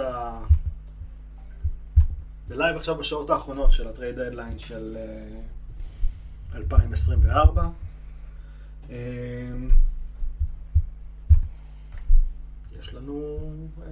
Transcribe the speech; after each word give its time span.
ה... 0.00 0.40
ב 2.48 2.54
live 2.54 2.76
עכשיו 2.76 2.96
בשעות 2.96 3.30
האחרונות 3.30 3.72
של 3.72 3.88
ה 3.88 3.93
trade 3.93 4.16
deadline 4.16 4.58
של 4.58 4.96
uh, 6.52 6.56
2024. 6.56 7.68
Um, 8.88 8.92
יש 12.78 12.94
לנו 12.94 13.38
uh, 13.78 13.82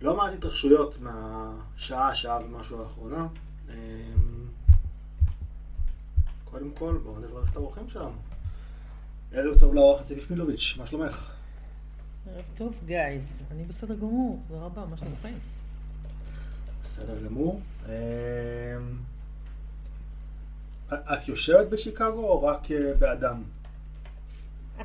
לא 0.00 0.16
מעט 0.16 0.32
התרחשויות 0.32 0.98
מהשעה, 1.00 2.14
שעה 2.14 2.38
ומשהו 2.44 2.82
האחרונה. 2.82 3.26
Um, 3.68 3.72
קודם 6.44 6.70
כל, 6.70 6.98
בואו 7.02 7.18
נברך 7.18 7.50
את 7.50 7.56
האורחים 7.56 7.88
שלנו. 7.88 8.16
ערב 9.32 9.58
טוב 9.58 9.74
לאורח 9.74 10.00
אצילי 10.00 10.20
שמילוביץ', 10.20 10.74
מה 10.78 10.86
שלומך? 10.86 11.33
ערב 12.26 12.44
טוב, 12.54 12.80
גייז. 12.86 13.38
אני 13.50 13.64
בסדר 13.64 13.94
גמור, 13.94 14.42
תודה 14.48 14.60
רבה, 14.60 14.86
מה 14.86 14.96
שלומכם? 14.96 15.32
בסדר 16.80 17.24
גמור. 17.24 17.60
אמ, 17.86 17.90
את 20.92 21.28
יושבת 21.28 21.66
בשיקגו 21.70 22.28
או 22.28 22.42
רק 22.42 22.70
אה, 22.70 22.94
באדם? 22.98 23.42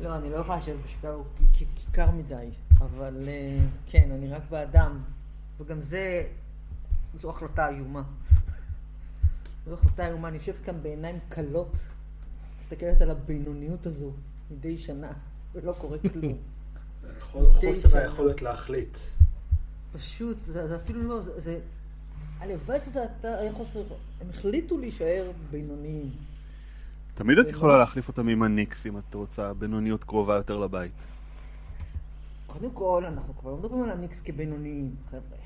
לא, 0.00 0.16
אני 0.16 0.30
לא 0.30 0.36
יכולה 0.36 0.58
לשבת 0.58 0.76
בשיקגו 0.84 1.24
כי 1.52 1.64
כיכר 1.76 2.10
מדי, 2.10 2.48
אבל 2.78 3.24
אה, 3.28 3.58
כן, 3.86 4.10
אני 4.10 4.28
רק 4.28 4.42
באדם, 4.50 5.02
וגם 5.60 5.80
זה, 5.80 6.26
זו 7.14 7.30
החלטה 7.30 7.68
איומה. 7.68 8.02
זו 9.66 9.74
החלטה 9.74 10.06
איומה, 10.06 10.28
אני 10.28 10.36
יושבת 10.36 10.64
כאן 10.64 10.82
בעיניים 10.82 11.18
כלות, 11.32 11.76
מסתכלת 12.60 13.00
על 13.00 13.10
הבינוניות 13.10 13.86
הזו 13.86 14.12
מדי 14.50 14.78
שנה, 14.78 15.12
ולא 15.62 15.72
קורה 15.72 15.98
כלום. 16.12 16.34
חוסר 17.50 17.98
היכולת 17.98 18.42
להחליט. 18.42 18.98
פשוט, 19.92 20.36
זה, 20.46 20.68
זה 20.68 20.76
אפילו 20.76 21.02
לא, 21.02 21.20
זה, 21.20 21.40
זה 21.40 21.60
הלוואי 22.38 22.78
שזה 22.80 23.04
היה 23.22 23.52
חוסר, 23.52 23.82
הם 24.20 24.26
החליטו 24.30 24.78
להישאר 24.78 25.30
בינוניים. 25.50 26.10
תמיד 27.14 27.38
את 27.38 27.50
יכולה 27.50 27.78
להחליף 27.78 28.08
אותם 28.08 28.28
עם 28.28 28.42
הניקס 28.42 28.86
אם 28.86 28.98
את 28.98 29.14
רוצה 29.14 29.54
בינוניות 29.54 30.04
קרובה 30.04 30.34
יותר 30.34 30.58
לבית. 30.58 30.92
קודם 32.46 32.70
כל, 32.70 33.04
אנחנו 33.06 33.36
כבר 33.36 33.50
לא 33.50 33.56
מדברים 33.56 33.82
על 33.82 33.90
הניקס 33.90 34.20
כבינוניים, 34.20 34.94
חבר'ה. 35.10 35.38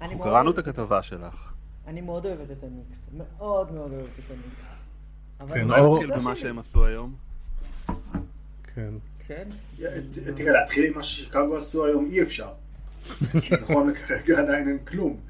אנחנו 0.00 0.20
קראנו 0.20 0.50
את 0.50 0.58
הכתבה 0.58 1.02
שלך. 1.02 1.52
אני 1.86 2.00
מאוד 2.00 2.26
אוהבת 2.26 2.50
את 2.50 2.64
הניקס, 2.64 3.08
מאוד 3.16 3.72
מאוד 3.72 3.92
אוהבת 3.92 4.18
את 4.18 4.30
הניקס. 4.30 4.74
כן, 5.54 5.68
מה 5.68 5.80
נתחיל 5.80 6.16
במה 6.16 6.36
שהם 6.36 6.58
עשו 6.58 6.84
היום? 6.84 7.14
כן. 8.74 8.94
כן? 9.26 9.48
תראה, 10.36 10.52
להתחיל 10.52 10.84
עם 10.84 10.94
מה 10.94 11.02
ששיקגו 11.02 11.56
עשו 11.56 11.86
היום 11.86 12.06
אי 12.06 12.22
אפשר. 12.22 12.48
נכון, 13.62 13.94
כרגע 13.94 14.38
עדיין 14.38 14.68
אין 14.68 14.78
כלום. 14.78 15.20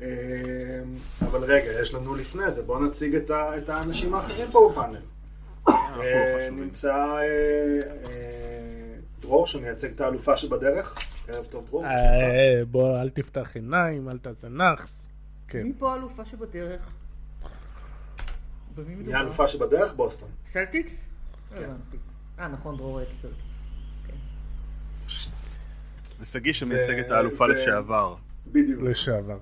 אמ, 0.00 0.04
אבל 1.20 1.44
רגע, 1.44 1.80
יש 1.80 1.94
לנו 1.94 2.14
לפני 2.14 2.50
זה, 2.50 2.62
בואו 2.62 2.86
נציג 2.86 3.14
את 3.14 3.68
האנשים 3.68 4.14
האחרים 4.14 4.50
פה 4.50 4.72
בפאנל. 4.72 5.00
אה, 5.68 6.48
נמצא 6.52 6.94
אה, 6.94 7.22
אה, 8.04 8.96
דרור 9.20 9.46
שמייצג 9.46 9.88
את 9.90 10.00
האלופה 10.00 10.36
שבדרך. 10.36 10.98
ערב 11.28 11.44
טוב 11.44 11.66
דרור. 11.68 11.84
בוא, 12.70 13.00
אל 13.00 13.10
תפתח 13.10 13.50
עיניים, 13.54 14.08
אל 14.08 14.18
תעשה 14.18 14.48
נאחס. 14.48 15.02
כן. 15.48 15.62
מי 15.62 15.72
פה 15.78 15.92
האלופה 15.92 16.24
שבדרך? 16.24 16.90
מי 18.76 19.14
האלופה 19.14 19.48
שבדרך? 19.48 19.94
בוסטון. 19.94 20.28
סלטיקס? 20.52 21.04
כן. 21.50 21.70
אה, 22.38 22.48
נכון, 22.48 22.76
דרור 22.76 23.02
את 23.02 23.08
סלטיקס. 23.22 23.48
ושגיא 26.20 26.52
שמייצג 26.52 26.98
את 26.98 27.10
האלופה 27.10 27.46
לשעבר. 27.46 28.14
בדיוק. 28.46 28.82
לשעבר. 28.82 29.38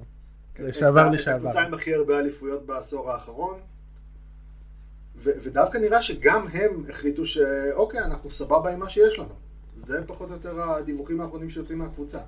לשעבר 0.59 1.11
לשעבר. 1.11 1.37
את 1.37 1.41
הקבוצה 1.41 1.63
עם 1.63 1.75
הכי 1.75 1.95
הרבה 1.95 2.19
אליפויות 2.19 2.67
בעשור 2.67 3.13
האחרון. 3.13 3.61
ודווקא 5.17 5.79
נראה 5.79 6.03
שגם 6.03 6.47
הם 6.53 6.85
החליטו 6.89 7.25
שאוקיי, 7.25 8.01
אנחנו 8.01 8.31
סבבה 8.31 8.73
עם 8.73 8.81
מה 8.81 8.89
שיש 8.89 9.19
לנו. 9.19 9.35
זה 9.77 10.07
פחות 10.07 10.29
או 10.29 10.35
יותר 10.35 10.63
הדיווחים 10.63 11.21
האחרונים 11.21 11.51
שיוצאים 11.51 11.79
מהקבוצה. 11.79 12.19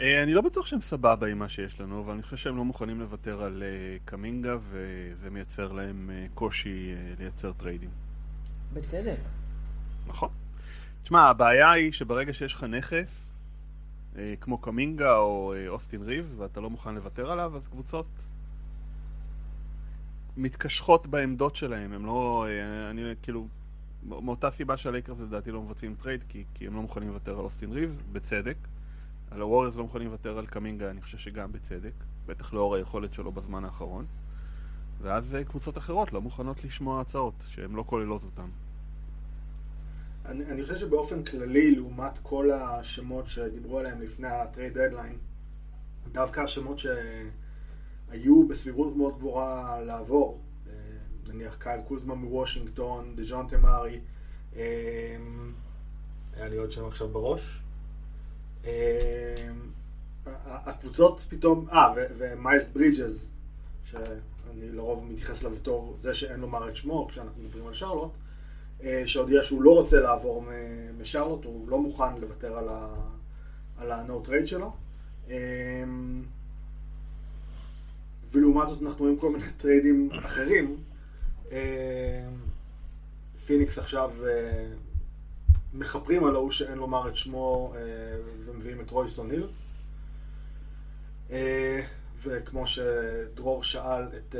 אה, 0.00 0.22
אני 0.22 0.34
לא 0.34 0.40
בטוח 0.40 0.66
שהם 0.66 0.80
סבבה 0.80 1.26
עם 1.26 1.38
מה 1.38 1.48
שיש 1.48 1.80
לנו, 1.80 2.00
אבל 2.00 2.12
אני 2.12 2.22
חושב 2.22 2.36
שהם 2.36 2.56
לא 2.56 2.64
מוכנים 2.64 3.00
לוותר 3.00 3.42
על 3.42 3.62
אה, 3.62 3.96
קמינגה, 4.04 4.56
וזה 4.60 5.30
מייצר 5.30 5.72
להם 5.72 6.10
אה, 6.10 6.26
קושי 6.34 6.94
לייצר 7.18 7.52
טריידים. 7.52 7.90
בצדק. 8.74 9.18
נכון. 10.06 10.28
תשמע, 11.02 11.20
הבעיה 11.20 11.70
היא 11.70 11.92
שברגע 11.92 12.32
שיש 12.32 12.54
לך 12.54 12.64
נכס, 12.64 13.32
אה, 14.16 14.34
כמו 14.40 14.58
קמינגה 14.58 15.16
או 15.16 15.54
אה, 15.56 15.68
אוסטין 15.68 16.02
ריבס, 16.02 16.34
ואתה 16.38 16.60
לא 16.60 16.70
מוכן 16.70 16.94
לוותר 16.94 17.30
עליו, 17.32 17.56
אז 17.56 17.68
קבוצות 17.68 18.06
מתקשחות 20.36 21.06
בעמדות 21.06 21.56
שלהם. 21.56 21.92
הם 21.92 22.06
לא, 22.06 22.46
אה, 22.48 22.90
אני 22.90 23.02
כאילו, 23.22 23.46
מאותה 24.02 24.50
סיבה 24.50 24.76
שהלייקרס 24.76 25.20
לדעתי 25.20 25.50
לא 25.50 25.62
מבצעים 25.62 25.94
trade, 25.94 26.24
כי, 26.28 26.44
כי 26.54 26.66
הם 26.66 26.74
לא 26.74 26.82
מוכנים 26.82 27.08
לוותר 27.08 27.38
על 27.38 27.44
אוסטין 27.44 27.72
ריבס, 27.72 27.96
בצדק. 28.12 28.56
על 29.30 29.40
הווריורס 29.40 29.76
לא 29.76 29.82
מוכנים 29.82 30.06
לוותר 30.06 30.38
על 30.38 30.46
קמינגה, 30.46 30.90
אני 30.90 31.02
חושב 31.02 31.18
שגם 31.18 31.52
בצדק. 31.52 31.92
בטח 32.26 32.52
לאור 32.52 32.74
היכולת 32.74 33.14
שלו 33.14 33.32
בזמן 33.32 33.64
האחרון. 33.64 34.06
ואז 35.02 35.36
קבוצות 35.48 35.78
אחרות 35.78 36.12
לא 36.12 36.20
מוכנות 36.20 36.64
לשמוע 36.64 37.00
הצעות 37.00 37.34
שהן 37.48 37.72
לא 37.72 37.84
כוללות 37.86 38.22
אותן. 38.24 38.48
אני, 40.26 40.44
אני 40.44 40.62
חושב 40.62 40.76
שבאופן 40.76 41.24
כללי, 41.24 41.74
לעומת 41.74 42.18
כל 42.22 42.50
השמות 42.50 43.28
שדיברו 43.28 43.78
עליהם 43.78 44.02
לפני 44.02 44.28
ה 44.28 44.36
trade 44.36 44.78
deadline, 44.78 45.18
דווקא 46.12 46.40
השמות 46.40 46.78
שהיו 46.78 48.48
בסבירות 48.48 48.96
מאוד 48.96 49.18
גבוהה 49.18 49.80
לעבור, 49.80 50.40
אה, 50.66 50.72
נניח 51.28 51.56
קייל 51.58 51.80
קוזמה 51.88 52.14
מוושינגטון, 52.14 53.16
דז'ון 53.16 53.46
תמרי, 53.48 54.00
אה, 54.56 55.16
היה 56.36 56.48
לי 56.48 56.56
עוד 56.56 56.70
שם 56.70 56.86
עכשיו 56.86 57.08
בראש. 57.08 57.62
אה, 58.64 59.52
הקבוצות 60.44 61.24
פתאום, 61.28 61.66
אה, 61.72 61.92
ומיילס 62.16 62.70
ברידג'ז, 62.70 63.30
שאני 63.84 64.72
לרוב 64.72 65.04
מתייחס 65.04 65.44
אליו 65.44 65.56
בתור 65.56 65.94
זה 65.96 66.14
שאין 66.14 66.40
לומר 66.40 66.68
את 66.68 66.76
שמו 66.76 67.08
כשאנחנו 67.10 67.42
מדברים 67.42 67.66
על 67.66 67.74
שרלוט, 67.74 68.10
שהודיע 69.06 69.42
שהוא 69.42 69.62
לא 69.62 69.70
רוצה 69.70 70.00
לעבור 70.00 70.44
משרלוט, 70.98 71.44
הוא 71.44 71.68
לא 71.68 71.78
מוכן 71.78 72.16
לוותר 72.20 72.58
על 73.78 73.92
ה-no 73.92 74.28
trade 74.28 74.46
שלו. 74.46 74.72
אה, 75.30 75.84
ולעומת 78.32 78.66
זאת 78.66 78.82
אנחנו 78.82 79.04
רואים 79.04 79.18
כל 79.18 79.30
מיני 79.30 79.44
טריידים 79.60 80.10
אחרים. 80.12 80.76
אה, 81.52 82.28
פיניקס 83.46 83.78
עכשיו 83.78 84.10
מכפרים 85.74 86.24
על 86.24 86.34
ההוא 86.34 86.50
שאין 86.50 86.78
לומר 86.78 87.08
את 87.08 87.16
שמו 87.16 87.74
ומביאים 88.46 88.80
את 88.80 88.90
רויס 88.90 89.18
אוניל. 89.18 89.46
וכמו 92.22 92.66
שדרור 92.66 93.62
שאל 93.62 94.02
את 94.16 94.34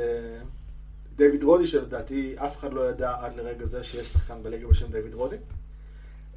דיוויד 1.15 1.43
רודי, 1.43 1.65
שלדעתי 1.65 2.35
אף 2.37 2.57
אחד 2.57 2.73
לא 2.73 2.89
ידע 2.89 3.15
עד 3.19 3.35
לרגע 3.35 3.65
זה 3.65 3.83
שיש 3.83 4.07
שחקן 4.07 4.43
בליגה 4.43 4.67
בשם 4.67 4.91
דיוויד 4.91 5.13
רודי. 5.13 5.35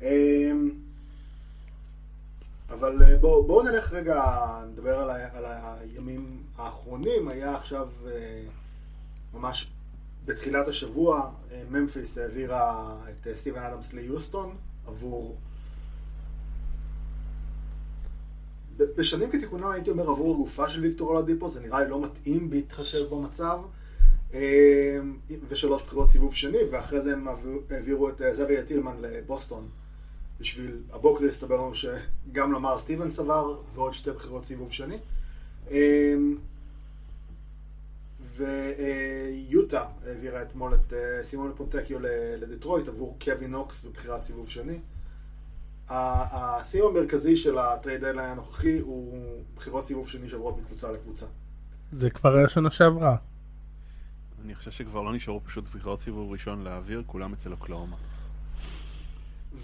אמ, 0.02 0.70
אבל 2.70 3.02
אה, 3.02 3.16
בואו 3.16 3.46
בוא 3.46 3.62
נלך 3.62 3.92
רגע, 3.92 4.22
נדבר 4.72 4.98
על, 4.98 5.10
ה, 5.10 5.36
על 5.36 5.44
הימים 5.46 6.42
האחרונים. 6.56 7.28
היה 7.28 7.54
עכשיו 7.54 7.88
אה, 8.06 8.42
ממש 9.34 9.70
בתחילת 10.24 10.68
השבוע, 10.68 11.30
אה, 11.52 11.62
ממפיס 11.70 12.18
העבירה 12.18 12.96
את 13.10 13.28
סטיבן 13.34 13.62
אדמס 13.62 13.92
ליוסטון 13.92 14.56
עבור... 14.86 15.36
בשנים 18.78 19.30
כתיקונם 19.30 19.66
הייתי 19.66 19.90
אומר 19.90 20.10
עבור 20.10 20.34
הגופה 20.34 20.68
של 20.68 20.82
ויקטור 20.82 21.16
אולדיפו, 21.16 21.48
זה 21.48 21.60
נראה 21.60 21.82
לי 21.82 21.90
לא 21.90 22.02
מתאים 22.02 22.50
בהתחשב 22.50 23.14
במצב. 23.14 23.60
אמ, 24.34 24.38
ושלוש 25.48 25.82
בחירות 25.82 26.08
סיבוב 26.08 26.34
שני, 26.34 26.58
ואחרי 26.70 27.00
זה 27.00 27.12
הם 27.12 27.26
העבירו 27.70 28.08
את 28.08 28.22
אה, 28.22 28.34
זאביה 28.34 28.64
טילמן 28.64 28.96
לבוסטון. 29.00 29.68
בשביל, 30.40 30.76
הבוקר 30.92 31.24
הסתבר 31.24 31.54
לנו 31.54 31.72
שגם 31.74 32.52
למאר 32.52 32.78
סטיבנס 32.78 33.10
עבר, 33.10 33.56
ועוד 33.74 33.92
שתי 33.92 34.10
בחירות 34.10 34.44
סיבוב 34.44 34.72
שני. 34.72 34.96
אמ, 35.70 36.36
ויוטה 38.36 39.84
העבירה 40.06 40.42
אתמול 40.42 40.74
את 40.74 40.92
אה, 40.92 41.22
סימונה 41.22 41.52
פונטקיו 41.56 41.98
לדטרויט 42.38 42.88
עבור 42.88 43.16
קווין 43.24 43.50
נוקס 43.50 43.84
ובחירת 43.84 44.22
סיבוב 44.22 44.48
שני. 44.48 44.78
ה 45.88 46.04
theme 46.04 46.84
המרכזי 46.84 47.36
של 47.36 47.58
ה 47.58 47.65
trade 47.65 48.00
deadline 48.04 48.30
הנוכחי 48.30 48.78
הוא 48.78 49.42
בחירות 49.56 49.86
סיבוב 49.86 50.08
שני 50.08 50.28
שעוברות 50.28 50.58
מקבוצה 50.58 50.92
לקבוצה. 50.92 51.26
זה 51.92 52.10
כבר 52.10 52.36
היה 52.36 52.48
שנה 52.48 52.70
שעברה. 52.70 53.16
אני 54.46 54.54
חושב 54.54 54.70
שכבר 54.70 55.02
לא 55.02 55.12
נשארו 55.14 55.40
פשוט 55.44 55.68
בחירות 55.68 56.00
סיבוב 56.00 56.32
ראשון 56.32 56.64
לאוויר, 56.64 57.02
כולם 57.06 57.32
אצל 57.32 57.52
אוקלהומה. 57.52 57.96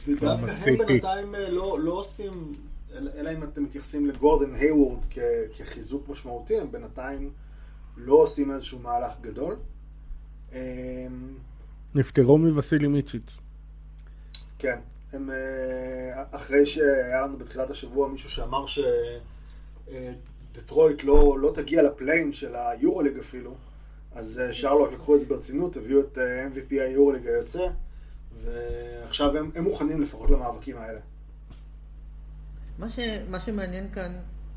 ודווקא 0.07 0.51
הם. 0.51 0.79
בינתיים 0.87 1.35
אה, 1.35 1.51
לא, 1.51 1.81
לא 1.81 1.93
עושים, 1.93 2.53
אלא 2.93 3.11
אלא 3.15 3.33
אם 3.33 3.43
אתם 3.43 3.63
מתייחסים 3.63 4.07
לגורדן 4.07 4.55
היוורד 4.55 5.05
כ- 5.11 5.19
כחיזוק 5.59 6.09
משמעותי, 6.09 6.59
הם 6.59 6.73
בינתיים 6.73 7.31
לא 7.97 8.15
עושים 8.15 8.51
איזשהו 8.51 8.79
מהלך 8.79 9.13
גדול. 9.21 9.57
אמ, 10.53 10.59
נפטרו 11.95 12.39
מווסילי 12.39 12.89
מיצ'יץ'. 12.89 13.39
כן, 14.59 14.79
הם 15.13 15.31
אה, 15.31 16.25
אחרי 16.31 16.67
שהיה 16.67 17.21
לנו 17.21 17.39
בתחילת 17.39 17.71
השבוע 17.71 18.09
מישהו 18.09 18.31
שאמר 18.31 18.65
שדטרויט 20.53 21.05
לא, 21.05 21.39
לא 21.39 21.53
תגיע 21.55 21.83
לפליין 21.83 22.33
של 22.33 22.55
היורוליג 22.57 23.19
אפילו, 23.19 23.55
אז 24.15 24.39
אה, 24.39 24.53
שרלוט 24.53 24.93
לקחו 24.93 25.15
את 25.15 25.21
זה 25.21 25.27
ברצינות, 25.27 25.77
הביאו 25.77 26.01
את 26.01 26.19
אה, 26.19 26.47
MVP 26.47 26.71
היורוליג 26.71 27.27
היוצא, 27.27 27.69
ועכשיו 28.43 29.37
הם, 29.37 29.51
הם 29.55 29.65
מוכנים 29.65 30.01
לפחות 30.01 30.31
למאבקים 30.31 30.77
האלה. 30.77 31.01
מה, 32.79 32.91
ש, 32.91 32.99
מה 33.31 33.41
שמעניין 33.41 33.91
כאן 33.93 34.13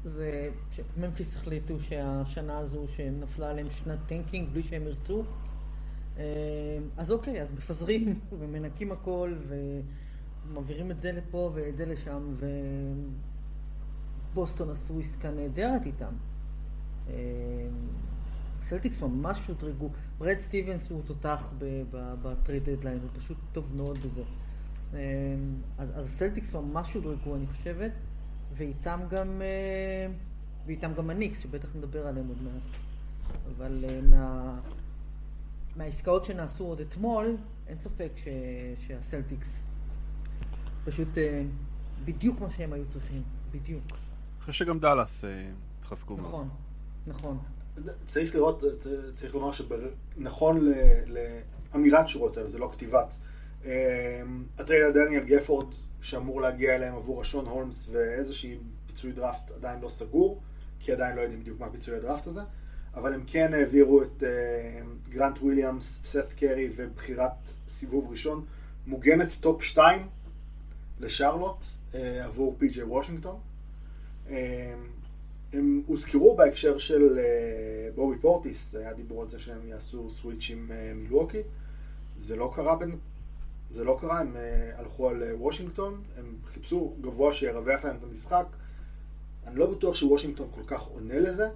זה 0.06 0.50
שממפיס 0.72 1.36
החליטו 1.36 1.80
שהשנה 1.80 2.58
הזו 2.58 2.86
שנפלה 2.88 3.50
עליהם 3.50 3.70
שנת 3.70 4.00
tanking 4.08 4.50
בלי 4.50 4.64
שהם 4.64 4.84
ירצו, 4.88 5.24
אה, 6.18 6.24
אז 6.98 7.12
אוקיי, 7.12 7.42
אז 7.42 7.48
מפזרים 7.58 8.20
ומנקים 8.40 8.92
הכל 8.92 9.36
ומעבירים 10.48 10.92
את 10.92 11.00
זה 11.00 11.12
לפה 11.12 11.52
ואת 11.54 11.78
זה 11.78 11.86
לשם 11.86 12.36
ובוסטון 14.34 14.70
עשו 14.70 15.00
עסקה 15.00 15.32
נהדרת 15.32 15.82
איתם. 15.86 16.14
אה, 18.66 18.70
סלטיקס 18.70 19.02
ממש 19.02 19.40
שודרגו. 19.48 19.90
ברד 20.18 20.40
סטיבנס 20.40 20.92
הוא 20.92 21.02
תותח 21.06 21.54
ב 22.22 22.30
trade 22.30 22.70
deadline, 22.70 23.00
הוא 23.02 23.10
פשוט 23.14 23.38
טוב 23.52 23.72
מאוד 23.76 23.98
בזה. 23.98 24.22
אה, 24.94 25.00
אז, 25.78 25.90
אז 25.96 26.06
הסלטיקס 26.06 26.54
ממש 26.54 26.94
שודרגו, 26.94 27.36
אני 27.36 27.48
חושבת, 27.48 27.92
ואיתם 28.54 29.00
גם, 29.10 29.42
אה, 29.42 30.14
ואיתם 30.66 30.94
גם 30.98 31.10
הניקס, 31.10 31.40
שבטח 31.40 31.76
נדבר 31.76 32.08
עליהם 32.08 32.28
עוד 32.28 32.38
מעט. 32.44 32.62
אבל 33.58 33.86
אה, 33.90 34.00
מה, 34.02 34.60
מהעסקאות 35.76 36.26
שנעשו 36.26 36.66
עוד 36.66 36.80
אתמול, 36.80 37.38
אין 37.68 37.78
ספק 37.78 38.12
ש, 38.16 38.28
שהסלטיקס 38.88 39.64
פשוט 40.86 41.18
אה, 41.18 41.44
בדיוק 42.06 42.40
מה 42.40 42.50
שהם 42.50 42.74
היו 42.74 42.86
צריכים, 42.90 43.24
בדיוק. 43.52 43.84
אני 43.92 44.40
חושב 44.40 44.66
שגם 44.66 44.80
דאלאס 44.80 45.24
התחזקו. 45.80 46.18
נכון, 46.18 46.50
נכון. 47.08 47.38
צריך 48.06 48.36
לראות, 48.36 48.64
צריך 49.14 49.36
לומר 49.36 49.52
שנכון 49.52 50.72
לאמירת 51.74 52.08
שורות 52.08 52.38
האלה, 52.38 52.50
זה 52.50 52.60
לא 52.60 52.70
כתיבת. 52.72 53.16
ה 54.58 54.62
trade 54.62 54.84
על 54.84 54.92
דניאל 54.92 55.24
גפורד 55.24 55.68
שאמור 56.02 56.42
להגיע 56.42 56.76
אליהם 56.76 56.96
עבור 56.96 57.22
השון 57.22 57.46
הולמס 57.46 57.90
ואיזושהי 57.92 58.58
פיצוי 58.88 59.12
דראפט 59.12 59.52
עדיין 59.52 59.80
לא 59.82 59.88
סגור, 59.88 60.42
כי 60.80 60.92
עדיין 60.92 61.16
לא 61.16 61.22
יודעים 61.22 61.40
בדיוק 61.40 61.60
מה 61.60 61.70
פיצוי 61.70 61.96
הדראפט 61.96 62.28
הזה, 62.28 62.42
אבל 62.96 63.14
הם 63.14 63.24
כן 63.28 63.54
העבירו 63.54 64.04
את 64.04 64.24
אה, 64.24 64.82
גרנט 65.10 65.38
וויליאמס, 65.38 66.02
סת' 66.04 66.34
קרי 66.34 66.70
ובחירת 66.76 67.52
סיבוב 67.68 68.12
ראשון, 68.12 68.46
מוגנת 68.88 69.38
top 69.42 69.64
2 69.64 70.08
לשרלוט 71.00 71.66
אה, 71.96 72.26
עבור 72.26 72.56
פי.ג'יי 72.58 72.84
וושינגטון. 72.84 73.40
הם 75.56 75.84
הוזכרו 75.88 76.36
בהקשר 76.36 76.78
של 76.78 77.20
אה, 77.20 77.90
בובי 77.96 78.18
פורטיס, 78.18 78.76
היה 78.76 78.94
דיבור 78.94 79.22
על 79.22 79.30
זה 79.30 79.40
שהם 79.40 79.68
יעשו 79.68 80.10
סוויץ' 80.10 80.52
עם 80.54 80.72
אה, 80.72 80.94
מילווקי. 80.96 81.42
זה 82.18 82.36
לא 82.36 82.52
קרה 82.56 82.76
בין... 82.76 82.98
זה 83.72 83.84
לא 83.84 83.98
קרה, 84.02 84.20
הם 84.20 84.38
אה, 84.38 84.80
הלכו 84.80 85.10
על 85.10 85.24
וושינגטון, 85.34 86.04
הם 86.18 86.36
חיפשו 86.46 86.96
גבוה 87.02 87.32
שירווח 87.32 87.86
להם 87.86 87.96
את 87.96 88.04
המשחק. 88.04 88.46
אני 89.48 89.56
לא 89.56 89.72
בטוח 89.72 89.96
שוושינגטון 89.96 90.48
כל 90.56 90.64
כך 90.68 90.82
עונה 90.82 91.20
לזה, 91.20 91.50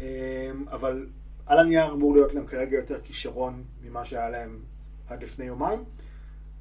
אה, 0.00 0.50
אבל 0.70 1.06
על 1.46 1.58
הנייר 1.58 1.92
אמור 1.92 2.14
להיות 2.14 2.34
להם 2.34 2.46
כרגע 2.46 2.76
יותר 2.76 3.00
כישרון 3.00 3.64
ממה 3.82 4.04
שהיה 4.04 4.30
להם 4.30 4.60
עד 5.08 5.22
לפני 5.22 5.44
יומיים. 5.44 5.84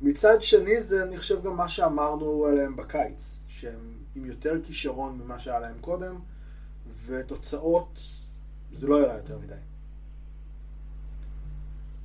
מצד 0.01 0.41
שני 0.41 0.81
זה 0.81 1.03
אני 1.03 1.17
חושב 1.17 1.43
גם 1.43 1.55
מה 1.55 1.67
שאמרנו 1.67 2.45
עליהם 2.45 2.75
בקיץ, 2.75 3.45
שהם 3.47 3.97
עם 4.15 4.25
יותר 4.25 4.63
כישרון 4.63 5.19
ממה 5.23 5.39
שהיה 5.39 5.59
להם 5.59 5.75
קודם, 5.81 6.15
ותוצאות 7.05 7.99
זה 8.71 8.87
לא 8.87 9.01
יראה 9.01 9.15
יותר 9.15 9.39
מדי. 9.39 9.53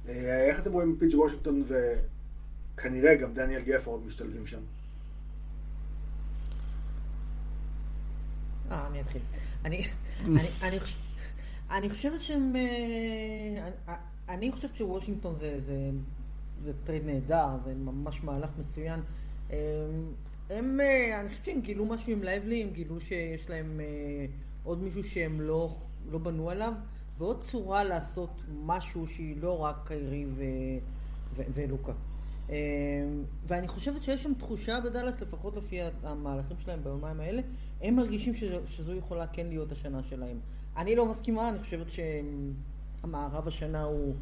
אה, 0.09 0.43
איך 0.43 0.61
אתם 0.61 0.73
רואים 0.73 0.97
פיג' 0.99 1.15
וושינגטון 1.15 1.63
וכנראה 1.67 3.15
גם 3.15 3.35
דניאל 3.35 3.63
גפורד 3.63 4.07
משתלבים 4.07 4.47
שם? 4.47 4.61
אה, 8.71 8.87
אני 8.87 9.01
אתחיל. 9.01 9.23
אני, 9.65 9.87
אני, 10.27 10.49
אני, 10.63 10.79
אני 11.71 11.91
חושבת 11.91 12.21
שהם... 12.21 12.57
אה, 12.57 13.69
אני, 13.89 13.97
אני 14.29 14.53
חושבת 14.53 14.77
שוושינגטון 14.77 15.37
זה, 15.37 15.61
זה, 15.67 15.91
זה 16.65 16.73
trade 16.85 17.07
נהדר, 17.07 17.49
זה 17.65 17.75
ממש 17.75 18.25
מהלך 18.25 18.51
מצוין. 18.59 19.01
אה, 19.51 19.57
הם, 20.51 20.81
אה, 20.81 21.21
אני 21.21 21.29
חושבת 21.29 21.45
שהם 21.45 21.61
גילו 21.61 21.87
משהו 21.87 22.13
עם 22.13 22.23
לייבלי, 22.23 22.63
הם 22.63 22.71
גילו 22.71 23.01
שיש 23.01 23.51
להם 23.51 23.81
אה, 23.81 24.27
עוד 24.65 24.83
מישהו 24.83 25.05
שהם 25.05 25.41
לא, 25.41 25.77
לא 26.11 26.19
בנו 26.19 26.51
עליו, 26.51 26.73
ועוד 27.19 27.45
צורה 27.45 27.85
לעשות 27.85 28.43
משהו 28.65 29.07
שהיא 29.07 29.37
לא 29.41 29.59
רק 29.59 29.77
קיירי 29.85 30.27
ו, 30.27 30.43
ו, 31.35 31.43
ולוקה. 31.55 31.93
אה, 32.51 32.57
ואני 33.47 33.69
חושבת 33.69 34.03
שיש 34.03 34.23
שם 34.23 34.35
תחושה 34.35 34.81
בדאלאס, 34.85 35.21
לפחות 35.21 35.57
לפי 35.57 35.79
המהלכים 36.03 36.57
שלהם 36.59 36.85
ביומיים 36.85 37.21
האלה, 37.21 37.43
הם 37.81 37.97
מרגישים 37.97 38.35
שזו, 38.35 38.59
שזו 38.67 38.95
יכולה 38.95 39.27
כן 39.27 39.47
להיות 39.47 39.73
השנה 39.73 40.03
שלהם. 40.03 40.39
אני 40.77 40.97
לא 40.97 41.07
מסכימה, 41.07 41.49
אני 41.49 41.59
חושבת 41.59 41.87
שהמערב 41.91 43.49
השנה 43.49 43.83
הוא 43.83 44.15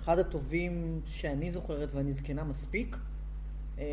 אחד 0.00 0.18
הטובים 0.18 1.00
שאני 1.06 1.50
זוכרת 1.50 1.88
ואני 1.94 2.12
זקנה 2.12 2.44
מספיק. 2.44 2.96
אה, 3.78 3.84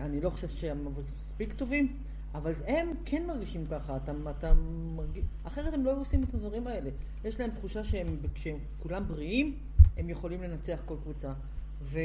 אני 0.00 0.20
לא 0.20 0.30
חושבת 0.30 0.56
שהמבריקס 0.56 1.14
מספיק 1.18 1.52
טובים, 1.52 1.96
אבל 2.34 2.52
הם 2.66 2.88
כן 3.04 3.26
מרגישים 3.26 3.66
ככה, 3.70 3.96
אתה, 3.96 4.12
אתה 4.30 4.52
מרגיש... 4.96 5.24
אחרת 5.44 5.74
הם 5.74 5.84
לא 5.84 5.90
היו 5.90 5.98
עושים 5.98 6.22
את 6.22 6.34
הדברים 6.34 6.66
האלה. 6.66 6.90
יש 7.24 7.40
להם 7.40 7.50
תחושה 7.50 7.84
שהם, 7.84 8.16
כשהם 8.34 8.56
כולם 8.82 9.08
בריאים, 9.08 9.56
הם 9.96 10.10
יכולים 10.10 10.42
לנצח 10.42 10.78
כל 10.84 10.96
קבוצה. 11.02 11.32
ו... 11.82 11.98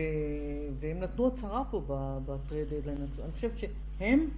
והם 0.80 1.00
נתנו 1.00 1.28
הצהרה 1.28 1.64
פה 1.72 1.82
ב 2.26 2.33
trade 2.33 2.68
deadline. 2.74 2.98
אני 3.24 3.32
חושבת 3.32 3.58
שהם, 3.58 4.30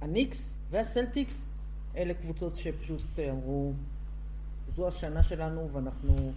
הניקס 0.00 0.52
והסלטיקס, 0.70 1.46
אלה 1.96 2.14
קבוצות 2.14 2.56
שפשוט 2.56 3.18
אמרו, 3.30 3.72
זו 4.76 4.88
השנה 4.88 5.22
שלנו 5.22 5.68
ואנחנו 5.72 6.32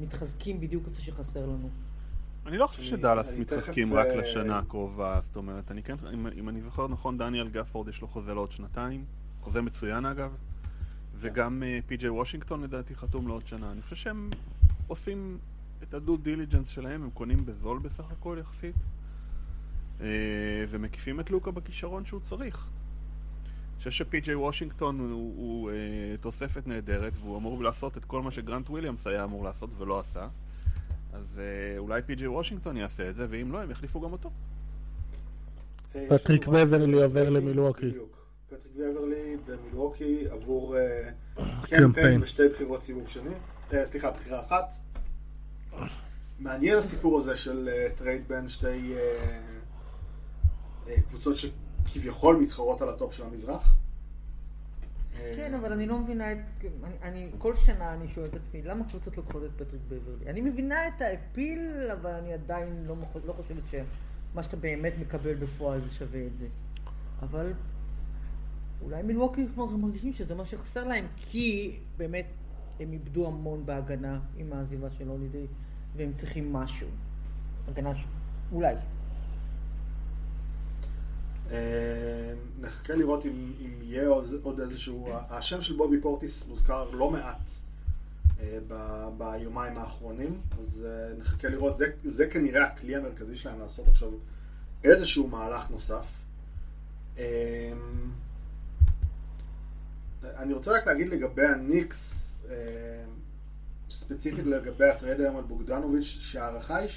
מתחזקים 0.00 0.60
בדיוק 0.60 0.84
איפה 0.88 1.00
שחסר 1.00 1.46
לנו. 1.46 1.68
אני 2.46 2.58
לא 2.58 2.66
חושב 2.66 2.82
שדאלאס 2.82 3.36
מתחזקים 3.36 3.94
רק 3.94 4.06
אה, 4.06 4.16
לשנה 4.16 4.58
הקרובה, 4.58 5.18
זאת 5.20 5.36
אומרת, 5.36 5.70
אני 5.70 5.82
כן, 5.82 5.96
אם, 6.12 6.48
אני 6.48 6.60
זוכר 6.60 6.88
נכון, 6.88 7.18
דניאל 7.18 7.48
גפורד 7.48 7.88
יש 7.88 8.00
לו 8.00 8.08
חוזה 8.08 8.34
לעוד 8.34 8.52
שנתיים, 8.52 9.04
חוזה 9.40 9.62
מצוין 9.62 10.06
אגב, 10.06 10.36
וגם 11.14 11.62
אה, 11.62 11.78
פי.ג'יי 11.86 12.10
וושינגטון 12.10 12.62
לדעתי 12.62 12.94
חתום 12.94 13.28
לעוד 13.28 13.46
שנה. 13.46 13.72
אני 13.72 13.82
חושב 13.82 13.96
שהם 13.96 14.30
עושים 14.86 15.38
את 15.82 15.94
ה 15.94 16.00
due 16.00 16.16
diligence 16.16 16.68
שלהם, 16.68 17.02
הם 17.02 17.10
קונים 17.10 17.46
בזול 17.46 17.78
בסך 17.78 18.10
הכל 18.10 18.38
יחסית, 18.40 18.76
אה, 20.00 20.06
ומקיפים 20.68 21.20
את 21.20 21.30
לוקה 21.30 21.50
בכישרון 21.50 22.04
שהוא 22.04 22.20
צריך. 22.20 22.68
אני 23.46 23.78
חושב 23.78 23.90
שפי.ג'יי 23.90 24.34
וושינגטון 24.34 25.00
הוא, 25.00 25.08
הוא, 25.08 25.34
הוא 25.36 25.70
תוספת 26.20 26.66
נהדרת, 26.66 27.12
והוא 27.20 27.38
אמור 27.38 27.62
לעשות 27.62 27.96
את 27.96 28.04
כל 28.04 28.22
מה 28.22 28.30
שגרנט 28.30 28.70
וויליאמס 28.70 29.06
היה 29.06 29.24
אמור 29.24 29.44
לעשות 29.44 29.70
ולא 29.78 30.00
עשה. 30.00 30.28
אז 31.16 31.38
אה, 31.38 31.78
אולי 31.78 32.02
פי.ג'יי 32.02 32.28
וושינגטון 32.28 32.76
יעשה 32.76 33.10
את 33.10 33.14
זה, 33.14 33.26
ואם 33.30 33.52
לא, 33.52 33.62
הם 33.62 33.70
יחליפו 33.70 34.00
גם 34.00 34.12
אותו. 34.12 34.30
אה, 35.94 36.06
פטריק 36.08 36.46
בברלי 36.46 37.02
עובר 37.02 37.30
למילווקי. 37.30 37.88
בדיוק. 37.88 38.26
פטריק 38.46 38.72
בברלי 38.76 39.36
במילווקי 39.46 40.28
עבור 40.30 40.76
אה, 40.76 41.10
קמפיין. 41.62 42.22
ושתי 42.22 42.48
בחירות 42.48 42.82
סיבוב 42.82 43.08
שני. 43.08 43.30
סליחה, 43.84 44.10
בחירה 44.10 44.40
אחת. 44.40 44.74
מעניין 46.38 46.78
הסיפור 46.78 47.18
הזה 47.18 47.36
של 47.36 47.68
טרייד 47.94 48.28
בין 48.28 48.48
שתי 48.48 48.94
קבוצות 51.08 51.36
שכביכול 51.36 52.36
מתחרות 52.36 52.82
על 52.82 52.88
הטופ 52.88 53.12
של 53.12 53.22
המזרח. 53.22 53.76
כן, 55.36 55.54
אבל 55.54 55.72
אני 55.72 55.86
לא 55.86 55.98
מבינה 55.98 56.32
את... 56.32 56.38
אני, 57.02 57.30
כל 57.38 57.56
שנה 57.56 57.94
אני 57.94 58.08
שואל 58.08 58.26
את 58.26 58.34
עצמי, 58.34 58.62
למה 58.62 58.84
קבוצות 58.84 59.16
לוקחות 59.16 59.42
את 59.44 59.50
פטריק 59.56 59.82
בברלי? 59.88 60.30
אני 60.30 60.40
מבינה 60.40 60.88
את 60.88 61.00
ה 61.00 61.11
appeal, 61.11 61.90
אבל 61.92 62.10
אני 62.10 62.32
עדיין 62.32 62.84
לא, 62.86 62.96
לא 63.26 63.32
חושבת 63.32 63.62
שמה 63.70 64.42
שאתה 64.42 64.56
באמת 64.56 64.92
מקבל 65.00 65.34
בפועל 65.34 65.80
זה 65.80 65.94
שווה 65.94 66.26
את 66.26 66.36
זה. 66.36 66.46
אבל 67.22 67.52
אולי 68.82 69.02
מילווקי 69.02 69.46
מרגישים 69.56 70.12
שזה 70.12 70.34
מה 70.34 70.44
שחסר 70.44 70.84
להם, 70.84 71.06
כי 71.16 71.76
באמת 71.96 72.26
הם 72.80 72.92
איבדו 72.92 73.26
המון 73.26 73.66
בהגנה 73.66 74.20
עם 74.36 74.52
העזיבה 74.52 74.90
של 74.90 75.08
הולידי, 75.08 75.46
והם 75.96 76.12
צריכים 76.12 76.52
משהו. 76.52 76.88
הגנה 77.68 77.94
ש... 77.94 78.04
אולי. 78.52 78.74
אה, 81.50 82.34
נחכה 82.60 82.94
לראות 82.94 83.26
אם, 83.26 83.52
אם 83.60 83.82
יהיה 83.82 84.08
עוד, 84.08 84.34
עוד 84.42 84.60
איזשהו... 84.60 85.08
השם 85.30 85.60
של 85.60 85.76
בובי 85.76 86.00
פורטיס 86.00 86.48
מוזכר 86.48 86.90
לא 86.90 87.10
מעט 87.10 87.50
אה, 88.40 88.58
ב, 88.68 89.04
ביומיים 89.18 89.76
האחרונים, 89.76 90.40
אז 90.60 90.86
אה, 90.88 91.14
נחכה 91.18 91.48
לראות. 91.48 91.76
זה, 91.76 91.86
זה 92.04 92.26
כנראה 92.26 92.64
הכלי 92.64 92.96
המרכזי 92.96 93.36
שלהם 93.36 93.60
לעשות 93.60 93.88
עכשיו 93.88 94.10
איזשהו 94.84 95.28
מהלך 95.28 95.70
נוסף. 95.70 96.06
אני 100.24 100.52
רוצה 100.52 100.72
רק 100.72 100.86
להגיד 100.86 101.08
לגבי 101.08 101.46
הניקס, 101.46 102.42
ספציפית 103.90 104.46
לגבי 104.46 104.88
הטרייד 104.90 105.20
היום 105.20 105.36
על 105.36 105.42
בוגדנוביץ', 105.42 106.04
שההערכה 106.04 106.76
היא 106.76 106.88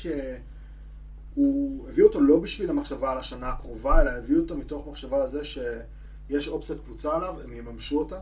שהוא 1.39 1.89
הביא 1.89 2.03
אותו 2.03 2.21
לא 2.21 2.39
בשביל 2.39 2.69
המחשבה 2.69 3.11
על 3.11 3.17
השנה 3.17 3.49
הקרובה, 3.49 4.01
אלא 4.01 4.09
הביא 4.09 4.37
אותו 4.37 4.57
מתוך 4.57 4.87
מחשבה 4.87 5.23
לזה 5.23 5.43
שיש 5.43 6.47
אופציית 6.47 6.79
קבוצה 6.79 7.15
עליו, 7.15 7.35
הם 7.43 7.53
יממשו 7.53 7.99
אותה, 7.99 8.19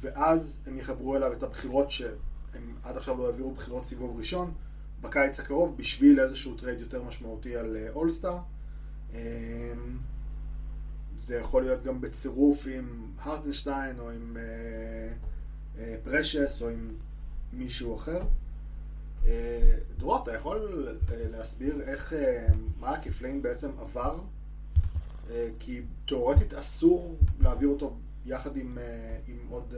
ואז 0.00 0.60
הם 0.66 0.78
יחברו 0.78 1.16
אליו 1.16 1.32
את 1.32 1.42
הבחירות 1.42 1.90
שהם 1.90 2.74
עד 2.82 2.96
עכשיו 2.96 3.18
לא 3.18 3.26
העבירו 3.26 3.52
בחירות 3.52 3.84
סיבוב 3.84 4.16
ראשון, 4.18 4.52
בקיץ 5.00 5.40
הקרוב, 5.40 5.76
בשביל 5.76 6.20
איזשהו 6.20 6.56
טרייד 6.56 6.80
יותר 6.80 7.02
משמעותי 7.02 7.56
על 7.56 7.76
אולסטאר. 7.94 8.38
אה, 9.14 9.72
זה 11.16 11.36
יכול 11.36 11.62
להיות 11.62 11.82
גם 11.82 12.00
בצירוף 12.00 12.66
עם 12.66 13.12
הרטנשטיין 13.18 13.98
או 13.98 14.10
עם 14.10 14.36
אה, 14.36 14.42
אה, 15.78 15.96
פרשס 16.04 16.62
או 16.62 16.68
עם 16.68 16.90
מישהו 17.52 17.96
אחר. 17.96 18.22
אה, 19.26 19.74
דרור, 19.98 20.22
אתה 20.22 20.34
יכול 20.34 20.88
אה, 21.12 21.16
להסביר 21.30 21.80
איך 21.80 22.12
אה, 22.12 22.46
מלאקי 22.80 23.10
פליין 23.10 23.42
בעצם 23.42 23.70
עבר? 23.80 24.18
כי 25.58 25.80
תאורטית 26.06 26.54
אסור 26.54 27.16
להעביר 27.40 27.68
אותו 27.68 27.96
יחד 28.26 28.56
עם, 28.56 28.78
עם 29.28 29.36
עוד, 29.50 29.74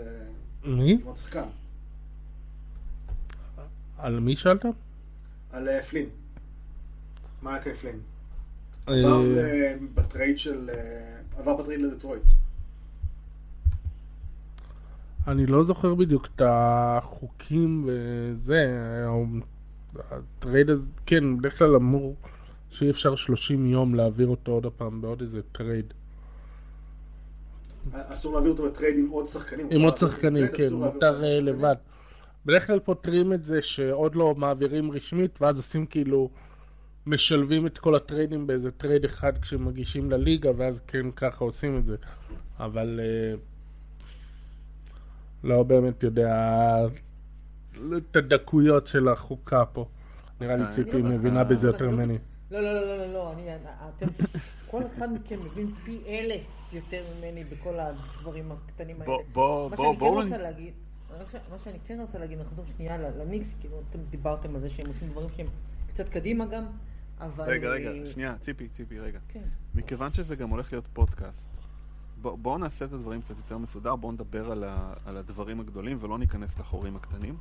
מי? 0.65 0.93
עם 0.93 0.99
עוד 1.05 1.17
שחקן. 1.17 1.45
על 3.99 4.21
מי 4.21 4.37
שאלת? 4.37 4.65
על 5.53 5.83
פלין. 5.83 6.09
פלין. 7.75 8.01
אה, 8.89 8.95
עבר 8.95 9.23
בטרייד 9.95 10.39
של... 10.39 10.71
עבר 11.37 11.57
בטרייד 11.57 11.81
לדטרויט. 11.81 12.23
אני 15.29 15.47
לא 15.47 15.65
זוכר 15.65 15.95
בדיוק 15.95 16.29
את 16.35 16.43
החוקים 16.45 17.87
וזה. 17.87 18.77
הטרייד 20.11 20.71
הזה, 20.71 20.87
כן, 21.07 21.39
בדרך 21.39 21.59
כלל 21.59 21.75
אמור 21.75 22.17
שאי 22.71 22.91
אפשר 22.91 23.17
30 23.17 23.67
יום 23.67 23.95
להעביר 23.95 24.29
אותו 24.29 24.53
עוד 24.53 24.67
פעם 24.77 25.01
בעוד 25.01 25.21
איזה 25.21 25.41
טרייד. 25.53 25.95
אסור 27.93 28.33
להעביר 28.33 28.53
אותו 28.53 28.65
בטרייד 28.65 28.99
עם 28.99 29.09
עוד 29.09 29.27
שחקנים. 29.27 29.67
עם 29.71 29.81
מותר 29.81 30.07
עוד 30.07 30.13
להעביר 30.13 30.13
שחקנים, 30.13 30.47
כן, 30.49 30.75
מותר 30.75 31.25
אה. 31.25 31.41
לבד. 31.41 31.75
בדרך 32.47 32.67
כלל 32.67 32.79
פותרים 32.79 33.33
את 33.33 33.45
זה 33.45 33.63
שעוד 33.63 34.15
לא 34.15 34.35
מעבירים 34.35 34.91
רשמית, 34.91 35.43
ואז 35.43 35.57
עושים 35.57 35.87
כאילו, 35.87 36.31
משלבים 37.07 37.67
את 37.67 37.79
כל 37.79 37.95
הטריידים 37.95 38.47
באיזה 38.47 38.71
טרייד 38.71 39.05
אחד 39.05 39.39
כשמגישים 39.39 40.11
לליגה, 40.11 40.51
ואז 40.57 40.81
כן 40.87 41.11
ככה 41.11 41.45
עושים 41.45 41.79
את 41.79 41.87
זה. 41.87 41.97
אבל 42.59 43.01
אה, 43.03 43.37
לא 45.45 45.63
באמת 45.63 46.03
יודע 46.03 46.37
את 47.97 48.17
הדקויות 48.17 48.87
של 48.87 49.09
החוקה 49.09 49.65
פה. 49.73 49.87
נראה 50.41 50.57
לי 50.57 50.63
אה, 50.65 50.73
ציפי 50.73 51.03
לא- 51.03 51.09
מבינה 51.09 51.39
אה, 51.39 51.45
בזה 51.45 51.67
יותר 51.69 51.85
לא- 51.85 51.93
ממני. 51.93 52.19
לא, 52.51 52.61
לא, 52.61 52.73
לא, 52.73 52.97
לא, 52.99 53.13
לא, 53.13 53.33
אני, 53.33 53.43
אתם, 53.99 54.07
כל 54.71 54.83
אחד 54.87 55.13
מכם 55.13 55.39
מבין 55.45 55.71
פי 55.85 55.99
אלף 56.07 56.73
יותר 56.73 57.03
ממני 57.19 57.45
בכל 57.45 57.75
הדברים 57.81 58.53
הקטנים 58.53 58.97
האלה. 59.03 59.05
בוא, 59.07 59.23
בוא, 59.33 59.71
מה 59.71 59.77
בוא, 59.99 60.25
שאני 60.25 60.71
כן 61.33 61.39
מה 61.51 61.59
שאני 61.59 61.79
כן 61.87 61.99
רוצה 62.01 62.19
להגיד, 62.19 62.39
נחזור 62.41 62.65
שנייה 62.77 62.99
ל- 62.99 63.21
לניקס, 63.23 63.55
כאילו 63.61 63.81
אתם 63.91 63.99
דיברתם 64.11 64.55
על 64.55 64.61
זה 64.61 64.71
שהם 64.71 64.87
עושים 64.87 65.09
דברים 65.09 65.29
שהם 65.37 65.47
קצת 65.89 66.09
קדימה 66.09 66.47
גם, 66.47 66.65
אבל... 67.21 67.45
רגע, 67.45 67.69
רגע, 67.69 67.91
אה, 67.91 68.07
שנייה, 68.07 68.35
ציפי, 68.41 68.69
ציפי, 68.69 69.01
רגע. 69.01 69.19
כן. 69.29 69.41
מכיוון 69.75 70.13
שזה 70.13 70.37
גם 70.37 70.51
הולך 70.51 70.73
להיות 70.73 70.87
פודקאסט, 70.93 71.49
בוא- 72.25 72.37
בואו 72.39 72.59
נעשה 72.59 72.85
את 72.85 72.93
הדברים 72.93 73.23
קצת 73.23 73.37
יותר 73.37 73.59
מסודר, 73.59 73.97
בואו 73.97 74.13
נדבר 74.13 74.51
על, 74.53 74.65
ה, 74.65 74.95
על 75.07 75.17
הדברים 75.17 75.61
הגדולים 75.61 75.99
ולא 76.01 76.19
ניכנס 76.19 76.59
לחורים 76.59 76.97
הקטנים, 76.97 77.37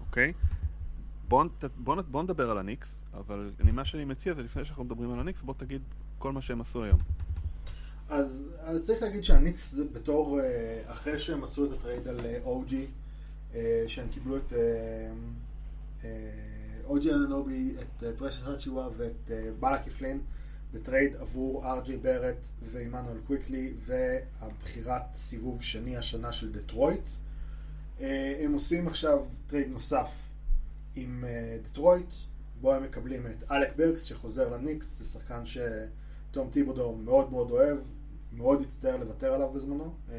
אוקיי? 0.00 0.32
בואו 1.28 1.48
בוא, 1.76 1.96
בוא 2.10 2.22
נדבר 2.22 2.50
על 2.50 2.58
הניקס, 2.58 3.04
אבל 3.14 3.50
אני, 3.60 3.70
מה 3.70 3.84
שאני 3.84 4.04
מציע 4.04 4.34
זה 4.34 4.42
לפני 4.42 4.64
שאנחנו 4.64 4.84
מדברים 4.84 5.12
על 5.12 5.20
הניקס, 5.20 5.42
בוא 5.42 5.54
תגיד 5.56 5.82
כל 6.18 6.32
מה 6.32 6.40
שהם 6.40 6.60
עשו 6.60 6.84
היום. 6.84 6.98
אז, 8.08 8.48
אז 8.60 8.86
צריך 8.86 9.02
להגיד 9.02 9.24
שהניקס 9.24 9.72
זה 9.72 9.84
בתור, 9.92 10.40
אה, 10.40 10.44
אחרי 10.86 11.18
שהם 11.18 11.44
עשו 11.44 11.64
את 11.66 11.70
הטרייד 11.72 12.08
על 12.08 12.16
אה, 12.24 12.38
OG, 12.44 12.74
אה, 13.54 13.84
שהם 13.86 14.08
קיבלו 14.08 14.36
את 14.36 14.52
אה, 14.52 14.58
אה, 16.04 16.88
OG 16.88 17.12
אננובי, 17.14 17.74
את 17.78 18.02
אה, 18.02 18.10
פרשס 18.18 18.42
אצ'יווה 18.42 18.88
ואת 18.96 19.30
אה, 19.30 19.50
מלאקי 19.60 19.90
פלין 19.90 20.20
בטרייד 20.74 21.16
עבור 21.16 21.72
RJ 21.72 21.96
בארט 21.96 22.48
ועמנואל 22.72 23.18
קוויקלי 23.26 23.72
והבחירת 23.86 25.02
סיבוב 25.14 25.62
שני 25.62 25.96
השנה 25.96 26.32
של 26.32 26.52
דטרויט. 26.52 27.04
אה, 28.00 28.36
הם 28.40 28.52
עושים 28.52 28.86
עכשיו 28.86 29.24
טרייד 29.46 29.68
נוסף 29.68 30.10
עם 30.96 31.24
אה, 31.28 31.58
דטרויט, 31.62 32.12
בו 32.60 32.72
הם 32.72 32.82
מקבלים 32.82 33.26
את 33.26 33.50
אלק 33.50 33.76
ברקס 33.76 34.04
שחוזר 34.04 34.48
לניקס, 34.48 34.98
זה 34.98 35.04
שחקן 35.04 35.42
שתום 35.44 36.48
טיבודו 36.50 36.96
מאוד 36.96 37.30
מאוד 37.30 37.50
אוהב, 37.50 37.78
מאוד 38.32 38.60
הצטער 38.60 38.96
לוותר 38.96 39.34
עליו 39.34 39.48
בזמנו. 39.52 39.94
אה, 40.12 40.16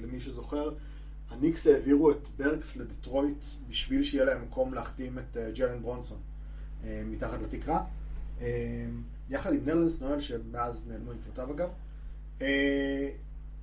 למי 0.00 0.20
שזוכר, 0.20 0.72
הניקס 1.30 1.66
העבירו 1.66 2.10
את 2.10 2.28
ברקס 2.36 2.76
לדטרויט 2.76 3.46
בשביל 3.68 4.02
שיהיה 4.02 4.24
להם 4.24 4.42
מקום 4.42 4.74
להחתים 4.74 5.18
את 5.18 5.36
ג'לן 5.54 5.82
ברונסון 5.82 6.18
מתחת 6.84 7.42
לתקרה. 7.42 7.84
יחד 9.32 9.52
עם 9.52 9.60
נרלנס 9.66 10.02
נואל 10.02 10.20
שמאז 10.20 10.88
נעלמו 10.88 11.12
עקבותיו 11.12 11.50
אגב. 11.52 11.68
אה, 12.42 13.08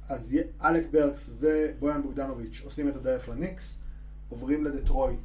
אז 0.10 0.38
אלק 0.64 0.86
ברקס 0.92 1.34
ובויאן 1.40 2.02
בוגדנוביץ' 2.02 2.62
עושים 2.64 2.90
את 2.90 2.96
הדרך 2.96 3.30
לניקס, 3.30 3.84
עוברים 4.30 4.66
לדטרויט. 4.66 5.20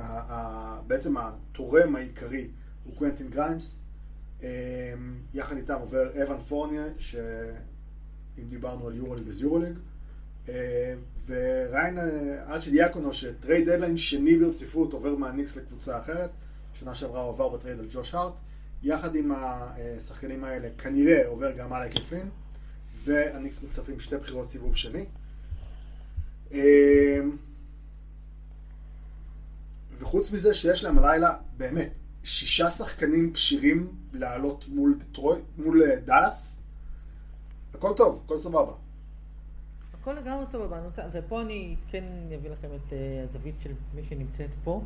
אה, 0.00 0.78
בעצם 0.86 1.16
התורם 1.16 1.96
העיקרי 1.96 2.48
הוא 2.84 2.96
קוונטין 2.96 3.30
גריימס. 3.30 3.84
אה, 4.42 4.48
יחד 5.34 5.56
איתם 5.56 5.78
עובר 5.80 6.22
אבן 6.22 6.38
פורניה, 6.38 6.84
שאם 6.98 8.44
דיברנו 8.48 8.88
על 8.88 8.96
יורוליג 8.96 9.28
אז 9.28 9.42
יורוליג. 9.42 9.78
וריין 11.26 11.98
ארצ'ידיאקונו, 12.48 13.12
שטרייד 13.12 13.70
דדליין 13.70 13.96
שני 13.96 14.38
ברציפות 14.38 14.92
עובר 14.92 15.16
מהניקס 15.16 15.56
לקבוצה 15.56 15.98
אחרת. 15.98 16.30
שנה 16.74 16.94
שעברה 16.94 17.20
הוא 17.20 17.28
עבר 17.28 17.48
בטרייד 17.48 17.78
על 17.78 17.86
ג'וש 17.90 18.14
הארט. 18.14 18.32
יחד 18.86 19.14
עם 19.14 19.32
השחקנים 19.96 20.44
האלה 20.44 20.68
כנראה 20.78 21.26
עובר 21.26 21.52
גם 21.52 21.72
מלאקי 21.72 21.82
פלין. 21.82 22.30
והניקס 23.04 23.62
מצרפים 23.62 24.00
שתי 24.00 24.16
בחירות 24.16 24.46
סיבוב 24.46 24.76
שני. 24.76 25.04
אה, 26.52 27.18
וחוץ 29.98 30.32
מזה 30.32 30.54
שיש 30.54 30.84
להם 30.84 30.98
הלילה 30.98 31.36
באמת 31.56 31.92
שישה 32.24 32.70
שחקנים 32.70 33.32
כשירים 33.32 33.92
לעלות 34.12 34.64
מול 34.68 34.98
דטרויט, 34.98 35.44
מול 35.58 35.82
אה, 35.82 35.96
דאלאס. 35.96 36.62
הכל 37.74 37.92
טוב, 37.96 38.22
הכל 38.24 38.38
סבבה. 38.38 38.72
הכל 40.00 40.12
לגמרי 40.12 40.44
סבבה, 40.52 40.80
ופה 41.12 41.42
אני 41.42 41.76
כן 41.90 42.04
אביא 42.38 42.50
לכם 42.50 42.68
את 42.74 42.92
אה, 42.92 43.24
הזווית 43.28 43.54
של 43.60 43.72
מי 43.94 44.02
שנמצאת 44.08 44.50
פה. 44.64 44.82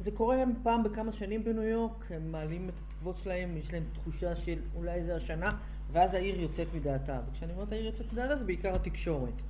זה 0.00 0.10
קורה 0.10 0.44
פעם 0.62 0.82
בכמה 0.82 1.12
שנים 1.12 1.44
בניו 1.44 1.62
יורק, 1.62 2.12
הם 2.12 2.32
מעלים 2.32 2.68
את 2.68 2.74
התקוות 2.78 3.16
שלהם, 3.16 3.56
יש 3.56 3.72
להם 3.72 3.84
תחושה 3.92 4.36
של 4.36 4.58
אולי 4.74 5.04
זה 5.04 5.16
השנה, 5.16 5.50
ואז 5.92 6.14
העיר 6.14 6.40
יוצאת 6.40 6.66
מדעתה. 6.74 7.20
וכשאני 7.30 7.52
אומרת 7.52 7.72
העיר 7.72 7.86
יוצאת 7.86 8.12
מדעתה 8.12 8.36
זה 8.36 8.44
בעיקר 8.44 8.74
התקשורת. 8.74 9.42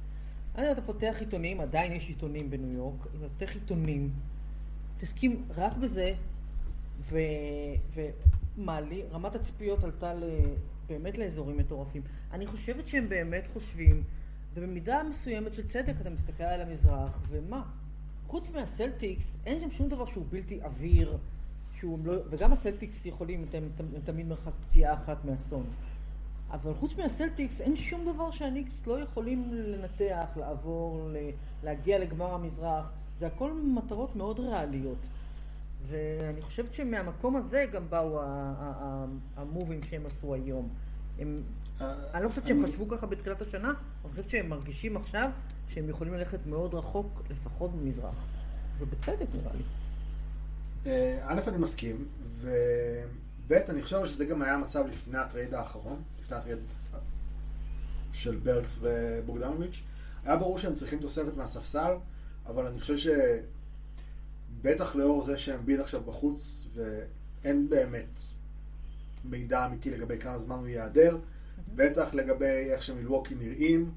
אז 0.55 0.69
אתה 0.69 0.81
פותח 0.83 1.17
עיתונים, 1.21 1.61
עדיין 1.61 1.93
יש 1.93 2.09
עיתונים 2.09 2.51
בניו 2.51 2.73
יורק, 2.73 3.07
אם 3.07 3.19
אתה 3.19 3.29
פותח 3.29 3.55
עיתונים, 3.55 4.11
תסכים 4.99 5.45
רק 5.57 5.77
בזה, 5.77 6.13
ו... 7.01 7.19
ומעלי, 7.95 9.03
רמת 9.13 9.35
הציפיות 9.35 9.85
עלתה 9.85 10.15
ל... 10.15 10.25
באמת 10.89 11.19
לאזורים 11.19 11.57
מטורפים. 11.57 12.03
אני 12.33 12.47
חושבת 12.47 12.89
שהם 12.89 13.09
באמת 13.09 13.47
חושבים, 13.53 14.03
ובמידה 14.55 15.03
מסוימת 15.11 15.55
של 15.55 15.67
צדק 15.67 15.95
אתה 16.01 16.11
מסתכל 16.11 16.45
על 16.45 16.61
המזרח, 16.61 17.23
ומה? 17.29 17.63
חוץ 18.29 18.51
מהסלטיקס, 18.51 19.39
אין 19.47 19.61
שם 19.61 19.71
שום 19.71 19.89
דבר 19.89 20.07
שהוא 20.07 20.25
בלתי 20.31 20.61
עביר, 20.63 21.17
שהוא 21.79 21.99
לא... 22.05 22.15
וגם 22.31 22.53
הסלטיקס 22.53 23.07
יכולים, 23.07 23.45
הם, 23.53 23.69
הם, 23.79 23.87
תמיד 24.05 24.27
מרחק 24.27 24.53
פציעה 24.67 24.95
אחת 24.95 25.25
מאסון. 25.25 25.67
אבל 26.51 26.75
חוץ 26.75 26.97
מהסלטיקס 26.97 27.61
אין 27.61 27.77
שום 27.77 28.13
דבר 28.13 28.31
שהניקס 28.31 28.87
לא 28.87 29.01
יכולים 29.01 29.55
לנצח, 29.55 30.27
לעבור, 30.37 31.11
להגיע 31.65 31.99
לגמר 31.99 32.35
המזרח. 32.35 32.91
זה 33.19 33.27
הכל 33.27 33.53
מטרות 33.53 34.17
מאוד 34.17 34.41
ריאליות. 34.41 35.09
ואני 35.83 36.43
חושבת 36.43 36.75
שמהמקום 36.75 37.37
הזה 37.37 37.65
גם 37.73 37.91
באו 37.91 38.21
המובים 39.37 39.83
שהם 39.83 40.07
עשו 40.07 40.35
היום. 40.35 40.69
הם, 41.19 41.43
אני 41.81 42.25
לא 42.25 42.29
חושבת 42.29 42.47
שהם 42.47 42.67
חשבו 42.67 42.89
ככה 42.89 43.07
בתחילת 43.07 43.43
השנה, 43.43 43.69
אני 43.69 44.11
חושבת 44.11 44.31
שהם 44.31 44.49
מרגישים 44.49 44.97
עכשיו 44.97 45.31
שהם 45.69 45.89
יכולים 45.89 46.15
ללכת 46.15 46.47
מאוד 46.47 46.75
רחוק, 46.75 47.23
לפחות 47.31 47.73
במזרח. 47.73 48.27
ובצדק 48.79 49.27
נראה 49.35 49.53
לי. 49.55 49.63
אה, 50.87 51.19
א', 51.27 51.41
אני 51.49 51.57
מסכים, 51.59 52.05
וב', 52.41 53.53
אני 53.53 53.83
חושב 53.83 54.07
שזה 54.07 54.25
גם 54.25 54.43
היה 54.43 54.55
המצב 54.55 54.85
לפני 54.89 55.19
הטרייד 55.19 55.55
האחרון, 55.55 56.03
לפני 56.21 56.37
הטרייד 56.37 56.59
של 58.13 58.37
ברקס 58.37 58.79
ובוגדנוביץ'. 58.83 59.83
היה 60.25 60.37
ברור 60.37 60.59
שהם 60.59 60.73
צריכים 60.73 60.99
תוספת 60.99 61.37
מהספסל, 61.37 61.93
אבל 62.47 62.67
אני 62.67 62.81
חושב 62.81 63.13
שבטח 64.61 64.97
לאור 64.97 65.23
זה 65.23 65.37
שהם 65.37 65.67
ביד 65.67 65.81
עכשיו 65.81 66.01
בחוץ, 66.03 66.69
ואין 66.75 67.69
באמת 67.69 68.19
מידע 69.25 69.67
אמיתי 69.67 69.91
לגבי 69.91 70.19
כמה 70.19 70.39
זמן 70.39 70.57
הוא 70.57 70.67
ייעדר, 70.67 71.19
בטח 71.75 72.15
לגבי 72.15 72.71
איך 72.71 72.83
שמילווקי 72.83 73.35
נראים. 73.35 73.91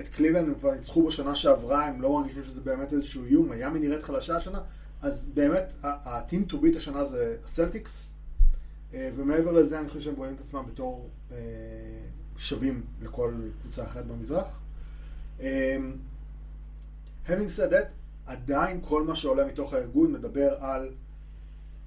את 0.00 0.08
קליבלנד 0.08 0.48
הם 0.48 0.54
כבר 0.54 0.74
ניצחו 0.74 1.06
בשנה 1.06 1.34
שעברה, 1.34 1.86
הם 1.86 2.02
לא 2.02 2.20
מרגישים 2.20 2.42
שזה 2.42 2.60
באמת 2.60 2.92
איזשהו 2.92 3.24
איום, 3.24 3.48
מיאמי 3.48 3.78
נראית 3.78 4.02
חלשה 4.02 4.36
השנה, 4.36 4.60
אז 5.02 5.28
באמת, 5.34 5.72
ה-team 5.82 6.52
to 6.52 6.54
beat 6.54 6.76
השנה 6.76 7.04
זה 7.04 7.36
הסלטיקס, 7.44 8.14
אה, 8.94 9.10
ומעבר 9.14 9.52
לזה 9.52 9.80
אני 9.80 9.88
חושב 9.88 10.00
שהם 10.00 10.14
רואים 10.16 10.34
את 10.34 10.40
עצמם 10.40 10.64
בתור 10.66 11.08
אה, 11.32 11.36
שווים 12.36 12.82
לכל 13.02 13.34
קבוצה 13.60 13.84
אחרת 13.84 14.06
במזרח. 14.06 14.60
אה, 15.40 15.76
having 17.26 17.50
said 17.58 17.72
that, 17.72 17.86
עדיין 18.26 18.80
כל 18.82 19.02
מה 19.02 19.14
שעולה 19.14 19.46
מתוך 19.46 19.74
הארגון 19.74 20.12
מדבר 20.12 20.54
על 20.60 20.92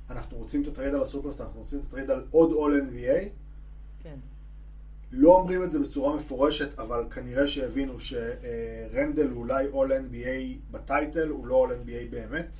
אנחנו 0.10 0.38
רוצים 0.38 0.62
את 0.62 0.68
הטרייד 0.68 0.94
על 0.94 1.02
הסופרסטאר, 1.02 1.46
אנחנו 1.46 1.60
רוצים 1.60 1.80
את 1.80 1.86
הטרייד 1.86 2.12
על 2.12 2.26
עוד 2.32 2.52
All 2.52 2.90
NBA, 2.90 3.30
כן. 4.04 4.16
לא 5.16 5.34
אומרים 5.34 5.64
את 5.64 5.72
זה 5.72 5.80
בצורה 5.80 6.16
מפורשת, 6.16 6.80
אבל 6.80 7.06
כנראה 7.12 7.48
שהבינו 7.48 8.00
שרנדל 8.00 9.30
הוא 9.30 9.40
אולי 9.40 9.68
All 9.72 10.12
NBA 10.12 10.72
ב 10.72 10.80
title, 10.80 11.28
הוא 11.28 11.48
לא 11.48 11.68
All 11.68 11.72
NBA 11.72 12.12
באמת. 12.12 12.58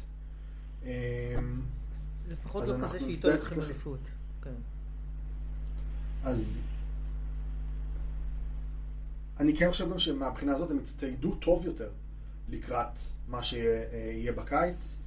אמ, 0.84 0.90
לפחות 2.30 2.68
לא 2.68 2.88
כזה 2.88 3.00
שאיתו 3.00 3.30
לוקחים 3.30 3.62
אליפות. 3.62 4.00
כן. 4.42 4.54
אז 6.24 6.64
אני 9.40 9.56
כן 9.58 9.70
חושב 9.72 9.90
גם 9.90 9.98
שמהבחינה 9.98 10.54
הזאת 10.54 10.72
הם 10.72 10.78
יצטיידו 10.78 11.36
טוב 11.36 11.66
יותר 11.66 11.90
לקראת 12.50 13.00
מה 13.28 13.44
שיהיה 13.44 14.32
בקיץ. 14.32 15.00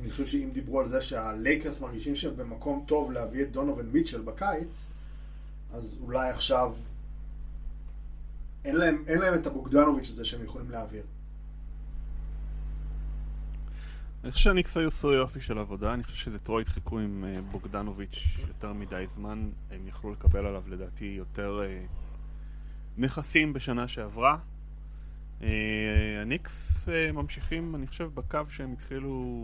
אני 0.00 0.10
חושב 0.10 0.26
שאם 0.26 0.50
דיברו 0.52 0.80
על 0.80 0.88
זה 0.88 1.00
שהלייקרס 1.00 1.80
מרגישים 1.80 2.16
שהם 2.16 2.36
במקום 2.36 2.84
טוב 2.86 3.12
להביא 3.12 3.42
את 3.42 3.52
דונובין 3.52 3.86
מיטשל 3.86 4.22
בקיץ, 4.22 4.86
אז 5.72 5.98
אולי 6.02 6.28
עכשיו 6.28 6.74
אין 8.64 8.76
להם, 8.76 9.04
אין 9.06 9.18
להם 9.18 9.34
את 9.34 9.46
הבוגדנוביץ' 9.46 10.10
הזה 10.10 10.24
שהם 10.24 10.44
יכולים 10.44 10.70
להעביר. 10.70 11.02
אני 14.24 14.32
חושב 14.32 14.44
שהניקס 14.44 14.76
היו 14.76 14.88
עשו 14.88 15.12
יופי 15.12 15.40
של 15.40 15.58
עבודה, 15.58 15.94
אני 15.94 16.04
חושב 16.04 16.16
שדטרויט 16.16 16.68
חיכו 16.68 16.98
עם 16.98 17.24
אה, 17.24 17.40
בוגדנוביץ' 17.50 18.38
יותר 18.48 18.72
מדי 18.72 19.04
זמן, 19.08 19.50
הם 19.70 19.86
יכלו 19.86 20.12
לקבל 20.12 20.46
עליו 20.46 20.62
לדעתי 20.68 21.04
יותר 21.04 21.62
אה, 21.64 21.84
נכסים 22.98 23.52
בשנה 23.52 23.88
שעברה. 23.88 24.38
אה, 25.42 25.48
הניקס 26.22 26.88
ממשיכים, 27.12 27.74
אני 27.74 27.86
חושב, 27.86 28.10
בקו 28.14 28.40
שהם 28.48 28.72
התחילו 28.72 29.36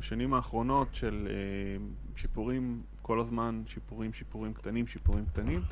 בשנים 0.00 0.34
האחרונות 0.34 0.94
של 0.94 1.28
אה, 1.30 1.84
שיפורים 2.16 2.82
כל 3.02 3.20
הזמן, 3.20 3.62
שיפורים, 3.66 4.12
שיפורים 4.12 4.54
קטנים, 4.54 4.86
שיפורים 4.86 5.24
קטנים. 5.26 5.62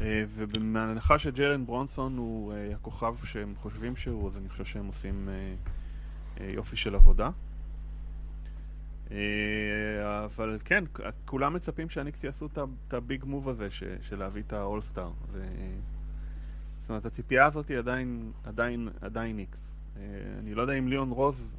אה, 0.00 0.24
ובהנחה 0.28 1.18
שג'לן 1.18 1.66
ברונסון 1.66 2.16
הוא 2.16 2.52
אה, 2.52 2.74
הכוכב 2.74 3.14
שהם 3.24 3.54
חושבים 3.56 3.96
שהוא, 3.96 4.28
אז 4.28 4.38
אני 4.38 4.48
חושב 4.48 4.64
שהם 4.64 4.86
עושים 4.86 5.28
יופי 6.40 6.76
של 6.76 6.94
עבודה. 6.94 7.30
אבל 10.24 10.58
כן, 10.64 10.84
כולם 11.24 11.54
מצפים 11.54 11.88
שהניקס 11.88 12.24
יעשו 12.24 12.46
את 12.46 12.94
הביג 12.94 13.24
מוב 13.24 13.48
הזה 13.48 13.70
של 13.70 14.18
להביא 14.18 14.42
את 14.42 14.52
האולסטאר. 14.52 15.10
זאת 16.80 16.90
אומרת, 16.90 17.06
הציפייה 17.06 17.46
הזאת 17.46 17.68
היא 17.68 17.78
עדיין, 17.78 18.32
עדיין, 18.44 18.88
עדיין 19.00 19.36
ניקס. 19.36 19.74
אני 20.38 20.54
לא 20.54 20.62
יודע 20.62 20.74
אם 20.74 20.88
ליאון 20.88 21.10
רוז 21.10 21.54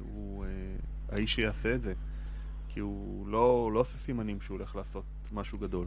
הוא 0.00 0.44
אה, 0.44 0.50
האיש 1.08 1.34
שיעשה 1.34 1.74
את 1.74 1.82
זה, 1.82 1.92
כי 2.68 2.80
הוא 2.80 3.28
לא, 3.28 3.50
הוא 3.50 3.72
לא 3.72 3.80
עושה 3.80 3.98
סימנים 3.98 4.40
שהוא 4.40 4.56
הולך 4.56 4.76
לעשות 4.76 5.04
משהו 5.32 5.58
גדול. 5.58 5.86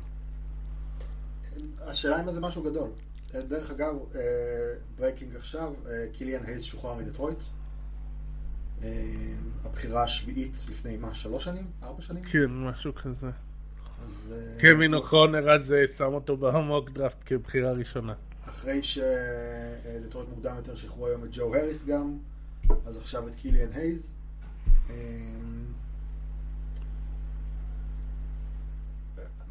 השאלה 1.80 2.22
אם 2.22 2.32
זה 2.32 2.42
משהו 2.42 2.64
גדול. 2.64 2.90
אה, 3.36 3.42
דרך 3.42 3.72
אגב, 3.72 3.96
breaking 4.96 5.36
עכשיו, 5.36 5.74
אה, 5.90 6.06
קיליאן 6.14 6.46
הייז 6.46 6.64
שוחרר 6.64 6.96
מדטרויט. 6.96 7.44
אה, 8.84 8.90
הבחירה 9.66 10.04
השביעית 10.04 10.66
לפני 10.70 10.98
מה, 10.98 11.14
שלוש 11.14 11.44
שנים? 11.44 11.66
ארבע 11.84 12.02
שנים? 12.02 12.24
כן, 12.24 12.46
משהו 12.46 12.96
כזה. 12.96 13.30
אז, 14.06 14.34
אה, 14.36 14.60
קווין 14.62 14.94
אוקונור 14.94 15.52
אז 15.52 15.74
אה, 15.74 15.88
שם 15.98 16.14
אותו 16.14 16.38
בה 16.38 16.55
mock 16.55 16.90
draft 16.90 17.18
כבחירה 17.26 17.72
ראשונה. 17.72 18.14
אחרי 18.46 18.84
שדטרויט 18.84 20.30
מוקדם 20.30 20.56
יותר 20.56 20.76
שחררו 20.76 21.08
היום 21.08 21.24
את 21.24 21.30
ג'ו 21.32 21.56
הריס 21.56 21.86
גם, 21.86 22.18
אז 22.86 22.98
עכשיו 22.98 23.28
את 23.28 23.36
קיליאן 23.36 23.72
הייז. 23.74 24.14
אה, 24.90 24.96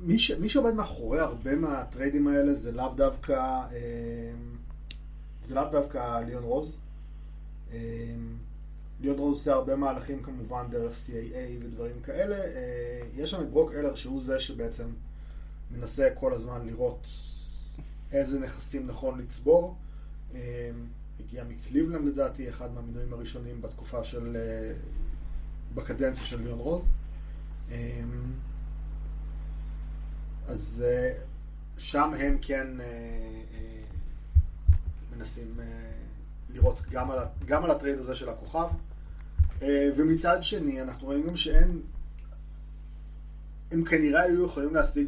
מי, 0.01 0.19
ש, 0.19 0.31
מי 0.31 0.49
שעומד 0.49 0.75
מאחורי 0.75 1.21
הרבה 1.21 1.57
מהטריידים 1.57 2.29
האלה 2.29 2.55
זה 2.55 2.73
לאו 2.73 2.95
דווקא 2.97 3.33
אה, 3.73 4.33
זה 5.45 5.55
לאו 5.55 5.65
דווקא 5.73 6.21
ליאון 6.27 6.43
רוז. 6.43 6.79
אה, 7.73 7.79
ליאון 9.01 9.19
רוז 9.19 9.39
עושה 9.39 9.53
הרבה 9.53 9.77
מהלכים 9.77 10.23
כמובן 10.23 10.67
דרך 10.71 10.93
CAA 10.93 11.65
ודברים 11.65 12.01
כאלה. 12.03 12.37
אה, 12.37 13.01
יש 13.15 13.31
שם 13.31 13.43
את 13.43 13.51
ברוק 13.51 13.73
אלר 13.73 13.95
שהוא 13.95 14.23
זה 14.23 14.39
שבעצם 14.39 14.87
מנסה 15.71 16.09
כל 16.15 16.35
הזמן 16.35 16.67
לראות 16.67 17.07
איזה 18.13 18.41
נכסים 18.41 18.87
נכון 18.87 19.19
לצבור. 19.19 19.77
הגיע 21.21 21.45
מקליבלנד 21.45 22.09
לדעתי, 22.09 22.49
אחד 22.49 22.75
מהמינויים 22.75 23.13
הראשונים 23.13 23.63
בתקופה 23.63 24.05
של... 24.05 24.37
אה, 24.37 24.73
בקדנציה 25.75 26.27
של 26.27 26.43
ליאון 26.43 26.59
רוז. 26.59 26.91
אה, 27.71 28.01
אז 30.47 30.85
אה, 30.87 31.13
שם 31.79 32.11
הם 32.19 32.39
כן 32.43 32.81
אה, 32.81 33.83
מנסים 35.17 35.61
לראות 36.51 36.83
גם 36.91 37.11
על, 37.11 37.19
גם 37.45 37.65
על 37.65 37.71
הטרייד 37.71 37.99
הזה 37.99 38.15
של 38.15 38.29
הכוכב. 38.29 38.69
ומצד 39.97 40.39
שני, 40.41 40.83
אנחנו 40.83 41.07
רואים 41.07 41.27
גם 41.27 41.37
שאין... 41.37 41.81
הם 43.71 43.85
כנראה 43.85 44.23
היו 44.23 44.45
יכולים 44.45 44.75
להשיג 44.75 45.07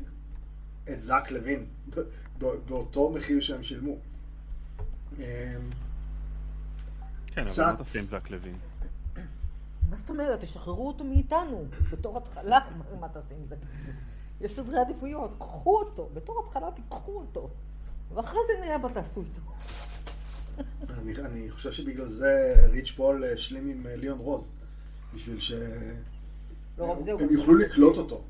את 0.91 1.01
זאק 1.01 1.31
לוין 1.31 1.67
באותו 2.39 3.11
מחיר 3.11 3.41
שהם 3.41 3.63
שילמו. 3.63 3.97
אה, 7.41 7.55
כן, 7.57 7.63
אבל 7.63 7.73
מה 7.73 7.79
תעשה 7.79 7.99
עם 8.01 8.07
זאק 8.07 8.31
לוין? 8.31 8.59
מה 9.91 9.97
זאת 9.97 10.11
אומרת? 10.11 10.41
תשחררו 10.41 10.89
אותו 10.89 11.05
מאיתנו. 11.05 11.65
בתור 11.93 12.17
התחלה, 12.19 12.59
מה- 13.01 13.09
תעשה 13.09 13.35
עם 13.35 13.47
זה? 13.49 13.57
יש 14.41 14.57
סדרי 14.57 14.79
עדיפויות, 14.81 15.35
קחו 15.39 15.79
אותו. 15.79 16.09
בתור 16.15 16.45
התחלה 16.47 16.71
תיקחו 16.75 17.13
אותו. 17.13 17.51
ואחרי 18.15 18.39
זה 18.47 18.61
נראה 18.67 18.79
מה 18.79 18.89
תעשו 18.95 19.21
איתו. 19.21 19.41
אני, 20.99 21.17
אני 21.17 21.51
חושב 21.51 21.73
שבגלל 21.73 22.07
זה 22.07 22.55
ריץ' 22.71 22.91
פול 22.91 23.25
השלים 23.25 23.69
עם 23.71 23.87
אה, 23.87 23.97
ליאון 23.97 24.19
רוז, 24.19 24.53
בשביל 25.15 25.39
שהם 25.39 25.95
לא 26.79 26.85
רק 26.93 26.99
זה, 27.05 27.13
הוא 27.13 27.21
הם 27.21 27.27
גם 27.27 27.33
יוכלו 27.33 27.55
לקלוט 27.55 27.97
אותו. 27.97 28.23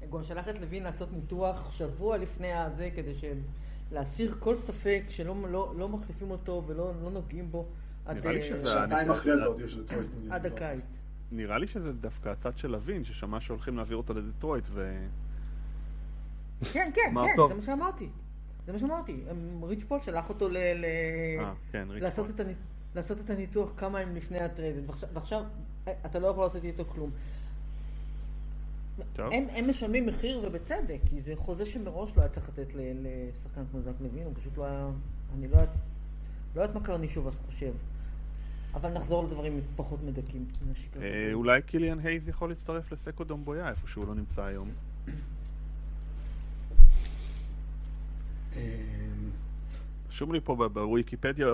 הוא 0.00 0.18
גם 0.18 0.24
שלח 0.24 0.48
את 0.48 0.58
לוין 0.60 0.82
לעשות 0.82 1.12
ניתוח 1.12 1.72
שבוע 1.72 2.16
לפני 2.16 2.52
הזה, 2.52 2.90
כדי 2.96 3.14
שהם... 3.14 3.42
להסיר 3.92 4.36
כל 4.38 4.56
ספק 4.56 5.02
שלא 5.08 5.34
לא, 5.50 5.72
לא 5.76 5.88
מחליפים 5.88 6.30
אותו 6.30 6.62
ולא 6.66 6.92
לא 7.02 7.10
נוגעים 7.10 7.50
בו 7.52 7.66
נראה 8.12 8.32
לי 8.32 8.38
אה, 8.40 8.42
שזה- 8.46 9.12
אחרי 9.12 9.36
זה 9.36 9.44
עוד 9.46 9.60
יש 9.60 9.78
דטרויט 9.78 10.08
מעוניינים 10.10 10.32
עד. 10.32 10.46
הקיץ. 10.46 10.84
נראה 11.32 11.58
לי 11.58 11.66
שזה 11.66 11.92
דווקא 11.92 12.28
הצד 12.28 12.58
של 12.58 12.68
לוין, 12.70 13.04
ששמע 13.04 13.40
שהולכים 13.40 13.76
להעביר 13.76 13.96
אותו 13.96 14.14
לדטרויט, 14.14 14.64
ו... 14.70 14.96
כן, 16.72 16.90
כן, 16.94 17.14
כן. 17.14 17.48
זה 17.48 17.54
מה 17.54 17.62
שאמרתי. 17.62 18.08
זה 18.66 18.72
מה 18.72 18.78
שאמרתי. 18.78 19.16
הם- 19.30 19.64
ריץ' 19.64 19.84
פול 19.84 20.00
שלח 20.00 20.28
אותו 20.28 20.48
ל... 20.48 20.52
ל... 20.58 20.84
אה, 21.40 21.52
כן, 21.72 21.86
ריץ' 21.90 22.02
לעשות 22.02 22.26
פול. 22.26 22.34
את, 22.34 22.40
הני... 22.40 22.52
לעשות 22.94 23.20
את 23.20 23.30
הניתוח 23.30 23.70
כמה 23.76 23.98
הם 23.98 24.16
לפני 24.16 24.38
הטרייד, 24.40 24.74
ועכשיו, 25.14 25.42
אה, 25.88 25.92
אתה 26.06 26.18
לא 26.18 26.26
יכול 26.26 26.44
לעשות 26.44 26.64
איתו 26.64 26.84
כלום. 26.84 27.10
טוב. 29.12 29.32
הם, 29.32 29.44
הם 29.50 29.70
משלמים 29.70 30.06
מחיר 30.06 30.40
ובצדק, 30.44 30.98
כי 31.06 31.20
זה 31.22 31.32
חוזה 31.36 31.66
שמראש 31.66 32.16
לא 32.16 32.22
היה 32.22 32.28
צריך 32.30 32.48
לתת 32.48 32.74
ל- 32.74 33.06
לשחקן 33.30 33.62
כמו 33.70 33.80
זק 33.80 33.92
לוין, 34.00 34.24
הוא 34.26 34.34
פשוט 34.34 34.56
לא 34.58 34.64
היה... 34.64 34.88
אני 35.38 35.48
לא 35.48 35.56
יודעת 35.56 35.76
לא 36.56 36.62
מה 36.74 36.80
אז 37.28 37.38
חושב. 37.46 37.72
אבל 38.74 38.90
נחזור 38.92 39.24
לדברים 39.24 39.60
פחות 39.76 39.98
מדכאים. 40.02 40.46
אה, 41.02 41.30
אולי 41.32 41.62
קיליאן 41.62 41.98
הייז 41.98 42.28
יכול 42.28 42.48
להצטרף 42.48 42.92
לסקו 42.92 43.24
דומבויה 43.24 43.68
איפה 43.68 43.88
שהוא 43.88 44.06
לא 44.06 44.14
נמצא 44.14 44.44
היום. 44.44 44.68
אמ, 48.56 48.60
רשום 50.08 50.32
לי 50.32 50.40
פה 50.40 50.56
ב- 50.56 50.62
בוויקיפדיה, 50.64 51.46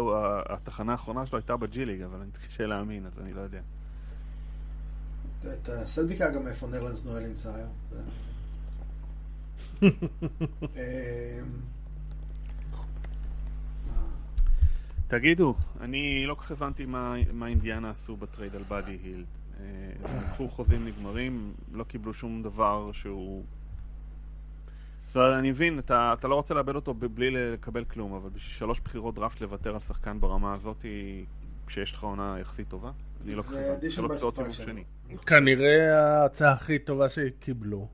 התחנה 0.48 0.92
האחרונה 0.92 1.26
שלו 1.26 1.38
הייתה 1.38 1.57
בג'י-ליג, 1.57 2.02
אבל 2.02 2.20
אני 2.20 2.31
קשה 2.48 2.66
להאמין, 2.66 3.07
אז 3.07 3.18
אני 3.18 3.33
לא 3.33 3.40
יודע. 3.40 3.61
תעשה 5.62 6.02
בדיקה 6.02 6.31
גם 6.31 6.46
איפה 6.48 6.66
נרלנס 6.66 7.07
נואל 7.07 7.26
נמצא 7.26 7.55
היום. 7.55 7.72
זה- 7.90 8.02
אמ, 9.83 9.88
מה- 13.87 14.02
תגידו, 15.09 15.55
אני 15.81 16.27
לא 16.27 16.35
כל 16.35 16.40
כך 16.42 16.51
הבנתי 16.51 16.87
מה, 16.87 17.14
מה 17.33 17.47
אינדיאנה 17.47 17.90
עשו 17.90 18.16
בטרייד 18.16 18.57
על 18.57 18.62
באדי 18.62 18.99
הילד. 19.05 19.25
אה, 19.61 19.64
הם 20.05 20.25
לקחו 20.25 20.49
חוזים 20.49 20.85
נגמרים, 20.85 21.53
לא 21.73 21.85
קיבלו 21.85 22.14
שום 22.14 22.42
דבר 22.42 22.92
שהוא... 22.92 23.45
זאת 25.07 25.16
אומרת, 25.16 25.38
אני 25.38 25.51
מבין, 25.51 25.79
אתה, 25.79 26.14
אתה 26.19 26.29
לא 26.29 26.35
רוצה 26.35 26.55
לאבד 26.55 26.75
אותו 26.75 26.95
בלי 26.95 27.31
לקבל 27.31 27.85
כלום, 27.85 28.12
אבל 28.14 28.31
בשביל 28.31 28.55
שלוש 28.55 28.81
בחירות 28.81 29.14
דראפט 29.14 29.40
לוותר 29.40 29.75
על 29.75 29.81
שחקן 29.81 30.21
ברמה 30.21 30.55
הזאת, 30.55 30.85
כשיש 31.66 31.92
לך 31.92 32.03
עונה 32.03 32.37
יחסית 32.40 32.69
טובה? 32.69 32.90
אני 33.25 33.35
לא 33.35 33.42
כל 33.42 33.49
כך 33.49 33.55
זה 33.55 33.73
הבנתי. 33.73 33.87
by 33.87 34.14
בחירות 34.14 34.37
סיבוב. 34.37 34.53
שני. 34.53 34.85
כנראה 35.27 36.05
ההצעה 36.23 36.53
הכי 36.53 36.79
טובה 36.79 37.09
שקיבלו. 37.09 37.88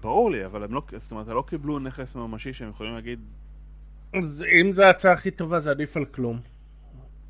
ברור 0.00 0.30
לי, 0.30 0.46
אבל 0.46 0.64
הם 0.64 0.74
לא, 0.74 0.82
זאת 0.96 1.10
אומרת, 1.10 1.28
הם 1.28 1.34
לא 1.34 1.44
קיבלו 1.46 1.78
נכס 1.78 2.16
ממשי 2.16 2.52
שהם 2.52 2.70
יכולים 2.70 2.94
להגיד, 2.94 3.20
אז 4.18 4.44
אם 4.60 4.72
זו 4.72 4.82
ההצעה 4.82 5.12
הכי 5.12 5.30
טובה 5.30 5.60
זה 5.60 5.70
עדיף 5.70 5.96
על 5.96 6.04
כלום. 6.04 6.40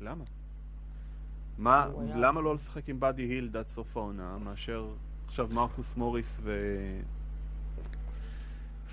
למה? 0.01 0.23
מה, 1.57 1.87
למה 2.15 2.41
לא 2.41 2.55
לשחק 2.55 2.89
עם 2.89 2.99
באדי 2.99 3.21
הילד 3.21 3.57
עד 3.57 3.69
סוף 3.69 3.97
העונה, 3.97 4.37
מאשר 4.37 4.87
עכשיו 5.25 5.47
מרקוס 5.53 5.97
מוריס 5.97 6.37
ו... 6.41 6.51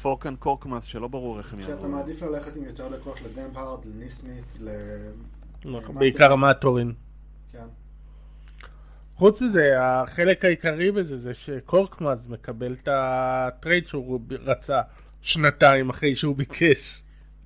פורקן 0.03 0.37
קורקמאס, 0.37 0.85
שלא 0.85 1.09
ברור 1.09 1.39
איך 1.39 1.53
הם 1.53 1.59
כי 1.59 1.65
אתה 1.65 1.73
יעברו. 1.73 1.89
מעדיף 1.89 2.23
ללכת 2.23 2.57
עם 2.57 2.65
יותר 2.65 2.97
דקות 2.97 3.21
לנמבהארד, 3.23 3.85
לניסמית, 3.85 4.59
ל... 4.61 4.69
נכון, 5.65 5.95
מה 5.95 6.01
בעיקר 6.01 6.29
זה? 6.29 6.33
אה, 6.33 6.51
מטורין. 6.51 6.93
כן. 7.53 7.67
חוץ 9.17 9.41
מזה, 9.41 9.83
החלק 9.83 10.45
העיקרי 10.45 10.93
בזה 10.93 11.19
זה 11.19 11.35
שקורקמאז 11.35 12.29
מקבל 12.29 12.73
את 12.73 12.89
הטרייד 12.93 13.87
שהוא 13.87 14.21
רצה 14.31 14.81
שנתיים 15.23 15.91
אחרי 15.91 16.17
שהוא 16.17 16.37
ביקש. 16.37 17.02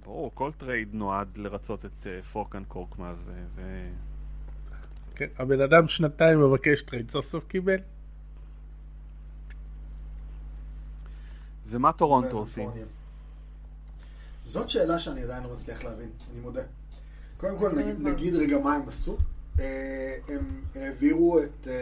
ברור, 0.06 0.30
כל 0.34 0.50
טרייד 0.58 0.88
נועד 0.94 1.28
לרצות 1.38 1.84
את 1.84 2.06
פורקן 2.32 2.64
קורקמאז, 2.64 3.18
זה- 3.26 3.32
זה... 3.56 3.88
כן, 5.14 5.26
הבן 5.38 5.60
אדם 5.60 5.88
שנתיים 5.88 6.40
מבקש 6.40 6.82
טרייד, 6.82 7.10
סוף 7.10 7.26
סוף 7.26 7.44
קיבל. 7.48 7.76
ומה 11.68 11.92
טורונטו 11.92 12.38
עושים? 12.38 12.70
זאת 14.44 14.70
שאלה 14.70 14.98
שאני 14.98 15.22
עדיין 15.22 15.42
לא 15.42 15.52
מצליח 15.52 15.84
להבין, 15.84 16.08
אני 16.32 16.40
מודה. 16.40 16.62
קודם 17.36 17.58
כל, 17.58 17.72
נגיד, 17.74 18.00
נגיד 18.00 18.34
רגע 18.34 18.58
מה 18.58 18.74
הם 18.74 18.88
עשו. 18.88 19.16
אה, 19.60 20.16
הם 20.28 20.62
העבירו 20.74 21.38
את... 21.42 21.68
אה, 21.68 21.72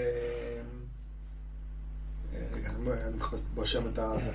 אה, 2.35 2.47
רגע, 2.53 2.71
אני- 2.71 3.03
אני 3.09 3.17
מחפש 3.17 3.43
בשם 3.55 3.89
את 3.89 3.99
הזה. 3.99 4.33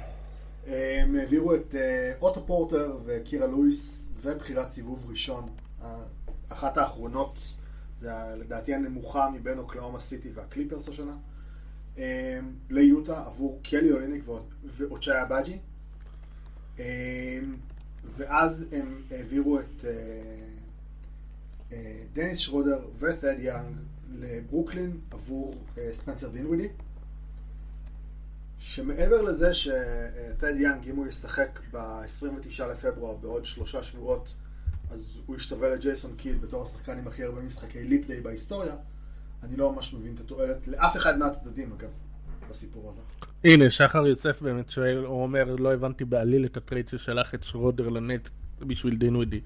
הם 0.68 1.16
העבירו 1.16 1.56
את 1.56 1.76
אה, 1.76 2.14
אוטו 2.22 2.46
פורטר 2.46 2.98
וקירה 3.06 3.48
לואיס 3.48 4.10
ובחירת 4.22 4.70
סיבוב 4.70 5.06
ראשון. 5.10 5.50
אחת 6.50 6.78
האחרונות, 6.78 7.38
זה 8.00 8.12
לדעתי 8.38 8.74
הנמוכה 8.74 9.30
מבין 9.30 9.58
אוקלאומה 9.58 10.00
סיטי 10.00 10.30
והקליפרס 10.34 10.90
השנה. 10.90 11.18
אה, 11.98 12.40
ליוטה 12.70 13.24
עבור 13.26 13.60
קלי 13.64 13.92
אוליניק 13.92 14.24
ואוצ'אי 14.64 15.26
אגבאג'י. 15.26 15.60
אה, 16.80 17.40
ואז 18.06 18.66
הם 18.72 18.96
העבירו 19.12 19.60
את 19.60 19.86
אה, 19.86 19.92
אה, 21.72 22.04
דניס 22.14 22.38
שרודר 22.38 22.80
ותד 23.00 23.36
יאנג 23.40 23.76
לברוקלין 24.12 25.00
עבור 25.12 25.56
ספנסר 25.92 26.30
דינווידי. 26.30 26.68
שמעבר 28.60 29.22
לזה 29.22 29.54
שטד 29.54 30.56
יאנג, 30.60 30.90
אם 30.90 30.96
הוא 30.96 31.08
ישחק 31.08 31.60
ב-29 31.72 32.64
לפברואר 32.72 33.16
בעוד 33.16 33.46
שלושה 33.46 33.84
שבועות, 33.84 34.36
אז 34.92 35.20
הוא 35.26 35.36
ישתווה 35.36 35.70
לג'ייסון 35.70 36.16
קיד 36.18 36.42
בתור 36.42 36.64
השחקן 36.64 36.98
עם 36.98 37.08
הכי 37.08 37.24
הרבה 37.24 37.42
משחקי 37.42 37.84
leap 37.84 38.08
day 38.08 38.22
בהיסטוריה, 38.22 38.76
אני 39.44 39.56
לא 39.56 39.74
ממש 39.74 39.94
מבין 39.94 40.14
את 40.16 40.20
התועלת 40.20 40.68
לאף 40.68 40.98
אחד 40.98 41.18
מהצדדים, 41.18 41.74
אגב, 41.74 41.90
בסיפור 42.50 42.90
הזה. 42.90 43.02
הנה, 43.44 43.70
שחר 43.70 44.08
יוסף 44.08 44.42
באמת 44.42 44.70
שואל, 44.70 44.98
הוא 44.98 45.24
אומר, 45.24 45.56
לא 45.56 45.74
הבנתי 45.74 46.06
בעליל 46.06 46.46
את 46.46 46.58
הטרייד 46.58 46.88
ששלח 46.88 47.36
את 47.36 47.44
שרודר 47.44 47.90
לנטס 47.90 48.30
בשביל 48.60 48.96
דינווידי. 48.96 49.42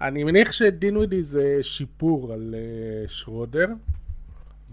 אני 0.00 0.24
מניח 0.24 0.52
שדינווידי 0.52 1.22
זה 1.22 1.58
שיפור 1.62 2.32
על 2.32 2.54
אה, 2.54 3.10
שרודר, 3.10 3.66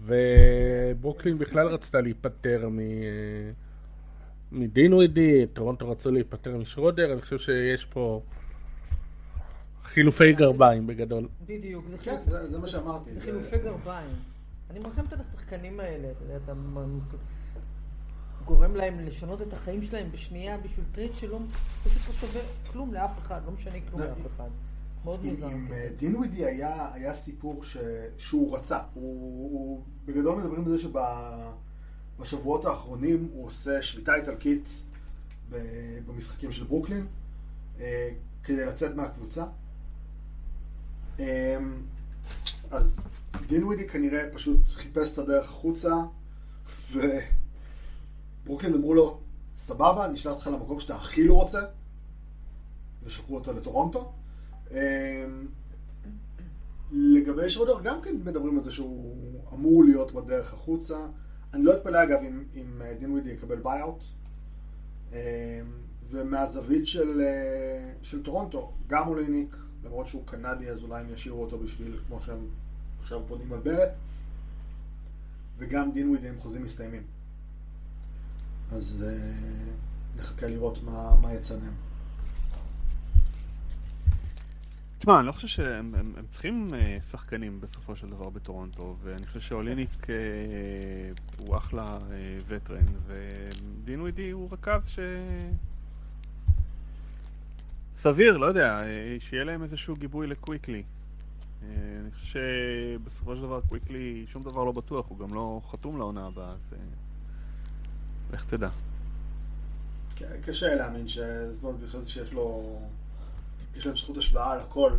וברוקלין 0.04 1.38
בכלל 1.38 1.66
רצתה 1.66 2.00
להיפטר 2.00 2.68
מ... 2.68 2.78
אה, 2.80 2.84
מדינווידי, 4.52 5.46
טורונטו 5.52 5.90
רצו 5.90 6.10
להיפטר 6.10 6.56
משרודר, 6.56 7.12
אני 7.12 7.20
חושב 7.20 7.38
שיש 7.38 7.84
פה 7.84 8.22
חילופי 9.84 10.32
גרביים 10.32 10.86
בגדול. 10.86 11.28
בדיוק, 11.46 11.84
זה 11.90 11.98
כן, 11.98 12.16
חילופי- 12.24 12.30
זה, 12.30 12.48
זה 12.48 12.58
מה 12.58 12.66
שאמרתי. 12.66 13.10
זה 13.12 13.18
זה- 13.20 13.24
חילופי 13.24 13.58
גרביים. 13.58 14.10
אני 14.70 14.78
מרחמת 14.78 15.12
על 15.12 15.20
השחקנים 15.20 15.80
האלה, 15.80 16.10
אתה 16.10 16.24
יודע, 16.24 16.36
אתה 16.44 16.52
גורם 18.44 18.76
להם 18.76 19.00
לשנות 19.00 19.42
את 19.42 19.52
החיים 19.52 19.82
שלהם 19.82 20.12
בשנייה 20.12 20.58
בשביל 20.58 20.84
טרייד 20.92 21.10
שלא 21.14 21.38
פשוט 21.84 22.08
לא 22.08 22.14
שווה 22.14 22.42
כלום 22.72 22.94
לאף 22.94 23.18
אחד, 23.18 23.40
לא 23.46 23.52
משנה 23.52 23.76
כלום 23.90 24.00
לא, 24.00 24.06
לאף 24.06 24.26
אחד. 24.36 24.48
מאוד 25.04 25.24
מוזר. 25.24 25.46
עם 25.46 25.72
אה, 25.72 25.88
דינווידי 25.96 26.44
היה, 26.44 26.90
היה 26.92 27.14
סיפור 27.14 27.64
ש, 27.64 27.76
שהוא 28.18 28.56
רצה. 28.56 28.78
הוא, 28.94 29.52
הוא 29.52 29.84
בגדול 30.04 30.38
מדברים 30.38 30.64
על 30.64 30.76
זה 30.76 30.88
שבשבועות 32.18 32.64
האחרונים 32.64 33.28
הוא 33.32 33.46
עושה 33.46 33.82
שביתה 33.82 34.14
איטלקית 34.14 34.82
במשחקים 36.06 36.52
של 36.52 36.64
ברוקלין 36.64 37.06
אה, 37.80 38.10
כדי 38.44 38.64
לצאת 38.66 38.94
מהקבוצה. 38.94 39.44
אה, 41.20 41.58
אז 42.70 43.06
דינווידי 43.46 43.88
כנראה 43.88 44.22
פשוט 44.32 44.68
חיפש 44.68 45.12
את 45.12 45.18
הדרך 45.18 45.44
החוצה 45.44 45.94
וברוקלין 46.92 48.74
אמרו 48.74 48.94
לו 48.94 49.20
סבבה, 49.56 50.08
נשלח 50.08 50.32
אותך 50.32 50.46
למקום 50.46 50.80
שאתה 50.80 50.96
הכי 50.96 51.24
לא 51.24 51.34
רוצה 51.34 51.60
ושלחו 53.02 53.34
אותו 53.34 53.52
לטורונטו. 53.52 54.12
אמ, 54.70 54.76
לגבי 56.92 57.50
שרודר 57.50 57.80
גם 57.82 58.02
כן 58.02 58.16
מדברים 58.24 58.54
על 58.54 58.60
זה 58.60 58.72
שהוא 58.72 59.40
אמור 59.52 59.84
להיות 59.84 60.12
בדרך 60.12 60.52
החוצה. 60.52 60.98
אני 61.54 61.64
לא 61.64 61.74
אתפלא 61.76 62.02
אגב 62.02 62.18
אם, 62.18 62.44
אם 62.54 62.82
אה, 62.82 62.94
דינווידי 62.94 63.30
יקבל 63.30 63.56
buyout. 63.56 64.02
אמ, 65.12 65.16
ומהזווית 66.10 66.86
של, 66.86 67.20
אה, 67.20 67.92
של 68.02 68.22
טורונטו, 68.22 68.72
גם 68.86 69.08
אוליניק, 69.08 69.56
למרות 69.84 70.06
שהוא 70.06 70.26
קנדי 70.26 70.70
אז 70.70 70.82
אולי 70.82 71.00
הם 71.00 71.12
ישאירו 71.12 71.42
אותו 71.42 71.58
בשביל, 71.58 71.98
כמו 72.06 72.20
שהם 72.20 72.48
עכשיו 73.00 73.20
בונים 73.20 73.52
על 73.52 73.58
ברט, 73.58 73.90
וגם 75.58 75.92
דינווידי 75.92 76.28
עם 76.28 76.38
חוזים 76.38 76.62
מסתיימים. 76.62 77.02
אז 78.72 79.06
אה, 79.08 79.32
נחכה 80.16 80.46
לראות 80.46 80.82
מה, 80.82 81.16
מה 81.22 81.34
יצא 81.34 81.56
מהם. 81.62 81.89
תשמע, 85.00 85.18
אני 85.18 85.26
לא 85.26 85.32
חושב 85.32 85.48
שהם 85.48 85.94
הם, 85.94 86.12
הם 86.16 86.24
צריכים 86.28 86.68
אה, 86.74 86.98
שחקנים 87.10 87.60
בסופו 87.60 87.96
של 87.96 88.10
דבר 88.10 88.30
בטורונטו, 88.30 88.96
ואני 89.02 89.26
חושב 89.26 89.40
שאוליניק 89.40 90.10
אה, 90.10 90.14
הוא 91.38 91.56
אחלה 91.56 91.98
אה, 92.12 92.38
וטרן, 92.46 92.86
ודין 93.06 94.00
ווידי 94.00 94.30
הוא 94.30 94.48
רכז 94.52 94.88
ש... 94.88 94.98
סביר, 97.96 98.36
לא 98.36 98.46
יודע, 98.46 98.82
שיהיה 99.18 99.44
להם 99.44 99.62
איזשהו 99.62 99.96
גיבוי 99.96 100.26
לקוויקלי. 100.26 100.82
אני 101.62 102.10
חושב 102.12 102.26
שבסופו 102.26 103.36
של 103.36 103.42
דבר 103.42 103.60
קוויקלי, 103.60 104.24
שום 104.28 104.42
דבר 104.42 104.64
לא 104.64 104.72
בטוח, 104.72 105.08
הוא 105.08 105.18
גם 105.18 105.34
לא 105.34 105.60
חתום 105.70 105.98
לעונה 105.98 106.26
הבאה, 106.26 106.52
אז 106.52 106.74
לך 108.32 108.44
תדע. 108.44 108.68
ק- 110.16 110.22
קשה 110.46 110.74
להאמין 110.74 111.08
ש... 111.08 111.18
זאת 111.50 111.64
אומרת, 111.64 111.80
בכלל 111.80 112.04
שיש 112.04 112.32
לו... 112.32 112.78
יש 113.76 113.86
להם 113.86 113.96
זכות 113.96 114.16
השוואה 114.16 114.52
על 114.52 114.58
הכל. 114.58 114.92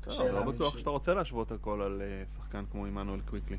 טוב, 0.00 0.20
לא 0.20 0.52
בטוח 0.52 0.78
שאתה 0.78 0.90
רוצה 0.90 1.14
להשוות 1.14 1.52
הכל 1.52 1.82
על 1.82 2.02
אה, 2.02 2.22
שחקן 2.36 2.64
כמו 2.70 2.86
עמנואל 2.86 3.20
קוויקלי. 3.20 3.56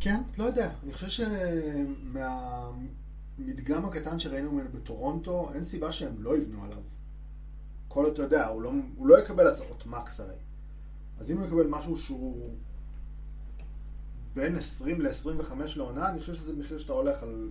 כן, 0.00 0.22
לא 0.38 0.44
יודע. 0.44 0.72
אני 0.84 0.92
חושב 0.92 1.24
שמהמדגם 3.38 3.84
הקטן 3.84 4.18
שראינו 4.18 4.52
ממנו 4.52 4.68
בטורונטו, 4.72 5.50
אין 5.54 5.64
סיבה 5.64 5.92
שהם 5.92 6.14
לא 6.18 6.36
יבנו 6.36 6.64
עליו. 6.64 6.82
כל 7.88 8.06
אתה 8.12 8.22
יודע, 8.22 8.46
הוא 8.46 8.62
לא, 8.62 8.72
הוא 8.96 9.06
לא 9.06 9.18
יקבל 9.18 9.48
הצעות 9.48 9.86
מקס 9.86 10.20
הרי. 10.20 10.34
אז 11.18 11.30
אם 11.30 11.38
הוא 11.38 11.46
יקבל 11.46 11.66
משהו 11.66 11.96
שהוא 11.96 12.54
בין 14.34 14.56
20 14.56 15.00
ל-25 15.00 15.52
לעונה, 15.76 16.08
אני 16.08 16.20
חושב 16.20 16.34
שזה 16.34 16.56
מחיר 16.56 16.78
שאתה 16.78 16.92
הולך 16.92 17.22
על 17.22 17.48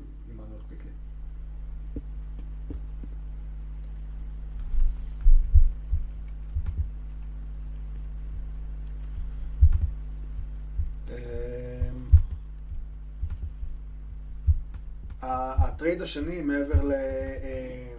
הטרייד 15.33 16.01
השני 16.01 16.41
מעבר 16.41 16.83
ל... 16.83 16.91
אמ, 16.91 17.93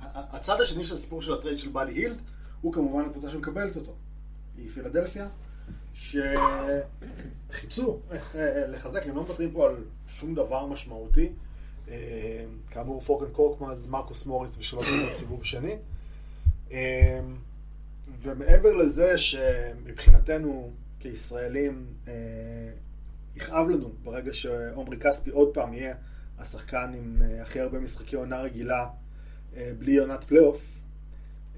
ה- 0.00 0.36
הצד 0.36 0.60
השני 0.60 0.84
של 0.84 0.94
הסיפור 0.94 1.22
של 1.22 1.34
הטרייד 1.34 1.58
של 1.58 1.68
באדי 1.68 1.92
הילד 1.92 2.16
הוא 2.60 2.72
כמובן 2.72 3.04
הקבוצה 3.04 3.30
שמקבלת 3.30 3.76
אותו. 3.76 3.94
היא 4.58 4.68
פילדלפיה, 4.70 5.28
איך 8.10 8.36
אה, 8.36 8.66
לחזק, 8.66 9.02
הם 9.06 9.16
לא 9.16 9.22
מוותרים 9.22 9.50
פה 9.52 9.66
על 9.66 9.74
שום 10.08 10.34
דבר 10.34 10.66
משמעותי. 10.66 11.32
אה, 11.88 12.44
כאמור 12.70 13.00
פורקן 13.00 13.32
קורקמאז, 13.32 13.88
מרקוס 13.88 14.26
מוריס 14.26 14.58
ושלוש 14.58 14.86
בחירות 14.90 15.16
סיבוב 15.16 15.44
שני. 15.44 15.76
אה, 16.72 17.20
ומעבר 18.08 18.72
לזה 18.72 19.18
שמבחינתנו 19.18 20.70
כישראלים 21.00 21.86
אה, 22.08 22.12
יכאב 23.36 23.68
לנו 23.68 23.92
ברגע 24.02 24.32
שעומרי 24.32 24.98
כספי 24.98 25.30
עוד 25.30 25.54
פעם 25.54 25.74
יהיה 25.74 25.94
השחקן 26.38 26.92
עם 26.96 27.22
אה, 27.22 27.42
הכי 27.42 27.60
הרבה 27.60 27.78
משחקי 27.78 28.16
עונה 28.16 28.40
רגילה 28.40 28.88
אה, 29.56 29.72
בלי 29.78 29.96
עונת 29.96 30.24
פלייאוף 30.24 30.80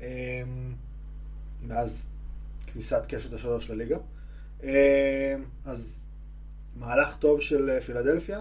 אה, 0.01 0.43
מאז 1.63 2.11
כניסת 2.67 3.03
קשת 3.09 3.33
השלוש 3.33 3.71
לליגה. 3.71 3.99
אז 5.65 6.03
מהלך 6.77 7.17
טוב 7.17 7.41
של 7.41 7.81
פילדלפיה, 7.81 8.41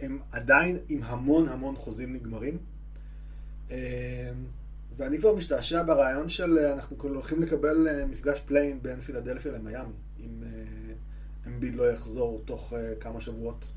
הם 0.00 0.18
עדיין 0.32 0.78
עם 0.88 1.02
המון 1.02 1.48
המון 1.48 1.76
חוזים 1.76 2.12
נגמרים. 2.12 2.58
ואני 4.96 5.18
כבר 5.18 5.34
משתעשע 5.34 5.82
ברעיון 5.82 6.28
של 6.28 6.58
אנחנו 6.58 6.96
הולכים 7.00 7.42
לקבל 7.42 8.04
מפגש 8.06 8.40
play-in 8.40 8.82
בין 8.82 9.00
פילדלפיה 9.00 9.52
למיאמי, 9.52 9.92
אה, 10.20 10.57
אמביד 11.58 11.74
לא 11.74 11.90
יחזור 11.90 12.42
תוך 12.44 12.72
אה, 12.72 12.92
כמה 13.00 13.20
שבועות. 13.20 13.72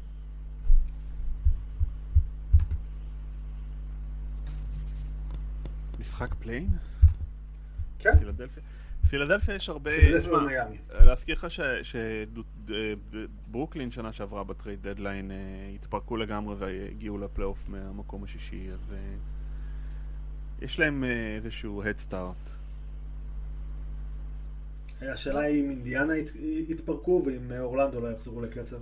משחק 6.00 6.34
play-in? 6.40 6.70
כן, 8.00 8.20
פילדלפיה? 8.20 8.64
פילדלפיה 9.10 9.56
יש 9.56 9.70
הרבה... 9.70 9.92
פילדלפיה 9.92 10.34
ומיאמי. 10.34 10.78
להזכיר 10.90 11.36
לך 11.36 11.48
שברוקלין 11.84 13.92
שנה 13.92 14.14
שעברה 14.14 14.44
ב 14.44 14.51
trade 14.51 14.88
deadline 14.88 15.32
אה, 15.32 15.36
התפרקו 15.76 16.18
לגמרי 16.18 16.56
והגיעו 16.56 17.18
לפלייאוף 17.18 17.70
מהמקום 17.70 18.24
השישי, 18.24 18.70
אז 18.74 18.94
אה, 18.94 18.98
יש 20.62 20.80
להם 20.80 21.04
אה, 21.04 21.36
איזשהו 21.36 21.84
start. 22.10 22.61
השאלה 25.02 25.40
היא 25.40 25.64
אם 25.66 25.70
אינדיאנה 25.70 26.18
ית- 26.18 26.36
יתפרקו 26.70 27.24
ואם 27.26 27.52
אה, 27.52 27.62
אורלנדו 27.62 28.02
לא 28.02 28.08
יחזרו 28.08 28.42
לקצב. 28.42 28.78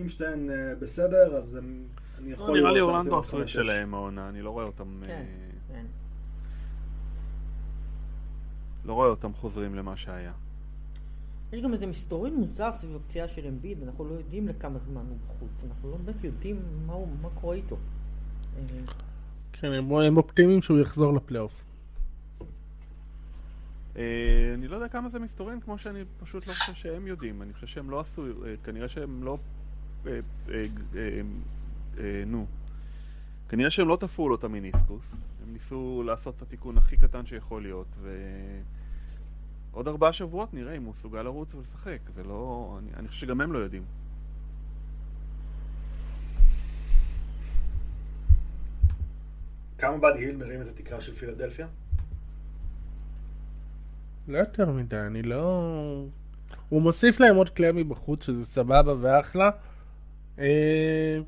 אם 0.00 0.08
שתיהן 0.08 0.50
אה, 0.50 0.74
בסדר, 0.80 1.36
אז 1.36 1.54
הם- 1.54 1.84
אני 2.18 2.30
יכול 2.30 2.48
לא, 2.48 2.54
נראה 2.60 2.72
לי 2.72 2.80
אורלנדו 2.80 3.18
עשו 3.18 3.42
את. 3.42 3.48
שלהם 3.48 3.94
העונה, 3.94 4.28
אני 4.28 4.42
לא 4.42 4.50
רואה 4.50 4.64
אותם... 4.64 5.02
אה, 5.02 5.06
כן, 5.06 5.24
כן. 5.68 5.86
לא 8.84 8.92
רואה 8.92 9.08
אותם 9.08 9.32
חוזרים 9.34 9.74
למה 9.74 9.96
שהיה. 9.96 10.32
יש 11.52 11.62
גם 11.62 11.72
איזה 11.72 11.86
מסתורין 11.86 12.34
מוזר 12.34 12.70
סביב 12.72 12.96
הפציעה 12.96 13.28
של 13.28 13.46
אמביד, 13.46 13.78
אנחנו 13.82 14.04
לא 14.04 14.14
יודעים 14.14 14.48
לכמה 14.48 14.78
זמן 14.78 15.02
הוא 15.08 15.16
בחוץ, 15.28 15.64
אנחנו 15.70 15.90
לא 15.90 15.96
באמת 15.96 16.24
יודעים 16.24 16.62
מה, 16.86 16.92
הוא, 16.92 17.08
מה 17.22 17.28
קורה 17.40 17.56
איתו. 17.56 17.76
כן, 19.52 19.72
הם, 19.72 19.92
הם 19.92 20.16
אופטימיים 20.16 20.62
שהוא 20.62 20.78
יחזור 20.78 21.14
לפלייאוף. 21.14 21.62
אה, 23.96 24.54
אני 24.54 24.68
לא 24.68 24.74
יודע 24.74 24.88
כמה 24.88 25.08
זה 25.08 25.18
מסתורין, 25.18 25.60
כמו 25.60 25.78
שאני 25.78 26.04
פשוט 26.20 26.46
לא 26.46 26.52
חושב 26.52 26.74
שהם 26.74 27.06
יודעים. 27.06 27.42
אני 27.42 27.52
חושב 27.52 27.66
שהם 27.66 27.90
לא 27.90 28.00
עשו, 28.00 28.26
אה, 28.26 28.54
כנראה 28.64 28.88
שהם 28.88 29.24
לא... 29.24 29.38
אה, 30.06 30.20
נו. 32.26 32.46
כנראה 33.48 33.70
שהם 33.70 33.88
לא 33.88 33.96
תפרו 34.00 34.28
לו 34.28 34.34
את 34.34 34.44
המיניסקוס. 34.44 35.16
הם 35.42 35.52
ניסו 35.52 36.02
לעשות 36.06 36.36
את 36.36 36.42
התיקון 36.42 36.78
הכי 36.78 36.96
קטן 36.96 37.26
שיכול 37.26 37.62
להיות, 37.62 37.86
ו... 38.00 38.10
עוד 39.72 39.88
ארבעה 39.88 40.12
שבועות 40.12 40.54
נראה 40.54 40.76
אם 40.76 40.82
הוא 40.82 40.92
מסוגל 40.92 41.22
לרוץ 41.22 41.54
ולשחק. 41.54 41.98
זה 42.14 42.24
לא... 42.24 42.76
אני, 42.78 42.90
אני 42.96 43.08
חושב 43.08 43.20
שגם 43.20 43.40
הם 43.40 43.52
לא 43.52 43.58
יודעים. 43.58 43.84
כמה 49.78 49.98
באדי 49.98 50.24
היל 50.24 50.36
מרים 50.36 50.62
את 50.62 50.68
התקרה 50.68 51.00
של 51.00 51.12
פילדלפיה? 51.12 51.66
לא 54.28 54.38
יותר 54.38 54.70
מדי, 54.70 54.96
אני 54.96 55.22
לא... 55.22 56.04
הוא 56.68 56.82
מוסיף 56.82 57.20
להם 57.20 57.36
עוד 57.36 57.50
כליאה 57.50 57.72
מבחוץ, 57.72 58.26
שזה 58.26 58.44
סבבה 58.44 58.94
ואחלה. 59.00 59.50
אה... 60.38 61.18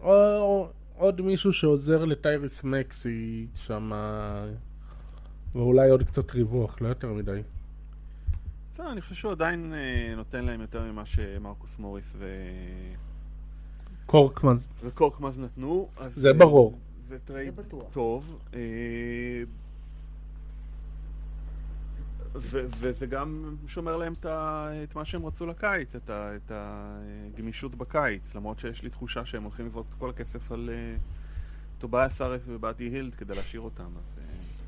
או, 0.00 0.12
או, 0.40 0.68
עוד 0.96 1.20
מישהו 1.20 1.52
שעוזר 1.52 2.04
לטייריס 2.04 2.64
מקסי 2.64 3.46
שם, 3.54 3.92
ואולי 5.52 5.90
עוד 5.90 6.02
קצת 6.02 6.30
ריווח, 6.30 6.80
לא 6.80 6.88
יותר 6.88 7.12
מדי. 7.12 7.40
בסדר, 8.72 8.92
אני 8.92 9.00
חושב 9.00 9.14
שהוא 9.14 9.32
עדיין 9.32 9.72
אה, 9.74 10.14
נותן 10.16 10.44
להם 10.44 10.60
יותר 10.60 10.82
ממה 10.82 11.06
שמרקוס 11.06 11.78
מוריס 11.78 12.14
ו... 12.18 12.26
קורקמן, 14.06 14.56
וקורקמאז 14.84 15.40
נתנו. 15.40 15.88
אז 15.96 16.14
זה 16.14 16.28
אה, 16.28 16.34
ברור. 16.34 16.78
זה 17.08 17.18
טרייד. 17.18 17.60
טוב. 17.92 18.38
ו- 22.34 22.66
וזה 22.78 23.06
גם 23.06 23.56
שומר 23.66 23.96
להם 23.96 24.12
את, 24.12 24.24
ה- 24.24 24.68
את 24.82 24.94
מה 24.94 25.04
שהם 25.04 25.26
רצו 25.26 25.46
לקיץ, 25.46 25.94
את, 25.96 26.10
ה- 26.10 26.36
את 26.36 26.52
הגמישות 26.54 27.74
בקיץ, 27.74 28.34
למרות 28.34 28.58
שיש 28.58 28.82
לי 28.82 28.90
תחושה 28.90 29.24
שהם 29.24 29.42
הולכים 29.42 29.66
לזרוק 29.66 29.86
את 29.90 29.98
כל 29.98 30.10
הכסף 30.10 30.52
על 30.52 30.70
אה, 30.72 30.96
טוביאס 31.78 32.20
האריס 32.22 32.44
ובאדי 32.48 32.84
הילד 32.84 33.14
כדי 33.14 33.34
להשאיר 33.34 33.60
אותם, 33.60 33.84
אז 33.84 34.18
אה, 34.18 34.24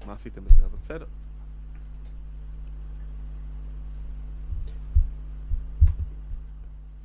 מה 0.07 0.13
עשיתם 0.13 0.45
בזה? 0.45 0.63
אבל 0.65 0.79
בסדר. 0.83 1.07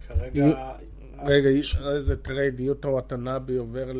כרגע... 0.07 0.71
רגע, 1.19 1.49
איזה 1.95 2.17
טרייד, 2.17 2.59
יוטו 2.59 2.87
וטנאבי 2.87 3.55
עובר 3.55 3.91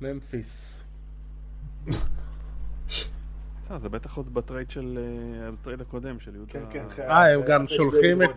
לממפיס. 0.00 0.74
בסדר, 3.68 3.78
זה 3.78 3.88
בטח 3.88 4.16
עוד 4.16 4.34
בטרייד 4.34 4.70
של... 4.70 4.98
אה, 5.44 5.50
בטרייד 5.50 5.80
הקודם 5.80 6.20
של 6.20 6.34
יהודה. 6.34 6.52
כן, 6.52 6.64
כן, 6.70 6.84
כן. 6.96 7.02
אה, 7.02 7.34
הם 7.34 7.40
גם 7.48 7.66
שולחים 7.66 8.22
את-. 8.22 8.28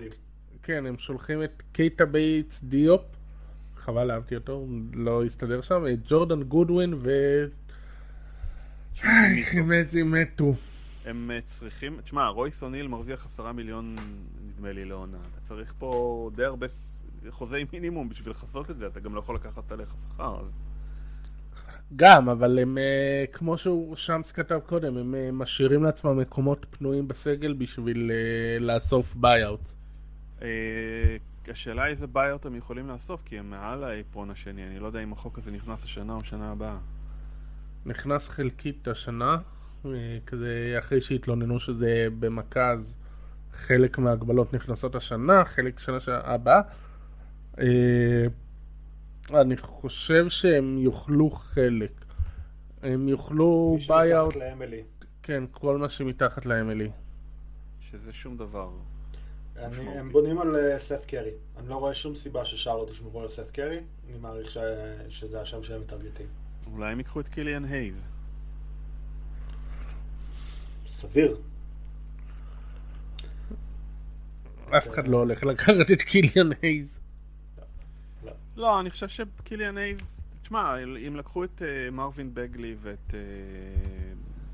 כן, 0.63 0.85
הם 0.85 0.97
שולחים 0.97 1.43
את 1.43 1.63
קייטה 1.71 2.05
בייטס 2.05 2.63
דיופ, 2.63 3.01
חבל 3.75 4.11
אהבתי 4.11 4.35
אותו, 4.35 4.67
לא 4.93 5.25
הסתדר 5.25 5.61
שם, 5.61 5.83
את 5.93 5.99
ג'ורדן 6.05 6.43
גודווין 6.43 6.93
ו... 6.97 7.09
צ'ימזי 9.43 10.03
מטו. 10.03 10.53
הם 11.05 11.31
אה, 11.31 11.39
צריכים, 11.45 12.01
תשמע, 12.01 12.27
רויס 12.27 12.63
אוניל 12.63 12.87
מרוויח 12.87 13.25
עשרה 13.25 13.51
מיליון, 13.51 13.95
נדמה 14.47 14.71
לי, 14.71 14.85
לעונה. 14.85 15.17
אתה 15.17 15.47
צריך 15.47 15.73
פה 15.77 16.29
די 16.35 16.43
הרבה 16.43 16.67
חוזי 17.29 17.65
מינימום 17.73 18.09
בשביל 18.09 18.29
לכסות 18.31 18.71
את 18.71 18.77
זה, 18.77 18.87
אתה 18.87 18.99
גם 18.99 19.15
לא 19.15 19.19
יכול 19.19 19.35
לקחת 19.35 19.71
עליך 19.71 19.95
שכר. 20.01 20.39
אז... 20.39 20.70
גם, 21.95 22.29
אבל 22.29 22.59
הם, 22.59 22.77
אה, 22.77 23.25
כמו 23.31 23.57
שהוא 23.57 23.95
שמס 23.95 24.31
כתב 24.31 24.59
קודם, 24.65 24.97
הם 24.97 25.15
אה, 25.15 25.29
משאירים 25.31 25.83
לעצמם 25.83 26.17
מקומות 26.17 26.65
פנויים 26.69 27.07
בסגל 27.07 27.53
בשביל 27.53 28.11
אה, 28.11 28.59
לאסוף 28.59 29.15
buyout. 29.15 29.69
השאלה 31.47 31.87
איזה 31.87 32.07
buyout 32.07 32.45
הם 32.45 32.55
יכולים 32.55 32.89
לאסוף, 32.89 33.21
כי 33.25 33.39
הם 33.39 33.49
מעל 33.49 33.83
ה 33.83 33.91
apron 33.91 34.29
השני, 34.29 34.67
אני 34.67 34.79
לא 34.79 34.87
יודע 34.87 35.03
אם 35.03 35.11
החוק 35.11 35.37
הזה 35.37 35.51
נכנס 35.51 35.83
השנה 35.83 36.13
או 36.13 36.23
שנה 36.23 36.51
הבאה. 36.51 36.77
נכנס 37.85 38.29
חלקית 38.29 38.87
השנה, 38.87 39.37
כזה 40.25 40.75
אחרי 40.79 41.01
שהתלוננו 41.01 41.59
שזה 41.59 42.07
במכה, 42.19 42.71
אז 42.71 42.95
חלק 43.53 43.97
מההגבלות 43.97 44.53
נכנסות 44.53 44.95
השנה, 44.95 45.45
חלק 45.45 45.79
שנה 45.79 45.97
הבאה. 46.07 46.61
אני 49.33 49.57
חושב 49.57 50.29
שהם 50.29 50.77
יוכלו 50.77 51.29
חלק. 51.29 51.91
הם 52.83 53.09
יוכלו 53.09 53.71
מי 53.75 53.81
שמתחת 53.81 54.01
buyout, 54.03 54.35
ל 54.35 54.45
MLE. 54.45 54.83
כן, 55.23 55.43
כל 55.51 55.77
מה 55.77 55.89
שמתחת 55.89 56.45
ל 56.45 56.54
MLE. 56.54 56.89
שזה 57.79 58.13
שום 58.13 58.37
דבר. 58.37 58.69
אני-. 59.57 59.87
הם 59.97 60.11
בונים 60.11 60.41
על 60.41 60.55
אה, 60.55 60.79
סת' 60.79 61.05
קרי. 61.05 61.31
אני 61.57 61.69
לא 61.69 61.75
רואה 61.75 61.93
שום 61.93 62.15
סיבה 62.15 62.45
ששרלוט 62.45 62.89
ישמרו 62.89 63.21
על 63.21 63.27
סת' 63.27 63.51
קרי. 63.51 63.79
אני 64.09 64.17
מעריך 64.17 64.49
ש- 64.49 64.57
שזה 65.09 65.41
השם 65.41 65.63
שהם 65.63 65.81
מטרגטים. 65.81 66.25
אולי 66.73 66.91
הם 66.91 66.97
ייקחו 66.97 67.19
את 67.19 67.27
קיליאן 67.27 67.65
הייז. 67.65 68.03
סביר. 70.87 71.37
אף 74.77 74.87
אחד 74.89 75.07
לא 75.07 75.17
הולך 75.17 75.43
לקחת 75.43 75.91
את 75.93 76.01
קיליאן 76.01 76.49
הייז. 76.61 77.00
לא, 78.55 78.79
אני 78.79 78.89
חושב 78.89 79.07
שקיליאן 79.07 79.77
הייז... 79.77 80.19
תשמע, 80.41 80.75
אם 81.07 81.15
לקחו 81.15 81.43
את 81.43 81.61
אה, 81.61 81.91
מרווין 81.91 82.33
בגלי 82.33 82.75
ואת... 82.81 83.09
אה, 83.09 83.13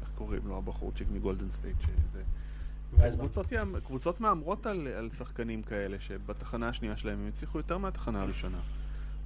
איך 0.02 0.10
קוראים 0.16 0.48
לו 0.48 0.58
הבחורצ'יק 0.58 1.08
מגולדן 1.12 1.50
סטייט 1.50 1.76
שזה... 1.82 2.24
קבוצות, 3.18 3.46
קבוצות 3.88 4.22
מהמרות 4.22 4.66
על, 4.66 4.88
על 4.88 5.10
שחקנים 5.18 5.64
כאלה 5.64 6.00
שבתחנה 6.00 6.70
השנייה 6.70 6.98
שלהם 6.98 7.20
הם 7.20 7.28
הצליחו 7.28 7.58
יותר 7.58 7.78
מהתחנה 7.78 8.22
הראשונה. 8.22 8.60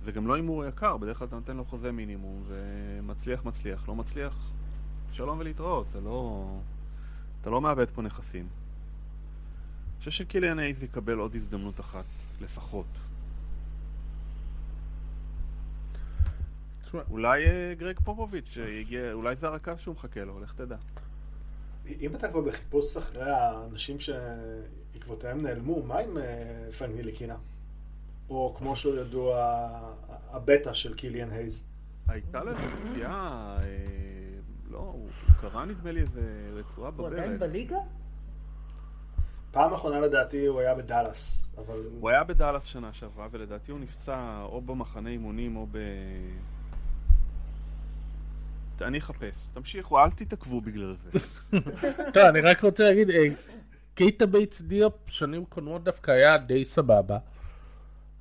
זה 0.02 0.12
גם 0.12 0.28
לא 0.28 0.34
הימור 0.34 0.66
יקר, 0.66 0.98
בדרך 0.98 1.18
כלל 1.18 1.28
אתה 1.28 1.36
נותן 1.36 1.58
לו 1.58 1.66
חוזה 1.66 1.92
מינימום 1.92 2.44
ומצליח 2.48 3.46
מצליח, 3.46 3.88
לא 3.88 3.96
מצליח, 3.96 4.52
שלום 5.12 5.40
ולהתראות, 5.40 5.90
זה 5.90 6.02
לא... 6.02 6.48
אתה 7.42 7.50
לא 7.50 7.62
מאבד 7.62 7.90
פה 7.90 8.02
נכסים. 8.02 8.42
אני 8.44 10.00
חושב 10.00 10.12
שקיליאן 10.12 10.60
אייז 10.60 10.84
יקבל 10.84 11.18
עוד 11.18 11.36
הזדמנות 11.36 11.80
אחת, 11.80 12.06
לפחות. 12.42 12.86
אולי 17.10 17.46
אה, 17.46 17.74
גרג 17.78 18.00
פופוביץ' 18.04 18.50
שהגיע, 18.50 19.14
אולי 19.14 19.36
זה 19.36 19.48
הרכז 19.48 19.80
שהוא 19.80 19.96
מחכה 19.96 20.24
לו, 20.24 20.40
לך 20.40 20.54
תדע. 20.54 20.76
אם 22.02 22.16
אתה 22.16 22.28
כבר 22.28 22.42
בחיפוש 22.42 22.98
אחרי 22.98 23.30
האנשים 23.32 23.98
שעקבותיהם 24.00 25.42
נעלמו, 25.42 25.84
מה 25.84 26.00
עם 26.00 26.18
אה, 26.18 26.72
פרנק 26.78 26.96
ניליקינה? 26.96 27.36
או 28.30 28.56
כמו 28.58 28.76
שהוא 28.76 28.96
ידוע, 28.96 29.36
הבטא 30.32 30.74
של 30.74 30.94
קיליאן 30.94 31.30
הייז. 31.30 31.64
הייתה 32.08 32.44
לו 32.44 32.52
איזה 32.52 32.68
פגיעה, 32.92 33.58
אה, 33.60 33.66
לא, 34.70 34.78
הוא 34.78 35.10
קרא 35.42 35.66
נדמה 35.66 35.92
לי 35.92 36.02
איזה 36.02 36.22
רצועה 36.54 36.92
בברך. 36.92 37.12
הוא 37.12 37.18
עדיין 37.18 37.40
בליגה? 37.40 37.78
פעם 39.52 39.74
אחרונה 39.74 40.00
לדעתי 40.00 40.46
הוא 40.46 40.60
היה 40.60 40.76
בדאלאס, 40.76 41.56
אבל... 41.58 41.80
הוא 42.00 42.10
היה 42.10 42.24
בדאלאס 42.24 42.64
שנה 42.64 42.94
שעברה, 42.94 43.28
ולדעתי 43.32 43.72
הוא 43.72 43.80
נפצע 43.80 44.42
או 44.44 44.62
במחנה 44.62 45.10
אימונים 45.10 45.56
או 45.56 45.68
ב... 45.72 45.78
אני 48.82 48.98
אחפש. 48.98 49.46
תמשיכו, 49.54 50.00
אל 50.00 50.10
תתעכבו 50.10 50.62
בגלל 50.62 50.96
זה. 51.04 51.20
טוב, 52.14 52.24
אני 52.24 52.42
רק 52.42 52.64
רוצה 52.64 52.84
להגיד, 52.84 53.10
אה, 53.10 53.26
קייטה 53.96 54.26
בייטס 54.26 54.62
דיופ 54.62 54.94
שנים 55.08 55.46
קודמות 55.46 55.84
דווקא 55.84 56.12
היה 56.12 56.38
די 56.38 56.66
סבבה. 56.66 57.18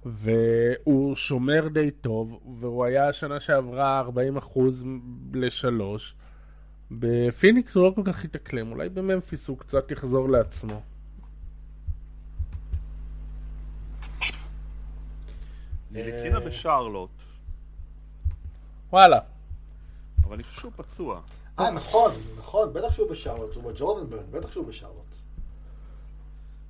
והוא 0.05 1.15
שומר 1.15 1.69
די 1.69 1.91
טוב, 1.91 2.41
והוא 2.61 2.85
היה 2.85 3.13
שנה 3.13 3.41
שעברה 3.41 4.03
40% 4.49 4.59
לשלוש. 5.35 6.15
בפיניקס 6.91 7.75
הוא 7.75 7.85
לא 7.85 7.93
כל 7.95 8.03
כך 8.05 8.25
התאקלם, 8.25 8.73
אולי 8.73 8.89
בממפיס 8.89 9.49
הוא 9.49 9.59
קצת 9.59 9.91
יחזור 9.91 10.29
לעצמו. 10.29 10.83
נטיליקינה 15.91 16.41
בשרלוט. 16.41 17.11
וואלה. 18.91 19.30
אבל 20.31 20.37
אני 20.37 20.45
חושב 20.45 20.61
שהוא 20.61 20.73
פצוע. 20.77 21.21
אה, 21.59 21.71
נכון, 21.71 22.13
נכון, 22.39 22.73
בטח 22.73 22.93
שהוא 22.93 23.11
בשרלוט, 23.11 23.55
הוא 23.55 23.73
בג'ורדן 23.73 24.11
ברנד, 24.11 24.31
בטח 24.31 24.53
שהוא 24.53 24.67
בשרלוט. 24.67 25.15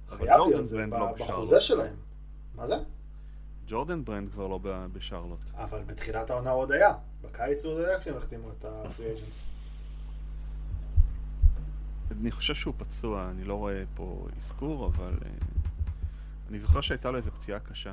חייב 0.09 0.40
להיות 0.49 0.66
זה 0.66 0.87
לא 0.87 1.12
בחוזה 1.12 1.61
שלהם. 1.61 1.94
מה 2.55 2.66
זה? 2.66 2.75
ג'ורדן 3.66 4.05
ברנד 4.05 4.31
כבר 4.33 4.46
לא 4.46 4.59
בשרלוט. 4.92 5.44
אבל 5.55 5.83
בתחילת 5.87 6.31
העונה 6.31 6.51
הוא 6.51 6.62
עוד 6.62 6.73
היה. 6.73 6.94
בקיץ 7.23 7.64
הוא 7.64 7.73
עוד 7.73 7.85
היה 7.85 8.01
כשהם 8.01 8.16
החתימו 8.16 8.49
את 8.59 8.64
ה 8.64 8.74
free 8.74 9.12
agents. 9.12 9.48
אני 12.11 12.31
חושב 12.31 12.55
שהוא 12.55 12.75
פצוע, 12.79 13.31
אני 13.31 13.44
לא 13.44 13.55
רואה 13.55 13.83
פה 13.94 14.27
אזכור, 14.37 14.87
אבל 14.87 15.12
אה, 15.20 15.26
אני 16.51 16.59
זוכר 16.59 16.81
שהייתה 16.81 17.11
לו 17.11 17.16
איזו 17.18 17.31
פציעה 17.31 17.59
קשה. 17.59 17.92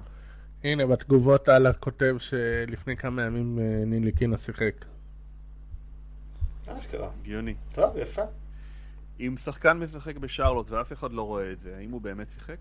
הנה, 0.63 0.85
בתגובות 0.85 1.49
על 1.49 1.65
הכותב 1.65 2.15
שלפני 2.19 2.97
כמה 2.97 3.21
ימים 3.21 3.59
אה, 3.59 3.85
נטיליקינה 3.85 4.37
שיחק. 4.37 4.85
אשכרה. 6.67 7.09
הגיוני. 7.21 7.55
טוב, 7.75 7.97
יפה. 7.97 8.21
אם 9.19 9.35
שחקן 9.43 9.73
משחק 9.77 10.17
בשרלוט 10.17 10.69
ואף 10.69 10.93
אחד 10.93 11.11
לא 11.11 11.21
רואה 11.21 11.51
את 11.51 11.61
זה, 11.61 11.75
האם 11.77 11.91
הוא 11.91 12.01
באמת 12.01 12.31
שיחק? 12.31 12.57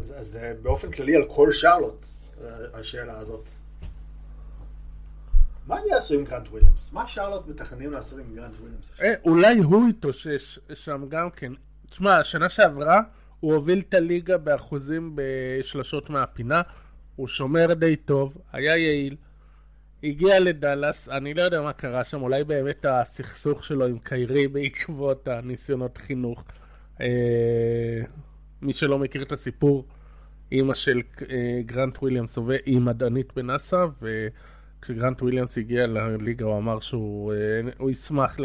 אז, 0.00 0.14
אז 0.16 0.38
באופן 0.62 0.90
כללי 0.90 1.16
על 1.16 1.24
כל 1.28 1.52
שרלוט, 1.52 2.06
השאלה 2.74 3.18
הזאת. 3.18 3.48
מה 5.66 5.78
הם 5.78 5.84
יעשו 5.90 6.14
עם 6.14 6.24
גרנט 6.24 6.48
וויליאמס? 6.48 6.92
מה 6.92 7.08
שרלוט 7.08 7.46
מתכננים 7.46 7.92
לעשות 7.92 8.18
עם 8.18 8.34
גרנט 8.34 8.56
וויליאמס 8.60 8.90
עכשיו? 8.90 9.06
אה, 9.06 9.14
אולי 9.24 9.58
הוא 9.58 9.88
יתאושש 9.88 10.58
שם 10.74 11.04
גם 11.08 11.30
כן. 11.30 11.52
תשמע, 11.90 12.18
השנה 12.18 12.48
שעברה 12.48 13.00
הוא 13.40 13.54
הוביל 13.54 13.82
את 13.88 13.94
הליגה 13.94 14.38
באחוזים 14.38 15.12
בשלשות 15.14 16.10
מהפינה, 16.10 16.62
הוא 17.16 17.28
שומר 17.28 17.74
די 17.74 17.96
טוב, 17.96 18.36
היה 18.52 18.76
יעיל, 18.76 19.16
הגיע 20.02 20.40
לדאלאס, 20.40 21.08
אני 21.08 21.34
לא 21.34 21.42
יודע 21.42 21.60
מה 21.60 21.72
קרה 21.72 22.04
שם, 22.04 22.22
אולי 22.22 22.44
באמת 22.44 22.86
הסכסוך 22.88 23.64
שלו 23.64 23.86
עם 23.86 23.98
קיירי 23.98 24.48
בעקבות 24.48 25.28
הניסיונות 25.28 25.98
חינוך. 25.98 26.44
אה, 27.00 28.00
מי 28.62 28.72
שלא 28.72 28.98
מכיר 28.98 29.22
את 29.22 29.32
הסיפור, 29.32 29.86
אימא 30.52 30.74
של 30.74 31.00
אה, 31.30 31.60
גרנט 31.66 31.98
וויליאמס 31.98 32.38
היא 32.66 32.80
מדענית 32.80 33.32
בנאסא, 33.36 33.86
וכשגרנט 34.02 35.22
וויליאמס 35.22 35.58
הגיע 35.58 35.86
לליגה 35.86 36.44
הוא 36.44 36.58
אמר 36.58 36.80
שהוא 36.80 37.32
אה, 37.32 37.90
ישמח 37.90 38.36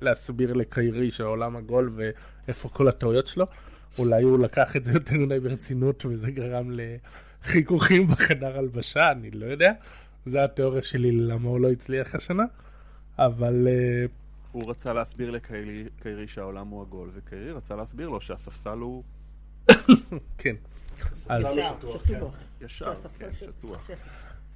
להסביר 0.00 0.52
לקיירי 0.52 1.10
שהעולם 1.10 1.56
עגול 1.56 1.92
ואיפה 1.94 2.68
כל 2.68 2.88
הטעויות 2.88 3.26
שלו. 3.26 3.46
אולי 3.98 4.22
הוא 4.22 4.38
לקח 4.38 4.76
את 4.76 4.84
זה 4.84 4.92
יותר 4.92 5.14
מדי 5.14 5.40
ברצינות 5.40 6.06
וזה 6.06 6.30
גרם 6.30 6.70
לחיכוכים 6.70 8.06
בחדר 8.06 8.58
הלבשה, 8.58 9.12
אני 9.12 9.30
לא 9.30 9.46
יודע. 9.46 9.72
זה 10.26 10.44
התיאוריה 10.44 10.82
שלי 10.82 11.12
למה 11.12 11.48
הוא 11.48 11.60
לא 11.60 11.70
הצליח 11.70 12.14
השנה, 12.14 12.44
אבל... 13.18 13.68
אה, 13.68 14.06
הוא 14.52 14.70
רצה 14.70 14.92
להסביר 14.92 15.30
לקיירי 15.30 16.28
שהעולם 16.28 16.68
הוא 16.68 16.82
עגול, 16.82 17.10
וקיירי 17.14 17.52
רצה 17.52 17.76
להסביר 17.76 18.08
לו 18.08 18.20
שהספסל 18.20 18.78
הוא... 18.78 19.02
כן. 20.38 20.56
הספסל 21.00 21.46
הוא 21.46 21.62
שטוח, 21.62 22.02
כן. 22.06 22.20
ישר, 22.60 22.94
כן, 23.18 23.28
שטוח. 23.32 23.90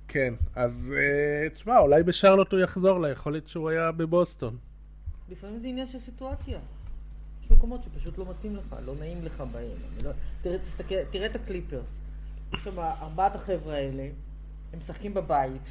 כן, 0.09 0.35
אז 0.55 0.92
אה, 0.96 1.50
תשמע, 1.50 1.79
אולי 1.79 2.03
בשרלוט 2.03 2.53
הוא 2.53 2.61
יחזור 2.61 3.00
ליכולת 3.00 3.48
שהוא 3.48 3.68
היה 3.70 3.92
בבוסטון. 3.92 4.57
לפעמים 5.29 5.61
זה 5.61 5.66
עניין 5.66 5.87
של 5.87 5.98
סיטואציה. 6.00 6.59
יש 7.44 7.50
מקומות 7.50 7.81
שפשוט 7.83 8.18
לא 8.18 8.27
מתאים 8.31 8.57
לך, 8.57 8.77
לא 8.87 8.94
נעים 8.98 9.24
לך 9.24 9.44
בהם. 9.53 9.68
לא... 10.03 10.11
תראה, 10.42 10.59
תסתכל, 10.59 10.94
תראה 11.11 11.27
את 11.27 11.37
הקליפרס. 11.37 12.00
יש 12.55 12.64
שם 12.64 12.79
ארבעת 12.79 13.35
החבר'ה 13.35 13.74
האלה, 13.74 14.09
הם 14.75 14.79
משחקים 14.79 15.15
בבית, 15.15 15.63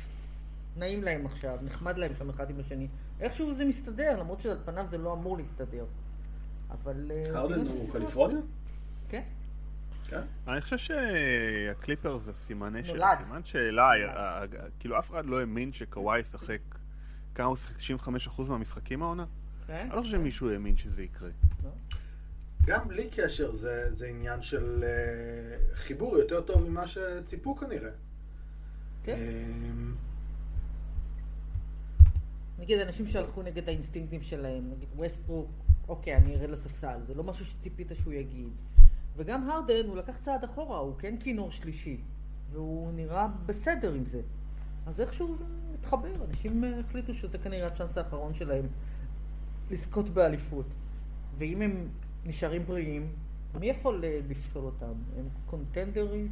נעים 0.78 1.04
להם 1.04 1.26
עכשיו, 1.26 1.58
נחמד 1.62 1.98
להם 1.98 2.16
שם 2.16 2.30
אחד 2.30 2.50
עם 2.50 2.60
השני. 2.60 2.88
איכשהו 3.20 3.54
זה 3.54 3.66
מסתדר, 3.66 4.20
למרות 4.20 4.42
שעל 4.42 4.58
פניו 4.66 4.86
זה 4.89 4.98
לא 4.98 5.13
אמור 5.13 5.38
להסתדר. 5.38 5.86
אבל... 6.70 7.12
אה, 7.12 7.38
הרדן 7.39 7.68
הוא 7.68 7.92
קליפורניה? 7.92 8.42
כן. 9.10 9.24
כן. 10.10 10.22
אני 10.48 10.62
חושב 10.62 10.78
שהקליפר 10.78 12.18
זה 12.18 12.34
סימני 12.34 12.86
של... 12.86 13.02
סימן 13.18 13.44
שאלה, 13.44 13.89
כאילו 14.80 15.00
אף 15.00 15.12
אחד 15.12 15.26
לא 15.26 15.39
האמין 15.39 15.74
שקוואי 15.74 16.20
ישחק 16.20 16.62
כמה 17.36 17.48
הוא 17.48 17.56
שיחק 17.56 18.08
95% 18.28 18.41
מהמשחקים 18.49 19.04
העונה? 19.04 19.26
כן. 19.68 19.74
אני 19.74 19.95
לא 19.95 20.01
חושב 20.01 20.12
שמישהו 20.12 20.49
האמין 20.49 20.78
שזה 20.78 21.04
יקרה. 21.04 21.30
לא. 21.64 21.70
גם 22.66 22.88
בלי 22.88 23.10
קשר 23.16 23.51
זה, 23.51 23.93
זה 23.93 24.08
עניין 24.08 24.41
של 24.41 24.84
חיבור 25.74 26.18
יותר 26.18 26.41
טוב 26.41 26.70
ממה 26.70 26.88
שציפו 26.88 27.56
כנראה. 27.56 27.89
כן. 29.04 29.18
אמ, 29.20 29.93
נגיד 32.60 32.80
אנשים 32.80 33.06
שהלכו 33.06 33.41
נגד 33.41 33.70
האינסטינקטים 33.70 34.22
שלהם, 34.22 34.70
נגיד 34.70 34.89
ווסטברוק, 34.95 35.51
אוקיי, 35.88 36.16
אני 36.16 36.36
ארד 36.36 36.49
לספסל, 36.49 36.99
זה 37.08 37.14
לא 37.14 37.24
משהו 37.24 37.45
שציפית 37.45 37.91
שהוא 37.93 38.14
יגיד. 38.14 38.49
וגם 39.16 39.49
הרדן, 39.49 39.88
הוא 39.88 39.97
לקח 39.97 40.18
צעד 40.22 40.43
אחורה, 40.43 40.78
הוא 40.78 40.95
כן 40.97 41.16
כינור 41.20 41.51
שלישי, 41.51 41.97
והוא 42.51 42.93
נראה 42.93 43.28
בסדר 43.45 43.93
עם 43.93 44.06
זה. 44.06 44.22
אז 44.86 45.01
איכשהו 45.01 45.38
זה 45.38 45.43
מתחבר, 45.74 46.26
אנשים 46.30 46.64
אה, 46.64 46.80
החליטו 46.80 47.14
שזה 47.14 47.38
כנראה 47.38 47.68
הצ'אנס 47.68 47.97
האחרון 47.97 48.34
שלהם 48.34 48.66
לזכות 49.72 50.10
באליפות. 50.10 50.66
ואם 51.38 51.62
הם 51.62 51.88
נשארים 52.26 52.66
בריאים, 52.66 53.08
מי 53.60 53.70
יכול 53.70 54.04
אה, 54.04 54.20
לפסול 54.30 54.66
אותם? 54.66 54.93
הם 55.18 55.28
קונטנדרית 55.45 56.32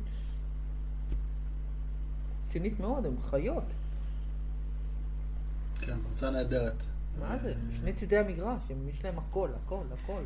רצינית 2.52 2.80
מאוד, 2.80 3.06
הם 3.06 3.16
חיות. 3.30 3.64
כן, 5.82 5.98
קבוצה 6.06 6.30
נהדרת. 6.30 6.84
מה 7.20 7.38
זה? 7.38 7.54
שני 7.74 7.94
צידי 7.94 8.18
המגרש, 8.18 8.62
יש 8.90 9.06
להם 9.06 9.18
הכל, 9.18 9.50
הכל, 9.66 9.84
הכל. 9.94 10.22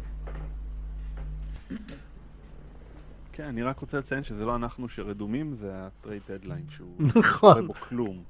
כן, 3.31 3.43
אני 3.43 3.63
רק 3.63 3.79
רוצה 3.79 3.99
לציין 3.99 4.23
שזה 4.23 4.45
לא 4.45 4.55
אנחנו 4.55 4.89
שרדומים, 4.89 5.53
זה 5.53 5.71
ה 5.73 5.81
trade 5.81 6.21
deadline 6.27 6.67
שהוא 6.69 6.95
נכון. 7.15 7.61
לא 7.61 7.67
בו 7.67 7.73
כלום. 7.73 8.23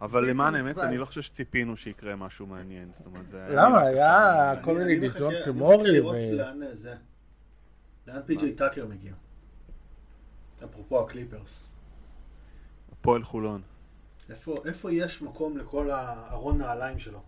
אבל 0.00 0.30
למען 0.30 0.54
האמת, 0.54 0.78
אני 0.78 0.98
לא 0.98 1.04
חושב 1.04 1.22
שציפינו 1.22 1.76
שיקרה 1.76 2.16
משהו 2.16 2.46
מעניין. 2.46 2.88
זאת 2.92 3.06
אומרת, 3.06 3.28
זה 3.30 3.46
למה? 3.50 3.80
היה 3.80 4.52
כל 4.62 4.78
מיני 4.78 5.00
דיז'ונטה 5.00 5.34
מארי. 5.44 6.00
ו... 6.00 6.06
לאן 8.06 8.20
פי.ג'יי 8.26 8.52
טאקר 8.52 8.86
מגיע? 8.86 9.12
אפרופו 10.64 11.00
הקליפרס. 11.00 11.76
הפועל 13.06 13.24
חולון. 13.24 13.62
איפה, 14.30 14.62
איפה 14.64 14.92
יש 14.92 15.22
מקום 15.22 15.56
לכל 15.56 15.90
הארון 15.90 16.58
נעליים 16.58 16.98
שלו? 16.98 17.22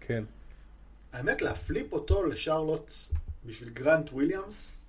כן. 0.00 0.24
האמת, 1.12 1.42
לה 1.42 1.59
flip 1.59 1.92
אותו 1.92 2.26
לשרלוט 2.26 2.92
בשביל 3.46 3.70
גרנט 3.70 4.10
וויליאמס, 4.10 4.84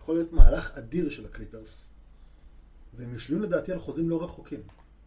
יכול 0.00 0.14
להיות 0.14 0.32
מהלך 0.32 0.78
אדיר 0.78 1.10
של 1.10 1.26
הקליפרס. 1.26 1.90
והם 2.96 3.12
יושבים 3.12 3.42
לדעתי 3.42 3.72
על 3.72 3.78
חוזים 3.78 4.10
לא 4.10 4.24
רחוקים. 4.24 4.60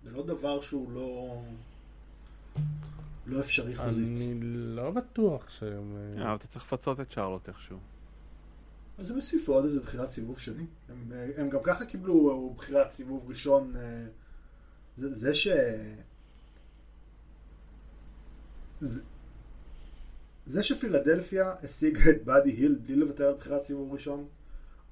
זה 0.04 0.12
לא 0.12 0.24
דבר 0.24 0.62
שהוא 0.62 0.92
לא... 0.92 1.42
לא 3.26 3.40
אפשרי 3.40 3.76
חוזית. 3.76 4.08
אני 4.08 4.40
לא 4.76 4.92
בטוח 4.92 5.50
שהם... 5.50 5.96
אה, 5.96 6.22
אה, 6.22 6.28
אבל 6.28 6.36
אתה 6.36 6.48
צריך 6.48 6.66
לפצות 6.66 7.00
את 7.00 7.12
שרלוט 7.12 7.48
איכשהו. 7.48 7.78
אז 8.98 9.10
הם 9.10 9.16
הוסיפו 9.16 9.54
עוד 9.54 9.66
איזה 9.66 9.80
בחירת 9.80 10.10
סיבוב 10.10 10.40
שני. 10.40 10.66
הם, 10.90 11.12
הם 11.38 11.50
גם 11.50 11.60
ככה 11.64 11.86
קיבלו 11.86 12.54
בחירת 12.58 12.92
סיבוב 12.92 13.30
ראשון. 13.30 13.76
אה, 13.76 14.06
זה, 14.98 15.14
זה 15.14 15.34
ש... 15.34 15.48
זה, 18.80 19.02
זה 20.46 20.64
שפילדלפיה 20.64 21.54
השיגה 21.64 22.10
את 22.10 22.24
באדי 22.26 22.52
הילד 22.52 22.76
בלי 22.76 22.96
לוותר 22.96 23.28
על 23.28 23.34
בחירת 23.34 23.64
סיבוב 23.64 23.94
ראשון, 23.94 24.28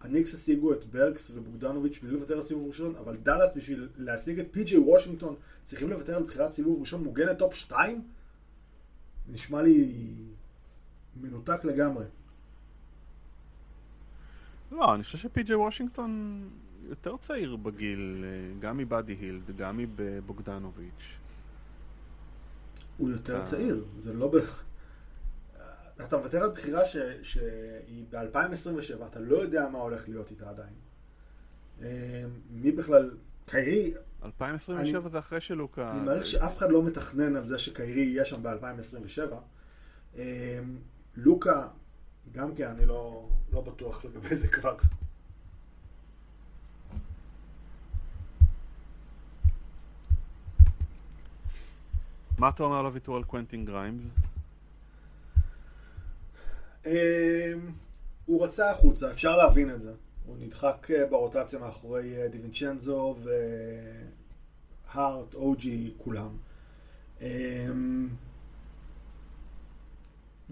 הניקס 0.01 0.33
השיגו 0.33 0.73
את 0.73 0.85
בורקס 0.85 1.31
ובוגדנוביץ' 1.33 1.99
בלי 2.03 2.11
לוותר 2.11 2.37
על 2.37 2.43
סיבוב 2.43 2.67
ראשון, 2.67 2.95
אבל 2.95 3.17
דאלאס 3.17 3.53
בשביל 3.55 3.89
להשיג 3.97 4.39
את 4.39 4.47
פי.ג'יי 4.51 4.77
וושינגטון 4.77 5.35
צריכים 5.63 5.89
לוותר 5.89 6.15
על 6.15 6.23
בחירת 6.23 6.53
סיבוב 6.53 6.79
ראשון 6.79 7.03
מוגנת 7.03 7.39
top 7.39 7.53
2? 7.53 8.01
נשמע 9.27 9.61
לי 9.61 9.93
מנותק 11.21 11.63
לגמרי. 11.63 12.05
לא, 14.71 14.95
אני 14.95 15.03
חושב 15.03 15.17
שפי.ג'יי 15.17 15.55
וושינגטון 15.55 16.41
יותר 16.83 17.17
צעיר 17.17 17.55
בגיל, 17.55 18.25
אה, 18.27 18.59
גם 18.59 18.77
מבאדי 18.77 19.13
הילד, 19.13 19.57
גם 19.57 19.79
מבוגדנוביץ'. 19.97 21.17
הוא 22.97 23.09
יותר 23.09 23.35
אה. 23.35 23.43
צעיר, 23.43 23.85
זה 23.97 24.13
לא 24.13 24.27
בהכ... 24.27 24.63
אתה 26.05 26.17
מוותר 26.17 26.43
על 26.43 26.51
בחירה 26.51 26.85
ש... 26.85 26.97
שהיא 27.21 28.05
ב-2027, 28.09 29.05
אתה 29.05 29.19
לא 29.19 29.35
יודע 29.37 29.69
מה 29.69 29.77
הולך 29.77 30.09
להיות 30.09 30.31
איתה 30.31 30.49
עדיין. 30.49 30.73
אה, 31.81 32.23
מי 32.49 32.71
בכלל... 32.71 33.11
קיירי, 33.45 33.93
2027 34.23 34.99
אני- 34.99 35.09
זה 35.09 35.19
אחרי 35.19 35.41
שלוקה... 35.41 35.91
אני 35.91 35.99
מעריך 35.99 36.25
שאף 36.25 36.57
אחד 36.57 36.71
לא 36.71 36.83
מתכנן 36.83 37.35
על 37.35 37.43
זה 37.45 37.57
שקיירי 37.57 38.01
יהיה 38.01 38.25
שם 38.25 38.43
ב-2027. 38.43 40.19
לוקה, 41.15 41.67
גם 42.31 42.55
כן, 42.55 42.67
אני 42.67 42.85
לא, 42.85 43.29
לא 43.53 43.61
בטוח 43.61 44.05
לגבי 44.05 44.35
זה 44.35 44.47
כבר. 44.47 44.75
מה 52.37 52.49
אתה 52.49 52.63
אומר 52.63 52.79
על 52.79 52.85
הוויתור 52.85 53.17
על 53.17 53.23
קוונטין 53.23 53.65
גריימס? 53.65 54.01
אה, 56.85 57.53
הוא 58.25 58.43
רצה 58.45 58.71
החוצה, 58.71 59.11
אפשר 59.11 59.37
להבין 59.37 59.71
את 59.71 59.81
זה. 59.81 59.91
הוא 60.25 60.35
נדחק 60.39 60.87
אה, 60.91 61.05
ברוטציה 61.05 61.59
מאחורי 61.59 62.21
אה, 62.21 62.27
דיווינצ'נזו 62.27 63.15
והארט, 64.93 65.33
אוג'י, 65.33 65.93
כולם. 65.97 66.37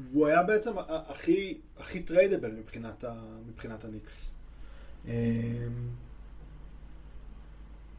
והוא 0.03 0.27
היה 0.27 0.43
בעצם 0.43 0.73
הכי, 0.87 1.57
הכי 1.77 1.99
tradable 1.99 2.51
מבחינת, 2.51 3.03
ה, 3.03 3.13
מבחינת 3.47 3.85
הניקס. 3.85 4.33
אה, 5.07 5.13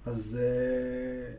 אז 0.07 0.39
אה, 0.41 1.35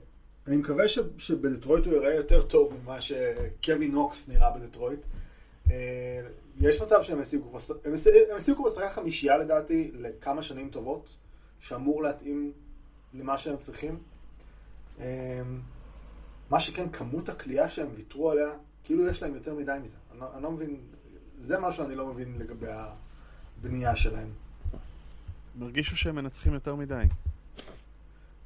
אני 0.48 0.58
מקווה 0.58 0.88
ש, 0.88 1.00
שבדטרויט 1.18 1.86
הוא 1.86 1.94
יראה 1.94 2.14
יותר 2.14 2.42
טוב 2.42 2.74
ממה 2.74 3.02
שקווין 3.02 3.92
נוקס 3.92 4.28
נראה 4.28 4.52
בדטרויט. 4.52 5.06
אה, 5.72 6.22
יש 6.60 6.82
מצב 6.82 7.02
שהם 7.02 7.20
השיגו, 7.20 8.64
בשחקן 8.64 8.90
חמישייה 8.90 9.38
לדעתי 9.38 9.92
לכמה 9.94 10.42
שנים 10.42 10.70
טובות, 10.70 11.10
שאמור 11.60 12.04
להתאים 12.04 12.52
למה 13.14 13.38
שהם 13.38 13.58
צריכים. 13.58 14.00
אה, 15.00 15.42
מה 16.50 16.60
שכן, 16.60 16.90
כמות 16.90 17.30
הכלייה 17.30 17.70
שהם 17.70 17.88
ויתרו 17.96 18.32
עליה, 18.32 18.50
כאילו 18.84 19.08
יש 19.08 19.22
להם 19.22 19.36
יותר 19.36 19.54
מדי 19.54 19.72
מזה. 19.82 19.96
אני 20.22 20.30
לא, 20.30 20.36
אני 20.36 20.44
לא 20.44 20.52
מבין, 20.52 20.78
זה 21.38 21.60
מה 21.60 21.72
שאני 21.72 21.96
לא 21.96 22.08
מבין 22.08 22.38
לגבי 22.38 22.68
הבנייה 23.60 23.96
שלהם. 23.96 24.30
הם 25.56 25.64
הרגישו 25.64 25.96
שהם 25.96 26.16
מנצחים 26.16 26.54
יותר 26.54 26.76
מדי. 26.76 27.04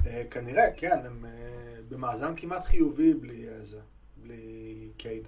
אה, 0.06 0.24
כנראה, 0.32 0.64
כן, 0.78 1.00
הם 1.06 1.26
אה, 1.26 1.32
במאזן 1.90 2.34
כמעט 2.38 2.66
חיובי 2.66 3.14
בלי 3.14 3.50
אה, 3.50 3.64
זה, 3.64 3.80
בלי 4.24 4.90
קייד. 4.98 5.28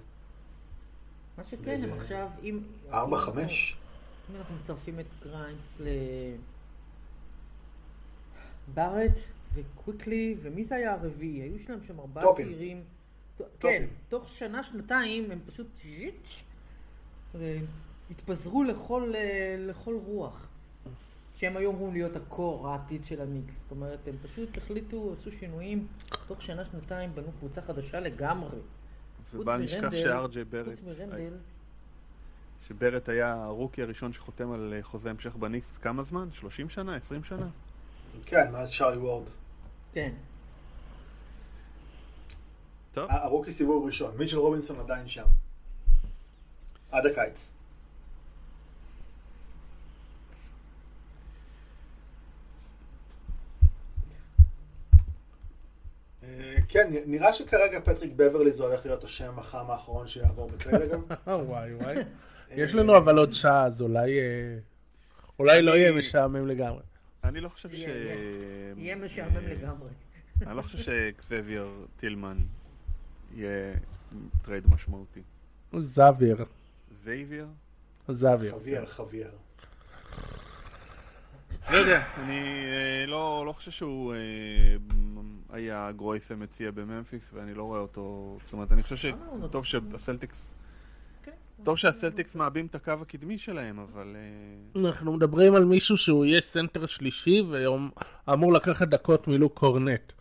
מה 1.38 1.44
שכן, 1.44 1.74
הם 1.84 1.98
עכשיו, 2.00 2.28
אם... 2.42 2.60
ארבע, 2.90 3.16
חמש. 3.16 3.76
אם 4.30 4.36
אנחנו 4.36 4.54
מצרפים 4.62 5.00
את 5.00 5.06
גריימס 5.22 5.80
ל... 5.80 5.88
בארט 8.74 9.18
וקוויקלי, 9.54 10.36
ומי 10.42 10.64
זה 10.64 10.74
היה 10.74 10.92
הרביעי? 10.92 11.40
היו 11.40 11.58
שלהם 11.58 11.78
שם 11.86 12.00
ארבעה 12.00 12.24
טופין. 12.24 12.46
צעירים. 12.46 12.82
כן, 13.60 13.84
תוך 14.08 14.28
שנה, 14.28 14.62
שנתיים 14.62 15.30
הם 15.30 15.38
פשוט 15.46 15.66
אה, 17.34 17.58
התפזרו 18.10 18.64
לכל, 18.64 19.12
אה, 19.14 19.56
לכל 19.58 19.98
רוח. 20.06 20.48
שהם 21.36 21.56
היו 21.56 21.70
אמורים 21.70 21.92
להיות 21.92 22.16
הקור 22.16 22.68
העתיד 22.68 23.04
של 23.04 23.20
המיקס. 23.20 23.54
זאת 23.54 23.70
אומרת, 23.70 23.98
הם 24.08 24.14
פשוט 24.22 24.56
החליטו, 24.56 25.12
עשו 25.12 25.32
שינויים, 25.32 25.86
תוך 26.26 26.42
שנה, 26.42 26.64
שנתיים 26.64 27.14
בנו 27.14 27.32
קבוצה 27.38 27.62
חדשה 27.62 28.00
לגמרי. 28.00 28.58
ובל 29.34 29.56
נשכח 29.56 29.96
שארג'יי 29.96 30.44
ברט, 30.44 30.68
חוץ 30.68 30.80
מרנדל, 30.80 31.32
שברט 32.68 33.08
היה 33.08 33.44
הרוקי 33.44 33.82
הראשון 33.82 34.12
שחותם 34.12 34.52
על 34.52 34.74
אה, 34.76 34.82
חוזה 34.82 35.10
המשך 35.10 35.36
בניקס 35.36 35.78
כמה 35.82 36.02
זמן? 36.02 36.28
30 36.32 36.68
שנה? 36.68 36.96
20 36.96 37.24
שנה? 37.24 37.48
כן, 38.26 38.52
מאז 38.52 38.72
צ'ארלי 38.78 38.96
וורד. 38.96 39.24
כן. 39.92 40.12
טוב, 42.98 43.10
ה 43.10 43.16
rookie 43.16 43.50
סיבוב 43.50 43.86
ראשון, 43.86 44.16
מיטשל 44.16 44.38
רובינסון 44.38 44.80
עדיין 44.80 45.08
שם. 45.08 45.24
עד 46.90 47.06
הקיץ. 47.06 47.52
אה, 56.22 56.54
כן, 56.68 56.90
נראה 57.06 57.32
שכרגע 57.32 57.80
פטריק 57.80 58.12
בברלי 58.16 58.52
זה 58.52 58.62
הולך 58.62 58.86
להיות 58.86 59.04
השם 59.04 59.38
החם 59.38 59.70
האחרון 59.70 60.06
שיעבור 60.06 60.50
ב 60.50 60.55
trade 60.55 60.82
אגב. 60.82 61.00
אה, 61.28 61.36
וואי 61.48 61.74
וואי. 61.74 61.96
יש 62.50 62.74
לנו 62.74 62.96
אבל 62.96 63.18
עוד 63.18 63.32
שעה, 63.32 63.64
אז 63.66 63.80
אולי... 63.82 64.18
אה, 64.20 64.58
אולי 65.38 65.62
לא 65.62 65.72
יהיה 65.76 65.92
משעמם 65.92 66.46
לגמרי. 66.46 66.82
אני 67.24 67.40
לא 67.40 67.48
חושב 67.48 67.72
ש... 67.72 67.82
יהיה- 67.82 68.94
אה, 68.94 68.96
משעמם 68.96 69.46
לגמרי. 69.48 69.88
אני 70.46 70.56
לא 70.56 70.62
חושב 70.62 70.78
שקסבייר 70.78 71.68
טילמן 71.96 72.36
יהיה 73.34 73.74
trade 74.42 74.64
משמעותי. 74.70 75.22
זוויר. 75.72 76.44
זייביר? 77.04 77.46
זוויר. 78.08 78.52
חוויאר, 78.52 78.86
חוויאר. 78.86 79.30
לא 81.70 81.76
יודע, 81.76 82.02
אני 82.18 82.40
אה, 82.40 83.06
לא, 83.06 83.42
לא 83.46 83.52
חושב 83.52 83.70
שהוא 83.70 84.14
אה, 84.14 84.18
היה 85.50 85.90
גרויסה 85.96 86.36
מציאה 86.36 86.70
בממפיס 86.70 87.30
ואני 87.32 87.54
לא 87.54 87.62
רואה 87.62 87.80
אותו, 87.80 88.36
זאת 88.44 88.52
אומרת 88.52 88.72
אני 88.72 88.82
חושב 88.82 89.08
אה, 89.08 89.48
שטוב 89.48 89.64
שהסלטיקס, 89.64 90.54
כן. 91.22 91.32
טוב 91.64 91.76
שהסלטיקס 91.76 92.34
מעבים 92.34 92.66
את 92.66 92.74
הקו 92.74 92.92
הקדמי 93.02 93.38
שלהם, 93.38 93.78
אבל 93.78 94.16
אה, 94.16 94.88
אנחנו 94.88 95.12
מדברים 95.12 95.54
על 95.54 95.64
מישהו 95.64 95.96
שהוא 95.96 96.24
יהיה 96.24 96.40
סנטר 96.40 96.86
שלישי 96.86 97.42
ואמור 98.26 98.52
לקחת 98.52 98.88
דקות 98.88 99.28
מלוק 99.28 99.58
קורנט. 99.58 100.12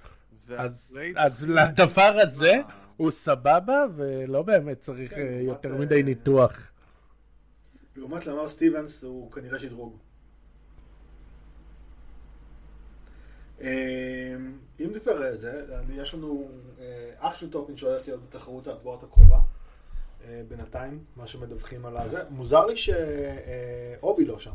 אז, 1.15 1.45
לדבר 1.47 2.17
הזה 2.21 2.51
אה, 2.51 2.61
הוא 2.97 3.11
סבבה 3.11 3.85
ולא 3.95 4.41
באמת 4.41 4.79
צריך 4.79 5.09
כן, 5.13 5.19
אה, 5.21 5.25
לעומת, 5.29 5.47
יותר 5.47 5.73
אה, 5.73 5.79
מדי 5.79 6.03
ניתוח. 6.03 6.51
לעומת 7.95 8.25
למאר 8.27 8.47
סטיבנס 8.47 9.03
הוא 9.03 9.31
כנראה 9.31 9.59
שדרוג. 9.59 9.97
אה, 13.61 14.35
אם 14.79 14.93
זה 14.93 14.99
כבר 14.99 15.35
זה, 15.35 15.79
אני- 15.79 16.01
יש 16.01 16.13
לנו 16.13 16.49
אה, 16.79 16.85
אח 17.17 17.35
של 17.35 17.51
טופין 17.51 17.77
שהולך 17.77 18.07
להיות 18.07 18.23
בתחרות 18.23 18.67
ההטבעות 18.67 19.03
הקרובה. 19.03 19.39
אה, 20.25 20.41
בינתיים, 20.47 21.03
מה 21.15 21.27
שמדווחים 21.27 21.85
על 21.85 21.97
הזה. 21.97 22.23
מוזר 22.29 22.65
לי 22.65 22.73
שאובי 22.75 24.25
לא 24.25 24.39
שם. 24.39 24.51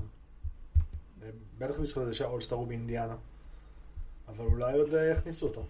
אה, 1.22 1.28
בטח 1.59 1.78
בזכות 1.78 2.05
זה 2.07 2.14
שהאולסטאר 2.14 2.59
הוא 2.59 2.66
באינדיאנה. 2.66 3.16
אבל 4.28 4.45
אולי 4.45 4.72
עוד 4.78 4.95
אה, 4.95 5.05
יכניסו 5.07 5.47
אותו. 5.47 5.66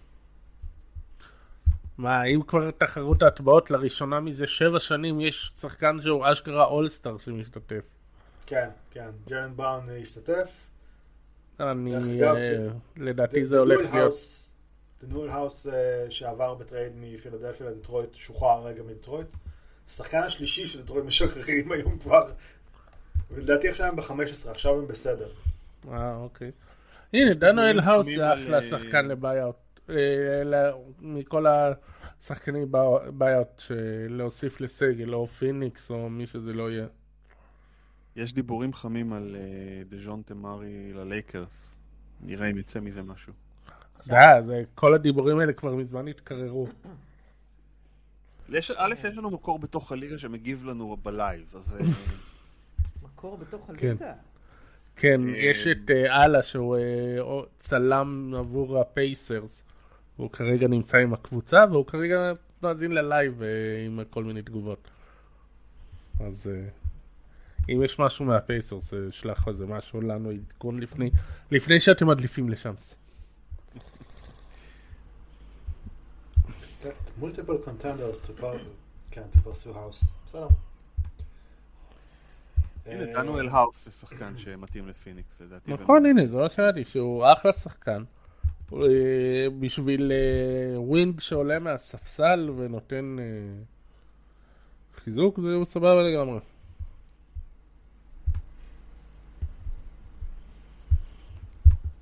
מה, 1.97 2.23
אם 2.23 2.41
כבר 2.41 2.71
תחרות 2.71 3.23
ההטבעות 3.23 3.71
לראשונה 3.71 4.19
מזה 4.19 4.47
שבע 4.47 4.79
שנים 4.79 5.21
יש 5.21 5.51
שחקן 5.61 6.01
שהוא 6.01 6.25
אשכרה 6.31 6.65
אולסטאר 6.65 7.17
שמשתתף. 7.17 7.85
כן, 8.45 8.69
כן. 8.91 9.09
ג'רן 9.27 9.55
בראון 9.55 9.89
אה, 9.89 9.97
השתתף. 9.97 10.67
אני, 11.59 11.91
דרך 11.91 12.03
אגב, 12.05 12.35
אה, 12.35 12.67
לדעתי 12.97 13.45
זה 13.45 13.59
הולך 13.59 13.93
להיות... 13.93 14.13
House 15.11 15.69
אה, 15.73 16.05
שעבר 16.09 16.53
בטרייד 16.53 16.93
מפילדלפיה 16.95 17.69
לדטרויט, 17.69 18.15
שוחרר 18.15 18.65
רגע 18.65 18.83
מדטרויט. 18.83 19.27
השחקן 19.87 20.19
השלישי 20.19 20.65
של 20.65 20.81
דטרויט 20.81 21.05
משחררים 21.05 21.71
היום 21.71 21.97
כבר. 21.97 22.31
ולדעתי 23.31 23.69
עכשיו 23.69 23.87
הם 23.87 23.95
ב-15, 23.95 24.49
עכשיו 24.49 24.79
הם 24.79 24.87
בסדר. 24.87 25.29
אה, 25.91 26.15
אוקיי. 26.15 26.51
הנה, 27.13 27.33
דיבורים 27.33 27.79
האוס 27.79 28.07
זה 28.15 28.33
אחלה 28.33 28.57
אה, 28.57 28.61
שחקן 28.61 29.07
לבעיות. 29.07 29.55
מכל 31.01 31.45
השחקנים 31.47 32.71
בעיות 33.17 33.71
להוסיף 34.09 34.61
לסגל, 34.61 35.13
או 35.13 35.27
פיניקס, 35.27 35.91
או 35.91 36.09
מי 36.09 36.27
שזה 36.27 36.53
לא 36.53 36.71
יהיה. 36.71 36.87
יש 38.15 38.33
דיבורים 38.33 38.73
חמים 38.73 39.13
על 39.13 39.35
אה, 39.39 39.83
דז'ונטה 39.89 40.21
מארי 40.25 40.93
ללייקרס. 40.93 41.75
נראה 42.21 42.47
אם 42.51 42.57
יצא 42.57 42.79
מזה 42.79 43.01
משהו. 43.03 43.33
אתה 43.97 44.03
יודע, 44.07 44.41
זה- 44.41 44.63
כל 44.75 44.93
הדיבורים 44.95 45.39
האלה 45.39 45.53
כבר 45.53 45.75
מזמן 45.75 46.07
התקררו. 46.07 46.67
א', 48.75 48.93
יש 49.07 49.17
לנו 49.17 49.29
מקור 49.31 49.59
בתוך 49.59 49.91
הליגה 49.91 50.17
שמגיב 50.17 50.65
לנו 50.65 50.97
בלייב, 51.03 51.55
אז... 51.55 51.73
אה, 51.73 51.85
מקור 53.03 53.37
בתוך 53.37 53.69
כן. 53.77 53.87
הליגה. 53.87 54.13
כן, 54.95 55.29
אה, 55.29 55.37
יש 55.37 55.67
את 55.67 55.91
אה, 55.91 56.23
אללה 56.25 56.43
שהוא 56.43 56.77
אה, 56.77 56.81
צלם 57.59 58.33
עבור 58.37 58.79
הפייסרס. 58.79 59.63
הוא 60.17 60.31
כרגע 60.31 60.67
נמצא 60.67 60.97
עם 60.97 61.13
הקבוצה, 61.13 61.65
והוא 61.71 61.85
כרגע 61.85 62.33
מאזין 62.61 62.91
ללייב 62.91 63.43
אה, 63.43 63.47
עם 63.85 63.99
כל 64.09 64.23
מיני 64.23 64.41
תגובות. 64.41 64.87
אז 66.19 66.47
אה, 66.47 66.67
אם 67.69 67.83
יש 67.83 67.99
משהו 67.99 68.25
מהפייסרס, 68.25 68.93
אה, 68.93 68.99
שלח 69.11 69.47
איזה 69.47 69.65
משהו 69.65 70.01
לנו 70.01 70.29
עדכון 70.29 70.79
לפני, 70.79 71.11
לפני 71.51 71.79
שאתם 71.79 72.07
מדליפים 72.07 72.49
לשם. 72.49 72.73
expect 76.59 77.21
multiple 77.21 77.67
contenders 77.67 78.27
to 78.27 78.45
כן, 79.11 79.21
to 79.33 79.37
pursue 79.37 79.75
House. 79.75 80.05
בסדר. 80.25 80.47
הנה, 82.85 83.05
דנואל 83.13 83.47
האוס 83.47 83.85
זה 83.85 83.91
שחקן 83.91 84.37
שמתאים 84.37 84.87
לפיניקס, 84.87 85.41
לדעתי. 85.41 85.73
נכון, 85.73 86.05
הנה, 86.05 86.27
זה 86.27 86.37
מה 86.37 86.49
שאמרתי, 86.49 86.85
שהוא 86.85 87.25
אחלה 87.33 87.53
שחקן. 87.53 88.03
אה, 88.81 89.49
בשביל 89.59 90.11
אה, 90.11 90.81
wing 90.81 91.19
שעולה 91.19 91.59
מהספסל 91.59 92.49
ונותן 92.57 93.15
אה, 93.19 93.23
חיזוק, 94.95 95.39
זה 95.39 95.65
סבבה 95.65 96.01
לגמרי. 96.03 96.39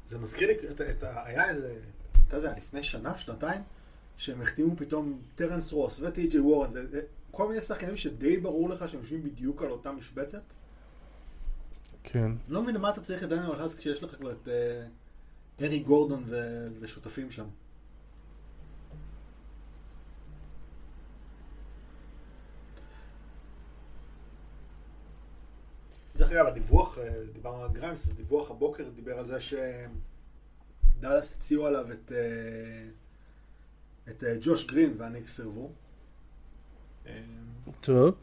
זה 0.06 0.20
מזכיר 0.20 0.48
לי, 0.48 0.54
את, 0.54 0.82
את, 0.82 1.04
היה 1.26 1.50
איזה, 1.50 1.76
אתה 2.28 2.38
יודע, 2.38 2.54
לפני 2.58 2.84
שנה, 2.84 3.18
שנתיים, 3.18 3.62
שהם 4.18 4.42
החתימו 4.42 4.76
פתאום 4.76 5.22
טרנס 5.36 5.74
רוס 5.74 6.02
וטי.ג'יי 6.02 6.40
וורן, 6.40 6.72
וכל 6.74 7.48
מיני 7.48 7.62
שחקנים 7.62 7.96
שדי 7.96 8.38
ברור 8.38 8.70
לך 8.70 8.90
שהם 8.90 9.00
יושבים 9.00 9.24
בדיוק 9.24 9.62
על 9.62 9.72
אותה 9.72 9.92
משבצת. 9.92 10.42
כן. 12.04 12.32
לא 12.48 12.62
מבין 12.62 12.76
למה 12.76 12.90
אתה 12.90 13.02
צריך 13.02 13.24
את 13.24 13.30
דניאל 13.30 13.60
האס 13.60 13.78
כשיש 13.78 14.04
לך 14.04 14.16
כבר 14.16 14.32
את 14.32 14.48
אה, 14.48 14.86
ארי 15.62 15.80
גורדון 15.80 16.24
ו, 16.28 16.68
ושותפים 16.80 17.32
שם. 17.32 17.46
דרך 26.16 26.32
אגב, 26.32 26.46
הדיווח, 26.46 26.98
אה, 26.98 27.26
דיברנו 27.34 27.64
על 27.64 27.72
גריימס, 27.72 28.12
הדיווח 28.12 28.52
הבוקר 28.52 28.90
דיבר 28.90 29.20
על 29.20 29.26
זה 29.26 29.38
שדאלאס 29.40 31.36
הציעו 31.36 31.68
עליו 31.68 31.92
את, 31.92 32.12
אה, 32.12 32.90
את 34.10 34.24
אה, 34.24 34.36
ג'וש 34.42 34.66
גרין 34.66 34.94
והניקס 34.98 35.36
סירבו. 35.36 35.72
אה, 37.06 37.24
טוב. 37.82 38.16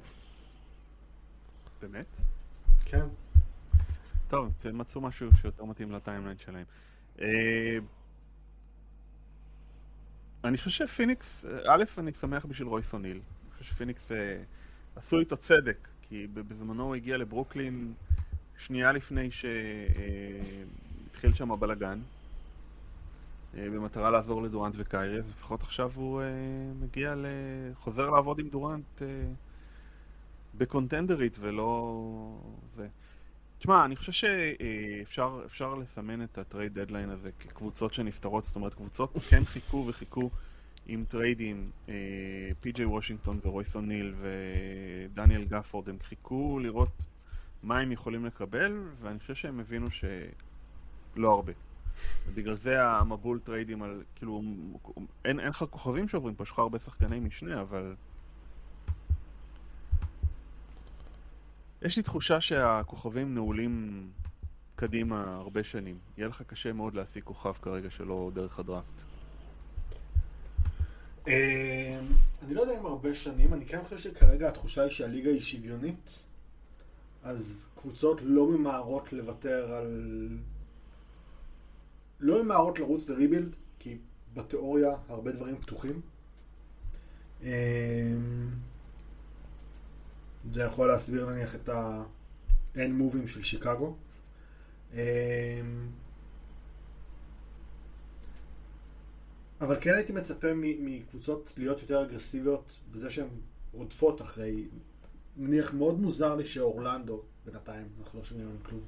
באמת? 1.82 2.06
כן. 2.84 3.06
טוב, 4.28 4.52
הם 4.64 4.78
מצאו 4.78 5.00
משהו 5.00 5.36
שיותר 5.36 5.64
מתאים 5.64 5.92
ל 5.92 5.97
timeline 5.97 6.38
שלהם. 6.38 6.64
אה, 7.20 7.78
אני 10.44 10.56
חושב 10.56 10.86
שפיניקס, 10.86 11.44
אה, 11.44 11.74
א', 11.74 11.84
אני 11.98 12.12
שמח 12.12 12.44
בשביל 12.44 12.68
רויס 12.68 12.92
אוניל. 12.92 13.12
אני 13.16 13.52
חושב 13.58 13.64
שפיניקס 13.74 14.12
אה, 14.12 14.42
עשו 14.96 15.18
איתו 15.18 15.36
צדק, 15.36 15.88
כי 16.02 16.26
בזמנו 16.34 16.84
הוא 16.84 16.94
הגיע 16.94 17.16
לברוקלין 17.16 17.92
שנייה 18.58 18.92
לפני 18.92 19.28
שהתחיל 19.30 19.54
שם 21.34 21.52
הבלגן, 21.52 22.00
במטרה 23.54 24.10
לעזור 24.10 24.42
לדורנט 24.42 24.74
וקיירי, 24.76 25.18
אז 25.18 25.30
לפחות 25.30 25.62
עכשיו 25.62 25.92
הוא 25.94 26.22
מגיע. 26.80 27.14
חוזר 27.74 28.10
לעבוד 28.10 28.38
עם 28.38 28.48
דורנט 28.48 29.02
בקונטנדרית 30.54 31.36
ולא... 31.40 32.40
זה. 32.76 32.88
תשמע, 33.58 33.84
אני 33.84 33.96
חושב 33.96 34.12
שאפשר 34.12 35.42
אפשר 35.46 35.74
לסמן 35.74 36.22
את 36.22 36.38
ה 36.38 36.45
trade 36.45 36.78
deadline 36.78 37.10
הזה 37.10 37.30
כקבוצות 37.40 37.94
שמתפשרות, 37.94 38.44
זאת 38.44 38.56
אומרת, 38.56 38.74
קבוצות 38.74 39.16
כן 39.30 39.44
חיכו 39.44 39.84
וחיכו 39.86 40.30
עם 40.86 41.04
טריידים, 41.08 41.70
פי.ג'יי 42.60 42.84
וושינגטון 42.84 43.40
ורויס 43.44 43.76
אוניל 43.76 44.14
ודניאל 44.20 45.44
גפורד, 45.44 45.88
הם 45.88 45.96
חיכו 46.02 46.58
לראות 46.62 47.02
מה 47.62 47.78
הם 47.78 47.92
יכולים 47.92 48.24
לקבל, 48.24 48.82
ואני 49.00 49.18
חושב 49.18 49.34
שהם 49.34 49.60
הבינו 49.60 49.86
שלא 49.90 51.32
הרבה. 51.32 51.52
ובגלל 52.28 52.54
זה 52.54 52.82
המבול 52.82 53.38
טריידים 53.38 53.82
על, 53.82 54.02
כאילו, 54.14 54.42
אין 55.24 55.36
לך 55.36 55.64
כוכבים 55.70 56.08
שעוברים 56.08 56.34
פה, 56.34 56.42
יש 56.42 56.50
לך 56.50 56.58
הרבה 56.58 56.78
שחקני 56.78 57.20
משנה, 57.20 57.60
אבל... 57.60 57.94
יש 61.82 61.96
לי 61.96 62.02
תחושה 62.02 62.40
שהכוכבים 62.40 63.34
נעולים 63.34 64.06
קדימה 64.76 65.36
הרבה 65.36 65.64
שנים. 65.64 65.98
יהיה 66.16 66.28
לך 66.28 66.42
קשה 66.42 66.72
מאוד 66.72 66.94
להשיג 66.94 67.22
כוכב 67.22 67.52
כרגע 67.52 67.90
שלא 67.90 68.30
דרך 68.34 68.58
הדראפט. 68.58 69.02
אה, 71.28 72.00
אני 72.42 72.54
לא 72.54 72.60
יודע 72.60 72.80
אם 72.80 72.86
הרבה 72.86 73.14
שנים, 73.14 73.54
אני 73.54 73.66
כן 73.66 73.84
חושב 73.84 73.98
שכרגע 73.98 74.48
התחושה 74.48 74.82
היא 74.82 74.90
שהליגה 74.90 75.30
היא 75.30 75.40
שוויונית, 75.40 76.24
אז 77.22 77.68
קבוצות 77.74 78.20
לא 78.22 78.48
ממהרות 78.48 79.12
לוותר 79.12 79.74
על... 79.74 80.28
לא 82.20 82.44
ממהרות 82.44 82.78
לרוץ 82.78 83.08
לריבילד, 83.08 83.56
כי 83.78 83.98
בתיאוריה 84.34 84.90
הרבה 85.08 85.32
דברים 85.32 85.56
פתוחים. 85.56 86.00
אה, 90.48 90.52
זה 90.52 90.62
יכול 90.62 90.88
להסביר 90.88 91.30
נניח 91.30 91.54
את 91.54 91.68
ה-end 91.68 92.92
מובים 92.92 93.28
של 93.28 93.42
שיקגו. 93.42 93.94
אה, 94.94 95.60
אבל 99.60 99.76
כן 99.80 99.94
הייתי 99.94 100.12
מצפה 100.12 100.54
מ- 100.54 100.86
מקבוצות 100.86 101.52
להיות 101.56 101.82
יותר 101.82 102.02
אגרסיביות 102.02 102.78
בזה 102.92 103.10
שהן 103.10 103.26
רודפות 103.72 104.22
אחרי, 104.22 104.64
נניח 105.36 105.74
מאוד 105.74 106.00
מוזר 106.00 106.36
לי 106.36 106.44
שאורלנדו 106.44 107.22
בינתיים, 107.46 107.86
אנחנו 108.00 108.18
לא 108.18 108.24
שומעים 108.24 108.46
עליהם 108.48 108.62
כלום. 108.62 108.80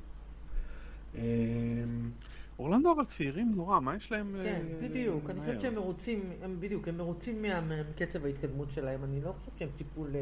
אמ, 1.14 2.11
אורלנדו 2.58 2.92
אבל 2.92 3.04
צעירים 3.04 3.52
נורא, 3.56 3.80
מה 3.80 3.96
יש 3.96 4.12
להם... 4.12 4.36
כן, 4.44 4.62
אה, 4.70 4.88
בדיוק. 4.88 5.30
אני? 5.30 5.40
חושבת 5.40 5.61
שהם 5.61 5.74
מרוצים, 5.74 6.32
הם 6.42 6.56
בדיוק, 6.61 6.88
הם 6.88 6.96
מרוצים 6.96 7.44
מקצב 7.90 8.24
ההתקדמות 8.24 8.70
שלהם. 8.70 9.04
אני 9.04 9.20
לא 9.20 9.32
חושבת 9.32 9.58
שהם 9.58 9.68
ציפו 9.74 10.06
ל... 10.06 10.16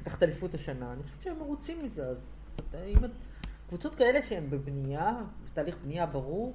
לקחת 0.00 0.22
אליפות 0.22 0.54
השנה. 0.54 0.92
אני 0.92 1.02
חושבת 1.02 1.22
שהם 1.22 1.38
מרוצים 1.38 1.82
מזה. 1.84 2.06
אז 2.06 2.16
אתה- 2.56 2.84
אם 2.84 3.04
את- 3.04 3.10
קבוצות 3.68 3.94
כאלה 3.94 4.18
שהן 4.28 4.50
בבנייה, 4.50 5.10
בתהליך 5.44 5.76
בנייה 5.84 6.06
ברור, 6.06 6.54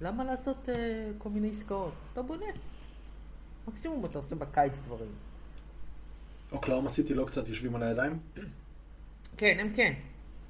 למה 0.00 0.24
לעשות 0.24 0.68
אה, 0.68 1.10
כל 1.18 1.28
מיני 1.30 1.50
עסקאות? 1.50 1.92
אתה 2.12 2.22
בונה. 2.22 2.46
מקסימום 3.68 4.04
אתה 4.04 4.18
עושה 4.18 4.34
בקיץ 4.34 4.78
דברים. 4.78 5.08
אוקלאומה 6.52 6.88
סיטי 6.88 7.14
לא 7.14 7.24
קצת 7.26 7.48
יושבים 7.48 7.76
על 7.76 7.82
הידיים? 7.82 8.18
כן, 9.36 9.56
הם 9.60 9.72
כן. 9.74 9.92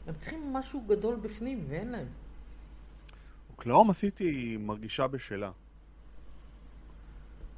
הם 0.07 0.15
צריכים 0.21 0.53
משהו 0.53 0.81
גדול 0.87 1.17
בפנים, 1.17 1.65
ואין 1.69 1.89
להם. 1.91 2.07
אוקלאומה 3.53 3.95
סיטי 3.95 4.57
מרגישה 4.61 5.07
בשלה. 5.07 5.51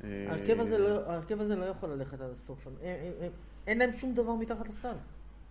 ההרכב 0.04 0.60
הזה 0.60 0.78
לא- 0.78 1.10
ההרכב 1.10 1.40
הזה 1.40 1.56
לא 1.56 1.64
יכול 1.64 1.88
ללכת 1.90 2.20
עד 2.20 2.30
הסוף. 2.30 2.66
הם- 3.66 3.72
הם- 3.72 3.80
הם- 3.80 3.82
אין 3.82 3.88
להם 3.90 3.92
שום 3.98 4.14
דבר 4.14 4.34
מתחת 4.34 4.68
לסל. 4.68 4.94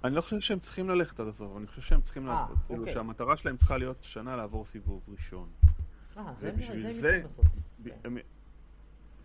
אני 0.04 0.16
לא 0.16 0.22
חושב 0.22 0.40
שהם 0.40 0.60
צריכים 0.60 0.90
ללכת 0.90 1.20
עד 1.20 1.28
הסוף, 1.28 1.58
אני 1.58 1.68
חושב 1.68 1.82
שהם 1.82 2.02
צריכים 2.02 2.30
אה, 2.30 2.34
לעשות. 2.34 2.58
כאילו 2.68 2.80
אוקיי. 2.80 2.94
שהמטרה 2.94 3.38
שלהם 3.38 3.58
צריכה 3.58 3.78
להיות 3.78 3.98
שנה 4.04 4.36
לעבור 4.36 4.66
סיבוב 4.66 5.02
ראשון. 5.08 5.48
אה, 6.18 6.34
זה 6.40 6.50
הם 6.50 6.60
יכולים 6.60 6.84
לעשות. 6.84 7.04
הם- 8.04 8.18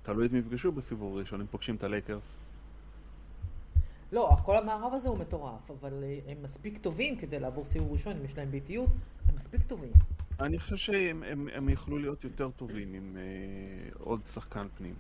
תלוי 0.03 0.26
את 0.26 0.32
מי 0.32 0.39
יפגשו 0.39 0.72
בסיבוב 0.72 1.16
ראשון, 1.16 1.41
אם 1.41 1.47
פוגשים 1.47 1.76
את 1.76 1.82
הלייקרס. 1.85 2.37
לא, 4.12 4.37
כל 4.45 4.57
המערב 4.57 4.95
הזה 4.95 5.09
הוא 5.09 5.18
מטורף, 5.18 5.70
אבל 5.70 6.05
אה, 6.05 6.18
הם 6.32 6.43
מספיק 6.43 6.78
טובים 6.78 7.16
כדי 7.16 7.41
לעבור 7.41 7.64
סיבוב 7.64 7.93
ראשון, 7.93 8.16
אם 8.16 8.24
יש 8.24 8.39
להם 8.39 8.51
ביתיות, 8.51 8.91
הם 9.28 9.35
מספיק 9.37 9.61
טובים. 9.66 9.93
אני 10.41 10.59
חושב 10.59 10.76
שהם 10.76 11.22
הם, 11.22 11.49
הם 11.55 11.68
יכלו 11.68 11.99
להיות 11.99 12.24
יותר 12.24 12.51
טובים 12.51 12.95
עם 12.95 13.16
אה, 13.16 13.22
עוד 13.99 14.20
שחקן 14.26 14.66
פנים. 14.78 14.95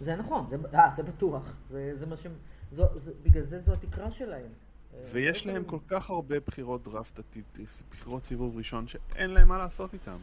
זה 0.00 0.16
נכון, 0.16 0.46
זה, 0.50 0.56
אה, 0.74 0.90
זה 0.96 1.02
בטוח. 1.02 1.42
זה, 1.70 1.92
זה 1.98 2.06
מה 2.06 2.16
שהם... 2.16 2.32
זו, 2.72 2.84
זה, 3.04 3.12
בגלל 3.22 3.42
זה 3.42 3.60
זו 3.60 3.72
התקרה 3.72 4.10
שלהם. 4.10 4.46
אה, 4.94 5.00
ויש 5.12 5.46
לא 5.46 5.52
להם 5.52 5.64
כל 5.64 5.78
כך 5.88 6.10
הרבה 6.10 6.40
בחירות 6.40 6.84
דראפט 6.84 7.18
עתיד, 7.18 7.44
בחירות 7.90 8.24
סיבוב 8.24 8.56
ראשון, 8.56 8.86
שאין 8.86 9.30
להם 9.30 9.48
מה 9.48 9.58
לעשות 9.58 9.92
איתם. 9.92 10.16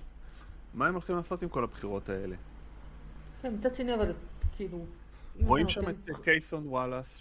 מה 0.74 0.88
הם 0.88 0.94
הולכים 0.94 1.16
לעשות 1.16 1.42
עם 1.44 1.50
כל 1.50 1.64
הבחירות 1.64 2.10
האלה? 2.10 2.36
כן, 3.42 3.54
מצד 3.54 3.76
שני, 3.76 3.96
אבל 3.96 4.14
כאילו... 4.56 4.86
אם 5.42 5.48
רואים 5.48 5.70
שם 5.70 5.90
את 5.90 5.96
קייסון 6.24 6.68
וואלאס, 6.68 7.18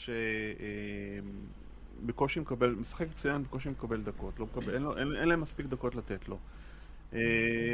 שבקושי 2.03 2.41
מקבל, 2.41 2.75
משחק 2.75 3.07
מצוין, 3.11 3.43
בקושי 3.43 3.68
מקבל 3.68 4.03
דקות, 4.03 4.39
לא 4.39 4.47
מקבל, 4.47 4.75
אין, 4.75 4.83
לו, 4.83 4.99
אין, 4.99 5.16
אין 5.16 5.29
להם 5.29 5.41
מספיק 5.41 5.66
דקות 5.66 5.95
לתת 5.95 6.29
לו. 6.29 6.39
אה, 7.14 7.18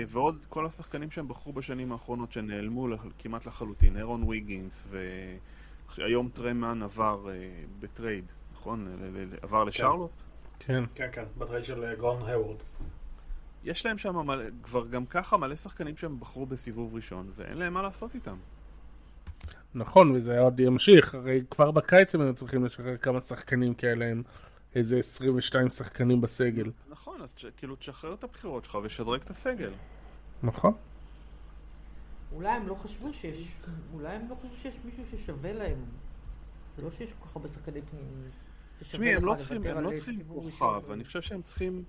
ועוד 0.08 0.44
כל 0.48 0.66
השחקנים 0.66 1.10
שהם 1.10 1.28
בחרו 1.28 1.52
בשנים 1.52 1.92
האחרונות 1.92 2.32
שנעלמו 2.32 2.88
כמעט 3.18 3.46
לחלוטין, 3.46 3.96
ארון 3.96 4.22
ויגינס, 4.22 4.86
והיום 5.96 6.28
טרה 6.28 6.61
מן 6.61 6.82
עבר 6.82 7.30
אה, 7.30 7.34
בטרייד, 7.80 8.24
נכון? 8.52 8.88
עבר 9.42 9.64
לשרלוט? 9.64 10.10
כן. 10.58 10.84
כן, 10.94 11.08
כן, 11.12 11.24
בטרייד 11.38 11.64
של 11.64 11.84
אה, 11.84 11.94
גורדון 11.94 12.22
הייוורד. 12.22 12.56
יש 13.64 13.86
להם 13.86 13.98
שם 13.98 14.16
מלא, 14.16 14.44
כבר 14.62 14.86
גם 14.86 15.06
ככה 15.06 15.36
מלא 15.36 15.56
שחקנים 15.56 15.96
שהם 15.96 16.20
בחרו 16.20 16.46
בסיבוב 16.46 16.94
ראשון, 16.94 17.30
ואין 17.36 17.58
להם 17.58 17.74
מה 17.74 17.82
לעשות 17.82 18.14
איתם. 18.14 18.36
נכון, 19.74 20.10
וזה 20.10 20.40
עוד 20.40 20.60
ימשיך, 20.60 21.14
הרי 21.14 21.42
כבר 21.50 21.70
בקיץ 21.70 22.14
הם 22.14 22.20
היו 22.20 22.34
צריכים 22.34 22.64
לשחרר 22.64 22.96
כמה 22.96 23.20
שחקנים 23.20 23.74
כאלה, 23.74 24.04
הם 24.04 24.22
איזה 24.74 24.98
22 24.98 25.68
שחקנים 25.68 26.20
בסגל. 26.20 26.70
נכון, 26.88 27.22
אז 27.22 27.34
כאילו 27.56 27.76
תשחרר 27.76 28.14
את 28.14 28.24
הבחירות 28.24 28.64
שלך 28.64 28.78
ושדרג 28.82 29.20
את 29.20 29.30
הסגל. 29.30 29.70
נכון. 30.42 30.72
אולי 32.32 32.48
הם 32.48 32.68
לא 32.68 32.74
חשבו 32.74 33.14
שיש... 33.14 33.52
אולי 33.92 34.14
הם 34.14 34.28
לא 34.30 34.34
חשבו 34.34 34.56
שיש 34.62 34.74
מישהו 34.84 35.04
ששווה 35.10 35.52
להם. 35.52 35.78
זה 36.76 36.82
לא 36.82 36.90
שיש 36.90 37.12
כל 37.18 37.28
כך 37.28 37.36
הרבה 37.36 37.48
שחקני 37.48 37.82
פנים. 37.82 38.04
ששווה 38.80 38.90
תשמעי, 38.90 39.14
הם 39.14 39.16
לך 39.16 39.24
לא 39.24 39.34
צריכים, 39.34 39.66
הם 39.66 39.84
לא 39.84 39.90
צריכים 39.94 40.20
כוכב. 40.28 40.90
אני 40.90 41.04
חושב 41.04 41.22
שהם 41.22 41.42
צריכים, 41.42 41.84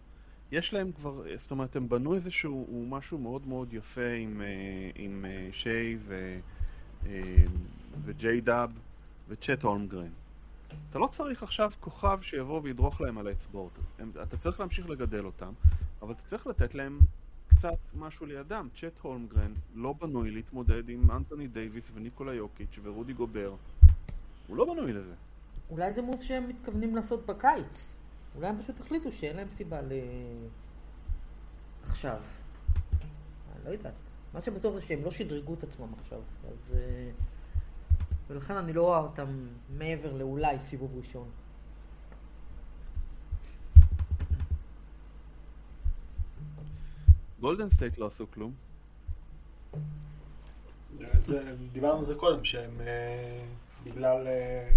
יש 0.52 0.74
להם 0.74 0.92
כבר, 0.92 1.24
זאת 1.38 1.52
אומרת, 1.52 1.76
הם 1.76 1.90
בנו 1.90 2.16
איזשהו 2.16 2.86
משהו 2.90 3.18
מאוד 3.18 3.48
מאוד 3.48 3.74
יפה 3.74 4.12
עם, 4.20 4.42
אה, 4.42 4.48
עם 4.96 5.26
אה, 5.26 5.48
שיי 5.52 5.98
ו, 6.02 6.40
אה, 7.06 7.22
וג'יי 8.06 8.42
דאב 8.42 8.72
וצ'ט 9.28 9.64
הולמגרן. 9.64 10.10
אתה 10.90 11.00
לא 11.00 11.08
צריך 11.08 11.44
עכשיו 11.44 11.72
כוכב 11.80 12.20
שיבוא 12.22 12.62
וידרוך 12.64 13.02
להם 13.02 13.18
על 13.18 13.28
האצבעות. 13.28 13.80
אתה 14.24 14.38
צריך 14.38 14.60
להמשיך 14.60 14.90
לגדל 14.90 15.26
אותם, 15.26 15.54
אבל 16.02 16.12
אתה 16.12 16.22
צריך 16.22 16.48
לתת 16.48 16.76
להם 16.76 17.00
קצת 17.60 17.78
משהו 17.96 18.26
לידם. 18.26 18.68
צ'ט 18.76 19.00
הולמגרן 19.02 19.54
לא 19.76 19.94
בנוי 19.94 20.32
להתמודד 20.32 20.90
עם 20.90 21.12
אנטוני 21.12 21.48
דייוויס 21.48 21.92
וניקולה 21.94 22.34
יוקיץ' 22.34 22.80
ורודי 22.84 23.14
גובר. 23.14 23.56
הוא 24.48 24.58
לא 24.58 24.74
בנוי 24.74 24.94
לזה. 24.94 25.14
אולי 25.70 25.94
זה 25.94 26.02
מוב 26.02 26.22
שהם 26.22 26.50
מתכוונים 26.50 26.96
לעשות 26.96 27.26
בקיץ. 27.26 27.94
אולי 28.36 28.48
הם 28.48 28.62
פשוט 28.62 28.80
החליטו 28.80 29.12
שאין 29.12 29.36
להם 29.36 29.50
סיבה 29.50 29.82
ל... 29.82 29.92
עכשיו. 31.84 32.22
אני 33.56 33.66
לא 33.66 33.70
יודעת. 33.70 33.94
מה 34.34 34.42
שבטוח 34.42 34.74
זה 34.74 34.82
שהם 34.82 35.04
לא 35.04 35.12
שדרגו 35.12 35.54
את 35.54 35.64
עצמם 35.64 35.94
עכשיו. 36.02 36.20
אז... 36.48 36.76
אה, 36.76 37.12
ולכן 38.30 38.56
אני 38.56 38.74
לא 38.74 38.84
רואה 38.84 39.00
אותם 39.00 39.48
מעבר 39.78 40.14
לאולי 40.14 40.60
סיבוב 40.60 40.98
ראשון. 40.98 41.28
גולדן 47.40 47.70
סטייט 47.70 47.98
לא 47.98 48.06
עשו 48.06 48.32
כלום. 48.32 48.54
זה, 51.22 51.56
דיברנו 51.72 52.00
על 52.00 52.06
זה 52.06 52.16
קודם, 52.16 52.46
שהם 52.46 52.82
אה, 52.82 53.42
בגלל, 53.84 54.28
אה, 54.28 54.72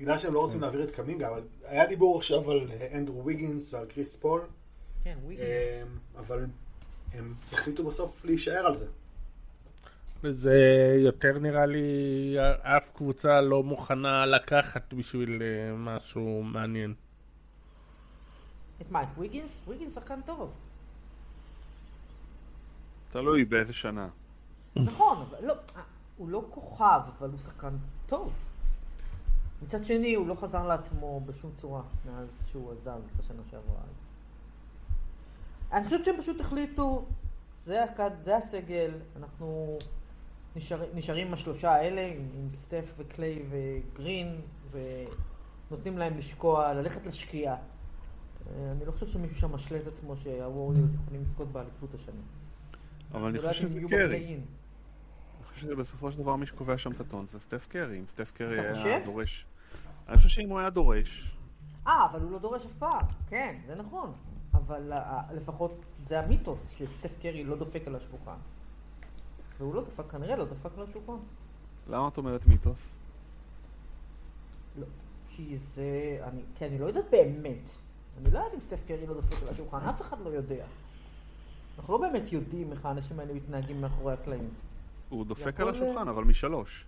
בגלל 0.00 0.18
שהם 0.18 0.34
לא 0.34 0.40
רוצים 0.40 0.60
להעביר 0.60 0.84
את 0.84 0.90
קמינגה, 0.90 1.28
אבל 1.28 1.42
היה 1.64 1.86
דיבור 1.86 2.16
עכשיו 2.16 2.50
על 2.50 2.70
אה, 2.70 2.98
אנדרו 2.98 3.24
ויגינס 3.24 3.74
ועל 3.74 3.86
קריס 3.86 4.16
פול, 4.16 4.40
כן, 5.04 5.18
וויגינס. 5.24 5.48
אה, 5.48 5.82
אבל 6.18 6.46
הם 7.12 7.34
החליטו 7.52 7.84
בסוף 7.84 8.24
להישאר 8.24 8.66
על 8.66 8.74
זה. 8.74 8.86
זה 10.30 10.96
יותר 10.98 11.38
נראה 11.38 11.66
לי, 11.66 12.36
אף 12.62 12.90
קבוצה 12.94 13.40
לא 13.40 13.62
מוכנה 13.62 14.26
לקחת 14.26 14.94
בשביל 14.94 15.42
משהו 15.76 16.42
מעניין. 16.42 16.94
את 18.80 18.90
מה, 18.90 19.02
את 19.02 19.08
וויגינס? 19.16 19.62
וויגינס 19.66 19.94
שחקן 19.94 20.20
טוב. 20.26 20.52
תלוי 23.14 23.44
באיזה 23.44 23.72
שנה. 23.72 24.08
נכון, 24.76 25.18
אבל 25.18 25.46
לא, 25.46 25.52
אה, 25.76 25.82
הוא 26.16 26.28
לא 26.28 26.44
כוכב, 26.50 27.00
אבל 27.18 27.30
הוא 27.30 27.38
שחקן 27.38 27.76
טוב. 28.06 28.32
מצד 29.62 29.84
שני, 29.84 30.14
הוא 30.14 30.26
לא 30.26 30.34
חזר 30.34 30.66
לעצמו 30.66 31.20
בשום 31.26 31.50
צורה 31.56 31.82
מאז 32.06 32.28
שהוא 32.50 32.72
עזב 32.72 33.00
בשנה 33.16 33.42
שעברה. 33.50 33.80
אני 35.72 35.84
חושבת 35.84 36.04
שהם 36.04 36.14
פשוט 36.18 36.40
החליטו, 36.40 37.06
זה, 37.64 37.84
הכד, 37.84 38.10
זה 38.22 38.36
הסגל, 38.36 38.90
אנחנו 39.16 39.78
נשאר, 40.56 40.84
נשארים 40.94 41.26
עם 41.26 41.34
השלושה 41.34 41.72
האלה, 41.72 42.00
עם, 42.00 42.28
עם 42.34 42.50
סטף 42.50 42.94
וקליי 42.96 43.42
וגרין, 43.50 44.40
ונותנים 44.70 45.98
להם 45.98 46.18
לשקוע, 46.18 46.72
ללכת 46.72 47.06
לשקיעה. 47.06 47.54
אה, 47.54 48.72
אני 48.72 48.86
לא 48.86 48.92
חושב 48.92 49.06
שמישהו 49.06 49.36
שם 49.36 49.52
משלה 49.52 49.78
את 49.78 49.86
עצמו 49.86 50.16
שהווריורס 50.16 50.76
יכולים 51.02 51.22
לזכות 51.22 51.52
באליפות 51.52 51.94
השנה. 51.94 52.43
אבל 53.14 53.28
אני 53.28 53.38
לא 53.38 53.48
חושב 53.48 53.68
שזה 53.68 53.80
קרי. 53.88 54.34
אני 54.34 55.44
חושב 55.44 55.66
שבסופו 55.66 56.12
של 56.12 56.18
דבר 56.18 56.36
מי 56.36 56.46
שקובע 56.46 56.78
שם 56.78 56.92
את 56.92 57.00
הטון 57.00 57.26
זה 57.26 57.40
סטף 57.40 57.66
קרי. 57.68 57.98
אם 57.98 58.06
סטף 58.06 58.32
קרי 58.32 58.60
היה? 58.60 59.04
דורש... 59.04 59.46
אני 60.08 60.16
חושב 60.16 60.28
שאם 60.28 60.50
הוא 60.50 60.58
היה 60.58 60.70
דורש, 60.70 61.36
אה, 61.86 62.06
אבל 62.10 62.20
הוא 62.20 62.30
לא 62.30 62.38
דורש 62.38 62.64
אף 62.64 62.74
פעם. 62.78 63.08
כן, 63.28 63.56
זה 63.66 63.74
נכון. 63.74 64.12
אבל 64.54 64.92
אה, 64.92 65.20
לפחות 65.32 65.84
זה 65.98 66.20
המיתוס 66.20 66.70
שסטף 66.70 67.18
קרי 67.22 67.44
לא 67.44 67.56
דופק 67.56 67.82
על 67.86 67.96
השולחן. 67.96 68.36
והוא 69.58 69.74
לא 69.74 69.84
דפק, 69.84 70.10
כנראה 70.10 70.36
לא 70.36 70.44
דפק 70.44 70.70
על 70.78 70.84
השולחן. 70.84 71.16
למה 71.88 72.08
את 72.08 72.16
אומרת 72.18 72.46
מיתוס? 72.46 72.96
לא, 74.78 74.86
כי 75.28 75.56
זה... 75.58 76.18
אני, 76.22 76.42
כי 76.54 76.66
אני 76.66 76.78
לא 76.78 76.86
יודעת 76.86 77.04
באמת. 77.10 77.70
אני 78.18 78.30
לא 78.30 78.38
יודעת 78.38 78.54
אם 78.54 78.60
סטף 78.60 78.86
קרי 78.86 79.06
לא 79.06 79.14
דופק 79.14 79.42
על 79.42 79.48
השולחן, 79.48 79.76
אף 79.76 80.00
אחד 80.00 80.20
לא 80.24 80.28
יודע. 80.28 80.64
אנחנו 81.78 81.92
לא 81.94 82.00
באמת 82.00 82.32
יודעים 82.32 82.72
איך 82.72 82.86
האנשים 82.86 83.20
האלה 83.20 83.34
מתנהגים 83.34 83.80
מאחורי 83.80 84.12
הקלעים. 84.12 84.48
הוא 85.08 85.26
דופק 85.26 85.60
על 85.60 85.68
השולחן, 85.68 86.08
אבל 86.08 86.24
משלוש. 86.24 86.84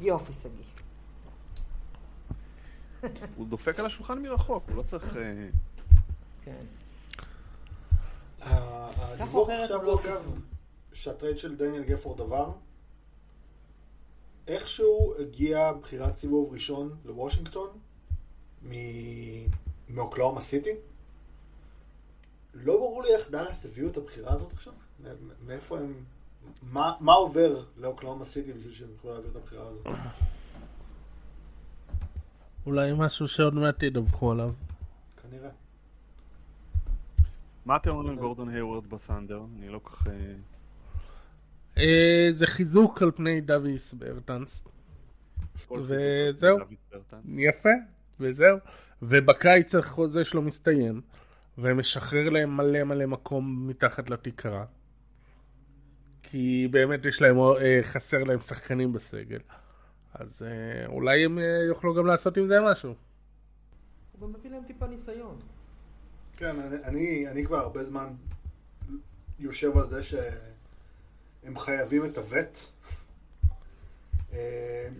יופי, 0.00 0.32
שגיא. 0.32 0.64
הוא 3.36 3.46
דופק 3.46 3.78
על 3.80 3.86
השולחן 3.86 4.22
מרחוק, 4.22 4.64
הוא 4.68 4.76
לא 4.76 4.82
צריך... 4.82 5.16
אה, 5.16 5.48
כן. 6.44 6.64
הדיווח 8.40 9.48
עכשיו 9.50 9.82
לא 9.82 10.00
אגב, 10.04 10.40
שהטרייד 10.92 11.38
של 11.38 11.56
דניאל 11.56 11.82
גפורד 11.84 12.20
עבר, 12.20 12.52
איכשהו 14.48 15.14
הגיע 15.20 15.72
בחירת 15.72 16.14
סיבוב 16.14 16.52
ראשון 16.52 16.96
לוושינגטון 17.04 17.68
מ- 18.68 19.46
מאוקלהומה 19.88 20.40
סיטי. 20.40 20.70
לא 22.54 22.76
ברור 22.76 23.02
לי 23.02 23.14
איך 23.14 23.30
דאלאס 23.30 23.66
הביאו 23.66 23.88
את 23.88 23.96
הבחירה 23.96 24.32
הזאת 24.32 24.52
עכשיו. 24.52 24.72
מאיפה 25.46 25.78
הם... 25.78 25.94
מה, 26.62 26.92
מה 27.00 27.12
עובר 27.12 27.62
לאוקלאומה 27.76 28.24
סיטי 28.24 28.52
בשביל 28.52 28.74
שהם 28.74 28.88
יוכלו 28.90 29.12
להעביר 29.12 29.30
את 29.30 29.36
הבחירה 29.36 29.66
הזאת? 29.68 29.86
אולי 32.66 32.92
משהו 32.96 33.28
שעוד 33.28 33.54
מעט 33.54 33.82
ידווחו 33.82 34.32
עליו. 34.32 34.52
כנראה. 35.22 35.50
מה 37.64 37.76
אתם 37.76 37.90
אומרים 37.90 38.08
על 38.08 38.16
גורדון 38.16 38.48
היוורד 38.48 38.90
בסנדר? 38.90 39.40
אני 39.58 39.68
לא 39.68 39.78
כל 39.82 39.90
כך... 39.90 40.06
אה, 40.06 40.34
אה, 41.78 42.28
זה 42.32 42.46
חיזוק 42.46 43.02
על 43.02 43.10
פני 43.10 43.40
דוויס 43.40 43.94
ברטנס. 43.94 44.62
וזהו. 45.70 46.58
יפה, 47.36 47.68
וזהו. 48.20 48.58
ובקיץ 49.02 49.74
החוזה 49.74 50.24
שלו 50.24 50.42
מסתיים, 50.42 51.00
ומשחרר 51.58 52.28
להם 52.28 52.56
מלא 52.56 52.84
מלא 52.84 53.06
מקום 53.06 53.68
מתחת 53.68 54.10
לתקרה. 54.10 54.64
כי 56.22 56.68
באמת 56.70 57.06
יש 57.06 57.22
להם, 57.22 57.38
אה, 57.38 57.80
חסר 57.82 58.24
להם 58.24 58.40
שחקנים 58.40 58.92
בסגל. 58.92 59.38
אז 60.14 60.42
אה, 60.42 60.86
אולי 60.86 61.24
הם 61.24 61.38
אה, 61.38 61.44
יוכלו 61.68 61.94
גם 61.94 62.06
לעשות 62.06 62.36
עם 62.36 62.48
זה 62.48 62.54
משהו. 62.70 62.94
הוא 64.12 64.20
גם 64.20 64.34
מביא 64.38 64.50
להם 64.50 64.62
טיפה 64.66 64.86
ניסיון. 64.86 65.38
כן, 66.36 66.60
אני, 66.60 66.76
אני, 66.84 67.28
אני 67.28 67.46
כבר 67.46 67.56
הרבה 67.56 67.84
זמן 67.84 68.06
יושב 69.38 69.78
על 69.78 69.84
זה 69.84 70.02
שהם 70.02 71.58
חייבים 71.58 72.04
את 72.04 72.18
הווט 72.18 72.58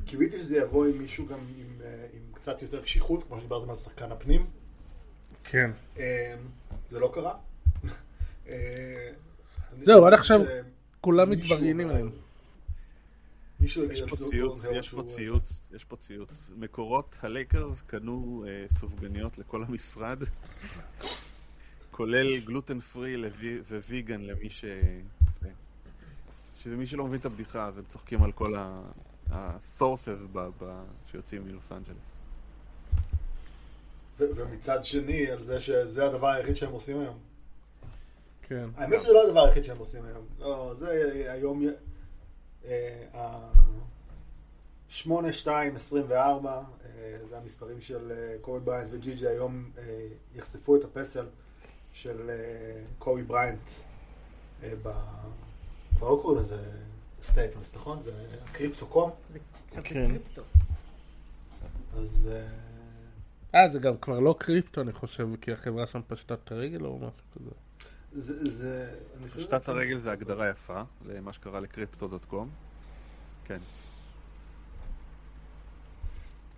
קיוויתי 0.04 0.38
שזה 0.38 0.58
יבוא 0.58 0.86
עם 0.86 0.98
מישהו 0.98 1.26
גם 1.26 1.38
עם, 1.38 1.80
עם 2.12 2.32
קצת 2.32 2.62
יותר 2.62 2.82
קשיחות, 2.82 3.24
כמו 3.24 3.38
שדיברתם 3.38 3.70
על 3.70 3.76
שחקן 3.76 4.12
הפנים. 4.12 4.46
כן. 5.44 5.70
אה, 5.98 6.34
זה 6.90 6.98
לא 6.98 7.10
קרה. 7.14 7.34
אני 8.46 9.84
זהו, 9.84 10.06
עד 10.06 10.12
עכשיו 10.12 10.40
כולם 11.00 11.30
מתבריינים 11.30 11.88
עליהם. 11.88 12.10
יש 13.60 14.02
פה 14.08 14.16
ציוץ, 15.02 15.60
יש 15.72 15.84
פה 15.84 15.96
ציוץ. 15.96 16.30
מקורות 16.56 17.16
הלייקרס 17.22 17.80
קנו 17.86 18.44
אה, 18.48 18.66
סופגניות 18.78 19.38
לכל 19.38 19.64
המשרד, 19.64 20.18
כולל 21.90 22.38
גלוטן 22.38 22.80
פרי 22.80 23.16
וויגן 23.88 24.20
למי 24.20 24.50
ש... 24.50 24.64
זה. 25.40 25.50
שזה 26.58 26.76
מי 26.76 26.86
שלא 26.86 27.06
מבין 27.06 27.20
את 27.20 27.26
הבדיחה, 27.26 27.66
אז 27.66 27.78
הם 27.78 27.84
צוחקים 27.88 28.22
על 28.22 28.32
כל 28.32 28.54
ה-sources 29.30 30.38
שיוצאים 31.10 31.44
מלוס 31.44 31.72
אנג'לס. 31.72 32.13
ומצד 34.18 34.84
שני, 34.84 35.30
על 35.30 35.42
זה 35.42 35.60
שזה 35.60 36.06
הדבר 36.06 36.28
היחיד 36.28 36.56
שהם 36.56 36.72
עושים 36.72 37.00
היום. 37.00 37.18
כן. 38.42 38.68
האמת 38.76 39.00
שזה 39.00 39.12
לא 39.12 39.28
הדבר 39.28 39.44
היחיד 39.44 39.64
שהם 39.64 39.78
עושים 39.78 40.04
היום. 40.04 40.24
לא, 40.38 40.72
זה 40.76 41.12
היום... 41.28 41.62
אה, 42.64 43.04
ה- 43.14 43.50
8, 44.88 45.32
2, 45.32 45.74
24, 45.74 46.50
אה, 46.84 47.16
זה 47.28 47.38
המספרים 47.38 47.80
של 47.80 48.12
אה, 48.12 48.36
קובי 48.40 48.60
בריינט 48.64 48.88
וג'י 48.92 49.14
ג'י 49.14 49.26
היום 49.28 49.70
אה, 49.78 50.06
יחשפו 50.34 50.76
את 50.76 50.84
הפסל 50.84 51.26
של 51.92 52.30
אה, 52.30 52.34
קובי 52.98 53.22
בריינט 53.22 53.70
אה, 54.62 54.72
ב... 54.82 54.92
כבר 55.98 56.08
לא 56.10 56.18
קוראים 56.22 56.40
לזה 56.40 56.58
סטייפלס, 57.22 57.74
נכון? 57.74 58.02
זה 58.02 58.12
קריפטו-קום. 58.52 59.10
זה 59.32 59.38
קצת 59.70 59.80
כן. 59.84 60.08
קריפטו. 60.08 60.42
אז 61.98 62.28
אה, 63.54 63.68
זה 63.68 63.78
גם 63.78 63.96
כבר 63.96 64.18
לא 64.20 64.34
קריפטו, 64.38 64.80
אני 64.80 64.92
חושב, 64.92 65.28
כי 65.40 65.52
החברה 65.52 65.86
שם 65.86 66.00
פשטה 66.08 66.34
את 66.34 66.52
הרגל 66.52 66.84
או 66.84 66.98
משהו 66.98 67.22
כזה. 67.34 67.50
זה... 68.12 68.48
זה 68.48 68.94
פשטת 69.36 69.62
שזה- 69.62 69.72
הרגל 69.72 69.98
זה 69.98 70.12
הגדרה 70.12 70.48
יפה 70.50 70.82
למה 71.06 71.32
שקרה 71.32 71.60
לקריפטו.קום. 71.60 72.48
כן. 73.44 73.58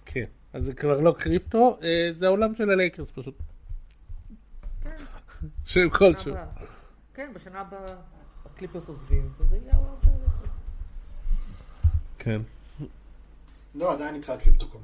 כן. 0.05 0.25
אז 0.53 0.65
זה 0.65 0.75
כבר 0.75 1.01
לא 1.01 1.15
קריפטו, 1.19 1.79
אה, 1.83 1.89
זה 2.13 2.27
האולם 2.27 2.55
של 2.55 2.71
הלייקרס 2.71 3.11
פשוט. 3.11 3.35
כן, 4.83 4.97
שם 5.67 5.91
כלשהו. 5.91 6.35
כן, 7.15 7.31
בשנה 7.35 7.61
הבאה 7.61 7.81
הקליפרס 8.47 8.89
עוזבים, 8.89 9.33
וזה 9.39 9.57
יהיה 9.57 9.73
האולם 9.75 9.95
של 10.05 10.11
הלייקרס. 10.11 10.49
כן. 12.19 12.41
לא, 13.75 13.93
עדיין 13.93 14.15
נקרא 14.15 14.37
קריפטו-קום. 14.37 14.83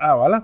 אה, 0.00 0.16
וואלה? 0.16 0.38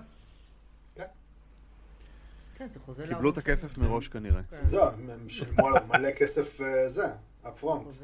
כן, 2.59 2.69
זה 2.75 2.81
חוזה 2.87 3.07
קיבלו 3.09 3.31
את 3.31 3.39
הכסף 3.39 3.79
מראש 3.79 4.09
כנראה. 4.09 4.43
כן, 4.51 4.65
זהו, 4.65 4.83
הם 4.85 5.29
שילמו 5.29 5.67
עליו 5.67 5.87
מלא 5.87 6.11
כסף 6.13 6.61
אה, 6.61 6.89
זה, 6.89 7.07
מטורף 7.45 7.99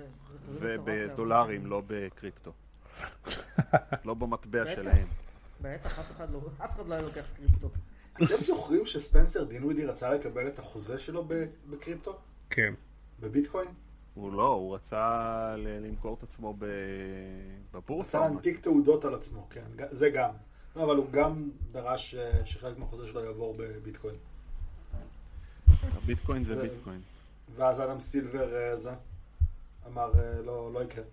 ובדולרים, 0.49 1.67
לא 1.67 1.83
בקריפטו. 1.87 2.53
לא 4.05 4.15
במטבע. 4.15 4.67
שלהם. 4.67 5.07
בטח, 5.61 5.99
אף 5.99 6.11
אחד 6.11 6.31
לא, 6.33 6.41
אף 6.65 6.71
אחד 6.77 6.87
לא 6.87 6.95
היה 6.95 7.03
לוקח 7.03 7.25
קריפטו. 7.37 7.71
אתם 8.17 8.45
זוכרים 8.45 8.87
שספנסר 8.87 9.45
דינווידי 9.45 9.87
רצה 9.87 10.11
לקבל 10.15 10.47
את 10.47 10.59
החוזה 10.59 10.99
שלו 10.99 11.25
ב- 11.29 11.45
בקריפטו? 11.71 12.19
כן. 12.51 12.75
בביטקוין? 13.21 13.69
הוא 14.15 14.33
לא, 14.33 14.47
הוא 14.47 14.75
רצה 14.75 15.55
למכור 15.57 16.17
את 16.19 16.23
עצמו 16.23 16.55
ב- 16.59 16.67
בבורסה. 17.73 18.19
רצה. 18.19 18.29
להנפיק 18.29 18.61
תעודות 18.61 19.05
על 19.05 19.15
עצמו, 19.15 19.47
כן, 19.51 19.65
זה 19.91 20.11
גם. 20.11 20.31
לא, 20.77 20.85
אבל 20.85 20.97
הוא 20.97 21.07
גם 21.11 21.51
דרש 21.73 22.15
אה, 22.15 22.47
שחלק 22.47 22.79
מהחוזה 22.79 23.07
שלו 23.07 23.25
יעבור 23.25 23.55
בביטקוין. 23.59 24.15
הביטקוין 25.83 26.45
זה 26.45 26.63
ביטקוין. 26.63 27.01
ואז 27.57 27.81
אדם 27.81 28.01
סילבר 28.01 28.57
אה, 28.57 28.77
זה 28.77 28.91
אמר 29.87 30.13
אה, 30.19 30.43
לא, 30.43 30.73
לא 30.73 30.83
יקרה. 30.85 31.05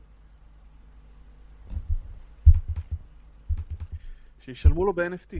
שישלמו 4.41 4.85
לו 4.85 4.93
ב-NFT. 4.93 5.35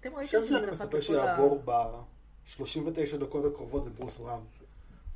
אתם 0.00 0.14
ראיתם 0.14 0.18
השם 0.20 0.46
שאני 0.48 0.66
מצפה 0.70 0.98
ה- 0.98 1.02
שיעבור 1.02 1.62
ב-39 1.64 2.60
דקות 3.20 3.52
הקרובות 3.54 3.82
זה 3.84 3.90
ברוס 3.90 4.16
בראון. 4.16 4.44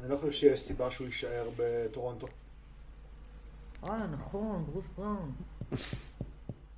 אני 0.01 0.09
לא 0.09 0.17
חושב 0.17 0.33
שיש 0.33 0.61
סיבה 0.61 0.91
שהוא 0.91 1.07
יישאר 1.07 1.49
בטורונטו. 1.57 2.27
אה, 3.85 4.07
נכון, 4.07 4.65
ברוס 4.65 4.85
בראון. 4.99 5.33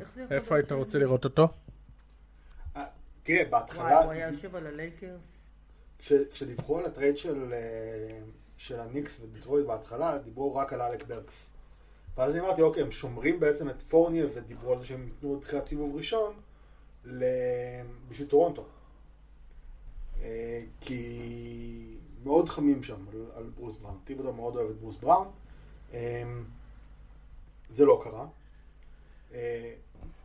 יכול 0.00 0.22
איפה 0.30 0.54
היית 0.56 0.72
רוצה 0.72 0.98
לראות 0.98 1.24
אותו? 1.24 1.48
אה, 3.30 3.34
תראה, 3.34 3.38
וואי, 3.40 3.50
בהתחלה, 3.50 4.04
הוא 4.04 4.12
היה 4.12 4.28
יושב 4.28 4.56
על 4.56 4.66
הלייקרס. 4.66 5.20
כש- 5.98 6.12
כשדיווחו 6.32 6.78
על 6.78 6.84
הטרייד 6.84 7.18
של, 7.18 7.52
אה, 7.52 8.18
של 8.56 8.80
הניקס 8.80 9.20
ודטרויט 9.20 9.66
בהתחלה, 9.66 10.18
דיברו 10.18 10.54
רק 10.54 10.72
על 10.72 10.82
אלק 10.82 11.06
בורקס. 11.06 11.50
ואז 12.16 12.32
אני 12.32 12.40
אמרתי, 12.40 12.62
אוקיי, 12.62 12.82
הם 12.82 12.90
שומרים 12.90 13.40
בעצם 13.40 13.70
את 13.70 13.82
פורניה 13.82 14.26
ודיברו 14.34 14.72
על 14.72 14.78
זה 14.78 14.86
שהם 14.86 15.04
ייתנו 15.06 15.36
בתחילת 15.40 15.64
סיבוב 15.64 15.96
ראשון 15.96 16.34
ל... 17.04 17.24
בשביל 18.08 18.28
טורונטו. 18.28 18.64
אה, 20.22 20.62
כי 20.80 21.96
מאוד 22.24 22.48
חמים 22.48 22.82
שם 22.82 23.04
על, 23.12 23.24
על 23.36 23.50
ברוס 23.56 23.76
בראון. 23.76 23.98
טיבודו 24.04 24.32
מאוד 24.32 24.56
אוהב 24.56 24.70
את 24.70 24.76
ברוס 24.76 24.96
בראון. 24.96 25.28
אה, 25.94 26.22
זה 27.68 27.84
לא 27.84 28.00
קרה. 28.04 28.26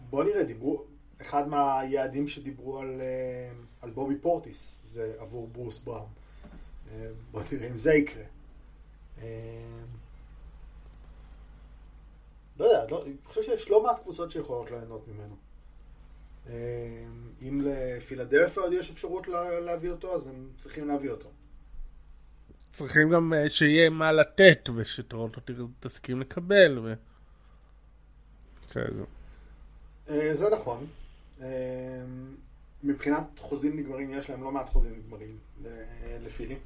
בוא 0.09 0.23
נראה, 0.23 0.43
דיברו, 0.43 0.85
אחד 1.21 1.47
מהיעדים 1.47 2.27
שדיברו 2.27 2.79
על, 2.79 3.01
אה, 3.01 3.51
על 3.81 3.89
בובי 3.89 4.15
פורטיס 4.15 4.79
זה 4.83 5.13
עבור 5.19 5.47
ברוס 5.47 5.79
בראון. 5.79 6.09
אה, 6.91 7.07
בוא 7.31 7.41
נראה 7.51 7.67
אם 7.67 7.77
זה 7.77 7.93
יקרה. 7.93 8.23
אה, 9.21 9.27
לא 12.59 12.65
יודע, 12.65 12.85
לא, 12.89 13.03
אני 13.03 13.13
חושב 13.23 13.41
שיש 13.41 13.69
לא 13.69 13.83
מעט 13.83 13.99
קבוצות 13.99 14.31
שיכולות 14.31 14.71
ליהנות 14.71 15.07
ממנו. 15.07 15.35
אם 17.41 17.61
לפילדלפיה 17.63 18.63
עוד 18.63 18.73
יש 18.73 18.89
אפשרות 18.89 19.27
לה, 19.27 19.59
להביא 19.59 19.91
אותו, 19.91 20.15
אז 20.15 20.27
הם 20.27 20.49
צריכים 20.57 20.87
להביא 20.87 21.09
אותו. 21.09 21.29
צריכים 22.71 23.09
גם 23.09 23.33
שיהיה 23.47 23.89
מה 23.89 24.11
לתת, 24.11 24.69
ושטורונטו 24.75 25.41
תסכים 25.79 26.21
לקבל, 26.21 26.79
ו... 26.79 26.93
זה 30.33 30.49
נכון. 30.49 30.87
אה, 31.41 32.03
מבחינת 32.83 33.23
חוזים 33.39 33.79
נגמרים, 33.79 34.13
יש 34.13 34.29
להם 34.29 34.43
לא 34.43 34.51
מעט 34.51 34.69
חוזים 34.69 34.93
נגמרים 34.95 35.37
ל- 35.63 35.83
לפילי. 36.25 36.57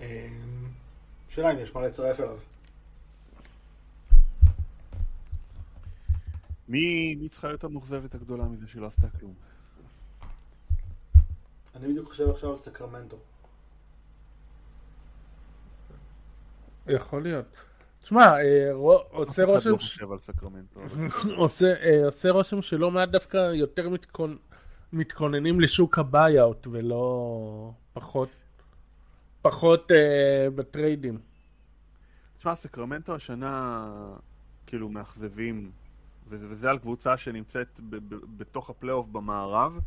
אה, 0.00 0.28
שאלה 1.28 1.52
אם 1.52 1.58
יש 1.58 1.74
מה 1.74 1.82
לצרף 1.82 2.20
אליו. 2.20 2.38
מי 6.68 7.14
מי 7.14 7.28
צריכה 7.28 7.48
להיות 7.48 7.64
המאוכזבת 7.64 8.14
הגדולה 8.14 8.44
מזה 8.44 8.66
שהיא 8.66 8.82
לא 8.82 8.86
עשתה 8.86 9.06
כלום? 9.20 9.34
אני 11.74 11.88
בדיוק 11.88 12.08
חושב 12.08 12.28
עכשיו 12.30 12.50
על 12.50 12.56
סקרמנטו. 12.56 13.16
יכול 16.86 17.22
להיות. 17.22 17.46
תשמע, 18.04 18.36
אה, 18.40 18.72
עושה 18.72 19.42
אף 19.42 19.48
אחד 19.48 19.54
רושם... 19.54 19.70
לא 19.70 19.76
חושב 19.76 20.12
על 20.12 20.18
סקרמנטו. 20.18 20.80
עושה, 21.36 21.74
אה, 21.82 22.04
עושה 22.04 22.30
רושם 22.30 22.62
שלא 22.62 22.90
מעט 22.90 23.08
דווקא 23.08 23.36
יותר 23.36 23.88
מתכונ... 23.88 24.36
מתכוננים 24.92 25.60
לשוק 25.60 25.98
ה 25.98 26.08
buyout 26.08 26.66
ולא 26.70 27.72
פחות 27.92 28.28
פחות 29.42 29.92
אה, 29.92 30.50
בטריידים. 30.54 31.18
תשמע, 32.38 32.54
סקרמנטו 32.54 33.14
השנה 33.14 33.86
כאילו 34.66 34.88
מאכזבים, 34.88 35.70
וזה 36.28 36.70
על 36.70 36.78
קבוצה 36.78 37.16
שנמצאת 37.16 37.80
בתוך 38.36 38.70
הפלייאוף 38.70 39.08
במערב, 39.08 39.80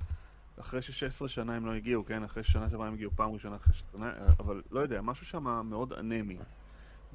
אחרי 0.60 0.82
ש-16 0.82 1.28
שנה 1.28 1.56
הם 1.56 1.66
לא 1.66 1.74
הגיעו, 1.74 2.06
כן? 2.06 2.24
אחרי 2.24 2.44
ששנה 2.44 2.70
שעברה 2.70 2.88
הם 2.88 2.94
הגיעו 2.94 3.12
פעם 3.16 3.34
ראשונה 3.34 3.56
אחרי 3.56 3.74
שנה, 3.74 4.12
אבל 4.40 4.62
לא 4.72 4.80
יודע, 4.80 5.02
משהו 5.02 5.26
שם 5.26 5.68
מאוד 5.70 5.94
אנמי. 5.94 6.38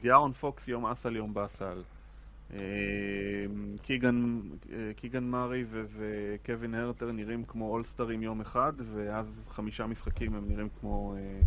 דיארון 0.01 0.33
פוקס 0.33 0.69
יום 0.69 0.87
אסל 0.87 1.17
יום 1.17 1.35
באסל. 1.35 1.83
אה, 2.55 2.59
קיגן, 3.83 4.41
אה, 4.73 4.91
קיגן 4.97 5.25
מארי 5.25 5.65
וקווין 5.71 6.75
הרטר 6.75 7.13
נראים 7.13 7.45
כמו 7.45 7.71
אולסטרים 7.71 8.23
יום 8.23 8.41
אחד, 8.41 8.73
ואז 8.95 9.41
חמישה 9.51 9.87
משחקים 9.87 10.35
הם 10.35 10.49
נראים 10.49 10.69
כמו 10.81 11.15
אה, 11.17 11.41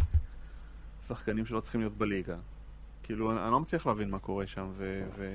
שחקנים 1.07 1.45
שלא 1.45 1.59
צריכים 1.59 1.81
להיות 1.81 1.97
בליגה. 1.97 2.37
כאילו, 3.03 3.31
אני 3.31 3.51
לא 3.51 3.59
מצליח 3.59 3.87
להבין 3.87 4.09
מה 4.09 4.19
קורה 4.19 4.47
שם, 4.47 4.67
ו... 4.77 5.03
ו... 5.15 5.25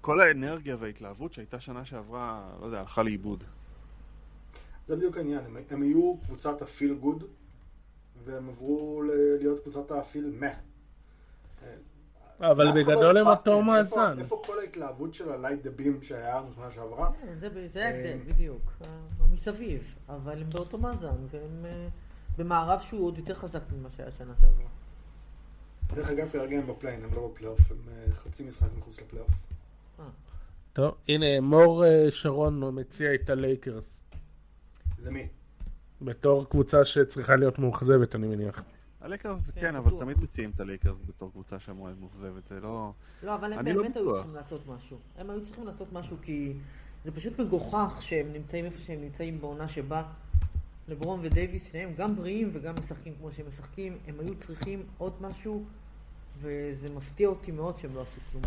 כל 0.00 0.20
האנרגיה 0.20 0.76
וההתלהבות 0.78 1.32
שהייתה 1.32 1.60
שנה 1.60 1.84
שעברה, 1.84 2.50
לא 2.60 2.66
יודע, 2.66 2.80
הלכה 2.80 3.02
לאיבוד. 3.02 3.44
זה 4.86 4.96
בדיוק 4.96 5.16
העניין, 5.16 5.44
הם, 5.44 5.56
הם 5.70 5.82
היו 5.82 6.16
קבוצת 6.22 6.62
הפיל 6.62 6.94
גוד, 6.94 7.24
והם 8.24 8.48
עברו 8.48 9.02
להיות 9.40 9.60
קבוצת 9.60 9.90
ה 9.90 9.98
feel 9.98 10.32
meh. 10.40 10.46
אבל 12.40 12.64
לא 12.64 12.72
בגדול 12.72 13.16
הם 13.16 13.26
אותו 13.26 13.62
מאזן. 13.62 14.18
איפה 14.18 14.42
כל 14.46 14.58
ההתלהבות 14.58 15.14
של 15.14 15.32
ה 15.32 15.37
Light 15.37 15.62
the 15.62 15.70
Beam 15.70 16.02
שהיה 16.02 16.36
לנו 16.36 16.52
שנה 16.54 16.70
שעברה? 16.70 17.10
כן, 17.20 17.34
זה 17.40 17.68
זה 17.72 17.86
ההבדל, 17.86 18.06
אה, 18.06 18.32
בדיוק. 18.34 18.62
ה- 18.80 19.10
מסביב. 19.32 19.94
אבל 20.08 20.42
הם 20.42 20.50
באותו 20.50 20.78
מאזן, 20.78 21.16
והם 21.30 21.62
אה, 21.64 21.88
במערב 22.38 22.80
שהוא 22.80 23.06
עוד 23.06 23.18
יותר 23.18 23.34
חזק 23.34 23.60
ממה 23.72 23.88
שהיה 23.96 24.10
שנה 24.10 24.32
שעברה. 24.40 24.66
דרך 25.94 26.10
אגב, 26.10 26.28
כרגע 26.32 26.56
הם 26.58 26.66
בפליי-אין, 26.66 27.04
הם 27.04 27.14
לא 27.14 27.28
בפלייאוף, 27.28 27.70
הם 27.70 27.76
אה, 27.88 28.14
חצי 28.14 28.44
משחק 28.44 28.68
מחוץ 28.78 29.00
לפלייאוף. 29.00 29.30
אה, 30.00 30.04
טוב, 30.72 30.94
הנה, 31.08 31.40
מור 31.40 31.84
אה, 31.86 32.06
שרון 32.10 32.80
מציע 32.80 33.14
את 33.14 33.30
הלייקרס. 33.30 33.98
למי? 34.98 35.28
בתור 36.02 36.48
קבוצה 36.48 36.84
שצריכה 36.84 37.36
להיות 37.36 37.58
מאוכזבת, 37.58 38.14
אני 38.14 38.26
מניח. 38.26 38.62
הלייקרס, 39.00 39.50
כן, 39.50 39.60
כן, 39.60 39.76
אבל. 39.76 39.90
תמיד 39.98 40.22
מציעים 40.22 40.50
את 40.54 40.60
הלייקרס 40.60 40.98
בתור 41.06 41.30
קבוצה 41.30 41.58
שאמורה 41.58 41.90
להיות 41.90 42.00
מאוכזבת, 42.00 42.46
זה 42.46 42.60
לא... 42.60 42.92
לא, 43.22 43.34
אבל 43.34 43.52
הם 43.52 43.58
אני 43.58 43.72
לא 43.72 43.82
באמת 43.82 43.96
היו. 43.96 44.14
צריכים 44.14 44.34
לעשות 44.34 44.66
משהו. 44.66 44.98
הם 45.18 45.30
היו 45.30 45.44
צריכים 45.44 45.66
לעשות 45.66 45.92
משהו 45.92 46.16
כי 46.22 46.52
זה 47.04 47.10
פשוט 47.10 47.38
מגוחך 47.38 47.96
שהם 48.00 48.32
נמצאים 48.32 48.64
איפה 48.64 48.80
שהם 48.80 49.00
נמצאים 49.00 49.40
בעונה 49.40 49.68
שבה 49.68 50.02
לברון 50.88 51.20
ודייוויס, 51.22 51.68
שניהם 51.70 51.94
גם 51.96 52.16
בריאים 52.16 52.50
וגם 52.52 52.76
משחקים 52.76 53.14
כמו 53.20 53.32
שהם 53.32 53.48
משחקים, 53.48 53.98
הם 54.06 54.14
היו 54.20 54.34
צריכים 54.34 54.82
עוד 54.98 55.12
משהו, 55.20 55.64
וזה 56.40 56.88
מפתיע 56.94 57.28
אותי 57.28 57.50
מאוד 57.50 57.78
שהם 57.78 57.94
לא 57.94 58.02
עשו 58.02 58.20
כלום. 58.32 58.42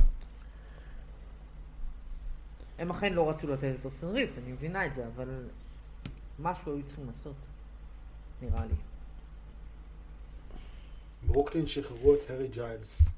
הם 2.80 2.90
אכן 2.90 3.14
לא 3.14 3.30
רצו 3.30 3.48
לתת 3.48 3.74
את 3.80 3.86
אוסטן 3.86 4.08
ריבס, 4.08 4.38
אני 4.38 4.52
מבינה 4.52 4.86
את 4.86 4.96
זה, 4.96 5.08
אבל 5.16 5.30
משהו 6.40 6.74
היו 6.76 6.84
צריכים 6.86 7.08
לעשות, 7.08 7.36
נראה 8.42 8.66
לי. 8.66 8.76
ברוקלין 11.28 11.68
שחררו 11.68 12.16
את 12.16 12.30
הארי 12.30 12.48
ג'יילס. 12.48 13.10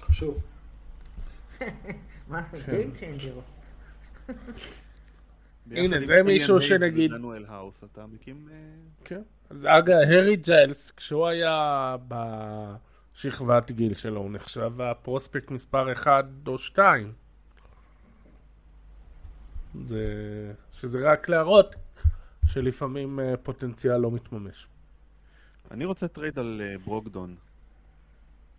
חשוב. 0.00 0.44
מה, 2.28 2.42
Game 2.52 2.98
changer. 3.00 3.40
ביחד 5.66 5.94
עם 5.96 6.06
זה 6.06 6.22
מישהו 6.22 6.60
שנגיד- 6.60 7.10
האוס, 7.48 7.84
אתה 7.84 8.06
מקים... 8.06 8.48
אה, 8.52 8.56
כן. 9.04 9.22
אז 9.50 9.66
אגב, 9.66 9.96
הארי 10.10 10.36
ג'יילס, 10.36 10.90
כשהוא 10.90 11.26
היה 11.26 11.96
בשכבת 12.08 13.70
גיל 13.70 13.94
שלו, 13.94 14.20
הוא 14.20 14.30
נחשב 14.30 14.80
ה 14.80 14.88
prospect 14.88 15.50
מספר 15.50 15.92
1 15.92 16.24
או 16.46 16.58
2. 16.58 17.12
זה... 19.86 20.52
שזה 20.72 21.12
רק 21.12 21.28
להראות 21.28 21.76
שלפעמים 22.46 23.20
אה, 23.20 23.36
פוטנציאל 23.42 23.96
לא 23.96 24.10
מתממש. 24.10 24.68
אני 25.70 25.84
רוצה 25.84 26.08
טרייד 26.08 26.38
על 26.38 26.62
אה, 26.64 26.78
ברוגדון. 26.78 27.36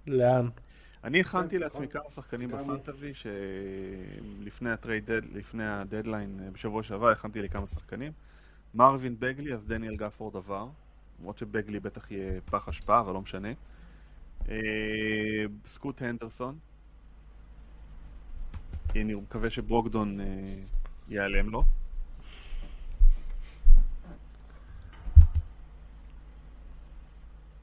לאן? 0.08 0.50
אני 1.04 1.20
הכנתי 1.20 1.56
כן, 1.56 1.62
לעצמי 1.62 1.88
נכון. 1.88 2.02
כמה 2.02 2.12
שחקנים 2.12 2.50
ב 2.50 2.58
fantasy 2.58 3.12
שלפני 3.14 4.72
הטרייד, 4.72 5.10
לפני 5.34 5.68
הדדליין 5.68 6.40
אה, 6.44 6.52
בשבוע 6.52 6.84
שעבר 6.84 7.10
הכנתי 7.10 7.42
לי 7.42 7.50
כמה 7.50 7.68
שחקנים. 7.68 8.12
מרווין 8.74 9.16
בגלי, 9.20 9.54
אז 9.54 9.68
דניאל 9.68 9.96
גפורד 9.96 10.36
עבר. 10.36 10.68
למרות 11.20 11.38
שבגלי 11.38 11.80
בטח 11.80 12.12
יהיה 12.12 12.42
פח 12.42 12.70
אשפה, 12.70 13.00
אבל 13.00 13.14
לא 13.14 13.22
משנה. 13.22 13.50
סקוט 15.66 16.02
הנדרסון. 16.02 16.58
כי 18.92 19.02
אני 19.02 19.14
מקווה 19.14 19.50
שברוקדון 19.50 20.20
ייעלם 21.10 21.50
לו. 21.50 21.64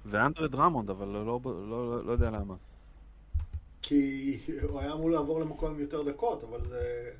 ואנדרד 0.06 0.54
רמונד, 0.54 0.90
אבל 0.90 1.08
לא, 1.08 1.26
לא, 1.26 1.40
לא, 1.44 2.06
לא 2.06 2.12
יודע 2.12 2.30
למה. 2.30 2.54
כי 3.82 4.38
הוא 4.62 4.80
היה 4.80 4.92
אמור 4.92 5.10
לעבור 5.10 5.40
למקום 5.40 5.70
עם 5.70 5.80
יותר 5.80 6.02
דקות, 6.02 6.44
אבל 6.44 6.60
זה... 6.68 7.10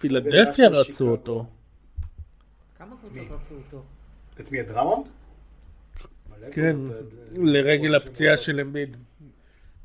פילדלפיה 0.00 0.68
רצו. 0.68 1.10
אותו. 1.10 1.46
כמה 2.78 2.96
קבוצות? 2.96 3.26
רצו 3.30 3.54
אותו? 3.54 3.82
את 4.40 4.52
מי? 4.52 4.60
את 4.60 4.66
דרמונד? 4.66 5.06
מלא 6.30 6.50
כן, 6.50 6.76
אה, 6.90 7.00
לרגל 7.32 7.88
קבוצות 7.88 8.12
הפציעה 8.12 8.36
שרוצות. 8.36 8.46
של 8.46 8.60
אמביד. 8.60 8.96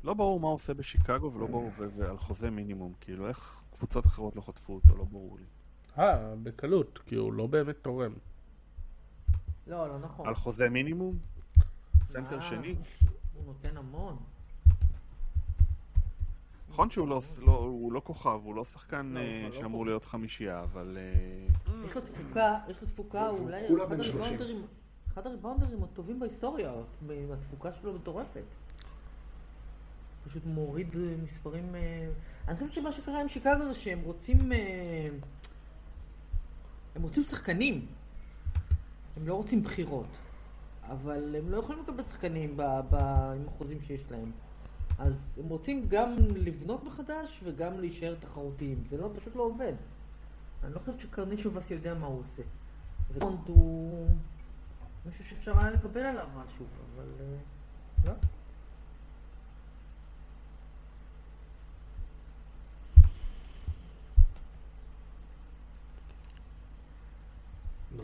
לא 0.06 0.14
ברור 0.14 0.40
מה 0.40 0.46
הוא 0.46 0.54
עושה 0.54 0.74
בשיקגו 0.74 1.32
ולא 1.32 1.46
ברור 1.46 1.70
ועל 1.96 2.18
חוזה 2.18 2.50
מינימום, 2.50 2.92
כאילו 3.00 3.28
איך 3.28 3.62
קבוצות 3.72 4.06
אחרות 4.06 4.36
לא 4.36 4.40
חטפו 4.40 4.74
אותו, 4.74 4.96
לא 4.96 5.04
ברור 5.04 5.36
לי. 5.38 5.44
אה, 5.98 6.34
בקלות, 6.42 7.00
כי 7.06 7.14
הוא 7.14 7.32
לא 7.32 7.46
באמת 7.46 7.76
תורם. 7.82 8.12
לא, 9.66 9.88
לא 9.88 9.98
נכון. 9.98 10.28
על 10.28 10.34
חוזה 10.34 10.68
מינימום? 10.68 11.18
סנטר 12.04 12.36
אה, 12.36 12.42
שני? 12.42 12.74
הוא 13.34 13.44
נותן 13.46 13.76
המון. 13.76 14.16
נכון 16.68 16.90
שהוא 16.90 17.08
לא, 17.08 17.20
לא, 17.46 17.52
הוא 17.52 17.92
לא 17.92 18.00
כוכב, 18.04 18.40
הוא 18.44 18.54
לא 18.54 18.64
שחקן 18.64 19.06
לא, 19.06 19.20
אה, 19.20 19.40
הוא 19.42 19.50
לא 19.50 19.56
שאמור 19.56 19.80
כוכב. 19.80 19.88
להיות 19.88 20.04
חמישייה, 20.04 20.62
אבל... 20.62 20.98
אה, 21.00 21.74
יש 21.84 21.94
לו 21.94 22.00
תפוקה, 22.00 22.58
יש 22.68 22.82
לו 22.82 22.88
תפוקה 22.88 23.30
והוא 23.32 23.46
אולי 23.46 23.68
כולה 23.68 23.84
אחד 23.84 23.92
בן 23.96 24.02
30. 24.02 24.20
הריבאונדרים, 24.22 24.66
אחד 25.12 25.26
הריבאונדרים 25.26 25.84
הטובים 25.84 26.20
בהיסטוריה, 26.20 26.72
התפוקה 27.32 27.72
שלו 27.72 27.92
מטורפת. 27.92 28.44
פשוט 30.28 30.42
מוריד 30.46 30.96
אה, 30.96 31.14
מספרים... 31.22 31.74
אה, 31.74 32.08
אני 32.48 32.54
חושבת 32.54 32.72
שמה 32.72 32.92
שקרה 32.92 33.20
עם 33.20 33.28
שיקגו 33.28 33.64
זה 33.64 33.74
שהם 33.74 34.00
רוצים... 34.04 34.52
אה, 34.52 35.08
הם 36.94 37.02
רוצים 37.02 37.22
שחקנים. 37.22 37.86
הם 39.16 39.28
לא 39.28 39.34
רוצים 39.34 39.62
בחירות. 39.62 40.06
אבל 40.82 41.36
הם 41.36 41.50
לא 41.50 41.56
יכולים 41.56 41.82
לקבל 41.82 42.02
שחקנים 42.02 42.56
ב, 42.56 42.62
ב, 42.90 42.94
עם 43.34 43.48
החוזים 43.48 43.80
שיש 43.82 44.10
להם. 44.10 44.32
אז 44.98 45.38
הם 45.44 45.48
רוצים 45.48 45.86
גם 45.88 46.16
לבנות 46.36 46.84
מחדש 46.84 47.40
וגם 47.44 47.80
להישאר 47.80 48.14
תחרותיים. 48.20 48.84
זה 48.88 48.96
לא, 48.96 49.10
פשוט 49.16 49.36
לא 49.36 49.42
עובד. 49.42 49.72
אני 50.64 50.74
לא 50.74 50.78
חושבת 50.78 51.00
שקרנישובס 51.00 51.70
יודע 51.70 51.94
מה 51.94 52.06
הוא 52.06 52.20
עושה. 52.20 52.42
ורונד 53.12 53.38
הוא 53.46 54.08
מישהו 55.06 55.24
שאפשר 55.24 55.58
היה 55.58 55.70
לקבל 55.70 56.00
עליו 56.00 56.26
משהו, 56.36 56.66
אבל 56.94 57.08
אה, 58.06 58.12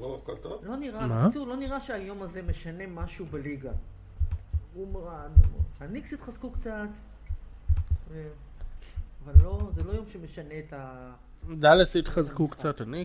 לא. 0.03 0.18
הכל 0.22 0.36
טוב? 0.36 0.64
לא 0.64 0.76
נראה? 0.76 1.07
בקיצור, 1.09 1.46
לא 1.46 1.57
נראה 1.57 1.80
שהיום 1.80 2.22
הזה 2.22 2.42
משנה 2.42 2.86
משהו 2.86 3.26
בליגה. 3.26 3.72
הניקס 5.80 6.12
התחזקו 6.12 6.50
קצת, 6.50 6.88
אבל 9.24 9.34
לא, 9.42 9.70
זה 9.74 9.84
לא 9.84 9.92
יום 9.92 10.07
שמשנה 10.12 10.59
את 10.59 10.72
ה... 10.72 11.12
דאלאס 11.59 11.96
התחזקו 11.96 12.48
קצת, 12.48 12.80
אני... 12.80 13.05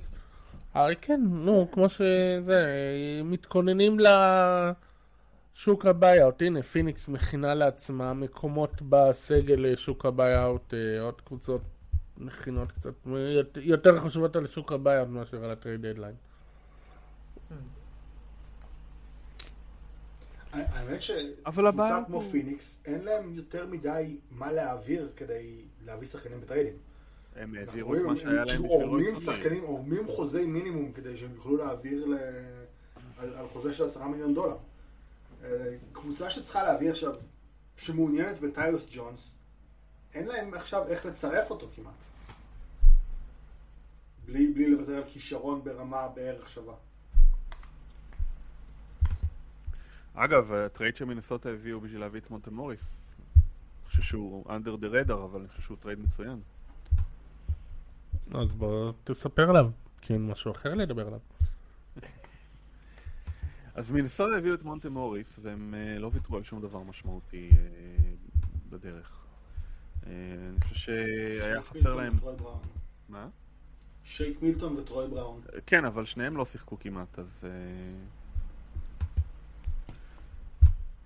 הרי 0.74 0.96
כן, 1.02 1.22
נו, 1.30 1.68
כמו 1.72 1.90
שזה, 1.90 2.62
מתכוננים 3.26 3.98
לשוק 4.00 5.86
ה 5.86 5.93
buyout. 5.93 6.42
הנה, 6.42 6.64
פיניקס 6.64 7.08
מכינה 7.08 7.54
לעצמה 7.54 8.14
מקומות 8.14 8.82
בסגל 8.90 9.56
לשוק 9.60 10.06
ה 10.06 10.14
buyout, 10.14 10.74
אה, 10.74 11.02
עוד 11.02 11.22
קבוצות 11.22 11.62
מכינות 12.18 12.72
קצת, 12.72 12.94
יותר- 13.36 13.62
יותר 13.64 14.00
חשובות 14.00 14.36
על 14.36 14.48
שוק 14.48 14.72
ה 14.72 14.77
buyout 14.77 15.08
מאשר 15.08 15.44
על 15.44 15.52
ה 15.52 15.57
trade 15.57 15.86
deadline. 15.86 16.16
האמת 20.52 21.00
אבל 21.46 21.68
הבעיה 21.68 21.90
שקבוצה 21.90 22.06
כמו 22.08 22.22
פיניקס, 22.22 22.82
אין 22.86 23.04
להם 23.04 23.34
יותר 23.34 23.66
מדי 23.66 24.18
מה 24.32 24.52
להעביר 24.52 25.12
כדי 25.16 25.62
להביא 25.86 26.08
שחקנים 26.08 26.42
בטריידים. 26.42 26.78
הם 27.36 27.56
העבירו 27.56 27.96
את 27.96 28.02
מה 28.02 28.18
שהיה 28.18 28.30
הם 28.30 28.48
להם 28.48 28.48
כאילו 28.48 28.66
עורמים. 28.66 29.16
שחקנים, 29.16 29.64
עורמים 29.64 30.08
חוזי 30.08 30.46
מינימום 30.46 30.92
כדי 30.92 31.18
שהם 31.18 31.32
יוכלו 31.36 31.58
להעביר 31.58 32.06
ל... 32.06 32.14
על, 33.18 33.34
על 33.36 33.48
חוזה 33.48 33.74
של 33.74 33.84
עשרה 33.84 34.08
מיליון 34.08 34.34
דולר. 34.34 34.58
אה, 35.44 35.76
קבוצה 35.92 36.30
שצריכה 36.30 36.64
להביא 36.64 36.90
עכשיו, 36.90 37.16
שמעוניינת 37.78 38.40
בטיילוס 38.40 38.88
ג'ונס, 38.92 39.36
אין 40.14 40.28
להם 40.28 40.54
עכשיו 40.54 40.88
איך 40.88 41.06
לצרף 41.06 41.52
אותו 41.52 41.68
כמעט. 41.76 41.94
בלי, 44.26 44.48
בלי 44.48 44.70
לוותר 44.70 44.96
על 44.96 45.04
כישרון 45.08 45.64
ברמה 45.64 46.08
בערך 46.08 46.50
שווה. 46.50 46.76
אגב, 50.20 50.54
הטרייד 50.54 50.96
שמינסוטה 50.96 51.50
הביאו 51.50 51.82
בשביל 51.82 52.00
להביא 52.00 52.20
את 52.20 52.30
מונטה 52.30 52.52
מוריס, 52.52 53.00
אני 53.36 53.86
חושב 53.86 54.02
שהוא 54.02 54.46
under 54.46 54.82
the 54.82 54.86
radar, 54.86 55.14
אבל 55.14 55.40
אני 55.40 55.48
חושב 55.48 55.62
שהוא 55.62 55.78
טרייד 55.78 56.00
מצוין. 56.00 56.40
אז 58.34 58.56
בוא 58.56 58.94
תספר 59.04 59.50
עליו, 59.50 59.70
כי 60.02 60.14
אין 60.14 60.28
משהו 60.28 60.52
אחר 60.52 60.74
לדבר 60.74 61.08
עליו. 61.08 61.20
אז 63.76 63.92
מינסוטה 63.92 64.38
הביאו 64.38 64.54
את 64.56 64.64
מונטה 64.64 64.90
מוריס, 64.90 65.40
והם 65.42 65.74
אה, 65.74 66.00
לא 66.00 66.10
ויתרו 66.14 66.38
על 66.38 66.44
שום 66.44 66.62
דבר 66.62 66.84
משמעותי 66.84 67.50
אה, 67.52 68.14
בדרך. 68.70 69.26
אה, 70.06 70.12
אני 70.50 70.60
חושב 70.62 70.76
שהיה 70.76 71.62
חסר 71.62 71.96
להם... 71.96 72.14
מה? 73.10 73.30
שייק 74.04 74.42
מילטון 74.42 74.78
וטרוי 74.78 75.08
בראון. 75.08 75.42
כן, 75.66 75.86
אבל 75.86 76.06
שניהם 76.06 76.38
לא 76.38 76.46
שיחקו 76.46 76.80
כמעט, 76.80 77.20
אז... 77.20 77.44
אה, 77.44 77.50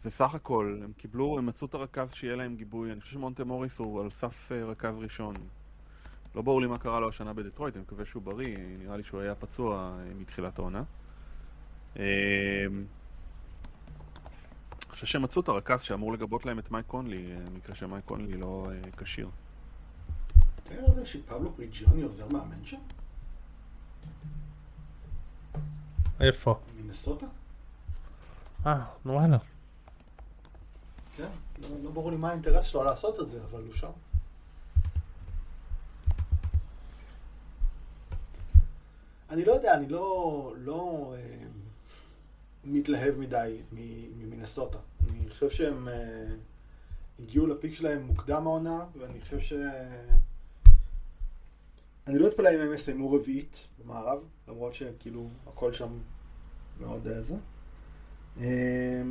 וסך 0.05 0.35
הכל, 0.35 0.79
הם 0.83 0.91
קיבלו, 0.97 1.37
הם 1.37 1.45
מצאו 1.45 1.67
את 1.67 1.73
הרכז 1.73 2.13
שיהיה 2.13 2.35
להם 2.35 2.55
גיבוי. 2.55 2.91
אני 2.91 3.01
חושב 3.01 3.13
שמונטה 3.13 3.43
מוריס 3.43 3.79
הוא 3.79 4.01
על 4.01 4.09
סף 4.09 4.51
אה, 4.51 4.63
רכז 4.63 4.99
ראשון. 4.99 5.33
לא 6.35 6.41
ברור 6.41 6.61
לי 6.61 6.67
מה 6.67 6.77
קרה 6.77 6.99
לו 6.99 7.09
השנה 7.09 7.33
בדטרויט, 7.33 7.75
אני 7.75 7.83
מקווה 7.83 8.05
שהוא 8.05 8.23
בריא, 8.23 8.57
נראה 8.79 8.97
לי 8.97 9.03
שהוא 9.03 9.21
היה 9.21 9.35
פצוע 9.35 9.77
אה, 9.77 10.13
מתחילת 10.13 10.59
העונה. 10.59 10.83
אה, 11.99 12.03
אני 12.69 12.85
חושב 14.89 15.05
שהם 15.05 15.21
מצאו 15.21 15.41
את 15.41 15.49
הרכז 15.49 15.81
שאמור 15.81 16.13
לגבות 16.13 16.45
להם 16.45 16.59
את 16.59 16.71
מייק 16.71 16.85
קונלי, 16.85 17.35
במקרה 17.51 17.75
שמייק 17.75 18.05
קונלי 18.05 18.37
לא 18.37 18.67
כשיר. 18.97 19.29
אתה 20.63 20.73
יודע 20.73 21.05
שפבלו 21.05 21.55
פריג'יוני 21.55 22.01
עוזר 22.01 22.27
מאמן 22.27 22.65
שם? 22.65 22.77
איפה? 26.19 26.59
מנסוטה? 26.83 27.25
אה, 28.65 28.85
וואלה. 29.05 29.37
כן, 31.21 31.61
לא, 31.61 31.69
לא 31.83 31.91
ברור 31.91 32.11
לי 32.11 32.17
מה 32.17 32.29
האינטרס 32.29 32.65
שלו 32.65 32.83
לעשות 32.83 33.19
את 33.19 33.27
זה, 33.27 33.39
אבל 33.51 33.63
הוא 33.63 33.73
שם. 33.73 33.91
אני 39.29 39.45
לא 39.45 39.51
יודע, 39.51 39.73
אני 39.73 39.87
לא, 39.87 40.53
לא 40.57 41.13
אה, 41.17 41.47
מתלהב 42.63 43.17
מדי 43.17 43.61
ממינסוטה. 43.71 44.77
אני 45.09 45.29
חושב 45.29 45.49
שהם 45.49 45.87
אה, 45.87 46.25
הגיעו 47.19 47.47
לפיק 47.47 47.73
שלהם 47.73 48.01
מוקדם 48.01 48.47
העונה, 48.47 48.85
ואני 48.99 49.21
חושב 49.21 49.39
ש... 49.39 49.53
אני 52.07 52.19
לא 52.19 52.27
אתפלא 52.27 52.49
אם 52.55 52.59
הם 52.59 52.73
יסיימו 52.73 53.11
רביעית 53.11 53.67
במערב, 53.79 54.23
למרות 54.47 54.73
שכאילו 54.73 55.29
הכל 55.47 55.73
שם 55.73 55.89
מאוד 56.79 57.07
אה, 57.07 57.21
זה. 57.21 57.35
אה, 58.41 59.01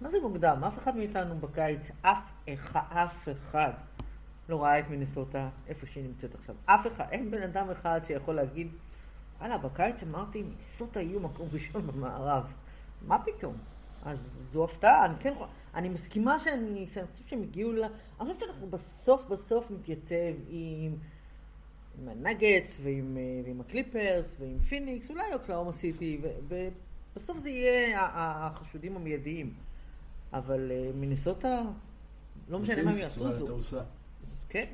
מה 0.00 0.10
זה 0.10 0.20
מוקדם? 0.22 0.64
אף 0.64 0.78
אחד 0.78 0.96
מאיתנו 0.96 1.38
בקיץ, 1.38 1.90
אף 2.02 2.32
אחד, 2.48 2.80
אף 2.88 3.28
אחד 3.28 3.70
לא 4.48 4.62
ראה 4.62 4.78
את 4.78 4.90
מינסוטה 4.90 5.48
איפה 5.68 5.86
שהיא 5.86 6.04
נמצאת 6.04 6.34
עכשיו. 6.34 6.54
אף 6.66 6.86
אחד, 6.86 7.04
אין 7.10 7.30
בן 7.30 7.42
אדם 7.42 7.70
אחד 7.70 8.00
שיכול 8.04 8.34
להגיד, 8.34 8.68
וואלה, 9.38 9.58
בקיץ 9.58 10.02
אמרתי, 10.02 10.42
מינסוטה 10.42 11.00
יהיו 11.00 11.20
מקום 11.20 11.48
ראשון 11.52 11.86
במערב. 11.86 12.52
מה 13.06 13.18
פתאום? 13.24 13.56
אז 14.04 14.28
זו 14.52 14.64
הפתעה, 14.64 15.04
אני 15.04 15.14
כן, 15.20 15.34
אני 15.74 15.88
מסכימה 15.88 16.38
שאני, 16.38 16.86
שאני 16.86 17.06
חושב 17.06 17.24
שהם 17.26 17.42
הגיעו 17.42 17.72
ל... 17.72 17.82
אני 17.84 17.90
חושבת 18.18 18.40
שאנחנו 18.40 18.70
בסוף 18.70 19.24
בסוף 19.24 19.70
נתייצב 19.70 20.34
עם, 20.48 20.96
עם 21.98 22.08
הנגטס 22.08 22.80
ועם, 22.82 23.18
ועם 23.44 23.60
הקליפרס 23.60 24.36
ועם 24.40 24.58
פיניקס, 24.58 25.10
אולי 25.10 25.34
אוקלהומה 25.34 25.72
סיטי, 25.72 26.20
ובסוף 26.48 27.38
זה 27.38 27.50
יהיה 27.50 28.00
החשודים 28.12 28.96
המיידיים. 28.96 29.54
אבל 30.34 30.70
אה, 30.70 30.90
מינסוטה, 30.94 31.62
לא 32.48 32.58
משנה 32.58 32.82
מה 32.82 32.90
הם 32.90 32.96
יעשו 32.98 33.32
זו. 33.60 33.78
כן. 34.48 34.64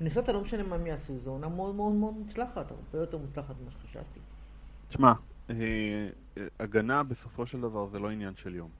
מינסוטה 0.00 0.32
לא 0.32 0.40
משנה 0.40 0.62
מה 0.62 0.76
הם 0.76 0.86
יעשו, 0.86 1.18
זו 1.18 1.30
עונה 1.30 1.48
מאוד 1.48 1.74
מאוד 1.74 1.92
מאוד 1.92 2.14
מוצלחת, 2.14 2.70
הרבה 2.70 2.98
יותר 2.98 3.18
מוצלחת 3.18 3.54
ממה 3.62 3.70
שחשבתי. 3.70 4.20
תשמע, 4.88 5.12
אה, 5.50 6.08
הגנה 6.60 7.02
בסופו 7.02 7.46
של 7.46 7.60
דבר 7.60 7.86
זה 7.86 7.98
לא 7.98 8.10
עניין 8.10 8.36
של 8.36 8.54
יום. 8.54 8.70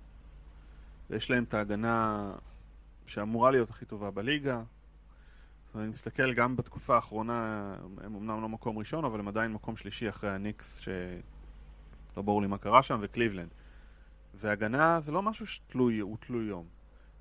יש 1.11 1.31
להם 1.31 1.45
את 1.45 1.55
ההגנה 1.55 2.33
שאמורה 3.07 3.51
להיות 3.51 3.71
הכי 3.71 3.85
טובה 3.85 4.11
בליגה. 4.11 4.63
אני 5.75 5.89
מסתכל 5.89 6.35
גם 6.35 6.57
בתקופה 6.57 6.95
האחרונה, 6.95 7.75
הם 8.05 8.17
אמנם 8.17 8.43
לא 8.43 8.49
מקום 8.49 8.79
ראשון, 8.79 9.05
אבל 9.05 9.19
הם 9.21 9.29
עדיין 9.29 9.53
מקום 9.53 9.77
שלישי 9.77 10.09
אחרי 10.09 10.31
הניקס, 10.31 10.79
שלא 10.79 12.23
ברור 12.23 12.43
לי 12.43 12.49
מה 12.49 12.59
קרה 12.59 12.83
שם, 12.83 12.99
וקליבלנד. 13.03 13.49
והגנה 14.41 15.01
זה 15.01 15.13
לא 15.13 15.23
משהו 15.23 15.47
שתלוי, 15.47 15.99
הוא 15.99 16.17
תלוי 16.27 16.45
יום. 16.45 16.65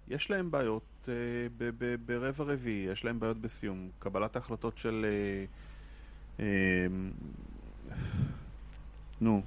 יש 0.07 0.31
להם 0.31 0.51
בעיות 0.51 1.09
אה, 1.09 1.67
ברבע 2.05 2.43
רביעי, 2.43 2.85
יש 2.91 3.05
להם 3.05 3.19
בעיות 3.19 3.37
בסיום. 3.37 3.89
קבלת 3.99 4.35
ההחלטות 4.35 4.77
של... 4.77 5.05
אה, 5.05 5.45
אה, 6.39 6.87
נו, 9.21 9.41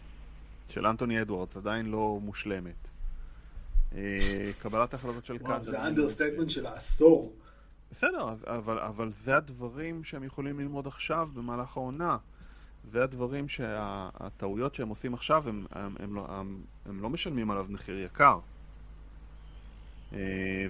של 0.68 0.86
אנטוני 0.86 1.22
אדוארדס 1.22 1.56
עדיין 1.56 1.86
לא 1.86 2.18
מושלמת. 2.22 2.88
אה, 3.94 4.18
קבלת 4.58 4.94
ההחלטות 4.94 5.24
של 5.24 5.38
קאנדה. 5.38 5.62
זה 5.62 5.80
ה 5.80 5.85
understatement 5.85 6.48
של 6.48 6.66
העשור. 6.66 7.32
בסדר, 7.90 8.34
אבל, 8.46 8.78
אבל 8.78 9.12
זה 9.12 9.36
הדברים 9.36 10.04
שהם 10.04 10.24
יכולים 10.24 10.60
ללמוד 10.60 10.86
עכשיו 10.86 11.28
במהלך 11.34 11.76
העונה. 11.76 12.16
זה 12.84 13.04
הדברים 13.04 13.48
שהטעויות 13.48 14.74
שהם 14.74 14.88
עושים 14.88 15.14
עכשיו, 15.14 15.48
הם, 15.48 15.66
הם, 15.70 15.94
הם, 15.98 16.14
לא, 16.14 16.26
הם, 16.28 16.62
הם 16.86 17.02
לא 17.02 17.10
משלמים 17.10 17.50
עליו 17.50 17.66
מחיר 17.68 17.98
יקר. 17.98 18.38
אה, 20.12 20.18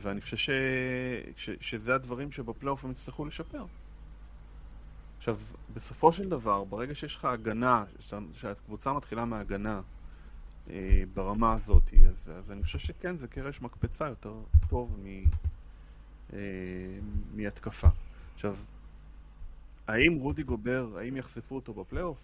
ואני 0.01 0.21
חושב 0.21 0.37
ש, 0.37 0.51
ש, 1.37 1.51
שזה 1.61 1.95
הדברים 1.95 2.33
שבפלייאוף 2.33 2.85
הם 2.85 2.91
יצטרכו 2.91 3.25
לשפר. 3.25 3.65
עכשיו, 5.19 5.39
בסופו 5.75 6.13
של 6.13 6.29
דבר, 6.29 6.65
ברגע 6.65 6.95
שיש 6.95 7.17
לך 7.17 7.25
הגנה, 7.25 7.85
שהקבוצה 8.33 8.93
מתחילה 8.93 9.25
מהגנה 9.25 9.81
אה, 10.71 11.03
ברמה 11.15 11.55
הזאת, 11.55 11.91
אז, 12.09 12.33
אז 12.39 12.51
אני 12.51 12.63
חושב 12.63 12.79
שכן, 12.79 13.17
זה 13.17 13.29
קרש 13.29 13.63
מקפצה 13.63 14.07
יותר 14.07 14.35
טוב 14.69 14.97
מ, 15.03 15.07
אה, 16.33 16.39
מהתקפה. 17.35 17.89
עכשיו, 18.35 18.57
האם 19.89 20.15
רודי 20.15 20.43
גובר, 20.43 20.99
האם 20.99 21.17
יחשפו 21.17 21.55
אותו 21.55 21.75
בפלייאוף? 21.75 22.19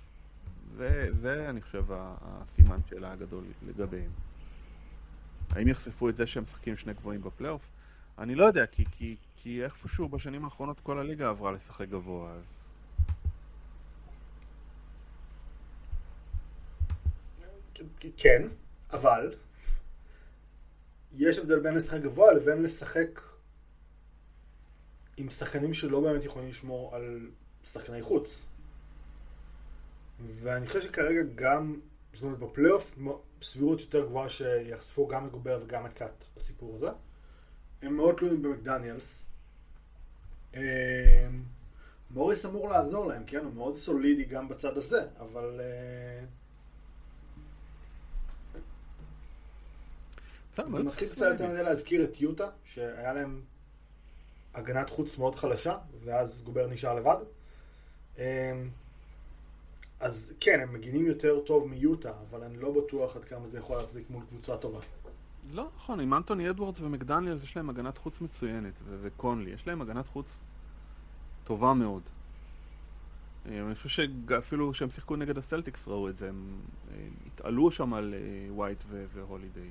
זה, 0.77 1.09
זה 1.21 1.51
אני 1.51 1.61
חושב 1.61 1.85
הסימן 1.91 2.81
שאלה 2.91 3.13
הגדול 3.13 3.45
לגביהם. 3.67 4.11
האם 5.51 5.69
יחשפו 5.69 6.09
את 6.09 6.17
זה 6.17 6.27
שהם 6.27 6.43
משחקים 6.43 6.77
שני 6.77 6.95
גבוהים 6.95 7.23
בפלייאוף? 7.23 7.69
אני 8.19 8.35
לא 8.35 8.45
יודע, 8.45 8.67
כי, 8.67 8.85
כי, 8.91 9.17
כי 9.37 9.65
איפשהו 9.65 10.09
בשנים 10.09 10.45
האחרונות 10.45 10.81
כל 10.81 10.99
הליגה 10.99 11.29
עברה 11.29 11.53
לשחק 11.53 11.89
גבוה, 11.89 12.33
אז... 12.33 12.61
כן, 18.17 18.43
אבל 18.93 19.35
יש 21.13 21.39
הבדל 21.39 21.61
בין 21.61 21.75
לשחק 21.75 22.01
גבוה 22.01 22.33
לבין 22.33 22.63
לשחק 22.63 23.21
עם 25.17 25.31
שחקנים 25.31 25.73
שלא 25.73 26.01
באמת 26.01 26.25
יכולים 26.25 26.49
לשמור 26.49 26.97
על 26.97 27.31
שחקני 27.65 28.03
חוץ. 28.03 28.49
ואני 30.27 30.67
חושב 30.67 30.81
שכרגע 30.81 31.21
גם, 31.35 31.81
זאת 32.13 32.23
אומרת 32.23 32.39
בפלייאוף, 32.39 32.99
סבירות 33.43 33.81
יותר 33.81 34.07
גבוהה 34.07 34.29
שיחשפו 34.29 35.09
גם 35.09 35.27
את 35.27 35.33
גובר 35.33 35.61
וגם 35.63 35.87
את 35.87 35.93
קאט 35.93 36.25
בסיפור 36.37 36.75
הזה. 36.75 36.89
הם 37.83 37.97
מאוד 37.97 38.17
תלויים 38.17 38.43
במקדניאלס. 38.43 39.29
אמ, 40.55 40.61
מוריס 42.11 42.47
אמור 42.47 42.69
לעזור 42.69 43.07
להם, 43.07 43.25
כן? 43.27 43.45
הוא 43.45 43.55
מאוד 43.55 43.75
סולידי 43.75 44.25
גם 44.25 44.49
בצד 44.49 44.77
הזה, 44.77 45.07
אבל... 45.19 45.61
אה, 45.61 46.25
זה 50.67 50.83
מתחיל 50.83 51.09
קצת 51.09 51.27
יותר 51.31 51.47
מדי 51.47 51.63
להזכיר 51.63 52.05
את 52.05 52.21
יוטה, 52.21 52.49
שהיה 52.65 53.13
להם 53.13 53.43
הגנת 54.55 54.91
חוץ 54.91 55.19
מאוד 55.19 55.35
חלשה, 55.35 55.79
ואז 56.05 56.43
גובר 56.43 56.67
נשאר 56.67 56.95
לבד. 56.95 57.17
אמ, 58.19 58.25
אז 60.01 60.33
כן, 60.41 60.61
הם 60.63 60.73
מגינים 60.73 61.07
יותר 61.07 61.41
טוב 61.41 61.69
מיוטה, 61.69 62.13
אבל 62.31 62.43
אני 62.43 62.57
לא 62.57 62.73
בטוח 62.73 63.17
עד 63.17 63.25
כמה 63.25 63.47
זה 63.47 63.59
יכול 63.59 63.77
להחזיק 63.77 64.11
מול 64.11 64.23
קבוצה 64.29 64.57
טובה. 64.57 64.81
לא 65.53 65.69
נכון, 65.77 66.01
עם 66.01 66.15
אנטוני 66.15 66.51
אדוורדס 66.51 66.81
ומקדניאלס 66.81 67.43
יש 67.43 67.57
להם 67.57 67.71
הגנת 67.71 67.99
חוץ 67.99 68.21
מצוינת, 68.21 68.73
וקונלי, 69.03 69.51
יש 69.51 69.67
להם 69.67 69.83
הגנת 69.83 70.07
חוץ 70.07 70.43
טובה 71.45 71.75
מאוד. 71.75 72.03
אמ, 73.47 73.67
אני 73.67 73.75
חושב 73.75 73.89
שאפילו 74.29 74.73
כשהם 74.73 74.91
שיחקו 74.91 75.17
נגד 75.17 75.39
הסלטיקס 75.39 75.89
ראו 75.89 76.09
את 76.09 76.19
זה, 76.19 76.29
הם 76.29 76.61
התעלו 77.27 77.71
שם 77.71 77.95
על 77.95 78.15
ווייט 78.51 78.83
אה, 78.95 79.05
והולידיי. 79.15 79.71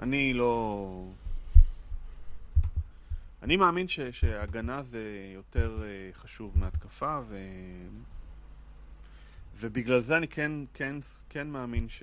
אני 0.00 0.32
לא... 0.34 1.04
אני 3.42 3.56
מאמין 3.56 3.88
ש, 3.88 4.00
שהגנה 4.00 4.82
זה 4.82 5.32
יותר 5.34 5.78
uh, 5.82 6.16
חשוב 6.16 6.58
מהתקפה, 6.58 7.20
ו... 7.28 7.38
ובגלל 9.60 10.00
זה 10.00 10.16
אני 10.16 10.28
כן, 10.28 10.52
כן, 10.74 10.96
כן 11.28 11.48
מאמין 11.48 11.88
ש... 11.88 12.02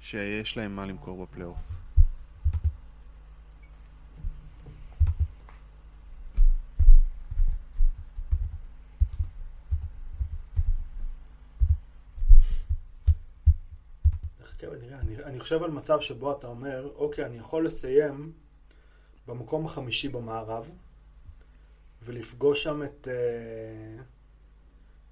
שיש 0.00 0.56
להם 0.56 0.76
מה 0.76 0.86
למכור 0.86 1.26
בפלייאוף. 1.26 1.58
אני 15.24 15.40
חושב 15.40 15.62
על 15.62 15.70
מצב 15.70 16.00
שבו 16.00 16.32
אתה 16.32 16.46
אומר, 16.46 16.90
אוקיי, 16.94 17.26
אני 17.26 17.36
יכול 17.36 17.66
לסיים 17.66 18.32
במקום 19.26 19.66
החמישי 19.66 20.08
במערב, 20.08 20.70
ולפגוש 22.02 22.62
שם 22.62 22.82
את 22.82 23.08
uh, 23.08 24.02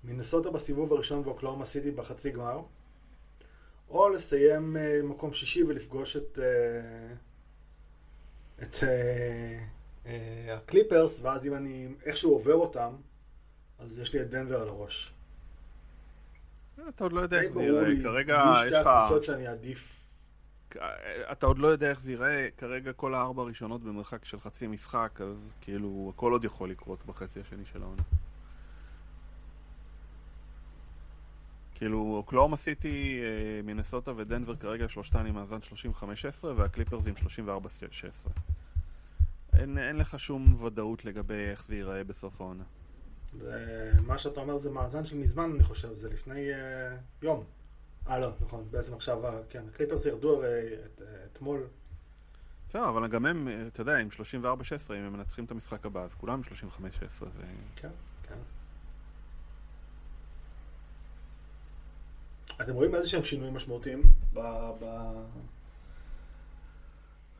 מינסוטה 0.04 0.50
בסיבוב 0.50 0.92
הראשון 0.92 1.22
ואוקלאומה 1.24 1.64
סיטי 1.64 1.90
בחצי 1.90 2.30
גמר, 2.30 2.60
או 3.88 4.08
לסיים 4.08 4.76
אה, 4.76 5.00
מקום 5.04 5.32
שישי 5.32 5.62
ולפגוש 5.62 6.16
את, 6.16 6.38
אה, 6.42 7.14
את 8.62 8.76
אה, 8.82 9.64
אה, 10.06 10.56
הקליפרס, 10.56 11.20
ואז 11.22 11.46
אם 11.46 11.54
אני 11.54 11.88
איכשהו 12.04 12.32
עובר 12.32 12.54
אותם, 12.54 12.94
אז 13.78 13.98
יש 13.98 14.12
לי 14.12 14.20
את 14.20 14.30
דנבר 14.30 14.60
על 14.60 14.68
הראש. 14.68 15.12
אתה 16.88 17.04
עוד 17.04 17.12
לא 17.12 17.20
יודע 17.20 17.40
איך 17.40 17.48
זה 17.48 17.54
ברור 17.54 17.66
ייראה, 17.66 17.88
לי, 17.88 18.02
כרגע 18.02 18.44
מי 18.44 18.50
יש 18.50 18.58
שתי 18.58 18.80
לך... 18.80 18.86
הקבוצות 18.86 19.24
שאני 19.24 19.48
אעדיף. 19.48 20.03
אתה 21.32 21.46
עוד 21.46 21.58
לא 21.58 21.68
יודע 21.68 21.90
איך 21.90 22.00
זה 22.00 22.10
ייראה, 22.10 22.48
כרגע 22.56 22.92
כל 22.92 23.14
הארבע 23.14 23.42
הראשונות 23.42 23.82
במרחק 23.82 24.24
של 24.24 24.40
חצי 24.40 24.66
משחק, 24.66 25.20
אז 25.20 25.56
כאילו 25.60 26.12
הכל 26.14 26.32
עוד 26.32 26.44
יכול 26.44 26.70
לקרות 26.70 27.06
בחצי 27.06 27.40
השני 27.40 27.64
של 27.72 27.82
העונה. 27.82 28.02
כאילו, 31.74 32.14
אוקלאומה 32.16 32.56
סיטי, 32.56 33.20
אה, 33.22 33.62
מינסוטה 33.62 34.12
ודנבר 34.16 34.56
כרגע 34.56 34.88
שלושתן 34.88 35.26
עם 35.26 35.34
מאזן 35.34 35.58
35-16 35.62 36.44
והקליפרס 36.56 37.06
עם 37.06 37.14
34-16. 37.16 38.30
אין, 39.58 39.78
אין 39.78 39.96
לך 39.96 40.20
שום 40.20 40.64
ודאות 40.64 41.04
לגבי 41.04 41.50
איך 41.50 41.64
זה 41.64 41.76
ייראה 41.76 42.04
בסוף 42.04 42.40
העונה. 42.40 42.64
מה 44.06 44.18
שאתה 44.18 44.40
אומר 44.40 44.58
זה 44.58 44.70
מאזן 44.70 45.04
של 45.04 45.16
מזמן, 45.16 45.50
אני 45.54 45.64
חושב, 45.64 45.94
זה 45.94 46.08
לפני 46.08 46.52
אה, 46.52 46.96
יום. 47.22 47.44
אה, 48.09 48.18
לא, 48.18 48.30
נכון, 48.40 48.66
בעצם 48.70 48.94
עכשיו, 48.94 49.18
כן, 49.48 49.64
הקליפרס 49.68 50.07
ירדו 50.07 50.36
הרי 50.36 50.74
את, 50.84 51.02
אתמול. 51.32 51.66
בסדר, 52.68 52.88
אבל 52.88 53.09
גם 53.09 53.26
הם, 53.26 53.48
אתה 53.66 53.80
יודע, 53.80 53.96
עם 53.96 54.09
34-16, 54.42 54.44
אם 54.90 54.96
הם 54.96 55.12
מנצחים 55.12 55.44
את 55.44 55.50
המשחק 55.50 55.86
הבא, 55.86 56.02
אז 56.02 56.14
כולם 56.14 56.34
עם 56.34 56.42
35-16, 56.42 57.00
זה... 57.20 57.26
כן, 57.76 57.88
כן. 58.28 58.34
אתם 62.61 62.74
רואים 62.74 62.94
איזה 62.94 63.09
שהם 63.09 63.22
שינויים 63.22 63.55
משמעותיים 63.55 64.02
ב... 64.34 64.40
ב... 64.80 65.12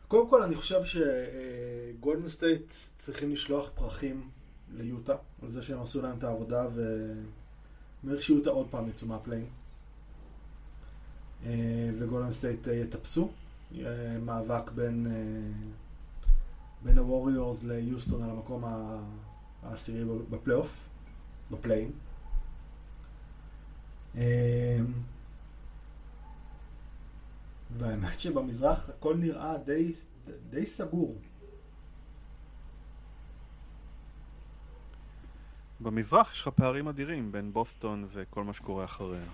קודם 0.09 0.29
כל, 0.29 0.43
אני 0.43 0.55
חושב 0.55 0.81
שגולדן 0.85 2.29
סטייט 2.29 2.75
צריכים 2.97 3.31
לשלוח 3.33 3.71
פרחים 3.75 4.31
ליוטה 4.77 5.17
על 5.43 5.49
זה 5.49 5.63
שהם 5.63 5.81
עשו 5.81 6.03
להם 6.03 6.19
את 6.19 6.25
העבודה 6.25 6.67
ומעריך 6.75 8.23
שיוטה 8.23 8.51
עוד 8.51 8.67
פעם 8.71 8.89
יצאו 8.89 9.09
מה 9.09 9.17
play-in 9.17 9.47
אה, 11.47 11.91
וגולדן 11.99 12.31
סטייט 12.31 12.69
אה, 12.69 12.75
יטפסו. 12.75 13.31
מאבק 14.25 14.71
בין, 14.71 15.07
אה, 15.07 15.69
בין 16.83 16.99
הווריורס 16.99 17.65
ליוסטון 17.65 18.23
על 18.23 18.31
המקום 18.31 18.65
העשירי 19.63 20.05
בפלייאוף, 20.31 20.89
ב 21.51 21.55
play-in. 21.55 21.91
והאמת 27.79 28.21
שבמזרח 28.21 28.89
הכל 28.89 29.17
נראה 29.17 29.59
די, 29.59 29.93
די 30.51 30.67
סגור. 30.67 31.17
במזרח 35.81 36.33
יש 36.33 36.41
לך 36.41 36.49
פערים 36.49 36.89
אדירים 36.89 37.33
בין 37.33 37.53
בוסטון 37.53 38.07
וכל 38.13 38.45
מה 38.45 38.53
שקורה 38.53 38.85
אחריה. 38.85 39.25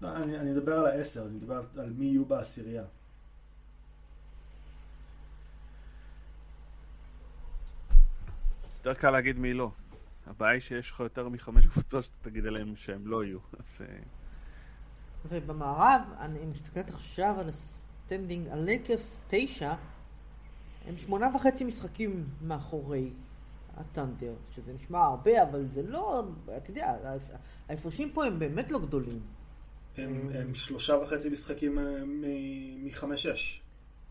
לא, 0.00 0.16
אני, 0.16 0.38
אני 0.38 0.50
מדבר 0.50 0.78
על 0.78 0.86
העשר, 0.86 1.22
אני 1.26 1.34
מדבר 1.36 1.62
על 1.76 1.90
מי 1.90 2.04
יהיו 2.06 2.24
בעשירייה. 2.24 2.84
יותר 8.76 8.94
קל 8.94 9.10
להגיד 9.10 9.38
מי 9.38 9.54
לא. 9.54 9.70
הבעיה 10.26 10.52
היא 10.52 10.60
שיש 10.60 10.90
לך 10.90 11.00
יותר 11.00 11.28
מחמש 11.28 11.66
קבוצות 11.66 12.04
שאתה 12.04 12.16
תגיד 12.22 12.46
עליהם 12.46 12.76
שהם 12.76 13.06
לא 13.06 13.24
יהיו. 13.24 13.38
אז 13.58 13.80
אה, 13.80 13.86
ובמערב, 15.28 16.00
אני 16.18 16.38
מסתכלת 16.46 16.90
עכשיו 16.90 17.36
על 17.40 17.48
ה 17.48 17.58
standing, 17.58 18.48
הלייקרס 18.48 19.20
תשע, 19.28 19.74
הם 20.86 20.96
שמונה 20.96 21.28
וחצי 21.36 21.64
משחקים 21.64 22.26
מאחורי 22.42 23.10
הת'אנדר, 23.76 24.34
שזה 24.50 24.72
נשמע 24.72 24.98
הרבה, 25.04 25.42
אבל 25.42 25.66
זה 25.66 25.82
לא, 25.82 26.22
אתה 26.56 26.70
יודע, 26.70 26.94
ההפ- 27.04 27.36
ההפרשים 27.68 28.10
פה 28.12 28.24
הם 28.26 28.38
באמת 28.38 28.70
לא 28.70 28.78
גדולים. 28.78 29.20
הם, 29.98 30.30
הם 30.34 30.54
שלושה 30.54 30.96
וחצי 30.96 31.30
משחקים 31.30 31.78
אה, 31.78 31.84
מחמש-שש. 32.84 33.62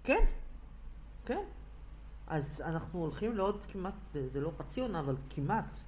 כן, 0.03 0.25
כן. 1.25 1.43
אז 2.27 2.61
אנחנו 2.65 2.99
הולכים 2.99 3.35
לעוד 3.35 3.59
כמעט, 3.71 3.93
זה, 4.13 4.29
זה 4.29 4.41
לא 4.41 4.51
חצי 4.57 4.81
עונה, 4.81 4.99
אבל 4.99 5.15
כמעט. 5.29 5.79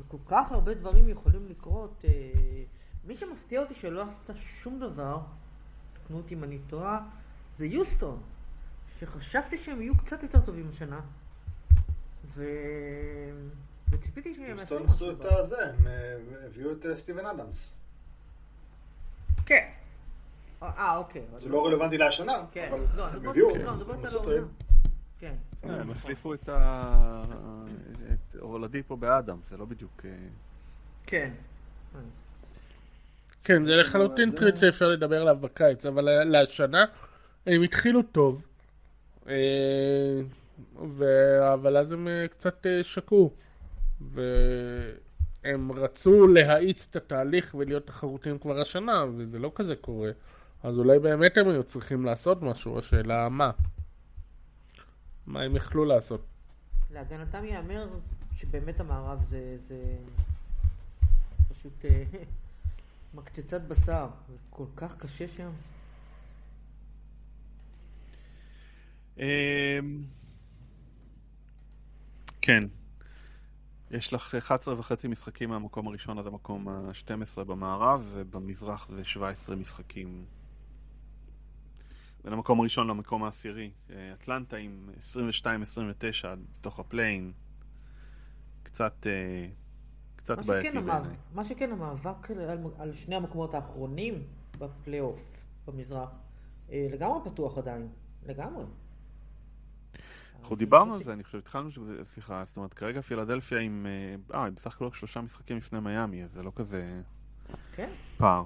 וכל 0.00 0.16
כך 0.26 0.52
הרבה 0.52 0.74
דברים 0.74 1.08
יכולים 1.08 1.46
לקרות. 1.48 2.04
אה, 2.04 2.10
מי 3.04 3.16
שמפתיע 3.16 3.60
אותי 3.60 3.74
שלא 3.74 4.02
עשתה 4.02 4.34
שום 4.34 4.80
דבר, 4.80 5.18
תקנו 5.92 6.16
אותי 6.16 6.34
אם 6.34 6.44
אני 6.44 6.58
טועה, 6.68 7.08
זה 7.56 7.66
יוסטון. 7.66 8.22
שחשבתי 9.00 9.58
שהם 9.58 9.82
יהיו 9.82 9.96
קצת 9.96 10.22
יותר 10.22 10.40
טובים 10.40 10.68
השנה. 10.70 11.00
ו... 12.34 12.44
וציפיתי 13.90 14.34
שהם 14.34 14.44
יעשו 14.44 14.60
יוסטון 14.60 14.82
משהו. 14.82 15.10
עשו 15.10 15.10
את. 15.10 15.32
הזה, 15.38 15.66
הם 15.68 15.86
אה, 15.86 16.46
הביאו 16.46 16.72
את 16.72 16.86
אה, 16.86 16.96
סטיבן 16.96 17.26
אדמס. 17.26 17.76
כן. 19.46 19.68
אה, 20.62 20.96
אוקיי. 20.96 21.22
זה 21.36 21.48
לא 21.48 21.66
רלוונטי 21.66 21.98
להשנה, 21.98 22.32
כן. 22.52 22.68
אבל 22.72 22.80
לא, 22.96 23.06
הם 23.06 23.28
הביאו, 23.28 23.48
לא. 23.56 23.74
trade. 24.22 24.44
כן. 25.18 25.34
אה, 25.64 25.70
הם 25.70 25.80
נכון. 25.80 25.90
החליפו 25.90 26.34
את 26.34 26.48
ה... 26.48 27.22
את 28.12 28.36
אולדיפו 28.40 28.96
באדם, 28.96 29.38
זה 29.46 29.56
לא 29.56 29.64
בדיוק... 29.64 30.02
אה, 30.04 30.10
כן. 31.06 31.30
כן, 33.44 33.64
זה 33.64 33.76
לחלוטין 33.76 34.30
טריד 34.30 34.56
שאפשר 34.56 34.88
לדבר 34.88 35.20
עליו 35.20 35.36
בקיץ, 35.40 35.86
אבל 35.86 36.08
לשנה 36.24 36.84
הם 37.46 37.62
התחילו 37.62 38.02
טוב, 38.02 38.42
אה, 39.28 40.20
אבל 41.52 41.76
אז 41.76 41.92
הם 41.92 42.08
אה, 42.08 42.28
קצת 42.28 42.66
אה, 42.66 42.84
שקעו, 42.84 43.30
והם 45.44 45.72
רצו 45.72 46.26
להאיץ 46.26 46.86
את 46.90 46.96
התהליך 46.96 47.54
ולהיות 47.58 47.86
תחרותיים 47.86 48.38
כבר 48.38 48.60
השנה, 48.60 49.04
וזה 49.16 49.38
לא 49.38 49.52
כזה 49.54 49.76
קורה, 49.76 50.10
אז 50.62 50.78
אולי 50.78 50.98
באמת 50.98 51.38
הם 51.38 51.48
היו 51.48 51.62
צריכים 51.64 52.04
לעשות 52.04 52.42
משהו, 52.42 52.78
השאלה 52.78 53.28
מה. 53.28 53.50
מה 55.26 55.42
הם 55.42 55.56
יכלו 55.56 55.84
לעשות? 55.84 56.26
להגנתם 56.90 57.44
ייאמר 57.44 57.88
שבאמת 58.34 58.80
המערב 58.80 59.22
זה, 59.22 59.56
זה 59.68 59.96
פשוט 61.48 61.84
אה, 61.84 62.04
מקצצת 63.14 63.60
בשר, 63.60 64.06
זה 64.28 64.36
כל 64.50 64.66
כך 64.76 64.96
קשה 64.96 65.28
שם. 65.28 65.50
אמ, 69.18 70.02
כן. 72.40 72.64
יש 73.94 74.12
לך 74.12 74.34
11 74.34 74.78
וחצי 74.78 75.08
משחקים 75.08 75.50
מהמקום 75.50 75.88
הראשון 75.88 76.18
עד 76.18 76.26
המקום 76.26 76.68
ה-12 76.68 77.44
במערב, 77.44 78.10
ובמזרח 78.12 78.88
זה 78.88 79.04
17 79.04 79.56
משחקים. 79.56 80.24
בין 82.24 82.32
המקום 82.32 82.60
הראשון 82.60 82.88
למקום 82.88 83.24
העשירי. 83.24 83.70
אה, 83.90 84.12
אטלנטה 84.12 84.56
עם 84.56 84.90
22-29 85.44 86.28
עד 86.28 86.38
תוך 86.60 86.78
ה 86.78 86.84
play-in. 86.84 87.32
קצת, 88.62 89.06
אה, 89.06 89.46
קצת 90.16 90.36
מה 90.36 90.42
בעייתי 90.42 90.68
שכן. 90.68 90.78
המאבק, 90.78 91.08
מה 91.34 91.44
שכן 91.44 91.72
המאבק 91.72 92.30
על, 92.30 92.58
על 92.78 92.94
שני 92.94 93.16
המקומות 93.16 93.54
האחרונים 93.54 94.22
בפלייאוף 94.58 95.44
במזרח 95.66 96.10
אה, 96.70 96.86
לגמרי 96.92 97.18
פתוח 97.24 97.58
עדיין, 97.58 97.88
לגמרי. 98.26 98.64
אנחנו 100.44 100.56
דיברנו 100.56 100.94
על 100.94 101.04
זה, 101.04 101.12
אני 101.12 101.24
חושב, 101.24 101.38
התחלנו 101.38 101.70
שזה, 101.70 102.04
סליחה, 102.04 102.42
זאת 102.44 102.56
אומרת, 102.56 102.74
כרגע 102.74 103.00
פילדלפיה 103.00 103.58
עם, 103.58 103.86
אה, 104.34 104.44
אה, 104.44 104.50
בסך 104.50 104.74
הכל 104.74 104.92
שלושה 104.92 105.20
משחקים 105.20 105.56
לפני 105.56 105.80
מיאמי, 105.80 106.24
אז 106.24 106.32
זה 106.32 106.42
לא 106.42 106.52
כזה 106.56 107.02
כן, 107.74 107.90
פער. 108.16 108.44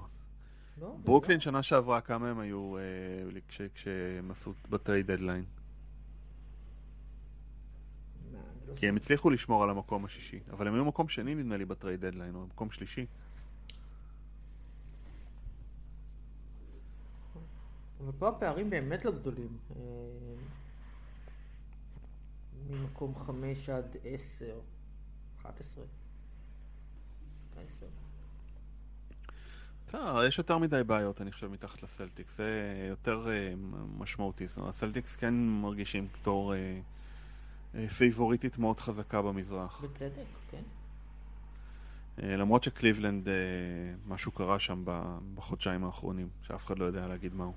לא, 0.81 0.95
זה 0.97 1.03
ברוקלין 1.05 1.39
שנה 1.39 1.63
שעברה, 1.63 2.01
כמה 2.01 2.29
הם 2.29 2.39
היו 2.39 2.77
אה, 2.77 2.81
כש- 3.47 3.61
כשהם 3.73 4.31
עשו 4.31 4.53
ב 4.69 4.76
trade 4.76 5.11
deadline? 5.11 5.43
לא- 8.33 8.39
לא 8.67 8.75
כי 8.75 8.87
הם 8.89 8.95
הצליחו 8.95 9.29
לשמור 9.29 9.63
על 9.63 9.69
המקום 9.69 10.05
השישי, 10.05 10.39
אבל 10.51 10.67
הם 10.67 10.73
היו 10.73 10.85
מקום 10.85 11.07
שני 11.09 11.35
נדמה 11.35 11.57
לי 11.57 11.65
ב 11.65 11.72
trade 11.72 12.05
deadline, 12.05 12.35
או 12.35 12.45
מקום 12.47 12.71
שלישי. 12.71 13.05
אבל 18.03 18.11
פה 18.19 18.29
הפערים 18.29 18.69
באמת 18.69 19.05
לא 19.05 19.11
גדולים. 19.11 19.57
אה, 22.69 22.75
ממקום 22.75 23.15
חמש 23.15 23.69
עד 23.69 23.95
עשר, 24.03 24.59
אחת 25.41 25.59
עשרה. 25.59 25.85
בסדר, 29.87 30.25
יש 30.25 30.37
יותר 30.37 30.57
מדי 30.57 30.81
בעיות, 30.83 31.21
אני 31.21 31.31
חושב, 31.31 31.47
מתחת 31.47 31.83
לסלטיקס. 31.83 32.37
זה 32.37 32.85
יותר 32.89 33.29
אה, 33.29 33.53
משמעותי. 33.97 34.47
זאת 34.47 34.57
אומרת, 34.57 34.69
הסלטיקס 34.69 35.15
כן 35.15 35.33
מרגישים 35.33 36.07
בתור 36.13 36.53
אה, 36.53 36.79
אה, 37.75 37.89
פייבוריטית 37.89 38.57
מאוד 38.57 38.79
חזקה 38.79 39.21
במזרח. 39.21 39.81
בצדק, 39.83 40.23
כן. 40.51 40.61
אה, 42.23 42.35
למרות 42.35 42.63
שקליבלנד, 42.63 43.27
אה, 43.27 43.33
משהו 44.07 44.31
קרה 44.31 44.59
שם 44.59 44.83
בחודשיים 45.35 45.83
האחרונים, 45.83 46.29
שאף 46.41 46.65
אחד 46.65 46.79
לא 46.79 46.85
יודע 46.85 47.07
להגיד 47.07 47.33
מהו. 47.33 47.53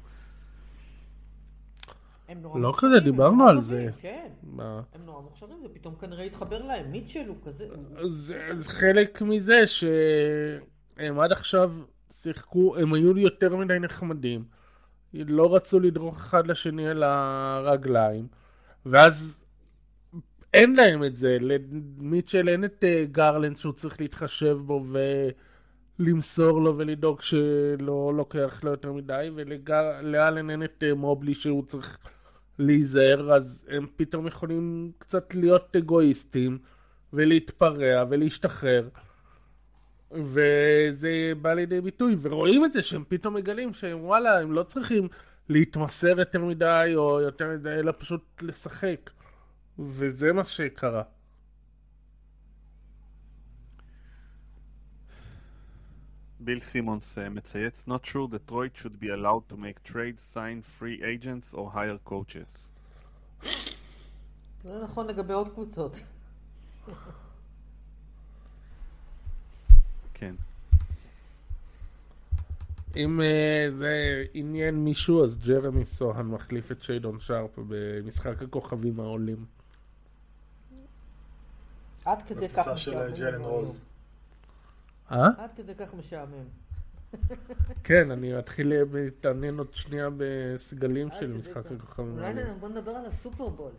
הם 2.28 2.43
נורא 2.43 2.61
לא 2.61 2.73
כזה, 2.78 3.01
דיברנו 3.01 3.49
על 3.49 3.61
זה. 3.61 3.89
כן, 4.01 4.28
מה? 4.43 4.82
הם 4.94 5.07
נורא 5.07 5.20
מוכשרים, 5.20 5.57
ופתאום 5.65 5.94
כנראה 5.94 6.24
התחבר 6.24 6.62
להם. 6.62 6.90
מיטשל 6.90 7.28
הוא 7.28 7.36
כזה... 7.44 7.66
זה, 8.09 8.49
זה 8.55 8.70
חלק 8.70 9.23
מזה 9.23 9.66
שהם 9.66 11.20
עד 11.20 11.32
עכשיו 11.32 11.73
שיחקו, 12.12 12.77
הם 12.77 12.94
היו 12.94 13.19
יותר 13.19 13.57
מדי 13.57 13.78
נחמדים. 13.78 14.44
לא 15.15 15.55
רצו 15.55 15.81
לדרוך 15.81 16.16
אחד 16.16 16.47
לשני 16.47 16.89
על 16.89 17.03
הרגליים, 17.03 18.27
ואז 18.86 19.44
אין 20.55 20.77
להם 20.77 21.05
את 21.05 21.16
זה. 21.16 21.36
למיטשל 21.40 22.49
אין 22.49 22.65
את 22.65 22.85
אה, 22.85 23.05
גרלנד 23.12 23.59
שהוא 23.59 23.73
צריך 23.73 24.01
להתחשב 24.01 24.59
בו 24.66 24.82
ולמסור 26.03 26.61
לו 26.61 26.79
ולדאוג 26.79 27.20
שלא 27.23 28.12
לוקח 28.16 28.61
לו 28.65 28.70
יותר 28.70 28.93
מדי, 28.93 29.31
ולאלן 29.35 30.51
אין 30.51 30.62
את 30.62 30.83
אה, 30.87 30.95
מובלי 30.95 31.35
שהוא 31.35 31.65
צריך 31.66 31.99
להיזהר, 32.59 33.33
אז 33.33 33.65
הם 33.69 33.87
פתאום 33.97 34.27
יכולים 34.27 34.93
קצת 34.99 35.35
להיות 35.35 35.77
אגואיסטים. 35.77 36.59
ולהתפרע 37.12 38.05
ולהשתחרר. 38.11 38.89
וזה 40.12 41.33
בא 41.43 41.55
לידי 41.55 41.81
ביטוי, 41.81 42.16
ורואים 42.20 42.65
את 42.65 42.73
זה 42.73 42.83
שהם 42.83 43.05
פתאום 43.09 43.35
מגלים 43.35 43.73
שהם 43.73 44.05
וואלה, 44.05 44.41
הם 44.41 44.53
לא 44.53 44.62
צריכים 44.62 45.09
להתמסר 45.49 46.19
יותר 46.19 46.45
מדי 46.45 46.93
או 46.95 47.20
יותר 47.20 47.49
מדי, 47.49 47.70
אלא 47.70 47.93
פשוט 47.99 48.43
לשחק. 48.43 49.11
וזה 49.79 50.33
מה 50.33 50.45
שקרה. 50.45 51.03
ביל 56.44 56.60
סימונס 56.60 57.19
אה, 57.19 57.28
מצייץ, 57.28 57.85
Not 57.89 58.06
sure 58.06 58.28
Detroit 58.28 58.77
should 58.77 59.01
be 59.01 59.09
allowed 59.09 59.52
to 59.52 59.56
make 59.56 59.93
trades, 59.93 60.23
sign 60.35 60.62
free 60.81 61.02
agents 61.02 61.55
or 61.55 61.70
hire 61.74 62.10
coaches. 62.10 62.69
זה 64.62 64.81
נכון 64.85 65.06
לגבי 65.06 65.32
עוד 65.32 65.48
קבוצות. 65.48 66.01
כן. 70.14 70.35
אם 72.97 73.20
uh, 73.20 73.74
זה 73.74 74.24
עניין 74.35 74.74
מישהו, 74.85 75.24
אז 75.24 75.39
ג'רמי 75.39 75.85
סוהן 75.85 76.27
מחליף 76.27 76.73
את 76.73 76.82
שיידון 76.82 77.20
שרפ 77.20 77.59
במשחק 77.69 78.43
הכוכבים 78.43 79.01
העולים. 79.01 79.44
עד 82.05 82.23
כדי 82.23 82.48
כך 82.48 82.59
בקבוצה 82.59 82.77
של. 82.77 83.12
ג'לן 83.19 83.40
רוז. 83.40 83.81
אה? 85.13 85.29
עד 85.39 85.51
כדי 85.57 85.75
כך 85.75 85.95
משעמם. 85.95 86.45
כן, 87.85 88.11
אני 88.11 88.39
אתחיל 88.39 88.73
להתעניין 88.93 89.59
עוד 89.59 89.75
שנייה 89.75 90.09
בסגלים 90.17 91.09
של 91.21 91.33
משחק. 91.33 91.73
הכוכבים 91.73 92.19
אולי 92.19 92.35
בוא 92.61 92.69
נדבר 92.69 92.91
על 92.91 93.07
הסופרבול. 93.07 93.73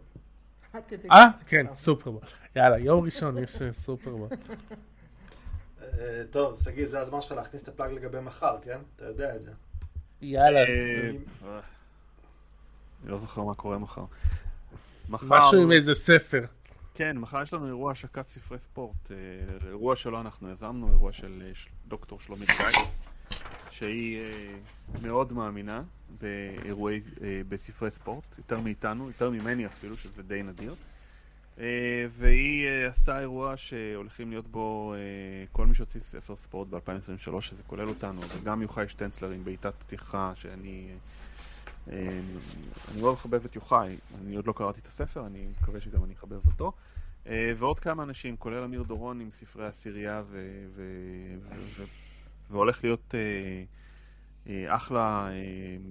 אה. 1.11 1.25
כן, 1.45 1.65
סופרבול. 1.75 2.21
יאללה, 2.55 2.77
יום 2.77 3.05
ראשון 3.05 3.37
יש 3.37 3.61
אה, 3.61 3.73
סופרבול. 3.73 4.29
אה, 5.81 6.23
טוב, 6.31 6.55
שגיא, 6.55 6.87
זה 6.87 6.99
הזמן 6.99 7.21
שלך 7.21 7.31
להכניס 7.31 7.63
את 7.63 7.67
הפלאג 7.67 7.91
לגבי 7.91 8.19
מחר, 8.19 8.57
כן? 8.61 8.79
אתה 8.95 9.05
יודע 9.05 9.35
את 9.35 9.41
זה. 9.41 9.51
יאללה. 10.21 10.59
אה, 10.59 10.65
אה, 11.43 11.59
אני 13.03 13.11
לא 13.11 13.17
זוכר 13.17 13.43
מה 13.43 13.53
קורה. 13.55 13.77
מחר... 13.77 14.05
משהו 15.09 15.61
עם 15.61 15.71
איזה 15.71 15.93
ספר. 15.93 16.45
כן, 16.95 17.17
מחר 17.17 17.41
יש 17.41 17.53
לנו 17.53 17.67
אירוע 17.67 17.91
השקת 17.91 18.27
ספרי 18.27 18.59
ספורט. 18.59 19.11
אה, 19.11 19.67
אירוע 19.67 19.95
שלא 19.95 20.21
אנחנו 20.21 20.51
יזמנו, 20.51 20.89
אירוע 20.89 21.11
של 21.11 21.43
אה, 21.45 21.51
דוקטור 21.87 22.19
שלומית 22.19 22.49
גיא, 22.49 22.85
שהיא 23.71 24.19
אה, 24.19 24.55
מאוד 25.01 25.33
מאמינה 25.33 25.83
באירועי, 26.21 27.01
בספרי 27.49 27.91
ספורט, 27.91 28.37
יותר 28.37 28.59
מאיתנו, 28.59 29.07
יותר 29.07 29.29
ממני 29.29 29.65
אפילו, 29.65 29.97
שזה 29.97 30.23
די 30.23 30.43
נדיר. 30.43 30.75
והיא 32.09 32.67
עשתה 32.89 33.19
אירוע 33.19 33.57
שהולכים 33.57 34.29
להיות 34.29 34.47
בו 34.47 34.95
כל 35.51 35.67
מי 35.67 35.75
שהוציא 35.75 36.01
ספר 36.01 36.35
ספורט 36.35 36.67
ב-2023, 36.67 37.41
שזה 37.41 37.63
כולל 37.67 37.87
אותנו, 37.87 38.21
וגם 38.21 38.61
יוחאי 38.61 38.89
שטנצלר 38.89 39.31
עם 39.31 39.43
בעיטת 39.43 39.73
פתיחה, 39.79 40.31
שאני... 40.35 40.87
אה, 41.91 42.19
אני 42.91 43.01
מאוד 43.01 43.13
מחבב 43.13 43.45
את 43.45 43.55
יוחאי, 43.55 43.97
אני 44.21 44.35
עוד 44.35 44.47
לא 44.47 44.53
קראתי 44.53 44.79
את 44.79 44.87
הספר, 44.87 45.25
אני 45.25 45.47
מקווה 45.61 45.81
שגם 45.81 46.03
אני 46.03 46.13
אחבב 46.13 46.45
אותו. 46.45 46.71
אה, 47.27 47.51
ועוד 47.57 47.79
כמה 47.79 48.03
אנשים, 48.03 48.37
כולל 48.37 48.63
אמיר 48.63 48.83
דורון 48.83 49.19
עם 49.19 49.29
ספרי 49.31 49.67
עשירייה, 49.67 50.23
ו- 50.27 50.65
ו- 50.75 51.35
ו- 51.39 51.81
ו- 51.81 51.83
והולך 52.49 52.83
להיות 52.83 53.15
אה, 53.15 53.63
אה, 54.47 54.75
אחלה 54.75 55.29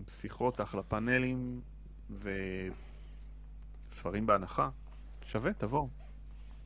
שיחות, 0.09 0.60
אחלה 0.60 0.82
פאנלים, 0.82 1.60
וספרים 3.90 4.27
בהנחה. 4.27 4.70
שווה, 5.24 5.52
תבואו. 5.52 5.89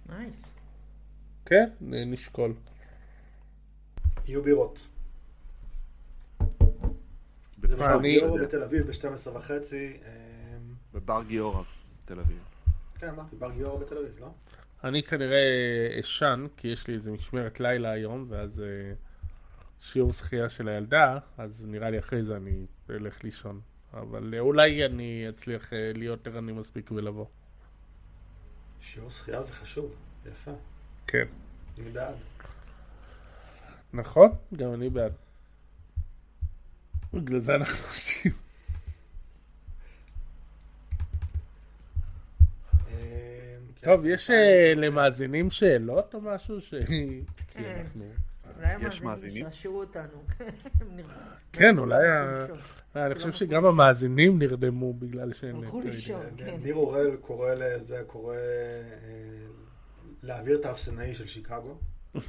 נייס. 0.08 0.42
כן, 1.44 1.68
נשקול. 1.80 2.54
יהיו 4.26 4.42
בירות. 4.42 4.88
זה 7.68 7.76
בבר 7.76 7.98
ביורו 7.98 8.38
בתל 8.38 8.62
אביב 8.62 8.86
ב-12 8.86 9.36
וחצי. 9.36 9.96
בבר 10.94 11.22
גיורא, 11.22 11.62
תל 12.04 12.20
אביב. 12.20 12.38
כן, 12.98 13.08
אמרתי, 13.08 13.36
בר 13.36 13.50
גיורא 13.50 13.78
בתל 13.80 13.98
אביב, 13.98 14.18
לא? 14.20 14.30
אני 14.84 15.02
כנראה 15.02 15.36
אשן, 16.00 16.46
כי 16.56 16.68
יש 16.68 16.88
לי 16.88 16.94
איזה 16.94 17.10
משמרת 17.10 17.60
לילה 17.60 17.90
היום, 17.90 18.26
ואז 18.28 18.60
אה, 18.60 18.92
שיעור 19.80 20.12
שחייה 20.12 20.48
של 20.48 20.68
הילדה, 20.68 21.18
אז 21.38 21.64
נראה 21.66 21.90
לי 21.90 21.98
אחרי 21.98 22.24
זה 22.24 22.36
אני 22.36 22.66
אלך 22.90 23.24
לישון. 23.24 23.60
אבל 23.94 24.34
אה, 24.34 24.40
אולי 24.40 24.86
אני 24.86 25.26
אצליח 25.28 25.72
אה, 25.72 25.92
להיות 25.94 26.26
ערני 26.26 26.52
מספיק 26.52 26.90
ולבוא. 26.90 27.26
שיעור 28.80 29.10
שחייה 29.10 29.42
זה 29.42 29.52
חשוב, 29.52 29.94
יפה. 30.26 30.52
כן. 31.06 31.26
אני 31.78 31.90
בעד. 31.90 32.16
נכון? 33.92 34.30
גם 34.56 34.74
אני 34.74 34.90
בעד. 34.90 35.12
בגלל 37.14 37.40
זה 37.40 37.54
אנחנו 37.54 37.86
עושים. 37.88 38.32
אה, 42.88 43.56
כן. 43.80 43.84
טוב, 43.86 44.06
יש 44.06 44.30
אה, 44.30 44.72
למאזינים 44.76 45.50
שאלות 45.50 46.14
או 46.14 46.20
משהו 46.20 46.60
ש... 46.60 46.74
כן. 47.48 47.84
יש 48.80 49.00
המאזינים 49.00 49.04
מאזינים? 49.10 49.46
ישעשעו 49.46 49.78
אותנו. 49.80 50.24
כן, 51.52 51.78
אולי 51.78 52.08
ה- 52.08 52.40
לישון. 52.42 52.58
אני 52.96 53.14
חושב 53.14 53.32
שגם 53.32 53.66
המאזינים 53.66 54.38
נרדמו 54.38 54.94
בגלל 54.94 55.32
שאין... 55.32 55.56
הלכו 55.56 55.80
לישון. 55.80 56.26
כן. 56.36 56.56
ניר 56.62 56.74
אורל 56.74 57.16
קורא 57.20 57.54
לזה, 57.54 58.02
קורא 58.06 58.34
אה, 58.34 58.40
להעביר 60.22 60.60
את 60.60 60.66
האפסנאי 60.66 61.14
של 61.14 61.26
שיקגו. 61.26 61.78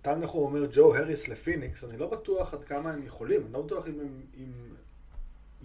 אה, 0.00 0.14
טל 0.14 0.14
נחום 0.14 0.42
אומר 0.54 0.66
ג'ו 0.72 0.96
הריס 0.96 1.28
לפיניקס, 1.28 1.84
אני 1.84 1.96
לא 1.96 2.10
בטוח 2.10 2.54
עד 2.54 2.64
כמה 2.64 2.90
הם 2.92 3.02
יכולים, 3.06 3.44
אני 3.44 3.52
לא 3.52 3.62
בטוח 3.62 3.86
אם 3.88 4.00
הם... 4.00 4.20
אם 4.36 4.52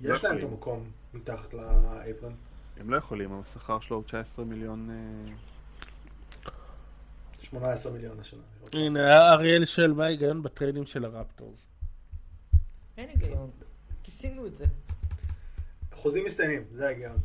לא 0.02 0.14
יש 0.14 0.24
להם 0.24 0.38
את. 0.38 0.44
המקום 0.44 0.92
מתחת 1.14 1.54
לאפרן. 1.54 2.34
הם 2.78 2.90
לא 2.90 2.98
יכולים, 2.98 3.34
השכר 3.40 3.80
שלו 3.80 3.96
הוא 3.98 4.04
19 4.04 4.46
מיליון... 4.46 4.90
אה, 4.90 5.32
18 7.40 7.92
מיליון 7.92 8.20
השנה. 8.20 8.42
לא 8.74 8.80
הנה, 8.80 9.30
אריאל 9.34 9.66
שואל 9.66 9.94
מה 9.94 10.06
ההיגיון 10.06 10.44
בטריידים 10.44 10.86
של 10.86 11.06
הרפטורס. 11.06 11.66
אין 12.98 13.10
היגיון. 13.10 13.50
כיסינו 14.04 14.48
את 14.48 14.56
זה. 14.56 14.66
חוזים 15.94 16.26
מסתיימים, 16.26 16.64
זה 16.72 16.86
ההיגיון. 16.86 17.18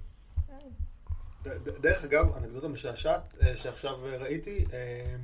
ד- 1.43 1.69
דרך 1.81 2.05
אגב, 2.05 2.37
אנקדוטה 2.37 2.69
משעשעת 2.69 3.35
אה, 3.43 3.57
שעכשיו 3.57 4.07
אה, 4.07 4.17
ראיתי, 4.17 4.65
אה, 4.73 5.17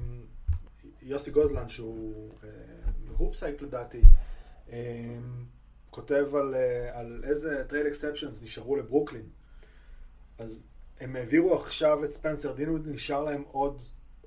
יוסי 1.07 1.31
גוזלן 1.31 1.69
שהוא 1.69 2.31
אה, 2.45 2.49
מהופסהייפ 3.05 3.63
לדעתי, 3.63 4.03
אה, 4.73 5.19
כותב 5.91 6.27
על, 6.35 6.55
אה, 6.55 6.99
על 6.99 7.25
איזה 7.25 7.65
trade 7.69 7.87
exceptions 7.87 8.43
נשארו 8.43 8.77
לברוקלין. 8.77 9.27
אז 10.39 10.63
הם 11.01 11.17
העבירו 11.17 11.55
עכשיו 11.55 12.05
את 12.05 12.11
ספנסר 12.11 12.53
דינוויד, 12.53 12.89
נשאר 12.89 13.25
להם 13.25 13.45
עוד, 13.51 13.83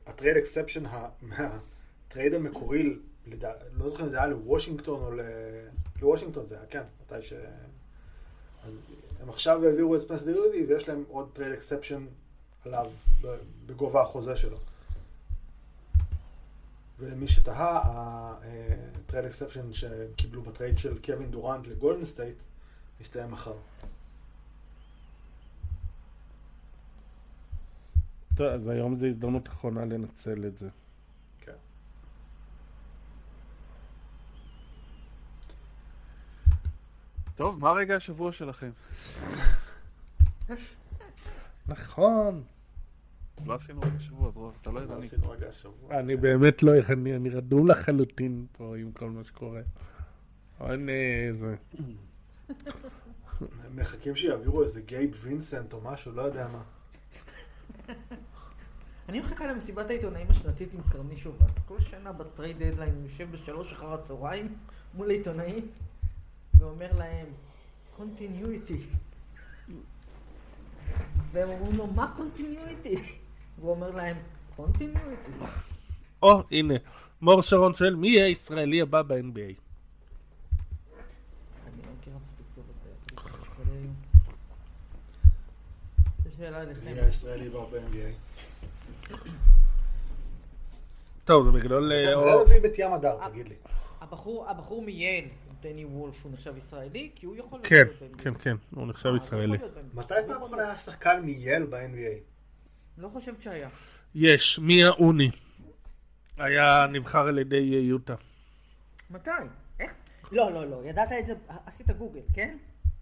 ה 0.05 0.11
trade 0.11 0.37
exception 0.37 0.83
מה 1.21 1.53
trade 1.53 2.33
המקורי, 2.33 2.99
לדע, 3.27 3.53
לא 3.73 3.89
זוכר 3.89 4.03
אם 4.03 4.09
זה 4.09 4.17
היה 4.17 4.27
לוושינגטון 4.27 5.03
או 5.03 5.11
ל... 5.11 5.21
לוושינגטון 6.01 6.45
זה 6.45 6.57
היה, 6.57 6.65
כן, 6.65 6.83
מתי 7.05 7.21
ש... 7.21 7.33
אז 8.63 8.81
הם 9.21 9.29
עכשיו 9.29 9.65
העבירו 9.65 9.95
את 9.95 10.01
ספנסר 10.01 10.25
דינוויד 10.25 10.71
ויש 10.71 10.89
להם 10.89 11.03
עוד 11.07 11.29
trade 11.33 11.53
exception 11.53 12.05
עליו 12.65 12.91
בגובה 13.65 14.01
החוזה 14.01 14.35
שלו. 14.35 14.57
ולמי 16.99 17.27
שתהה, 17.27 17.81
ה 18.95 19.00
trade 19.00 19.25
exception 19.25 19.73
שהם 19.73 20.13
קיבלו 20.15 20.41
ב 20.41 20.47
trade 20.47 20.77
של 20.77 21.01
קווין 21.01 21.31
דורנט 21.31 21.67
לגולדן 21.67 22.05
סטייט 22.05 22.43
מסתיים 22.99 23.31
מחר. 23.31 23.55
טוב, 28.35 28.47
אז 28.47 28.67
היום 28.67 28.95
זו 28.95 29.05
הזדמנות 29.05 29.47
אחרונה 29.47 29.85
לנצל 29.85 30.45
את 30.47 30.57
זה. 30.57 30.69
כן. 31.41 31.51
טוב, 37.35 37.59
מה 37.59 37.71
רגע 37.71 37.95
השבוע 37.95 38.31
שלכם? 38.31 38.71
נכון. 41.67 42.43
לא 43.45 43.53
עשינו 43.53 43.81
רגע 43.81 43.99
שבוע, 43.99 44.31
דרור, 44.31 44.51
אתה 44.61 44.71
לא 44.71 44.81
מה 44.87 44.93
ערני. 44.93 45.05
אני 45.91 46.15
באמת 46.15 46.63
לא 46.63 46.75
ערני, 46.75 47.15
אני 47.15 47.29
רדום 47.29 47.67
לחלוטין 47.67 48.45
פה 48.51 48.77
עם 48.77 48.91
כל 48.91 49.09
מה 49.09 49.23
שקורה. 49.23 49.61
הנה, 50.59 50.91
זה... 51.39 51.55
מחכים 53.75 54.15
שיעבירו 54.15 54.63
איזה 54.63 54.81
גייב 54.81 55.19
וינסנט 55.23 55.73
או 55.73 55.81
משהו, 55.81 56.11
לא 56.11 56.21
יודע 56.21 56.47
מה. 56.47 56.63
אני 59.09 59.19
מחכה 59.19 59.47
למסיבת 59.47 59.89
העיתונאים 59.89 60.27
השנתית 60.29 60.73
עם 60.73 60.81
קרנישוב, 60.91 61.43
אז 61.43 61.55
כל 61.65 61.79
שנה 61.79 62.11
ב 62.11 62.20
trade 62.20 62.63
deadline 62.63 62.95
הוא 62.95 63.03
יושב 63.03 63.31
בשלוש 63.31 63.73
אחר 63.73 63.93
הצהריים 63.93 64.55
מול 64.93 65.09
העיתונאים 65.09 65.67
ואומר 66.53 66.97
להם, 66.97 67.25
continuity. 67.97 68.79
והם 71.31 71.49
אומרים 71.49 71.77
לו, 71.77 71.87
מה 71.87 72.13
continuity? 72.17 73.18
והוא 73.59 73.71
אומר 73.71 73.91
להם, 73.91 74.17
continuity. 74.55 75.31
או, 76.23 76.43
הנה, 76.51 76.73
מור 77.21 77.41
שרון 77.41 77.73
שואל, 77.73 77.95
מי 77.95 78.07
יהיה 78.07 78.25
הישראלי 78.25 78.81
הבא 78.81 79.01
ב-NBA? 79.01 79.13
אני 79.15 79.53
לא 81.81 81.87
את 86.71 86.83
מי. 86.83 86.91
הישראלי 87.01 87.49
הבא 87.49 87.65
ב-NBA? 87.65 88.13
טוב, 91.25 91.45
זה 91.45 91.51
בגדול... 91.51 91.91
אה, 91.91 92.03
אתה 92.09 92.13
או- 92.15 92.45
מביא 92.45 92.61
את 92.61 92.79
ים 92.79 92.93
מדר, 92.93 93.27
תגיד 93.29 93.47
לי. 93.47 93.55
הבחור, 94.01 94.49
מייל, 94.81 95.27
דני 95.61 95.85
וולף, 95.85 96.23
הוא 96.25 96.33
נחשב 96.33 96.57
ישראלי? 96.57 97.09
כי 97.15 97.25
הוא 97.25 97.35
יכול... 97.35 97.59
כן, 97.63 97.75
להיות 97.75 98.01
ב-NBA. 98.01 98.21
כן, 98.23 98.33
כן, 98.39 98.55
הוא 98.75 98.87
נחשב 98.87 99.09
אה, 99.09 99.15
ישראלי. 99.15 99.57
מתי 99.93 100.13
פעם 100.27 100.43
אחרונה 100.43 100.63
היה 100.63 100.77
שחקן 100.77 101.21
מייל 101.25 101.65
ב-NBA? 101.65 102.28
לא 102.99 103.09
חושבת 103.13 103.41
שהיה. 103.41 103.69
יש, 104.15 104.59
מיה 104.59 104.89
אוני. 104.89 105.31
היה 106.37 106.87
נבחר 106.91 107.27
על 107.27 107.39
ידי 107.39 107.57
יוטה. 107.57 108.15
מתי? 109.09 109.31
איך? 109.79 109.91
לא, 110.31 110.53
לא, 110.53 110.69
לא, 110.69 110.81
ידעת 110.85 111.09
את 111.19 111.25
זה, 111.25 111.33
עשית 111.65 111.89
גוגל, 111.89 112.19
כן? 112.33 112.57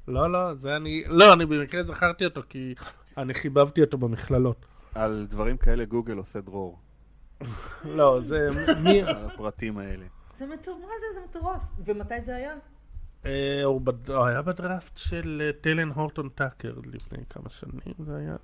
לא, 0.07 0.32
לא, 0.32 0.53
זה 0.53 0.76
אני... 0.76 1.03
לא, 1.07 1.34
אני 1.34 1.45
במקרה 1.45 1.84
זכרתי 1.84 2.26
אותו 2.26 2.41
כי 2.49 2.76
אני 3.18 3.34
חיבבתי 3.34 3.82
אותו 3.82 3.98
במכללות. 3.98 4.65
על 4.95 5.28
דברים 5.30 5.57
כאלה 5.57 5.86
גוגל 5.86 6.18
עושה 6.18 6.41
דרור, 6.41 6.80
לא, 7.86 8.19
זה... 8.26 8.49
מי... 8.84 9.03
על 9.07 9.26
הפרטים 9.26 9.78
האלה. 9.78 10.06
זה 10.38 10.45
מטורף, 10.45 10.82
מה 10.82 10.88
זה? 10.99 11.19
זה 11.19 11.26
מטורף. 11.30 11.61
ומתי 11.86 12.22
זה 12.26 12.36
היה? 12.36 12.56
אה, 13.26 13.64
הוא 13.64 13.82
היה 14.28 14.41
בדראפט 14.41 14.98
של 14.98 15.41
אה, 15.45 15.53
טלן 15.61 15.90
הורטון 15.90 16.30
טאקר 16.30 16.74
לפני 16.86 17.18
כמה 17.30 17.49
שנים, 17.49 17.94
זה 17.99 18.15
היה 18.15 18.36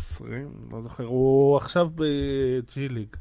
20, 0.00 0.68
לא 0.70 0.82
זוכר, 0.82 1.04
הוא 1.04 1.56
עכשיו 1.56 1.88
בג'י 1.94 2.88
ליג. 2.88 3.16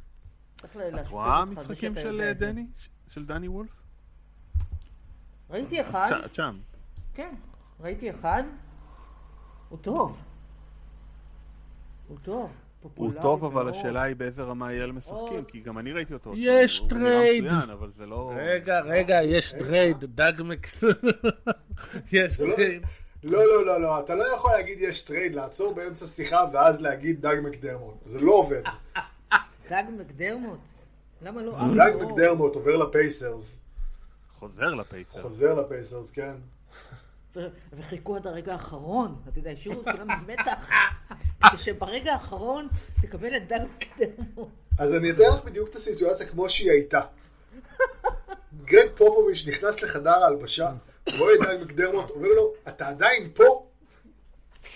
צריך 0.57 0.75
להשפיע 0.75 1.01
את 1.01 1.07
רואה 1.07 1.45
משחקים 1.45 1.95
של 1.95 2.21
אה. 2.21 2.33
דני? 2.33 2.67
של 3.09 3.25
דני 3.25 3.47
וולף? 3.47 3.69
ראיתי 5.49 5.81
אחד, 5.81 6.19
שם. 6.33 6.57
כן, 7.13 7.35
ראיתי 7.79 8.09
אחד. 8.09 8.43
הוא 9.69 9.79
טוב. 9.81 10.17
הוא 12.07 12.17
טוב. 12.23 12.51
הוא 12.95 13.13
טוב, 13.21 13.45
אבל. 13.45 13.69
השאלה 13.69 14.01
היא 14.01 14.15
באיזה 14.15 14.43
רמה 14.43 14.73
יהיה 14.73 14.87
משחקים. 14.87 15.45
כי 15.47 15.59
גם 15.59 15.77
אני 15.77 15.91
ראיתי 15.91 16.13
אותו. 16.13 16.33
יש 16.37 16.79
trade. 16.89 17.43
מצוין, 17.43 17.69
אבל 17.69 17.91
זה 17.97 18.05
לא... 18.05 18.33
רגע, 18.35 18.79
רגע, 18.79 19.23
יש 19.23 19.51
trade, 19.51 19.97
דאג 19.99 20.33
מקס... 20.43 20.83
יש 22.11 22.39
לא- 22.39 22.55
trade. 22.55 22.85
לא, 23.25 23.45
לא, 23.47 23.65
לא, 23.65 23.81
לא, 23.81 23.99
אתה 23.99 24.15
לא 24.15 24.23
יכול 24.35 24.51
להגיד 24.51 24.77
יש 24.81 25.01
trade, 25.01 25.35
לעצור 25.35 25.73
באמצע 25.73 26.07
שיחה 26.07 26.45
ואז 26.53 26.81
להגיד 26.81 27.21
דאג 27.21 27.35
מקדרמוט. 27.43 27.95
זה 28.03 28.19
לא 28.19 28.31
עובד. 28.31 28.61
דאג 29.69 29.83
מקדרמוט? 29.99 30.59
למה 31.21 31.41
לא? 31.41 31.51
דאג 31.51 31.79
ארי 31.79 31.91
דרור? 31.91 32.11
מקדרמוט 32.11 32.55
עובר 32.55 32.75
לפייסרס. 32.75 33.57
חוזר 34.31 34.73
לפייסרס. 34.73 35.21
חוזר 35.21 35.53
לפייסרס, 35.53 36.11
כן. 36.11 36.33
וחיכו 37.73 38.15
עד 38.15 38.27
הרגע 38.27 38.53
האחרון, 38.53 39.15
אתה 39.29 39.39
יודע, 39.39 39.51
השאירו 39.51 39.81
את 39.81 39.85
כולם 39.85 40.07
במתח, 40.07 40.69
כדי 41.49 41.57
שברגע 41.57 42.13
האחרון 42.13 42.67
תקבל 43.01 43.37
את 43.37 43.47
דאג 43.47 43.59
מקדרמוט. 43.75 44.49
אז 44.79 44.95
אני 44.95 45.11
אתן 45.11 45.23
לך 45.33 45.43
בדיוק 45.43 45.69
את 45.69 45.75
הסיטואציה 45.75 46.25
כמו 46.25 46.49
שהיא 46.49 46.71
הייתה. 46.71 47.01
גרג 48.65 48.89
פופוביץ' 48.95 49.45
נכנס 49.47 49.83
לחדר 49.83 50.23
ההלבשה, 50.23 50.71
רואה 51.17 51.33
את 51.33 51.39
דג 51.39 51.57
מקדרמוט, 51.63 52.09
אומר 52.09 52.27
לו, 52.35 52.53
אתה 52.67 52.87
עדיין 52.87 53.29
פה? 53.33 53.67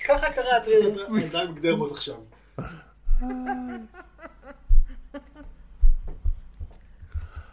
ככה 0.08 0.34
קרה 0.34 0.58
הטרייד 0.58 0.86
על 0.86 1.28
דג 1.46 1.52
מקדרמוט 1.52 1.92
עכשיו. 1.92 2.16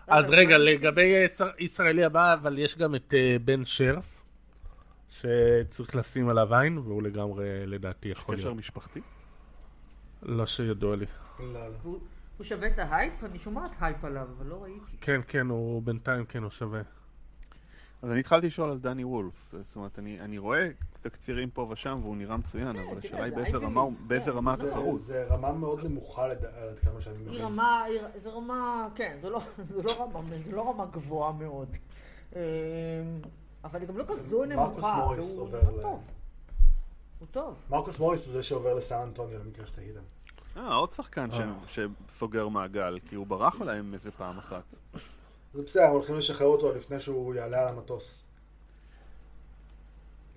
אז 0.06 0.30
רגע, 0.30 0.58
לגבי 0.58 1.02
ישראל- 1.24 1.52
ישראלי 1.58 2.04
הבא, 2.04 2.34
אבל 2.34 2.58
יש 2.58 2.78
גם 2.78 2.94
את 2.94 3.14
אה, 3.14 3.36
בן 3.44 3.64
שרף, 3.64 4.22
שצריך 5.10 5.96
לשים 5.96 6.28
עליו 6.28 6.54
עין, 6.54 6.78
והוא 6.78 7.02
לגמרי, 7.02 7.66
לדעתי, 7.66 8.08
יכול 8.08 8.34
קשר 8.36 8.44
להיות. 8.44 8.58
משפחתי? 8.58 9.00
לא 10.22 10.46
שידוע 10.46 10.96
לי. 10.96 11.06
לא, 11.40 11.46
לא. 11.52 11.60
הוא 11.82 11.98
הוא 12.38 12.44
שווה 12.44 12.68
את 12.68 12.78
ההייפ? 12.78 13.24
אני 13.24 13.38
שומעת 13.38 13.70
הייפ 13.80 14.04
עליו, 14.04 14.26
אבל 14.38 14.46
לא 14.46 14.62
ראיתי. 14.62 14.96
כן, 15.00 15.20
כן, 15.28 15.46
הוא 15.46 15.82
בינתיים 15.82 16.24
כן, 16.24 16.42
הוא 16.42 16.50
שווה. 16.50 16.80
אז 18.06 18.12
אני 18.12 18.20
התחלתי 18.20 18.46
לשאול 18.46 18.70
על 18.70 18.78
דני 18.78 19.04
וולף. 19.04 19.54
זאת 19.64 19.76
אומרת, 19.76 19.98
אני 19.98 20.20
אני 20.20 20.38
רואה 20.38 20.68
תקצירים 21.02 21.50
פה 21.50 21.66
ושם 21.70 21.98
והוא 22.02 22.16
נראה 22.16 22.36
מצוין, 22.36 22.66
אבל 22.68 22.84
תראה, 22.86 22.98
השאלה 22.98 23.24
היא 23.24 23.30
זה 23.30 23.36
באיזה. 23.36 23.56
רמה 23.58 23.82
באיזה 24.06 24.30
כן, 24.30 24.36
רמה 24.36 24.56
זה- 24.56 24.68
התחרות. 24.68 25.00
זה 25.00 25.24
רמה 25.28 25.52
מאוד 25.52 25.84
נמוכה 25.84 26.26
לד- 26.28 26.44
עד 26.44 26.78
כמה 26.78 27.00
שאני 27.00 27.16
מבין. 27.18 27.40
רמה, 27.40 27.84
זה 28.22 28.30
רמה, 28.30 28.88
כן, 28.94 29.18
זה 29.22 29.30
לא, 29.30 29.40
זה 29.68 29.82
לא 29.82 29.90
רמה, 30.00 30.20
זה 30.44 30.52
לא 30.52 30.70
רמה 30.70 30.86
גבוהה 30.86 31.32
מאוד. 31.32 31.68
אמ, 32.32 32.38
אבל 33.64 33.80
היא 33.80 33.88
גם 33.88 33.96
לא 33.98 34.04
כזו 34.08 34.44
נמוכה. 34.44 34.66
מרקוס 34.70 34.84
מוריס 34.96 35.38
עובר 35.38 35.58
ל- 35.78 35.82
טוב. 35.82 36.02
הוא 37.18 37.28
טוב. 37.30 37.54
מרקוס 37.70 37.98
מוריס 37.98 38.26
הוא 38.26 38.32
זה 38.32 38.42
שעובר 38.42 38.74
לסן 38.74 38.98
אנטוניו 39.02 39.38
למקרה 39.38 39.66
שתהיתם. 39.66 40.00
אה, 40.56 40.74
עוד 40.74 40.92
שחקן 40.92 41.28
ש- 41.30 41.76
שסוגר 42.08 42.48
מעגל, 42.48 42.98
כי 43.08 43.14
הוא 43.14 43.26
ברח 43.26 43.60
להם 43.60 43.94
איזה 43.94 44.10
פעם 44.10 44.38
אחת. 44.38 44.62
זה 45.56 45.62
בסדר, 45.62 45.86
הולכים 45.88 46.16
לשחרר 46.16 46.46
אותו 46.46 46.72
לפני 46.74 47.00
שהוא 47.00 47.34
יעלה 47.34 47.62
על 47.62 47.68
המטוס. 47.68 48.26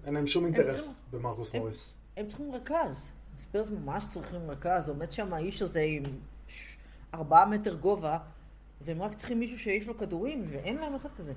אין 0.06 0.14
להם 0.14 0.28
שום 0.28 0.46
אינטרס 0.46 1.06
במרקוס 1.12 1.54
הם- 1.56 1.60
מוריס. 1.62 1.94
הם 2.18 2.28
צריכים 2.28 2.52
רכז. 2.56 3.12
ספיירס 3.38 3.70
ממש 3.70 4.06
צריכים 4.10 4.52
רכז. 4.52 4.90
עומד 4.90 5.12
שם 5.12 5.34
האיש 5.34 5.62
הזה 5.62 5.80
עם 5.82 6.04
ארבעה 7.14 7.46
מטר 7.46 7.74
גובה, 7.74 8.18
והם 8.82 9.02
רק 9.02 9.14
צריכים 9.18 9.40
מישהו 9.40 9.60
שיעיף 9.60 9.88
לו 9.88 9.98
כדורים, 9.98 10.46
ואין 10.50 10.78
להם 10.78 10.96
אחד 10.96 11.10
כזה. 11.18 11.34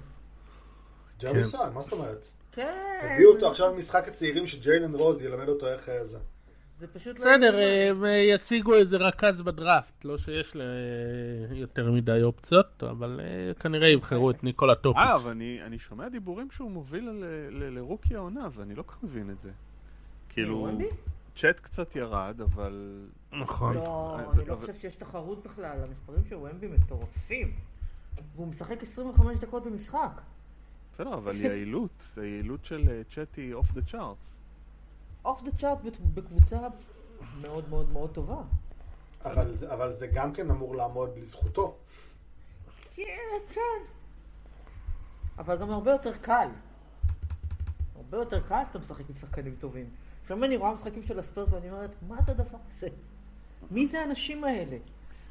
ג'רמי 1.20 1.42
סון, 1.42 1.72
מה 1.74 1.82
זאת 1.82 1.92
אומרת? 1.92 2.26
כן. 2.52 3.08
הביאו 3.14 3.32
אותו 3.34 3.50
עכשיו 3.50 3.68
למשחק 3.72 4.08
הצעירים 4.08 4.46
שג'יילן 4.46 4.94
רוז 4.94 5.22
ילמד 5.22 5.48
אותו 5.48 5.68
איך 5.68 5.88
אה, 5.88 6.04
זה. 6.04 6.18
זה 6.82 6.88
פשוט 6.88 7.18
לא... 7.18 7.24
בסדר, 7.24 7.58
הם 7.90 8.04
אה, 8.04 8.10
ישיגו 8.10 8.74
איזה 8.74 8.96
רכז 8.96 9.40
בדראפט, 9.40 10.04
לא 10.04 10.18
שיש 10.18 10.56
לה 10.56 10.64
יותר 11.50 11.92
מדי 11.92 12.22
אופציות, 12.22 12.82
אבל 12.90 13.20
אה, 13.22 13.54
כנראה 13.54 13.88
יבחרו 13.88 14.30
את 14.30 14.44
ניקולה 14.44 14.72
אה, 14.72 14.78
טופיץ'. 14.78 15.02
אבל 15.14 15.30
אני 15.30 15.62
אני 15.62 15.78
שומע 15.78 16.08
דיבורים 16.08 16.50
שהוא 16.50 16.70
מוביל 16.70 17.10
ל- 17.10 17.24
ל- 17.50 17.74
לרוקי 17.74 18.14
העונה, 18.16 18.48
ואני 18.52 18.74
לא 18.74 18.82
כל 18.82 18.92
כך 18.92 19.02
מבין 19.02 19.30
את 19.30 19.40
זה. 19.42 19.50
כאילו? 20.28 20.68
צ'אט 21.36 21.60
קצת 21.60 21.96
ירד, 21.96 22.40
אבל... 22.40 23.06
נכון. 23.32 23.74
לא, 23.74 24.18
אני 24.32 24.44
לא 24.46 24.56
חושב 24.56 24.74
שיש 24.74 24.94
תחרות 24.94 25.42
בכלל. 25.46 25.78
המספרים 25.82 26.24
של 26.28 26.34
ומבי 26.36 26.66
מטורפים. 26.66 27.52
והוא 28.36 28.46
משחק 28.46 28.82
25 28.82 29.38
דקות 29.38 29.64
במשחק. 29.64 30.20
בסדר, 30.94 31.14
אבל 31.14 31.40
יעילות, 31.40 32.04
היעילות 32.16 32.64
של 32.64 32.88
אה, 32.88 33.02
צ'ט 33.10 33.36
היא 33.36 33.54
off 33.54 33.72
the 33.72 33.82
charts. 33.82 34.41
off 35.24 35.42
the 35.42 35.50
chart 35.58 35.78
בקבוצה 36.14 36.58
מאוד 37.40 37.68
מאוד 37.68 37.90
מאוד 37.92 38.10
טובה. 38.14 38.42
אבל 39.24 39.54
זה- 39.54 39.72
אבל 39.74 39.92
זה 39.92 40.06
גם 40.06 40.32
כן 40.32 40.50
אמור 40.50 40.76
לעמוד 40.76 41.18
לזכותו. 41.18 41.74
כן, 42.94 43.04
כן. 43.54 43.82
אבל 45.38 45.58
גם 45.58 45.70
הרבה 45.70 45.90
יותר 45.92 46.12
קל. 46.18 46.48
הרבה 47.96 48.16
יותר 48.18 48.40
קל 48.48 48.62
שאתה 48.68 48.78
משחק 48.78 49.10
עם 49.10 49.16
שחקנים 49.16 49.54
טובים. 49.60 49.90
לפעמים 50.24 50.44
אני 50.44 50.56
רואה 50.56 50.72
משחקים 50.72 51.02
של 51.02 51.18
הספרס 51.18 51.48
ואני 51.52 51.70
אומרת, 51.70 51.90
מה 52.08 52.22
זה 52.22 52.32
הדבר 52.32 52.58
הזה? 52.68 52.88
מי 53.70 53.86
זה 53.86 54.00
האנשים 54.00 54.44
האלה? 54.44 54.76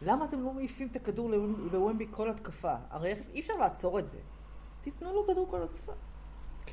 למה 0.02 0.26
אתם 0.26 0.44
לא 0.44 0.54
מעיפים 0.54 0.88
את 0.92 0.96
הכדור 0.96 1.30
לוומ- 1.30 1.72
לוומבי 1.74 2.08
כל 2.12 2.30
התקפה? 2.30 2.76
הרי 2.90 3.14
אי 3.34 3.40
אפשר 3.40 3.54
לעצור 3.58 4.00
את 4.00 4.10
זה. 4.10 4.18
תיתנו 4.82 5.14
לו 5.14 5.28
כדור 5.28 5.48
כל 5.52 5.64
התקפה. 5.64 5.92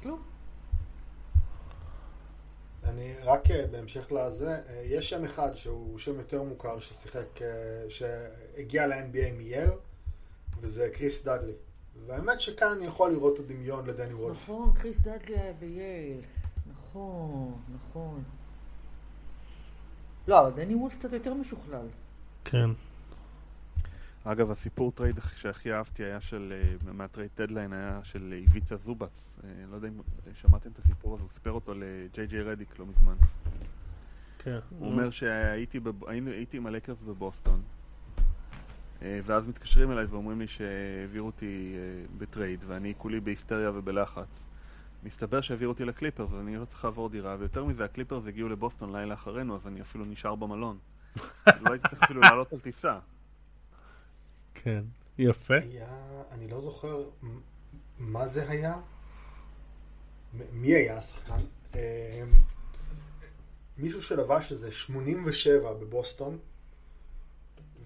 כלום. 0.02 0.22
אני 2.88 3.14
רק 3.22 3.50
אה, 3.50 3.66
בהמשך 3.66 4.12
לזה, 4.12 4.50
אה, 4.50 4.82
יש 4.84 5.10
שם 5.10 5.24
אחד 5.24 5.54
שהוא 5.54 5.98
שם 5.98 6.18
יותר 6.18 6.42
מוכר 6.42 6.78
ששיחק, 6.78 7.42
אה, 7.42 7.46
שהגיע 7.88 8.86
ל-NBA 8.86 9.32
מייל, 9.36 9.70
וזה 10.60 10.90
קריס 10.92 11.24
דאדלי. 11.24 11.52
והאמת 12.06 12.40
שכאן 12.40 12.68
אני 12.68 12.86
יכול 12.86 13.12
לראות 13.12 13.34
את 13.34 13.44
הדמיון 13.44 13.86
לדני 13.86 14.14
וולף. 14.14 14.42
נכון, 14.42 14.72
קריס 14.74 14.96
דאדלי 14.96 15.38
היה 15.38 15.52
בייל. 15.52 16.20
נכון, 16.70 17.52
נכון. 17.74 18.22
לא, 20.28 20.40
אבל 20.40 20.50
דני 20.50 20.74
וולף 20.74 20.98
קצת 20.98 21.12
יותר 21.12 21.34
משוכלל. 21.34 21.86
כן. 22.44 22.70
אגב, 24.32 24.50
הסיפור 24.50 24.92
טרייד 24.92 25.18
שהכי 25.36 25.72
אהבתי 25.72 26.04
היה 26.04 26.20
של, 26.20 26.52
אה, 26.86 26.92
מה 26.92 27.03
trade 27.03 27.30
deadline 27.36 27.72
היה 27.72 28.00
של 28.02 28.32
איביצה 28.32 28.76
זובאץ. 28.76 29.36
אה, 29.44 29.48
לא 29.70 29.76
יודע 29.76 29.88
אם 29.88 29.94
שמעתם 30.34 30.70
את 30.70 30.78
הסיפור 30.78 31.14
הזה, 31.14 31.22
הוא 31.22 31.30
סיפר 31.30 31.52
אותו 31.52 31.74
לג'יי 31.74 32.26
ג'יי 32.26 32.42
רדיק 32.42 32.78
לא 32.78 32.86
מזמן. 32.86 33.14
כן. 34.38 34.58
הוא 34.78 34.90
אומר 34.90 35.10
שהייתי 35.10 35.80
בב- 35.80 36.04
הייתי 36.08 36.56
עם 36.56 36.66
הלקרס 36.66 37.02
בבוסטון, 37.02 37.62
אה, 39.02 39.20
ואז 39.24 39.48
מתקשרים 39.48 39.92
אליי 39.92 40.04
ואומרים 40.04 40.40
לי 40.40 40.46
שהעבירו 40.46 41.26
אותי 41.26 41.74
אה, 41.76 42.06
בטרייד, 42.18 42.64
ואני 42.66 42.94
כולי 42.98 43.20
בהיסטריה 43.20 43.70
ובלחץ. 43.74 44.44
מסתבר 45.04 45.40
שהעבירו 45.40 45.72
אותי 45.72 45.84
לקליפרס, 45.84 46.32
אז 46.32 46.40
אני 46.40 46.56
לא 46.56 46.64
צריך 46.64 46.84
לעבור 46.84 47.08
דירה, 47.08 47.36
ויותר 47.38 47.64
מזה, 47.64 47.84
הקליפרס 47.84 48.26
הגיעו 48.26 48.48
לבוסטון 48.48 48.96
לילה 48.96 49.14
אחרינו, 49.14 49.56
אז 49.56 49.66
אני 49.66 49.80
אפילו 49.80 50.04
נשאר 50.04 50.34
במלון. 50.34 50.78
לא 51.62 51.70
הייתי 51.72 51.88
צריך 51.88 52.02
אפילו 52.02 52.20
לעלות 52.20 52.52
על 52.52 52.58
טיסה. 52.58 52.98
כן. 54.62 54.84
יפה. 55.18 55.54
היה, 55.54 56.22
אני 56.30 56.48
לא 56.48 56.60
זוכר 56.60 57.04
מה 57.98 58.26
זה 58.26 58.50
היה, 58.50 58.80
מי 60.52 60.74
היה 60.74 60.96
השחקן. 60.96 61.40
אה, 61.74 62.22
מישהו 63.78 64.02
שלבש 64.02 64.52
איזה 64.52 64.70
87 64.70 65.72
בבוסטון, 65.72 66.38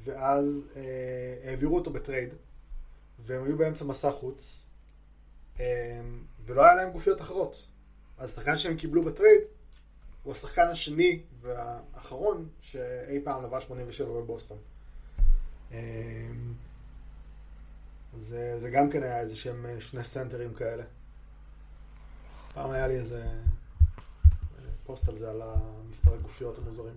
ואז 0.05 0.69
אה, 0.77 1.51
העבירו 1.51 1.77
אותו 1.77 1.90
בטרייד, 1.90 2.35
והם 3.19 3.44
היו 3.44 3.59
באמצע 3.59 3.85
מסע 3.85 4.11
חוץ, 4.11 4.66
אה, 5.61 6.01
ולא 6.47 6.65
היה 6.65 6.74
להם 6.74 6.90
גופיות 6.90 7.20
אחרות. 7.20 7.69
אז 8.19 8.31
השחקן 8.31 8.57
שהם 8.57 8.77
קיבלו 8.77 9.03
בטרייד 9.05 9.40
הוא 10.23 10.32
השחקן 10.32 10.69
השני 10.69 11.23
והאחרון 11.40 12.49
שאי 12.61 13.20
פעם 13.24 13.44
לבש 13.44 13.65
87 13.65 14.12
בבוסטון. 14.12 14.59
אה, 15.73 15.78
זה, 18.19 18.59
זה 18.59 18.70
גם 18.70 18.90
כן 18.90 19.03
היה 19.03 19.20
איזה 19.20 19.36
שהם 19.36 19.66
אה, 19.66 19.81
שני 19.81 20.05
סנטרים 20.05 20.55
כאלה. 20.55 20.82
פעם 22.55 22.70
היה 22.70 22.89
לי 22.89 22.94
איזה 22.94 23.23
אה, 23.23 23.31
פוסט 24.85 25.09
על 25.09 25.16
זה, 25.16 25.31
על 25.31 25.43
המספר 25.43 26.15
הגופיות 26.15 26.59
המוזרים. 26.59 26.94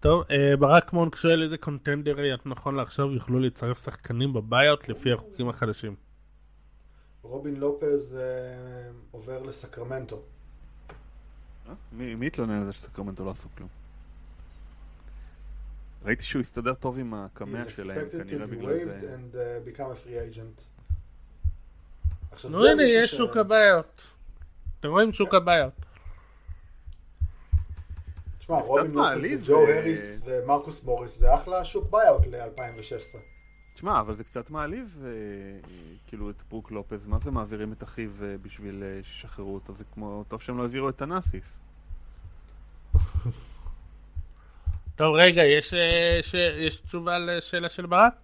טוב, 0.00 0.24
אה, 0.30 0.56
ברק 0.58 0.92
מונק 0.92 1.16
שואל 1.16 1.42
איזה 1.42 1.58
contender 1.58 2.24
יות 2.24 2.46
נכון 2.46 2.74
לעכשיו 2.74 3.12
יוכלו 3.12 3.38
להצטרף 3.38 3.84
שחקנים 3.84 4.32
ב 4.32 4.40
buyout 4.40 4.88
לפי 4.88 5.12
החוקים 5.12 5.48
החדשים. 5.48 5.94
רובין 7.22 7.56
לופז 7.56 8.18
עובר 9.10 9.42
לסקרמנטו. 9.42 10.22
מי 11.92 12.26
התלונן 12.26 12.60
על 12.60 12.66
זה 12.66 12.72
שסקרמנטו 12.72 13.24
לא 13.24 13.30
עשו 13.30 13.48
כלום? 13.56 13.68
ראיתי 16.06 16.22
שהוא 16.22 16.40
הסתדר 16.40 16.74
טוב 16.74 16.98
עם 16.98 17.14
הקמע 17.14 17.68
שלהם, 17.68 18.06
כנראה 18.10 18.46
בגלל 18.46 18.84
זה. 18.84 19.16
and 19.16 19.34
uh, 19.34 19.68
נו 22.48 22.60
זה 22.60 22.70
הנה, 22.70 22.82
יש 22.82 23.10
ש- 23.10 23.16
שוק 23.16 23.36
הבעיות. 23.36 24.02
אתם 24.80 24.88
רואים 24.88 25.12
שוק 25.12 25.34
הבעיות. 25.34 25.72
תשמע, 28.38 28.56
רובין 28.56 28.92
מעליב, 28.92 29.40
וג'ו 29.42 29.66
אה, 29.66 29.78
הריס 29.78 30.22
ומרקוס 30.26 30.84
מוריס 30.84 31.18
זה 31.18 31.34
אחלה 31.34 31.64
שוק 31.64 31.90
buyout 31.90 32.26
ל-2016. 32.26 33.18
תשמע, 33.74 34.00
אבל 34.00 34.14
זה 34.14 34.24
קצת 34.24 34.50
מעליב, 34.50 35.04
אה, 35.04 35.10
כאילו, 36.06 36.30
את 36.30 36.42
ברוק 36.48 36.70
לופז. 36.70 37.06
מה 37.06 37.18
זה 37.18 37.30
מעבירים 37.30 37.72
את 37.72 37.82
אחיו 37.82 38.10
אה, 38.22 38.36
בשביל 38.42 38.82
שישחררו 39.02 39.54
אותו? 39.54 39.74
זה 39.74 39.84
כמו, 39.94 40.24
טוב 40.28 40.42
שהם 40.42 40.58
לא 40.58 40.62
העבירו 40.62 40.88
את 40.88 41.02
תנאסיס. 41.02 41.60
טוב, 44.96 45.14
רגע, 45.14 45.42
יש, 45.44 45.74
אה, 45.74 46.18
ש... 46.22 46.34
יש 46.34 46.80
תשובה 46.80 47.18
לשאלה 47.18 47.68
של 47.68 47.86
ברק? 47.86 48.14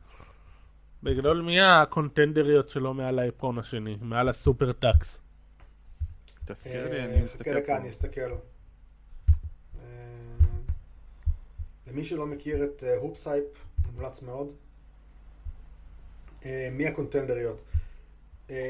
בגדול, 1.03 1.43
מי 1.43 1.61
ה 1.61 1.69
contender 1.69 2.44
יות 2.44 2.69
שלו 2.69 2.95
מעל 2.95 3.19
ה 3.19 3.26
apron 3.26 3.59
השני? 3.59 3.97
מעל 4.01 4.29
ה 4.29 4.36
super 4.36 4.73
tax? 4.73 5.21
תזכיר 6.45 6.89
לי, 6.89 6.99
אה, 6.99 7.05
אני 7.05 7.15
חכה 7.15 7.25
מסתכל 7.25 7.55
דקה, 7.55 7.67
פה. 7.67 7.77
אני 7.77 7.89
אסתכל. 7.89 8.21
אה, 8.21 9.87
למי 11.87 12.05
שלא 12.05 12.27
מכיר 12.27 12.65
את 12.65 12.83
HoopsHype, 13.01 13.45
מומלץ 13.93 14.23
מאוד. 14.23 14.53
מי 16.73 16.87
ה 16.87 16.92
contender 16.92 17.41
יות? 17.41 17.63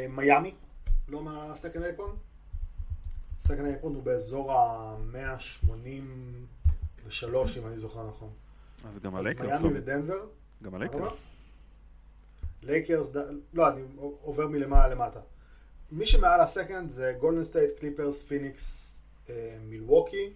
מיאמי, 0.08 0.54
לא 1.08 1.22
מה 1.22 1.37
second 1.37 1.82
apron. 1.82 2.16
second 3.40 3.66
apron 3.66 3.94
הוא 3.94 4.02
באזור 4.02 4.52
ה-183, 7.06 7.58
אם 7.58 7.66
אני 7.66 7.78
זוכר 7.78 8.08
נכון. 8.08 8.30
אז 8.88 8.98
גם 8.98 9.16
אז 9.16 9.20
הלייקרס 9.26 9.46
מיאמי 9.50 9.74
לא... 9.74 9.78
ודנבר. 9.78 10.24
גם? 10.62 10.74
הלייקרס. 10.74 11.12
לייקרס, 12.62 13.08
ד- 13.16 13.32
לא, 13.54 13.68
אני 13.68 13.82
עובר 14.22 14.46
מלמעלה 14.48 14.88
למטה. 14.94 15.20
מי 15.92 16.06
שמעל 16.06 16.40
ה 16.40 16.47
second 16.47 16.88
זה 16.90 17.16
גולדן 17.20 17.42
סטייט, 17.42 17.78
קליפרס, 17.78 18.24
פיניקס, 18.24 18.98
אה, 19.30 19.56
מילווקי. 19.68 20.30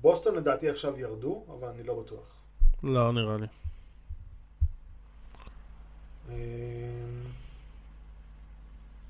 בוסטון 0.00 0.34
לדעתי 0.34 0.68
עכשיו 0.70 0.98
ירדו, 1.00 1.44
אבל 1.48 1.68
אני 1.68 1.82
לא 1.82 2.00
בטוח. 2.02 2.36
לא, 2.82 3.12
נראה 3.12 3.36
לי. 3.36 3.46
אה, 6.30 6.34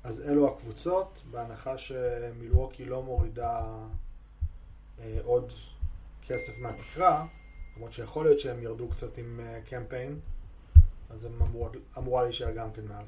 אז 0.03 0.21
אלו 0.27 0.47
הקבוצות, 0.49 1.23
בהנחה 1.31 1.77
שמילווקי 1.77 2.85
לא 2.85 3.03
מורידה 3.03 3.65
אה, 4.99 5.19
עוד 5.23 5.51
כסף 6.27 6.59
מהתקרה, 6.59 7.25
למרות 7.75 7.93
שיכול 7.93 8.25
להיות 8.25 8.39
שהם 8.39 8.61
ירדו 8.61 8.87
קצת 8.87 9.17
עם 9.17 9.39
אה, 9.39 9.59
קמפיין, 9.69 10.19
אז 11.09 11.25
הם 11.25 11.41
אמור, 11.41 11.69
אמורה 11.97 12.23
להישאר 12.23 12.51
גם 12.51 12.71
כן 12.71 12.81
מעל. 12.87 13.05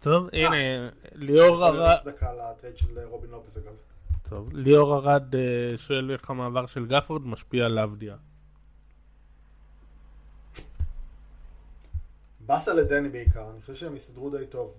טוב, 0.00 0.28
הנה, 0.32 0.90
ליאור 1.12 1.54
יכול 1.54 1.70
להיות 1.70 1.88
ארד... 1.88 1.96
הצדקה 1.98 2.32
לטרייד 2.32 2.78
של 2.78 2.98
רובין 3.04 3.30
לופז 3.30 3.56
אגב. 3.56 3.72
טוב, 4.28 4.52
ליאור 4.52 4.96
ארד 4.96 5.34
אה, 5.34 5.40
שואל 5.76 6.10
איך 6.10 6.30
המעבר 6.30 6.66
של 6.66 6.86
גפורד 6.86 7.26
משפיע 7.26 7.64
על 7.64 7.78
אבדיה. 7.78 8.16
באסה 12.40 12.74
לדני 12.74 13.08
בעיקר, 13.08 13.50
אני 13.50 13.60
חושב 13.60 13.74
שהם 13.74 13.94
הסתדרו 13.94 14.30
די 14.30 14.46
טוב. 14.46 14.74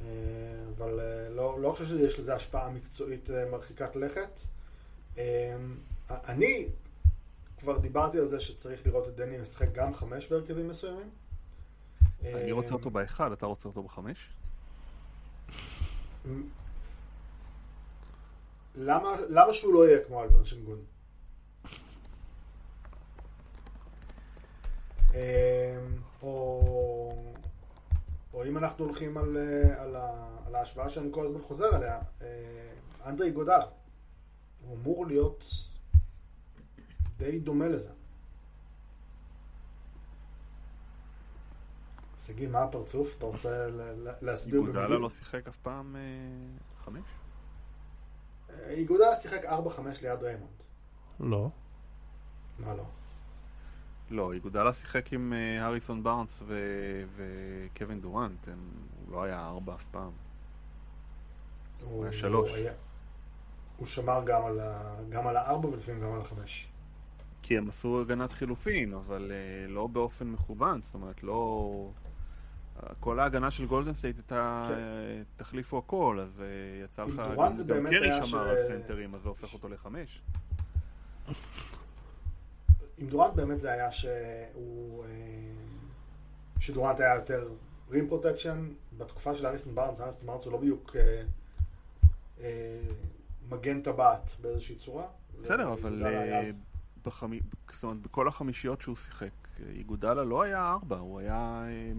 אה, 0.00 0.06
אבל 0.76 1.00
אה, 1.00 1.28
לא, 1.28 1.60
לא 1.60 1.70
חושב 1.70 1.84
שיש 1.84 2.18
לזה 2.18 2.34
השפעה 2.34 2.70
מקצועית 2.70 3.30
אה, 3.30 3.50
מרחיקת 3.50 3.96
לכת. 3.96 4.40
אה, 5.18 5.56
אני 6.10 6.68
כבר 7.58 7.78
דיברתי 7.78 8.18
על 8.18 8.26
זה 8.26 8.40
שצריך 8.40 8.86
לראות 8.86 9.08
את 9.08 9.16
דני 9.16 9.38
משחק 9.38 9.72
גם 9.72 9.94
חמש 9.94 10.32
בהרכבים 10.32 10.68
מסוימים. 10.68 11.10
אני 12.24 12.52
רוצה 12.52 12.74
אותו 12.74 12.90
באחד, 12.90 13.32
אתה 13.32 13.46
רוצה 13.46 13.68
אותו 13.68 13.82
בחמש? 13.82 14.28
למה, 18.74 19.16
למה 19.28 19.52
שהוא 19.52 19.74
לא 19.74 19.88
יהיה 19.88 20.04
כמו 20.04 20.22
אלפרן 20.22 20.44
שנגון? 20.44 20.78
אה, 25.14 25.78
או, 26.22 27.08
או 28.34 28.44
אם 28.44 28.58
אנחנו 28.58 28.84
הולכים 28.84 29.18
על, 29.18 29.36
אה, 29.36 29.82
על 30.46 30.54
ההשוואה 30.54 30.90
שאני 30.90 31.08
כל 31.10 31.24
הזמן 31.24 31.42
חוזר 31.42 31.74
עליה, 31.74 31.98
אה, 32.22 32.26
אנדרי 33.06 33.30
גודלה. 33.30 33.66
הוא 34.62 34.76
אמור 34.76 35.06
להיות 35.06 35.44
די 37.16 37.38
דומה 37.38 37.68
לזה. 37.68 37.90
שגיא, 42.26 42.48
מה 42.48 42.62
הפרצוף? 42.62 43.16
אתה 43.18 43.26
רוצה 43.26 43.66
להסביר? 44.20 44.60
איגודלה 44.60 44.88
לא 44.88 45.10
שיחק 45.10 45.48
אף 45.48 45.56
פעם 45.56 45.96
אה, 45.96 46.00
חמש? 46.84 47.04
אה, 48.50 48.70
איגודלה 48.70 49.14
שיחק 49.14 49.44
4-5 49.44 49.48
ליד 50.02 50.22
דריימונד. 50.22 50.62
לא. 51.20 51.50
מה 52.58 52.74
לא? 52.74 52.84
לא, 54.10 54.32
איגודלה 54.32 54.72
שיחק 54.72 55.12
עם 55.12 55.32
אה, 55.32 55.66
הריסון 55.66 56.02
בארנס 56.02 56.42
וקווין 57.16 58.00
דורנט, 58.00 58.48
הוא 58.48 59.12
לא 59.12 59.22
היה 59.22 59.46
4 59.46 59.74
אף 59.74 59.86
פעם. 59.90 60.10
הוא 61.82 62.04
היה 62.04 62.12
3. 62.12 62.50
הוא 63.80 63.86
שמר 63.86 64.22
גם 64.24 64.44
על, 64.44 64.60
ה, 64.60 64.94
גם 65.08 65.26
על 65.26 65.36
הארבע 65.36 65.68
ולפעמים 65.68 66.02
גם 66.02 66.12
על 66.12 66.20
החמש. 66.20 66.68
כי 67.42 67.58
הם 67.58 67.68
עשו 67.68 68.00
הגנת 68.00 68.32
חילופין, 68.32 68.94
אבל 68.94 69.32
אה, 69.34 69.68
לא 69.68 69.86
באופן 69.86 70.26
מכוון, 70.26 70.82
זאת 70.82 70.94
אומרת, 70.94 71.22
לא... 71.22 71.90
כל 73.00 73.20
ההגנה 73.20 73.50
של 73.50 73.66
גולדן 73.66 73.94
סטייט 73.94 74.16
הייתה, 74.16 74.62
כן. 74.68 75.22
תחליפו 75.36 75.78
הכל, 75.78 76.18
אז 76.22 76.42
אה, 76.42 76.84
יצא 76.84 77.04
לך, 77.04 77.22
גם 77.36 77.66
באמת 77.66 77.90
קרי 77.90 78.14
שמר 78.14 78.24
ש- 78.24 78.34
על 78.34 78.56
סנטרים, 78.68 79.14
אז 79.14 79.22
זה 79.22 79.28
הופך 79.28 79.54
אותו 79.54 79.68
לחמש. 79.68 80.22
עם 82.98 83.06
דורנט 83.08 83.34
באמת 83.34 83.60
זה 83.60 83.72
היה 83.72 83.92
שהוא... 83.92 85.04
אה, 85.04 85.10
שדורנט 86.60 87.00
היה 87.00 87.14
יותר 87.14 87.48
rim 87.90 88.08
protection, 88.08 88.68
בתקופה 88.98 89.34
של 89.34 89.46
הריסון 89.46 89.74
בארנס, 89.74 90.00
הריסון 90.00 90.26
בארנס 90.26 90.44
הוא 90.44 90.52
לא 90.52 90.58
בדיוק 90.58 90.96
אה, 90.96 91.22
אה, 92.40 92.80
מגן 93.50 93.80
טבעת 93.82 94.36
באיזושהי 94.40 94.76
צורה. 94.76 95.04
בסדר, 95.42 95.72
אבל 95.72 96.06
אה, 96.06 96.40
בחמי- 97.04 97.40
זאת 97.72 97.84
אומרת, 97.84 98.02
בכל 98.02 98.28
החמישיות 98.28 98.80
שהוא 98.80 98.96
שיחק, 98.96 99.28
איגודלה 99.68 100.24
לא 100.24 100.42
היה 100.42 100.68
ארבע, 100.70 100.96
הוא 100.96 101.18
היה... 101.18 101.64
אה, 101.66 101.92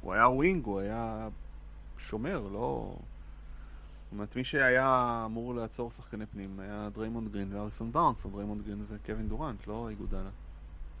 הוא 0.00 0.12
היה 0.14 0.28
wing, 0.28 0.64
הוא 0.64 0.80
היה 0.80 1.28
שומר, 1.98 2.48
לא... 2.52 2.96
זאת 4.04 4.12
אומרת, 4.12 4.36
מי 4.36 4.44
שהיה 4.44 5.22
אמור 5.26 5.54
לעצור 5.54 5.90
שחקני 5.90 6.26
פנים 6.26 6.60
היה 6.60 6.88
דריימונד 6.94 7.32
גרין 7.32 7.52
והריסון 7.54 7.92
בארנס, 7.92 8.24
או 8.24 8.30
דריימונד 8.30 8.62
גרין 8.66 8.84
וקווין 8.88 9.28
דורנט, 9.28 9.66
לא 9.66 9.88
איגודלה. 9.90 10.28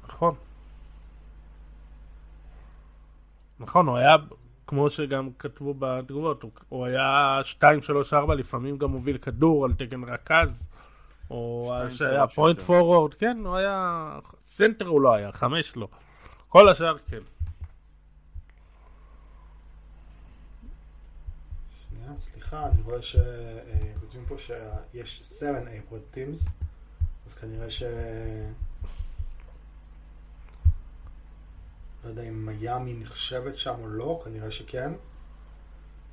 נכון. 0.04 0.34
נכון, 3.60 3.86
הוא 3.88 3.96
היה, 3.96 4.16
כמו 4.66 4.90
שגם 4.90 5.30
כתבו 5.38 5.74
בתגובות, 5.78 6.42
הוא, 6.42 6.50
הוא 6.68 6.86
היה 6.86 7.40
2, 7.42 7.82
3, 7.82 8.12
4, 8.12 8.34
לפעמים 8.34 8.76
גם 8.76 8.90
מוביל 8.90 9.18
כדור 9.18 9.64
על 9.64 9.74
תקן 9.74 10.04
רכז, 10.04 10.68
או 11.30 11.72
שהיה 11.90 12.26
point 12.26 12.58
יותר. 12.58 12.66
forward, 12.66 13.14
כן, 13.14 13.42
הוא 13.44 13.56
היה, 13.56 14.18
סנטר 14.46 14.86
הוא 14.86 15.00
לא 15.00 15.14
היה, 15.14 15.32
חמש 15.32 15.76
לא. 15.76 15.88
כל 16.48 16.68
השאר 16.68 16.98
כן. 16.98 17.22
שנייה, 21.88 22.18
סליחה, 22.18 22.66
אני 22.66 22.82
רואה 22.82 23.02
שכותבים 23.02 24.24
פה 24.28 24.34
שיש 24.38 25.22
7 25.22 25.58
apron 25.66 26.00
teams, 26.10 26.48
אז 27.26 27.34
כנראה 27.34 27.70
ש... 27.70 27.82
לא 32.06 32.10
יודע 32.10 32.22
אם 32.22 32.46
מיאמי 32.46 32.94
נחשבת 32.94 33.58
שם 33.58 33.74
או 33.80 33.88
לא, 33.88 34.20
כנראה 34.24 34.50
שכן. 34.50 34.92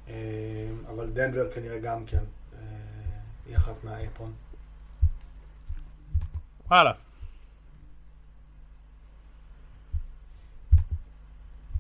אה, 0.08 0.14
אבל 0.88 1.10
דנבר 1.10 1.52
כנראה 1.52 1.80
גם 1.80 2.06
כן. 2.06 2.24
אה, 2.54 2.60
היא 3.46 3.58
אחת 3.58 3.84
מהאייפון. 3.84 4.34
וואלה. 6.68 6.92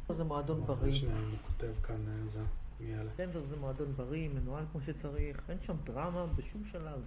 זה 0.09 0.23
מועדון 0.23 0.65
בריא. 0.65 0.93
שנייה, 0.93 1.15
אני 1.15 1.37
כותב 1.47 1.73
כאן 1.83 2.07
אה, 2.07 2.27
זה, 2.27 2.39
מי 2.79 2.93
אלה. 2.93 3.11
דנבר 3.15 3.41
זה 3.49 3.55
מועדון 3.55 3.93
בריא, 3.95 4.29
מנוהל 4.29 4.65
כמו 4.71 4.81
שצריך, 4.81 5.41
אין 5.49 5.57
שם 5.65 5.75
דרמה 5.83 6.25
בשום 6.25 6.63
שלב. 6.71 6.99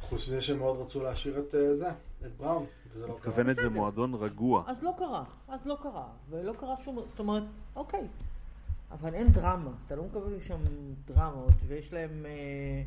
חוץ 0.00 0.28
מזה 0.28 0.40
שהם 0.40 0.58
מאוד 0.58 0.80
רצו 0.80 1.02
להשאיר 1.02 1.38
את 1.38 1.54
זה, 1.72 1.90
את 2.26 2.36
בראון. 2.36 2.66
מתכוונת 3.08 3.56
זה. 3.56 3.68
מועדון 3.70 4.14
רגוע. 4.14 4.64
אז 4.66 4.82
לא 4.82 4.94
קרה, 4.98 5.24
אז 5.48 5.66
לא 5.66 5.76
קרה, 5.82 6.06
ולא 6.30 6.52
קרה 6.60 6.74
שום, 6.84 6.98
זאת 7.10 7.18
אומרת, 7.18 7.42
אוקיי. 7.76 8.06
אבל 8.90 9.14
אין 9.14 9.28
דרמה, 9.28 9.70
אתה 9.86 9.96
לא 9.96 10.04
מקבל 10.04 10.40
שם 10.40 10.60
דרמות, 11.06 11.52
ויש 11.66 11.92
להם... 11.92 12.26
אה, 12.26 12.82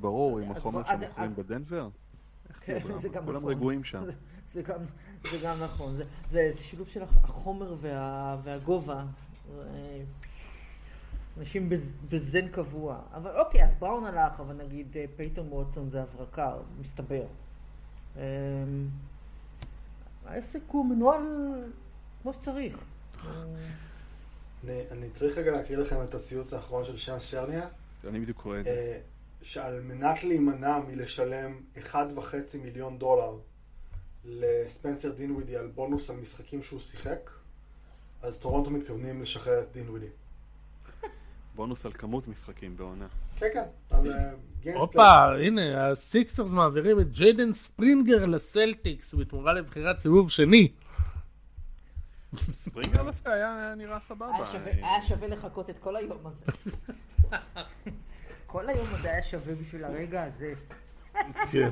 ברור, 0.00 0.38
עם 0.38 0.50
החומר 0.50 0.82
שמוכרים 0.84 1.34
בדנבר. 1.36 1.88
דרמה? 2.68 2.98
זה 2.98 3.08
גם 3.08 3.24
כולם 3.24 3.36
נכון. 3.38 3.50
רגועים 3.50 3.84
שם. 3.84 4.04
זה 4.52 4.62
גם, 4.62 4.78
זה 5.22 5.46
גם 5.46 5.56
נכון, 5.64 5.94
זה, 6.28 6.50
שילוב 6.56 6.88
של 6.88 7.02
הח- 7.02 7.24
החומר 7.24 7.74
וה, 7.80 8.36
והגובה. 8.42 9.04
אה, 9.58 10.02
אנשים 11.38 11.68
בז, 11.68 11.92
בזן 12.08 12.48
קבוע. 12.48 12.98
אבל 13.14 13.40
אוקיי, 13.40 13.64
אז 13.64 13.74
בראון 13.78 14.04
הלך, 14.04 14.40
אבל 14.40 14.54
נגיד 14.54 14.96
אה, 14.96 15.04
פייטון 15.16 15.46
ווטסון 15.50 15.88
זה 15.88 16.02
הברקה, 16.02 16.54
מסתבר. 16.80 17.24
אה, 18.16 18.22
העסק 20.26 20.60
הוא 20.66 20.86
מנוהל 20.86 21.22
כמו 22.22 22.32
שצריך. 22.32 22.78
אה, 23.24 23.30
אני, 24.64 24.82
אני 24.90 25.10
צריך 25.10 25.38
רגע 25.38 25.50
להקריא 25.50 25.78
לכם 25.78 26.02
את 26.02 26.14
הציוץ 26.14 26.52
האחרון 26.52 26.84
של 26.84 26.96
שאנס 26.96 27.22
שרניה. 27.22 27.68
אני 28.08 28.20
בדיוק 28.20 28.38
קורא 28.38 28.58
את 28.60 28.64
זה. 28.64 28.70
אה, 28.70 29.00
שעל 29.42 29.80
מנת 29.80 30.24
להימנע 30.24 30.78
מלשלם 30.78 31.60
1.5 31.92 31.96
מיליון 32.62 32.98
דולר 32.98 33.38
לספנסר 34.24 35.12
דינווידי 35.12 35.56
על 35.56 35.66
בונוס 35.66 36.10
על 36.10 36.16
משחקים 36.16 36.62
שהוא 36.62 36.80
שיחק, 36.80 37.30
אז 38.22 38.40
טורונטו 38.40 38.70
מתכוונים 38.70 39.22
לשחרר 39.22 39.62
את 39.62 39.72
דינווידי. 39.72 40.08
בונוס 41.54 41.86
על 41.86 41.92
כמות 41.92 42.28
משחקים 42.28 42.76
בעונה. 42.76 43.06
כן, 43.36 43.46
כן, 43.52 43.64
על 43.90 44.02
games 44.02 44.53
הופה, 44.74 45.24
הנה, 45.34 45.90
הסיקסרס 45.90 46.50
מעבירים 46.50 47.00
את 47.00 47.12
ג'יידן 47.12 47.52
ספרינגר 47.52 48.24
לסלטיקס 48.24 49.14
בתמורה 49.14 49.52
לבחירת 49.52 49.98
סיבוב 49.98 50.30
שני. 50.30 50.72
ספרינגר 52.56 53.02
דווקא 53.02 53.28
היה 53.28 53.74
נראה 53.76 54.00
סבבה. 54.00 54.36
היה 54.36 54.46
שווה, 54.46 54.72
היה 54.72 55.00
שווה 55.08 55.28
לחכות 55.28 55.70
את 55.70 55.78
כל 55.78 55.96
היום 55.96 56.26
הזה. 56.26 56.44
כל 58.46 58.68
היום 58.68 58.86
הזה 58.90 59.10
היה 59.10 59.22
שווה 59.22 59.54
בשביל 59.54 59.84
הרגע 59.84 60.24
הזה. 60.24 60.52
כן. 61.52 61.70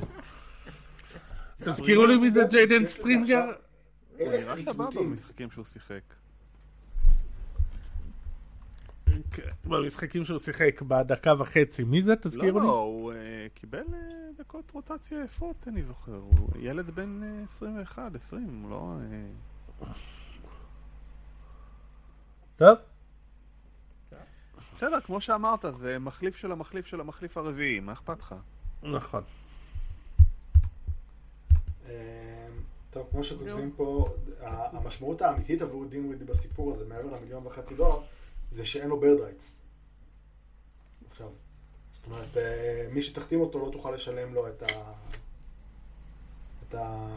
תזכירו 1.58 2.06
לי 2.06 2.16
מי 2.16 2.30
זה 2.30 2.44
ג'יידן 2.50 2.86
ספרינגר? 2.86 3.44
הוא 4.18 4.28
אלף 4.28 4.40
נראה 4.40 4.56
סבבה. 4.56 5.00
במשחקים 5.00 5.50
שהוא 5.50 5.64
שיחק. 5.64 6.00
כן, 9.06 9.20
במשחקים 9.64 10.24
שהוא 10.24 10.38
שיחק 10.38 10.82
בדקה 10.82 11.32
וחצי. 11.38 11.84
מי 11.84 12.02
זה? 12.02 12.10
לא, 12.10 12.16
תזכירו 12.16 12.60
לי. 12.60 12.66
לא, 12.66 12.78
הוא 12.78 13.12
אה, 13.12 13.46
קיבל 13.54 13.84
אה, 13.94 13.98
דקות 14.38 14.70
רוטציה 14.70 15.24
יפות, 15.24 15.68
אני 15.68 15.82
זוכר. 15.82 16.14
הוא 16.16 16.48
ילד 16.58 16.90
בן 16.90 17.22
אה, 17.22 17.44
21, 17.44 18.14
20, 18.14 18.62
הוא 18.62 18.70
לא... 18.70 18.96
אה, 19.80 19.92
טוב. 22.56 22.78
בסדר, 24.74 25.00
כמו 25.00 25.20
שאמרת, 25.20 25.64
זה 25.70 25.98
מחליף 25.98 26.36
של 26.36 26.52
המחליף 26.52 26.86
של 26.86 27.00
המחליף 27.00 27.36
הרביעי, 27.36 27.80
מה 27.80 27.92
אכפת 27.92 28.18
לך? 28.18 28.34
נכון. 28.82 29.22
אה, 31.88 32.46
טוב, 32.90 33.06
כמו 33.10 33.24
שכותבים 33.24 33.72
פה, 33.76 34.14
המשמעות 34.40 35.22
האמיתית 35.22 35.62
עבור 35.62 35.84
דינווידי 35.84 36.24
בסיפור 36.24 36.70
הזה, 36.70 36.88
מעבר 36.88 37.16
למיליון 37.16 37.46
וחצי 37.46 37.74
דולר, 37.74 38.00
זה 38.52 38.64
שאין 38.64 38.88
לו 38.88 39.00
Bird 39.00 39.20
rights. 39.20 39.60
עכשיו, 41.10 41.28
זאת 41.92 42.06
אומרת, 42.06 42.36
אה, 42.36 42.86
מי 42.90 43.02
שתחתים 43.02 43.40
אותו 43.40 43.58
לא 43.58 43.70
תוכל 43.72 43.90
לשלם 43.90 44.34
לו 44.34 44.48
את 44.48 44.62
ה... 44.62 44.66
את 46.68 46.74
ה... 46.74 47.08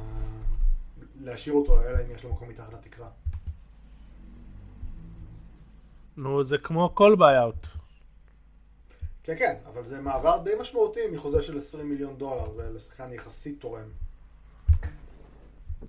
להשאיר 1.21 1.55
אותו, 1.55 1.83
אלא 1.83 1.97
אם 2.05 2.11
יש 2.11 2.23
לו 2.23 2.33
מקום 2.33 2.49
מתחת 2.49 2.73
לתקרה. 2.73 3.09
נו, 6.17 6.43
זה 6.43 6.57
כמו 6.57 6.95
כל 6.95 7.15
buyout. 7.19 7.67
כן, 9.23 9.35
כן, 9.39 9.55
אבל 9.65 9.85
זה 9.85 10.01
מעבר 10.01 10.41
די 10.43 10.51
משמעותי 10.59 11.07
מחוזה 11.11 11.41
של 11.41 11.57
20 11.57 11.89
מיליון 11.89 12.17
דולר, 12.17 12.51
ולשחקן 12.55 13.13
יחסית 13.13 13.61
תורם. 13.61 13.89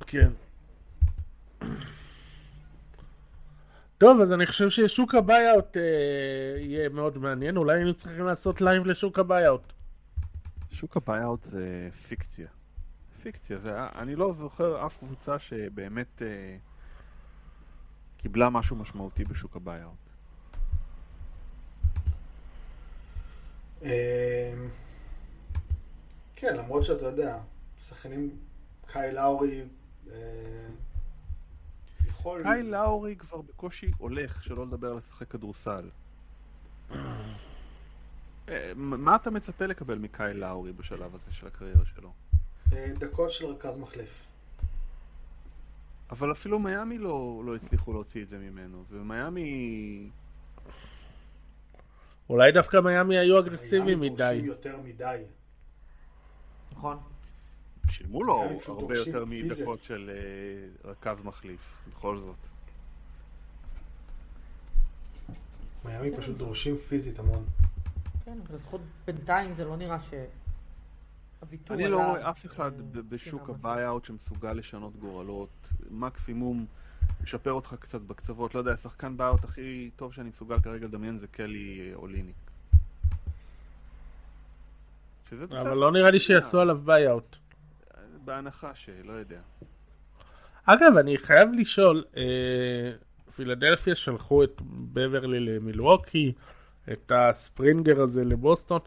כן. 0.07 0.31
טוב, 3.99 4.21
אז 4.21 4.33
אני 4.33 4.47
חושב 4.47 4.71
ששוק 4.71 5.15
ה 5.15 5.24
buyout 5.24 5.77
אה, 5.77 5.83
יהיה 6.59 6.89
מאוד 6.89 7.19
מעניין. 7.19 7.57
אולי 7.57 7.77
היינו 7.77 7.95
צריכים 7.95 8.25
לעשות 8.25 8.61
לייב 8.61 8.87
לשוק 8.87 9.19
ה 9.19 9.25
buyout. 9.26 9.73
שוק 10.71 10.97
ה 10.97 11.04
buyout 11.04 11.45
זה 11.45 11.89
פיקציה. 12.09 12.47
פיקציה, 13.23 13.59
זה, 13.59 13.71
אני 13.81 14.17
לא 14.17 14.33
זוכר 14.33 14.87
אף 14.87 14.99
קבוצה 14.99 15.39
שבאמת 15.39 16.23
אה, 16.23 16.57
קיבלה 18.17 18.51
משהו 18.51 18.77
משמעותי 18.77 19.25
בשוק 19.25 19.57
ה 19.57 19.63
buyout. 19.63 20.07
אמ, 23.83 23.89
כן, 26.37 26.57
למרות 26.57 26.85
שאתה 26.85 27.05
יודע, 27.05 27.39
שחקנים, 27.79 28.37
קאי 28.87 29.13
לאורי, 29.13 29.65
אה, 30.13 30.17
יכול... 32.27 32.43
קאי 32.43 32.63
לאורי 32.63 33.17
כבר 33.17 33.41
בקושי 33.41 33.91
הולך, 33.99 34.45
שלא 34.45 34.67
לדבר 34.67 34.91
על 34.91 34.97
לשחק 34.97 35.31
כדורסל. 35.31 35.91
אה, 38.49 38.73
מה 38.77 39.17
אתה 39.17 39.31
מצפה 39.31 39.67
לקבל 39.67 39.99
מקאי 39.99 40.35
לאורי 40.35 40.73
בשלב 40.73 41.15
הזה 41.15 41.33
של 41.33 41.47
הקריירה 41.47 41.85
שלו? 41.85 42.13
אה, 42.73 42.93
דקות 42.99 43.31
של 43.31 43.47
רכז 43.47 43.79
מחליף. 43.79 44.27
אבל 46.11 46.33
אפילו 46.33 46.59
מיאמי 46.59 46.99
לא, 46.99 47.43
לא 47.45 47.57
הצליחו 47.57 47.93
להוציא 47.93 48.23
את 48.23 48.29
זה 48.29 48.39
ממנו, 48.39 48.85
ומיאמי... 48.91 50.11
אולי 52.31 52.53
דווקא 52.53 52.77
מיאמי 52.77 53.19
היו 53.19 53.39
אגרסיביים 53.39 54.01
מיאמי 54.01 54.11
מדי. 54.11 54.35
יותר 54.35 54.81
מדי. 54.85 55.23
נכון? 56.73 56.99
שילמו 57.89 58.25
לו 58.25 58.43
הרבה 58.67 58.97
יותר. 58.97 59.25
מדקות 59.25 59.83
של 59.83 60.11
אה, 60.15 60.91
רכז 60.91 61.23
מחליף, 61.25 61.85
בכל 61.91 62.19
זאת. 62.19 62.37
מיאמי 65.85 66.17
פשוט 66.17 66.37
דורשים 66.37 66.77
פיזית 66.77 67.19
המון. 67.19 67.45
כן, 68.25 68.39
אבל 68.47 68.57
לפחות 68.57 68.81
בינתיים 69.07 69.55
זה 69.55 69.65
לא 69.65 69.77
נראה 69.77 70.01
ש... 70.01 70.15
הוויתור 71.41 71.77
אני 71.77 71.89
לא 71.89 71.97
רואה 71.97 72.31
אף 72.31 72.47
אחד 72.47 72.73
אה, 72.73 72.83
ב- 72.93 73.15
בשוק 73.15 73.43
שינה 73.47 73.59
ה 73.59 73.65
buyout 73.65 74.05
שמסוגל 74.05 74.53
לשנות 74.53 74.97
גורלות. 74.97 75.69
מקסימום 75.91 76.67
לשפר 77.23 77.53
אותך 77.53 77.75
קצת 77.81 78.01
בקצוות. 78.01 78.55
לא 78.55 78.59
יודע, 78.59 78.73
השחקן 78.73 79.17
buyout 79.17 79.45
הכי 79.45 79.91
טוב 79.97 80.13
שאני 80.13 80.29
מסוגל 80.29 80.61
כרגע 80.61 80.87
לדמיין 80.87 81.19
זה 81.19 81.27
קלי 81.27 81.81
אה, 81.81 81.95
אוליניק. 81.95 82.37
אבל 85.33 85.77
לא 85.77 85.93
נראה 85.93 86.11
לי 86.11 86.21
שיעשו 86.21 86.61
עליו 86.61 86.79
buyout. 86.85 87.37
בהנחה 88.27 88.75
שלא 88.75 89.13
יודע. 89.13 89.41
אגב, 90.65 90.97
אני 90.97 91.19
חייב 91.19 91.49
לשאול, 91.53 92.05
אה, 92.17 92.23
פילדלפיה 93.37 93.95
שלחו 93.95 94.45
את 94.45 94.63
בברלי 94.93 95.41
למילווקי, 95.41 96.33
את 96.93 97.13
הספרינגר 97.15 98.03
הזה 98.03 98.25
לבוסטון, 98.25 98.81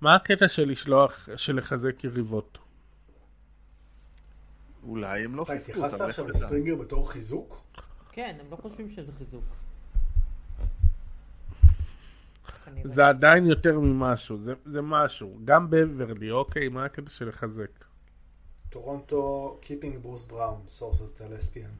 מה 0.00 0.14
הקטע 0.14 0.48
של 0.48 0.68
לשלוח, 0.68 1.28
של 1.36 1.56
לחזק 1.56 2.04
יריבות? 2.04 2.58
אולי 4.82 5.24
הם 5.24 5.36
לא 5.36 5.42
אתה 5.42 5.52
חיזקו 5.52 5.72
התייחסת 5.72 5.92
אותם, 5.94 6.04
לך 6.04 6.08
עכשיו 6.08 6.24
תדע. 6.24 6.34
לספרינגר 6.34 6.74
בתור 6.74 7.10
חיזוק? 7.12 7.62
כן, 8.12 8.36
הם 8.40 8.46
לא 8.50 8.56
חושבים 8.56 8.90
שזה 8.90 9.12
חיזוק. 9.18 9.44
זה 12.84 13.08
עדיין 13.08 13.46
יותר 13.46 13.80
ממשהו, 13.80 14.36
זה, 14.36 14.54
זה 14.64 14.82
משהו. 14.82 15.38
גם 15.44 15.70
בברלי, 15.70 16.30
אוקיי, 16.30 16.68
מה 16.68 16.84
הקטע 16.84 17.10
של 17.10 17.28
לחזק? 17.28 17.84
טורונטו, 18.74 19.58
Keeping 19.62 19.98
ברוס 20.02 20.24
בראון, 20.24 20.62
sources 20.78 21.18
tell 21.18 21.40
SPN. 21.40 21.70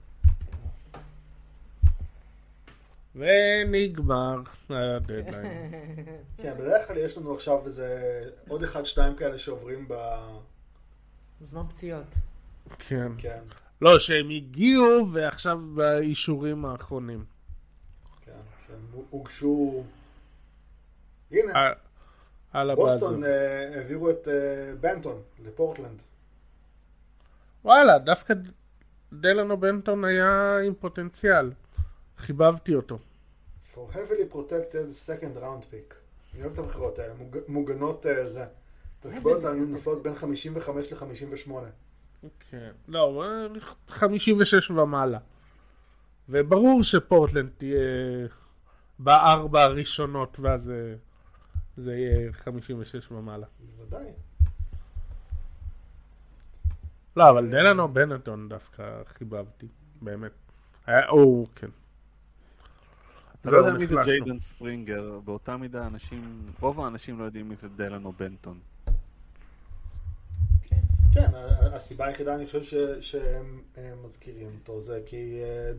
ונגמר 3.15 4.41
הדדליין. 4.71 5.73
כן, 6.43 6.55
בדרך 6.59 6.87
כלל 6.87 6.97
יש 6.97 7.19
לנו 7.19 7.35
עכשיו 7.35 7.67
איזה 7.67 8.21
עוד 8.49 8.63
אחד, 8.63 8.85
שתיים 8.85 9.17
כאלה 9.17 9.39
שעוברים 9.39 9.89
ב... 9.89 9.95
זמן 11.51 11.63
פציעות. 11.69 12.07
כן. 12.79 13.13
כן, 13.19 13.43
לא, 13.81 13.99
שהם 13.99 14.31
הגיעו 14.31 15.13
ועכשיו 15.13 15.59
באישורים 15.75 16.65
האחרונים. 16.65 17.25
כן, 18.23 18.33
שהם 18.67 19.03
הוגשו... 19.11 19.85
הנה. 21.31 21.73
בוסטון 22.75 23.25
אה, 23.25 23.77
העבירו 23.77 24.11
את 24.11 24.29
אה, 24.29 24.75
בנטון 24.81 25.23
לפורטלנד. 25.45 26.03
וואלה, 27.65 27.99
דווקא 27.99 28.35
דלנו 29.13 29.57
בנטון 29.61 30.05
היה 30.05 30.59
עם 30.67 30.75
פוטנציאל. 30.75 31.53
חיבבתי 32.19 32.75
אותו. 32.75 32.99
For 33.75 33.95
heavily 33.95 34.35
protected 34.35 35.09
second 35.09 35.39
round 35.43 35.63
pick. 35.73 35.95
אני 36.35 36.43
אוהב 36.43 36.53
את 36.53 36.59
הבחירות 36.59 36.99
האלה, 36.99 37.15
מוג- 37.15 37.39
מוגנות 37.49 38.07
אה, 38.07 38.29
זה. 38.29 38.45
המגבלות 39.05 39.45
היו 39.45 39.55
נופלות 39.65 40.03
בין 40.03 40.15
55 40.15 40.93
ל-58. 40.93 41.51
כן. 42.51 42.71
לא, 42.89 43.25
56 43.89 44.71
ומעלה. 44.71 45.19
וברור 46.29 46.83
שפורטלנד 46.83 47.51
תהיה 47.59 47.79
בארבע 48.99 49.63
הראשונות, 49.63 50.37
ואז 50.41 50.63
זה, 50.63 50.97
זה 51.77 51.95
יהיה 51.95 52.33
56 52.33 53.11
ומעלה. 53.13 53.47
בוודאי. 53.77 54.07
לא, 57.17 57.31
אבל 57.31 57.51
דלנו 57.51 57.89
בנטון 57.89 58.49
דווקא 58.49 58.83
חיבבתי, 59.19 59.67
באמת. 60.03 60.33
היה, 60.87 61.09
או, 61.09 61.47
כן. 61.55 61.69
אתה 63.41 63.51
לא 63.51 63.63
זהו, 63.63 63.67
יודע 63.67 63.79
מי 63.79 63.87
זה. 63.87 63.95
ג'יידן 64.05 64.41
ספרינגר, 64.41 65.21
באותה 65.25 65.57
מידה 65.57 65.87
אנשים, 65.87 66.53
רוב 66.61 66.81
האנשים 66.81 67.19
לא 67.19 67.25
יודעים 67.25 67.49
מי 67.49 67.57
זה 67.57 67.69
דלן 67.69 68.05
או 68.05 68.13
בנטון. 68.13 68.59
כן. 70.63 70.81
כן, 71.13 71.31
הסיבה 71.75 72.07
היחידה 72.07 72.35
אני 72.35 72.47
חושב 72.47 72.63
ש- 72.63 72.75
שהם 73.11 73.61
מזכירים 74.05 74.51
אותו 74.59 74.81
זה 74.81 75.01
כי 75.07 75.41
אה, 75.43 75.73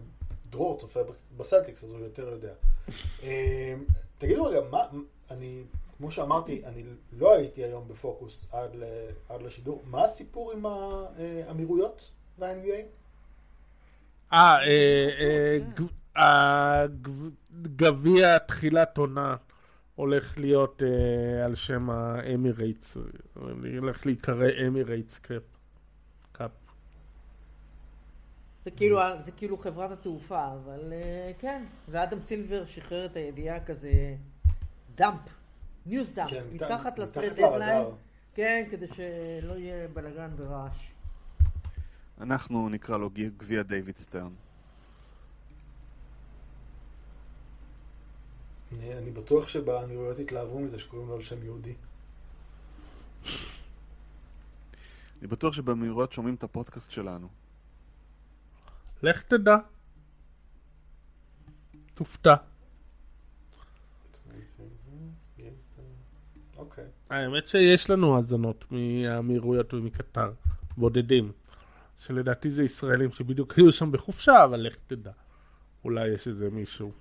דרור 0.50 0.80
צופה 0.80 1.00
בסלטיקס 1.38 1.84
אז 1.84 1.90
הוא 1.92 2.00
יותר 2.00 2.28
יודע. 2.30 2.54
אה, 3.24 3.76
תגידו 4.18 4.44
רגע, 4.46 4.60
מה, 4.72 4.80
אני, 5.32 5.64
כמו 5.98 6.12
שאמרתי, 6.12 6.66
אני 6.66 6.84
לא 7.12 7.36
הייתי 7.36 7.64
היום 7.64 7.88
בפוקוס 7.88 8.48
עד, 8.54 8.76
ל, 8.76 8.84
עד 9.30 9.42
לשידור, 9.42 9.84
מה 9.86 10.04
הסיפור 10.04 10.52
עם 10.52 10.66
האמירויות 10.66 12.12
וה-NBA? 12.40 12.82
אה, 14.34 14.56
אה, 14.64 15.58
אה, 16.18 16.88
ג- 16.92 17.16
הגביע 17.66 18.38
תחילת 18.38 18.98
עונה 18.98 19.36
הולך 19.96 20.38
להיות 20.38 20.84
אה, 20.84 21.46
על 21.46 21.56
שם 21.56 21.90
ה 21.90 22.01
Emirates, 22.01 22.98
הולך 23.80 24.06
להיקרא 24.06 24.48
Emirates 24.68 25.20
Cup. 25.20 26.52
זה 28.66 28.72
כאילו, 28.72 29.00
זה 29.26 29.32
כאילו 29.32 29.58
חברת 29.58 29.92
התעופה, 29.92 30.46
אבל 30.54 30.94
אה, 30.94 31.32
כן. 31.40 31.66
ואדם 31.88 32.22
סילבר 32.22 32.66
שחרר 32.66 33.06
את 33.06 33.16
הידיעה 33.16 33.66
כזה 33.66 34.16
dump, 34.96 35.22
news 35.86 36.12
dump, 36.12 36.30
כן, 36.30 36.44
מתחת 36.54 36.72
מתחת 36.72 37.00
ל 37.00 37.04
trade 37.04 37.24
לרדאר. 37.24 37.54
דדליין. 37.54 37.86
כן, 38.34 38.68
כדי 38.72 38.88
שלא 38.88 39.54
יהיה 39.54 39.88
בלאגן 39.88 40.32
ורעש. 40.38 40.92
אנחנו 42.22 42.70
נקרא 42.70 42.98
לו 42.98 43.10
גביע 43.38 43.64
דיוויד 43.64 43.98
סטרן. 43.98 44.34
אני, 48.78 48.98
אני 48.98 49.12
בטוח 49.12 49.48
שבאמירויות 49.48 50.20
התלהבו 50.20 50.60
מזה 50.60 50.80
שקוראים 50.80 51.08
לו 51.08 51.16
על 51.16 51.22
שם 51.22 51.44
יהודי. 51.44 51.74
אני 55.20 55.28
בטוח 55.28 55.54
שבמהירויות 55.54 56.12
שומעים 56.12 56.36
את 56.36 56.44
הפודקאסט 56.44 56.92
שלנו. 56.92 57.28
לך 59.04 59.22
תדע. 59.22 59.56
תופתע. 61.94 62.36
אוקיי. 66.58 66.84
האמת 67.10 67.48
שיש 67.48 67.90
לנו 67.90 68.16
האזנות 68.16 68.66
מהאמירויות 68.72 69.74
ומקטר, 69.74 70.32
בודדים. 70.78 71.32
שלדעתי 71.98 72.52
זה 72.52 72.64
ישראלים 72.64 73.12
שבדיוק 73.12 73.54
היו 73.54 73.72
שם 73.72 73.92
בחופשה, 73.92 74.44
אבל 74.44 74.60
לך 74.60 74.76
תדע. 74.88 75.12
אולי 75.84 76.08
יש 76.08 76.28
איזה 76.28 76.50
מישהו. 76.50 76.92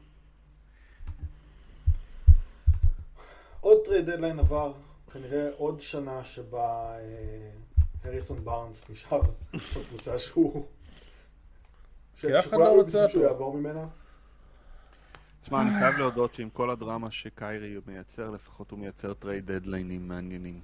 עוד 3.60 3.78
trade 3.85 4.11
deadline 4.11 4.39
עבר, 4.39 4.72
כנראה 5.12 5.48
עוד 5.56 5.81
שנה 5.81 6.24
שבה 6.24 6.97
אה, 6.98 7.51
הריסון 8.05 8.44
בארנס 8.44 8.90
נשאר 8.90 9.20
בקבוצה 9.76 10.18
שהוא... 10.18 10.66
שכולם 12.16 12.62
לא 12.62 12.72
רוצה 12.72 13.09
שהוא. 13.09 13.24
יעבור 13.24 13.56
ממנה. 13.56 13.86
תשמע, 15.45 15.62
אני 15.62 15.71
חייב 15.79 15.95
להודות 15.99 16.35
שעם 16.35 16.51
כל 16.51 16.71
הדרמה 16.71 17.11
שקיירי 17.11 17.77
מייצר, 17.87 18.31
לפחות 18.31 18.71
הוא 18.71 18.79
מייצר 18.79 19.15
trade 19.15 19.53
דדליינים 19.53 20.09
מעניינים. 20.09 20.61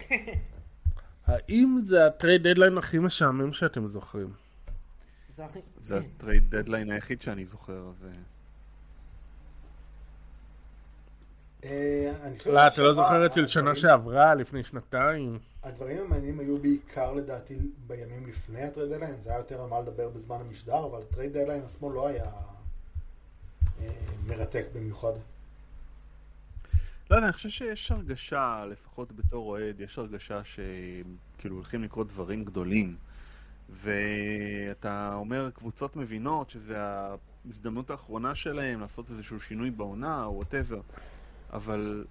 האם 1.26 1.78
זה 1.82 2.06
ה 2.06 2.13
trade 2.13 2.48
deadline 2.48 2.78
הכי 2.78 2.98
משעמם 2.98 3.52
שאתם 3.52 3.88
זוכרים? 3.88 4.32
זה. 5.80 5.98
הטרייד 5.98 6.54
דדליין 6.54 6.90
היחיד 6.90 7.22
שאני 7.22 7.46
זוכר, 7.46 7.88
אז... 7.88 8.06
אה, 11.64 12.12
אה, 12.24 12.52
לא, 12.52 12.66
אתה 12.66 12.82
לא 12.82 12.94
זוכר 12.94 13.26
את 13.26 13.34
של 13.34 13.46
שנה 13.46 13.74
שעברה, 13.74 14.34
לפני 14.34 14.64
שנתיים? 14.64 15.38
הדברים 15.62 15.98
המעניינים 15.98 16.40
היו 16.40 16.58
בעיקר 16.58 17.12
לדעתי 17.12 17.58
בימים 17.86 18.26
לפני 18.26 18.62
ה 18.62 18.67
trade 18.67 18.92
deadline, 18.92 19.20
זה 19.20 19.30
היה 19.30 19.38
יותר 19.38 19.62
על 19.62 19.68
מה 19.68 19.80
לדבר 19.80 20.08
בזמן 20.08 20.36
המשדר, 20.40 20.84
אבל 20.84 21.02
ה 21.02 21.07
trade 21.07 21.32
deadline 21.32 21.62
עצמו 21.64 21.92
לא 21.92 22.06
היה 22.06 22.30
מרתק 24.26 24.64
במיוחד. 24.74 25.12
לא 27.10 27.16
יודע, 27.16 27.26
אני 27.26 27.32
חושב 27.32 27.48
שיש 27.48 27.92
הרגשה, 27.92 28.64
לפחות 28.70 29.12
בתור 29.12 29.50
אוהד, 29.50 29.80
יש 29.80 29.98
הרגשה 29.98 30.40
שכאילו 30.44 31.56
הולכים 31.56 31.82
לקרות 31.82 32.08
דברים 32.08 32.44
גדולים. 32.44 32.96
ואתה 33.70 35.14
אומר, 35.14 35.50
קבוצות 35.50 35.96
מבינות 35.96 36.50
שזה 36.50 36.76
ההזדמנות 36.78 37.90
האחרונה 37.90 38.34
שלהם 38.34 38.80
לעשות 38.80 39.10
איזשהו 39.10 39.40
שינוי 39.40 39.70
בעונה 39.70 40.24
או 40.24 40.34
וואטאבר. 40.34 40.80
אבל 41.52 42.04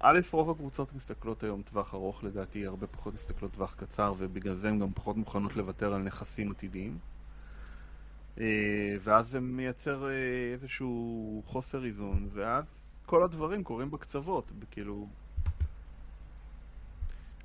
א', 0.00 0.20
רוב 0.32 0.50
הקבוצות 0.50 0.94
מסתכלות 0.94 1.42
היום 1.42 1.62
טווח 1.62 1.94
ארוך 1.94 2.24
לדעתי, 2.24 2.66
הרבה 2.66 2.86
פחות 2.86 3.14
מסתכלות 3.14 3.52
טווח 3.52 3.74
קצר, 3.74 4.14
ובגלל 4.18 4.54
זה 4.54 4.68
הן 4.68 4.78
גם 4.78 4.92
פחות 4.94 5.16
מוכנות 5.16 5.56
לוותר 5.56 5.94
על 5.94 6.02
נכסים 6.02 6.50
עתידיים. 6.50 6.98
אה, 8.40 8.96
ואז 9.00 9.28
זה 9.28 9.40
מייצר 9.40 10.08
אה, 10.08 10.12
איזשהו 10.52 11.42
חוסר 11.46 11.84
איזון, 11.84 12.28
ואז 12.32 12.90
כל 13.06 13.22
הדברים 13.22 13.64
קורים 13.64 13.90
בקצוות, 13.90 14.44
כאילו... 14.70 15.08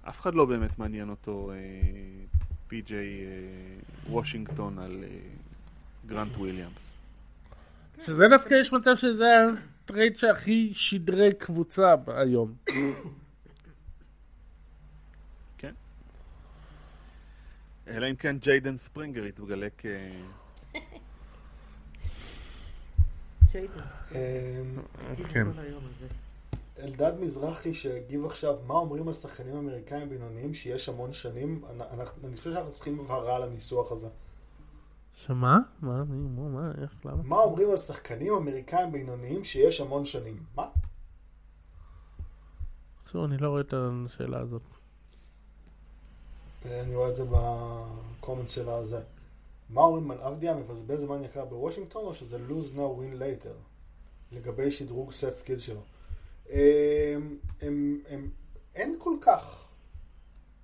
אף 0.01 0.21
אחד 0.21 0.33
לא 0.33 0.45
באמת 0.45 0.79
מעניין 0.79 1.09
אותו 1.09 1.51
אה, 1.51 1.57
פי.ג'יי 2.67 3.25
וושינגטון 4.09 4.79
על 4.79 5.03
גרנט 6.05 6.31
וויליאמס. 6.37 6.93
שזה 8.01 8.27
דווקא 8.29 8.53
יש 8.53 8.73
מצב 8.73 8.95
שזה 8.95 9.25
ה 9.83 9.89
trade 9.89 10.17
שהכי 10.17 10.71
שדרג 10.73 11.33
קבוצה 11.33 11.95
היום. 12.07 12.53
כן. 15.57 15.73
אלא 17.87 18.09
אם 18.09 18.15
כן 18.15 18.37
ג'יידן 18.37 18.77
ספרינגר 18.77 19.25
יתגלה 19.25 19.67
כ... 19.77 19.85
כן. 25.31 25.53
כל 25.53 25.59
היום 25.59 25.83
הזה. 25.85 26.07
אלדד 26.79 27.13
מזרחי 27.19 27.73
שהגיב 27.73 28.25
עכשיו, 28.25 28.55
מה 28.67 28.73
אומרים 28.73 29.07
על 29.07 29.13
שחקנים 29.13 29.55
אמריקאים 29.55 30.09
בינוניים 30.09 30.53
שיש 30.53 30.89
המון 30.89 31.13
שנים? 31.13 31.61
אני, 32.23 32.35
חושב 32.35 32.51
שאנחנו 32.51 32.71
צריכים 32.71 32.99
הבהרה 32.99 33.35
על 33.35 33.43
הניסוח 33.43 33.91
הזה. 33.91 34.07
שמה? 35.13 35.59
מה? 35.81 36.03
מי? 36.03 36.17
מה? 36.17 36.49
מה? 36.49 36.71
איך? 36.81 36.91
למה? 37.05 37.23
מה 37.23 37.35
אומרים 37.35 37.69
על 37.69 37.77
שחקנים 37.77 38.33
אמריקאים 38.33 38.91
בינוניים 38.91 39.43
שיש 39.43 39.81
המון 39.81 40.05
שנים? 40.05 40.43
מה? 40.55 40.65
שוב, 43.11 43.23
אני 43.23 43.37
לא 43.37 43.49
רואה 43.49 43.61
את 43.61 43.73
השאלה 43.73 44.39
הזאת. 44.39 44.61
אה, 46.65 46.81
אני 46.81 46.95
רואה 46.95 47.09
את 47.09 47.15
זה 47.15 47.23
בקומנט 47.31 48.47
של 48.47 48.69
הזה. 48.69 49.01
מה 49.69 49.81
אומרים 49.81 50.11
על 50.11 50.21
אבדיה 50.21 50.53
מבזבז 50.53 51.01
זמן 51.01 51.23
יקר 51.23 51.45
בוושינגטון 51.45 52.05
או 52.05 52.13
שזה 52.13 52.37
lose 52.49 52.75
now 52.75 52.99
win 52.99 53.19
later? 53.19 53.55
לגבי 54.31 54.71
שדרוג 54.71 55.11
סט 55.11 55.29
skill 55.29 55.57
שלו. 55.57 55.81
הם, 56.49 57.37
הם, 57.61 58.01
הם, 58.09 58.29
אין 58.75 58.95
כל 58.99 59.15
כך 59.21 59.67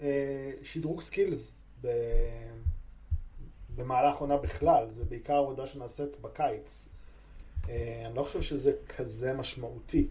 אה, 0.02 0.52
שדרוג 0.64 1.02
skills 1.02 1.56
במהלך 3.76 4.18
עונה 4.18 4.38
בכלל, 4.38 4.91
זה 4.91 5.06
בעיקר 5.06 5.36
עבודה 5.36 5.68
שנעשית 5.68 6.22
בקיץ. 6.22 6.86
אה, 7.69 8.03
אני 8.06 8.15
לא 8.15 8.23
חושב 8.23 8.41
שזה 8.41 8.73
כזה 8.98 9.34
משמעותי, 9.34 10.07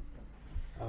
אה, 0.80 0.86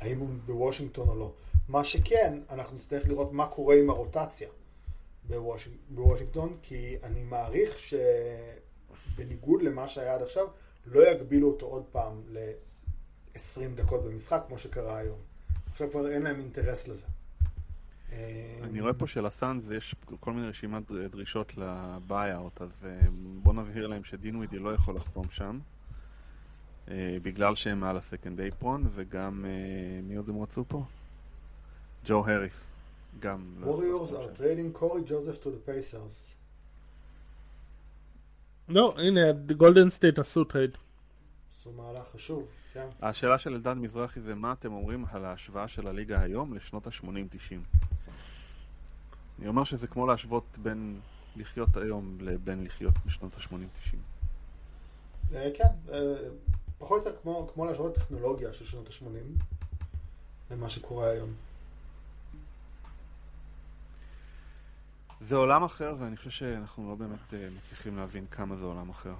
האם 0.00 0.18
הוא 0.18 0.28
בוושינגטון 0.46 1.08
או 1.08 1.14
לא. 1.14 1.32
מה 1.68 1.84
שכן, 1.84 2.40
אנחנו 2.50 2.76
נצטרך 2.76 3.08
לראות 3.08 3.32
מה 3.32 3.46
קורה 3.46 3.74
עם 3.76 3.90
הרוטציה 3.90 4.48
בוושינג, 5.30 5.76
בוושינגטון, 5.88 6.56
כי 6.62 6.96
אני 7.02 7.22
מעריך 7.22 7.78
שבניגוד 7.78 9.62
למה 9.62 9.88
שהיה 9.88 10.14
עד 10.14 10.22
עכשיו, 10.22 10.46
לא 10.86 11.10
יגבילו 11.10 11.48
אותו 11.48 11.66
עוד 11.66 11.84
פעם 11.92 12.22
ל-20 12.28 13.74
דקות 13.74 14.04
במשחק, 14.04 14.42
כמו 14.48 14.58
שקרה 14.58 14.96
היום. 14.98 15.18
עכשיו 15.72 15.90
כבר 15.90 16.10
אין 16.10 16.22
להם 16.22 16.40
אינטרס 16.40 16.88
לזה. 16.88 17.06
אני 18.62 18.80
רואה 18.80 18.94
פה 18.94 19.06
שלסאנז 19.06 19.70
יש 19.70 19.94
כל 20.20 20.32
מיני 20.32 20.48
רשימת 20.48 20.90
דרישות 20.90 21.52
לביי-אוט, 21.56 22.62
אז 22.62 22.86
אה, 22.88 23.08
בוא 23.42 23.52
נבהיר 23.52 23.86
להם 23.86 24.04
שדין 24.04 24.36
ווידי 24.36 24.58
לא 24.58 24.74
יכול 24.74 24.96
לחתום 24.96 25.26
שם, 25.30 25.58
אה, 26.88 27.16
בגלל 27.22 27.54
שהם 27.54 27.80
מעל 27.80 27.96
הסקנד 27.96 28.40
אייפרון, 28.40 28.88
וגם, 28.94 29.44
אה, 29.44 30.00
מי 30.02 30.14
עוד 30.16 30.28
הם 30.28 30.42
רצו 30.42 30.64
פה? 30.68 30.84
ג'ו 32.04 32.26
הריס, 32.26 32.70
גם. 33.18 33.54
לא 33.58 33.78
Warriors 33.78 34.10
are 34.10 34.38
trading 34.38 34.72
קורי 34.72 35.02
ג'וזף 35.06 35.42
to 35.42 35.46
the 35.46 35.68
Pacers. 35.68 36.34
לא, 38.68 38.94
הנה, 38.98 39.20
גולדן 39.56 39.90
סטייט 39.90 40.18
עשו 40.18 40.44
טרייד. 40.44 40.70
עשו 41.50 41.72
מהלך 41.72 42.08
חשוב, 42.08 42.48
כן. 42.72 42.86
השאלה 43.02 43.38
של 43.38 43.54
אלדד 43.54 43.72
מזרחי 43.72 44.20
זה 44.20 44.34
מה 44.34 44.52
אתם 44.52 44.72
אומרים 44.72 45.04
על 45.12 45.24
ההשוואה 45.24 45.68
של 45.68 45.86
הליגה 45.86 46.20
היום 46.22 46.54
לשנות 46.54 46.86
ה-80-90. 46.86 47.54
אני 49.38 49.48
אומר 49.48 49.64
שזה 49.64 49.86
כמו 49.86 50.06
להשוות 50.06 50.44
בין 50.62 51.00
לחיות 51.36 51.76
היום 51.76 52.18
לבין 52.20 52.64
לחיות 52.64 52.94
בשנות 53.06 53.34
ה-80-90. 53.34 53.96
אה, 55.34 55.50
כן, 55.54 55.92
אה, 55.92 56.14
פחות 56.78 57.06
או 57.06 57.12
יותר 57.12 57.46
כמו 57.54 57.64
להשוות 57.64 57.94
טכנולוגיה 57.94 58.52
של 58.52 58.64
שנות 58.64 58.88
ה-80 58.88 59.44
למה 60.50 60.70
שקורה 60.70 61.10
היום. 61.10 61.30
זה 65.20 65.36
עולם 65.36 65.62
אחר, 65.64 65.94
ואני 65.98 66.16
חושב 66.16 66.30
שאנחנו 66.30 66.88
לא 66.88 66.94
באמת 66.94 67.34
אה, 67.34 67.48
מצליחים 67.56 67.96
להבין 67.96 68.26
כמה 68.30 68.56
זה 68.56 68.64
עולם 68.64 68.90
אחר. 68.90 69.14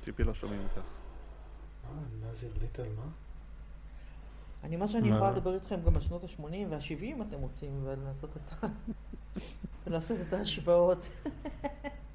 ציפי 0.00 0.24
לא 0.24 0.34
שומעים 0.34 0.62
אותך. 0.62 0.86
מה, 1.84 2.28
נזיר 2.28 2.50
ליטל, 2.60 2.88
מה? 2.96 3.02
אני 4.64 4.76
מה 4.76 4.88
שאני? 4.88 5.08
יכולה 5.08 5.30
לדבר 5.30 5.54
איתכם 5.54 5.82
גם 5.86 5.94
בשנות 5.94 6.24
ה-80 6.24 6.42
וה-70 6.70 7.02
אם 7.02 7.22
אתם 7.22 7.38
רוצים, 7.40 7.80
ולעשות 7.84 8.30
את 8.36 8.64
ה... 8.64 8.66
ולעשות 9.86 10.18
את 10.28 10.32
ההשוואות. 10.32 10.98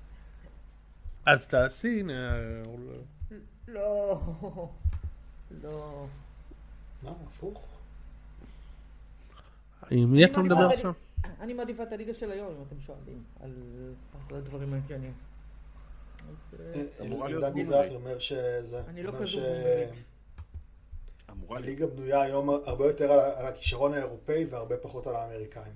אז 1.25 1.47
תעשי, 1.47 1.99
הנה, 1.99 2.37
לא, 3.67 4.21
לא. 5.63 6.05
מה, 7.03 7.11
הפוך? 7.27 7.74
עם 9.91 10.11
מי 10.11 10.25
אתה 10.25 10.41
מדבר 10.41 10.69
עכשיו? 10.73 10.93
אני 11.39 11.53
מעדיפה 11.53 11.83
את 11.83 11.91
הליגה 11.91 12.13
של 12.13 12.31
היום, 12.31 12.53
אם 12.57 12.63
אתם 12.67 12.79
שואלים, 12.79 13.23
על 13.39 13.51
הדברים 14.31 14.73
העניינים. 14.73 15.13
אז, 16.29 16.59
אה, 16.59 16.81
אה, 16.99 17.05
אמורה 17.05 17.27
אלדד 17.27 17.39
להיות 17.41 17.55
מזרחי 17.55 17.89
בומברית. 17.89 18.05
אומר 18.05 18.19
שזה... 18.19 18.81
אני 18.87 19.03
לא 19.03 19.11
כזו. 19.19 19.41
אמורה 21.31 21.59
להיות. 21.59 21.79
הליגה 21.79 21.87
בנויה 21.87 22.21
היום 22.21 22.49
הרבה 22.49 22.85
יותר 22.85 23.11
על, 23.11 23.45
הכישרון 23.45 23.93
האירופאי 23.93 24.45
והרבה 24.45 24.77
פחות 24.77 25.07
על 25.07 25.15
האמריקאים. 25.15 25.73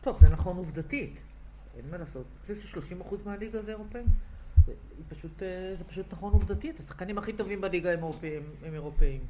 טוב, 0.00 0.18
זה 0.20 0.28
נכון 0.28 0.56
עובדתית. 0.56 1.18
אין 1.76 1.90
מה 1.90 1.96
לעשות. 1.96 2.26
אני 2.48 2.54
חושב 2.56 2.80
ש-30% 2.80 3.14
מהליגה 3.24 3.62
זה 3.62 3.70
אירופאים. 3.70 4.06
זה 4.66 4.72
היא 4.96 5.04
פשוט, 5.08 5.42
אה, 5.42 5.74
זה 5.74 5.84
פשוט 5.84 6.12
נכון 6.12 6.32
עובדתית. 6.32 6.80
השחקנים 6.80 7.18
הכי 7.18 7.32
טובים 7.32 7.60
בליגה 7.60 7.92
הם 7.92 7.98
אירופאים. 7.98 8.42
הם 8.62 8.74
אירופאים. 8.74 9.26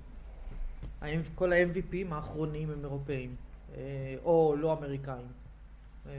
כל 1.35 1.53
ה-MVPים 1.53 2.15
האחרונים 2.15 2.71
הם 2.71 2.81
אירופאים. 2.85 3.37
אה, 3.77 4.17
או 4.25 4.55
לא 4.59 4.73
אמריקאים. 4.73 5.27
אה, 6.07 6.13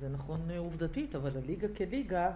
זה 0.00 0.08
נכון 0.08 0.50
אה, 0.50 0.58
עובדתית, 0.58 1.14
אבל 1.14 1.36
הליגה 1.36 1.68
כליגה, 1.76 2.30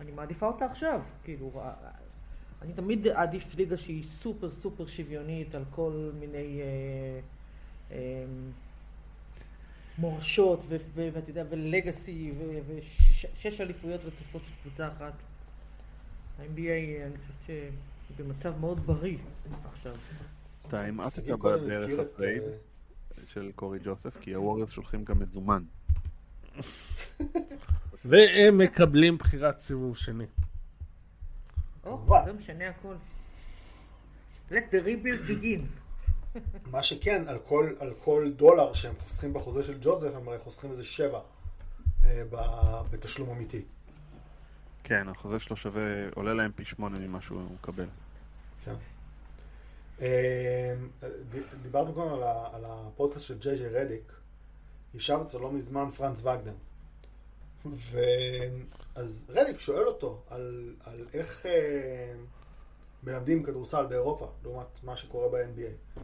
אני 0.00 0.12
מעדיפה 0.14 0.46
אותה 0.46 0.64
עכשיו. 0.64 1.00
כאילו, 1.24 1.62
אני 2.62 2.72
תמיד 2.72 3.06
אעדיף 3.06 3.54
ליגה 3.54 3.76
שהיא 3.76 4.04
סופר 4.04 4.50
סופר 4.50 4.86
שוויונית 4.86 5.54
על 5.54 5.64
כל 5.70 6.10
מיני... 6.20 6.60
מורשות, 9.98 10.60
ואתה 10.94 11.30
יודע, 11.30 11.44
ו 11.50 11.60
legacy, 11.60 12.32
ושש 12.66 13.60
אליפויות 13.60 14.00
רצופות 14.04 14.42
של 14.44 14.50
קבוצה 14.62 14.88
אחת. 14.88 15.12
ה-NBA, 16.38 17.06
אני 17.06 17.18
חושבת 17.18 17.36
שהיא 17.46 17.70
במצב 18.16 18.58
מאוד 18.60 18.86
בריא 18.86 19.18
עכשיו. 19.72 19.94
אתה 20.66 20.80
המעטת 20.80 21.22
בדרך. 21.22 22.00
הטרייד 22.00 22.42
של 23.26 23.50
קורי 23.54 23.78
ג'וסף, 23.84 24.16
כי 24.20 24.34
הווריורס 24.34 24.70
שולחים 24.70 25.04
גם 25.04 25.18
מזומן. 25.18 25.62
והם 28.04 28.58
מקבלים 28.58 29.18
בחירת 29.18 29.60
סיבוב 29.60 29.96
שני. 29.96 30.26
זה 32.24 32.32
משנה 32.32 32.68
הכל. 32.68 32.94
let 34.50 34.72
the 34.72 34.86
rebuild 34.86 35.30
begin. 35.30 35.60
מה 36.72 36.82
שכן, 36.82 37.24
על 37.26 37.38
כל, 37.38 37.72
על 37.78 37.94
כל 38.04 38.32
דולר 38.36 38.72
שהם 38.72 38.94
חוסכים 38.98 39.32
בחוזה 39.32 39.62
של 39.62 39.78
ג'וזף, 39.80 40.14
הם 40.14 40.28
הרי 40.28 40.38
חוסכים 40.38 40.70
איזה 40.70 40.84
שבע 40.84 41.20
אה, 42.04 42.22
ב- 42.30 42.82
בתשלום 42.90 43.30
אמיתי. 43.30 43.62
כן, 44.88 45.08
החוזה 45.08 45.38
שלו 45.38 45.56
שווה, 45.56 45.82
עולה 46.14 46.34
להם 46.34 46.50
פי 46.56 46.64
שמונה 46.64 46.98
ממה 46.98 47.20
שהוא 47.20 47.42
מקבל. 47.54 47.86
כן. 48.64 48.74
ד- 51.30 51.62
דיברנו 51.62 51.92
קודם 51.94 52.12
על, 52.12 52.22
על 52.54 52.64
הפודקאסט 52.68 53.26
של 53.26 53.38
ג'יי 53.38 53.56
ג'יי 53.58 53.68
רדיק. 53.68 54.12
אצלו 55.22 55.40
לא 55.40 55.52
מזמן 55.52 55.90
פרנץ 55.90 56.20
וגנר. 56.24 56.52
ואז 57.66 59.24
רדיק 59.28 59.58
שואל 59.58 59.84
אותו 59.86 60.22
על, 60.30 60.74
על 60.84 61.06
איך 61.14 61.46
אה, 61.46 62.14
מלמדים 63.02 63.42
כדורסל 63.42 63.86
באירופה, 63.86 64.30
לעומת 64.42 64.84
מה 64.84 64.96
שקורה 64.96 65.28
ב-NBA. 65.28 66.00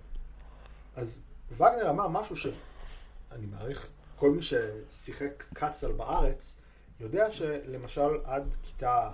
אז 0.96 1.22
וגנר 1.52 1.90
אמר 1.90 2.08
משהו 2.08 2.36
שאני 2.36 3.46
מעריך, 3.50 3.88
כל 4.16 4.30
מי 4.30 4.42
ששיחק 4.42 5.44
קט 5.54 5.73
סל 5.73 5.92
בארץ, 5.92 6.60
יודע 7.00 7.30
שלמשל 7.30 8.20
עד 8.24 8.56
כיתה 8.62 9.10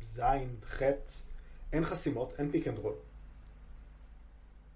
ז', 0.00 0.20
ח', 0.64 0.82
אין 1.72 1.84
חסימות, 1.84 2.32
אין 2.38 2.50
פיק 2.50 2.68
אנד 2.68 2.78
רול. 2.78 2.94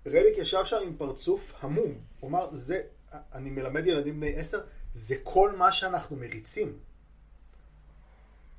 רדיק 0.07 0.39
ישב 0.39 0.65
שם 0.65 0.77
עם 0.83 0.97
פרצוף 0.97 1.55
המום. 1.61 1.99
הוא 2.21 2.31
אמר, 2.31 2.49
זה, 2.53 2.83
אני 3.13 3.51
מלמד 3.51 3.87
ילדים 3.87 4.21
בני 4.21 4.37
עשר, 4.37 4.61
זה 4.93 5.15
כל 5.23 5.57
מה 5.57 5.73
שאנחנו 5.73 6.17
מריצים. 6.17 6.79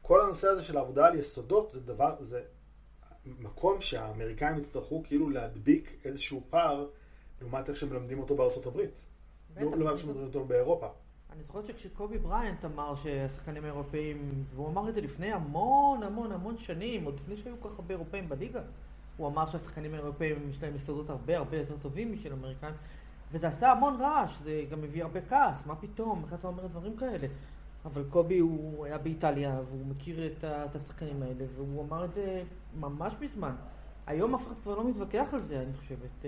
כל 0.02 0.22
הנושא 0.22 0.48
הזה 0.50 0.64
של 0.64 0.78
העבודה 0.78 1.06
על 1.06 1.20
יסודות 1.20 1.70
זה 1.70 1.80
דבר, 1.80 2.24
זה 2.24 2.44
מקום 3.26 3.82
שהאמריקאים 3.82 4.58
יצטרכו 4.58 5.04
כאילו 5.04 5.30
להדביק 5.30 5.96
איזשהו 6.06 6.44
פער 6.50 6.88
לעומת 7.42 7.70
איך 7.70 7.78
שמלמדים 7.78 8.20
אותו 8.20 8.36
בארצות 8.36 8.66
הברית. 8.66 9.02
לעומת 9.56 9.92
איך 9.92 10.00
שמלמדים 10.00 10.28
אותו 10.28 10.46
באירופה. 10.46 10.88
אני 11.38 11.44
זוכרת 11.44 11.66
שכשקובי 11.66 12.18
בריינט 12.18 12.66
אמר 12.66 12.96
שהשחקנים 12.96 13.64
האירופאים, 13.64 14.44
והוא 14.56 14.68
אמר 14.68 14.90
את 14.90 14.94
זה 14.94 15.02
לפני 15.02 15.34
המון 15.34 16.04
המון 16.04 16.32
המון 16.32 16.58
שנים, 16.58 17.06
עוד 17.06 17.16
לפני 17.16 17.38
שהיו 17.38 17.56
כל 17.60 17.70
כך 17.70 17.76
הרבה 17.76 17.94
אירופאים 17.94 18.30
בליגה, 18.30 18.62
הוא 19.18 19.28
אמר 19.28 19.48
שהשחקנים 19.48 19.94
האירופאים 19.94 20.50
יש 20.50 20.64
להם 20.64 20.76
יסודות 20.76 21.10
הרבה 21.10 21.38
הרבה 21.38 21.58
יותר 21.58 21.78
טובים 21.82 22.14
משל 22.14 22.34
אמריקאים, 22.34 22.74
וזה 23.32 23.48
עשה 23.48 23.72
המון 23.72 24.02
רעש, 24.02 24.40
זה 24.44 24.64
גם 24.72 24.84
הביא 24.84 25.04
הרבה 25.04 25.22
כעס, 25.30 25.66
מה 25.66 25.76
פתאום, 25.76 26.24
איך 26.24 26.34
אתה 26.34 26.48
אומר 26.48 26.68
דברים 26.68 26.98
כאלה? 26.98 27.28
אבל 27.86 28.04
קובי 28.10 28.40
הוא 28.40 28.86
היה 28.86 28.98
באיטליה, 28.98 29.62
והוא 29.70 29.86
מכיר 29.86 30.28
את, 30.28 30.44
את 30.44 30.76
השחקנים 30.76 31.24
האלה, 31.24 31.46
והוא 31.56 31.86
אמר 31.86 32.06
את 32.06 32.14
זה 32.14 32.44
ממש 32.80 33.14
מזמן. 33.22 33.56
היום 34.08 34.36
אף 34.36 34.48
אחד 34.48 34.56
כבר 34.64 34.76
לא 34.76 34.90
מתווכח 34.90 35.28
על 35.34 35.42
זה, 35.42 35.62
אני 35.62 35.74
חושבת. 35.74 36.26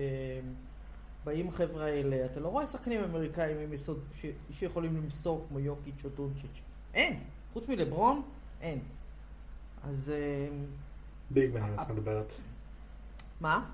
אה, 1.19 1.25
באים 1.25 1.47
החבר'ה 1.47 1.85
האלה, 1.85 2.25
אתה 2.25 2.39
לא 2.39 2.47
רואה 2.47 2.67
שחקנים 2.67 3.03
אמריקאים 3.03 3.57
עם 3.57 3.73
יסוד 3.73 3.99
ש... 4.13 4.25
שיכולים 4.51 4.97
למסור 4.97 5.45
כמו 5.49 5.59
יוקיץ' 5.59 6.05
או 6.05 6.09
דונצ'יץ'. 6.09 6.61
אין. 6.93 7.19
חוץ 7.53 7.67
מלברון, 7.67 8.21
אין. 8.61 8.79
אז 9.83 10.11
אה, 10.15 10.47
ביגמנים 11.29 11.73
את 11.81 11.89
מדברת. 11.89 12.33
מה? 13.41 13.69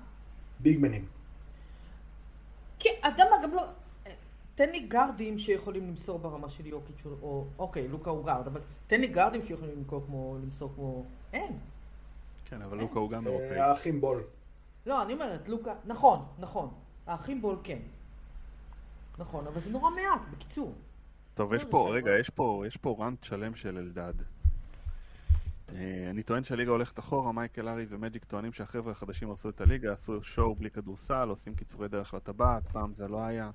ביגמנים. 0.60 1.06
כן, 2.78 2.90
אתה 3.00 3.22
מה, 3.30 3.36
גם 3.42 3.54
לא... 3.54 3.62
תן 4.54 4.70
לי 4.70 4.80
גארדים 4.80 5.38
שיכולים 5.38 5.88
למסור 5.88 6.18
ברמה 6.18 6.50
של 6.50 6.66
יוקיץ' 6.66 7.06
או... 7.06 7.10
או... 7.22 7.44
אוקיי, 7.58 7.88
לוקה 7.88 8.10
הוא 8.10 8.24
גארד, 8.24 8.46
אבל 8.46 8.60
תן 8.86 9.00
לי 9.00 9.06
גארדים 9.06 9.46
שיכולים 9.46 9.78
למכור 9.78 10.02
כמו... 10.06 10.38
למסור 10.42 10.72
כמו... 10.74 11.04
אין. 11.32 11.58
כן, 12.44 12.62
אבל 12.62 12.78
לוקה 12.78 12.98
הוא 12.98 13.10
גם 13.10 13.26
אה, 13.26 13.32
אירופאי. 13.32 13.58
האחים 13.58 14.00
בול. 14.00 14.22
לא, 14.86 15.02
אני 15.02 15.12
אומרת, 15.12 15.48
לוקה... 15.48 15.74
נכון, 15.84 16.26
נכון. 16.38 16.68
האחים 17.06 17.42
בול 17.42 17.56
כן. 17.64 17.78
נכון, 19.18 19.46
אבל 19.46 19.60
זה 19.60 19.70
נורא 19.70 19.90
מעט, 19.90 20.20
בקיצור. 20.32 20.74
טוב, 21.34 21.54
יש 21.54 21.64
לא, 21.64 21.70
פה, 21.70 21.90
רגע, 21.94 22.10
יש 22.20 22.30
פה, 22.30 22.64
יש 22.66 22.76
פה 22.76 22.96
rant 23.00 23.24
שלם 23.24 23.54
של 23.54 23.78
אלדד. 23.78 24.14
אה, 25.68 26.06
אני 26.10 26.22
טוען 26.22 26.44
שהליגה 26.44 26.70
הולכת 26.70 26.98
אחורה, 26.98 27.32
מייקל 27.32 27.68
ארי 27.68 27.86
ומג'יק 27.88 28.24
טוענים 28.24 28.52
שהחבר'ה 28.52 28.92
החדשים 28.92 29.30
הרסו 29.30 29.48
את 29.48 29.60
הליגה, 29.60 29.92
עשו 29.92 30.24
שואו 30.24 30.54
בלי 30.54 30.70
כדורסל, 30.70 31.28
עושים 31.28 31.54
קיצורי 31.54 31.88
דרך 31.88 32.14
לטבעת, 32.14 32.68
פעם 32.68 32.94
זה 32.94 33.08
לא 33.08 33.22
היה. 33.22 33.50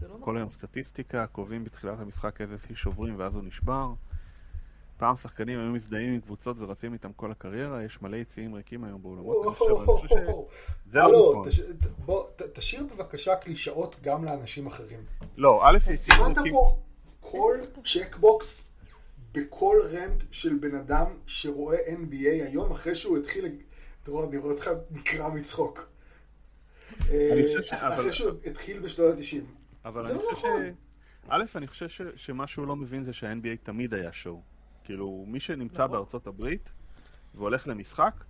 זה 0.00 0.08
לא 0.08 0.12
כל 0.12 0.20
נכון. 0.20 0.36
היום 0.36 0.50
סטטיסטיקה, 0.50 1.26
קובעים 1.26 1.64
בתחילת 1.64 2.00
המשחק 2.00 2.40
איזה 2.40 2.58
שיא 2.58 2.76
שוברים 2.76 3.14
ואז 3.18 3.34
הוא 3.34 3.44
נשבר. 3.44 3.92
פעם 5.02 5.16
שחקנים 5.16 5.58
היו 5.58 5.70
מזדהים 5.72 6.12
עם 6.12 6.20
קבוצות 6.20 6.56
ורצים 6.58 6.92
איתם 6.92 7.12
כל 7.12 7.30
הקריירה, 7.30 7.84
יש 7.84 8.02
מלא 8.02 8.16
יציאים 8.16 8.54
ריקים 8.54 8.84
היום 8.84 9.02
באולמות, 9.02 9.46
אני 9.46 9.54
חושב 9.54 10.08
שזה 10.08 10.98
לא 10.98 11.04
הלו, 11.04 11.32
נכון. 11.32 11.50
בוא, 12.04 12.26
תשאיר 12.52 12.86
בבקשה 12.86 13.36
קלישאות 13.36 13.96
גם 14.02 14.24
לאנשים 14.24 14.66
אחרים. 14.66 15.00
לא, 15.36 15.62
א', 15.64 15.76
יציאים 15.76 15.96
סימנת 15.96 16.38
ריקים, 16.38 16.52
פה 16.52 16.78
כל 17.20 17.56
צ'קבוקס 17.84 18.72
בכל 19.32 19.76
רנט 19.90 20.22
של 20.30 20.58
בן 20.58 20.74
אדם 20.74 21.06
שרואה 21.26 21.78
NBA 21.88 22.46
היום 22.48 22.72
אחרי 22.72 22.94
שהוא 22.94 23.18
התחיל... 23.18 23.48
תראו, 24.02 24.28
אני 24.28 24.36
רואה 24.36 24.52
אותך 24.52 24.70
נקרע 24.90 25.28
מצחוק. 25.28 25.88
אה, 27.10 27.42
ש- 27.62 27.72
אחרי 27.72 28.12
שהוא 28.12 28.30
התחיל 28.46 28.80
בשנות 28.80 29.14
ה-90. 29.14 29.44
אבל 29.84 30.02
זה 30.02 30.12
אני 30.12 30.22
לא 30.22 30.28
חושב 30.34 30.40
ש... 30.40 30.44
נכון. 30.44 30.74
א', 31.28 31.44
אני 31.54 31.66
חושב 31.66 31.88
ש... 31.88 32.00
שמה 32.16 32.46
שהוא 32.46 32.66
לא 32.66 32.76
מבין 32.76 33.04
זה 33.04 33.12
שה-NBA 33.12 33.56
תמיד 33.62 33.94
היה 33.94 34.12
שואו. 34.12 34.51
כאילו, 34.84 35.24
מי 35.28 35.40
שנמצא 35.40 35.84
נכון. 35.84 35.96
בארצות 35.96 36.26
הברית 36.26 36.68
והולך 37.34 37.68
למשחק, 37.68 38.24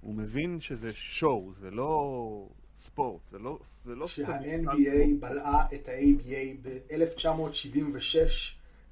הוא 0.00 0.14
מבין 0.14 0.60
שזה 0.60 0.92
שואו, 0.92 1.52
זה 1.60 1.70
לא 1.70 2.48
ספורט, 2.80 3.20
זה 3.30 3.38
לא... 3.38 3.58
זה 3.84 3.94
לא 3.94 4.06
סתם 4.06 4.22
כשה-NBA 4.24 5.20
בלעה 5.20 5.66
את 5.74 5.88
ה-ABA 5.88 6.62
ב-1976, 6.62 8.16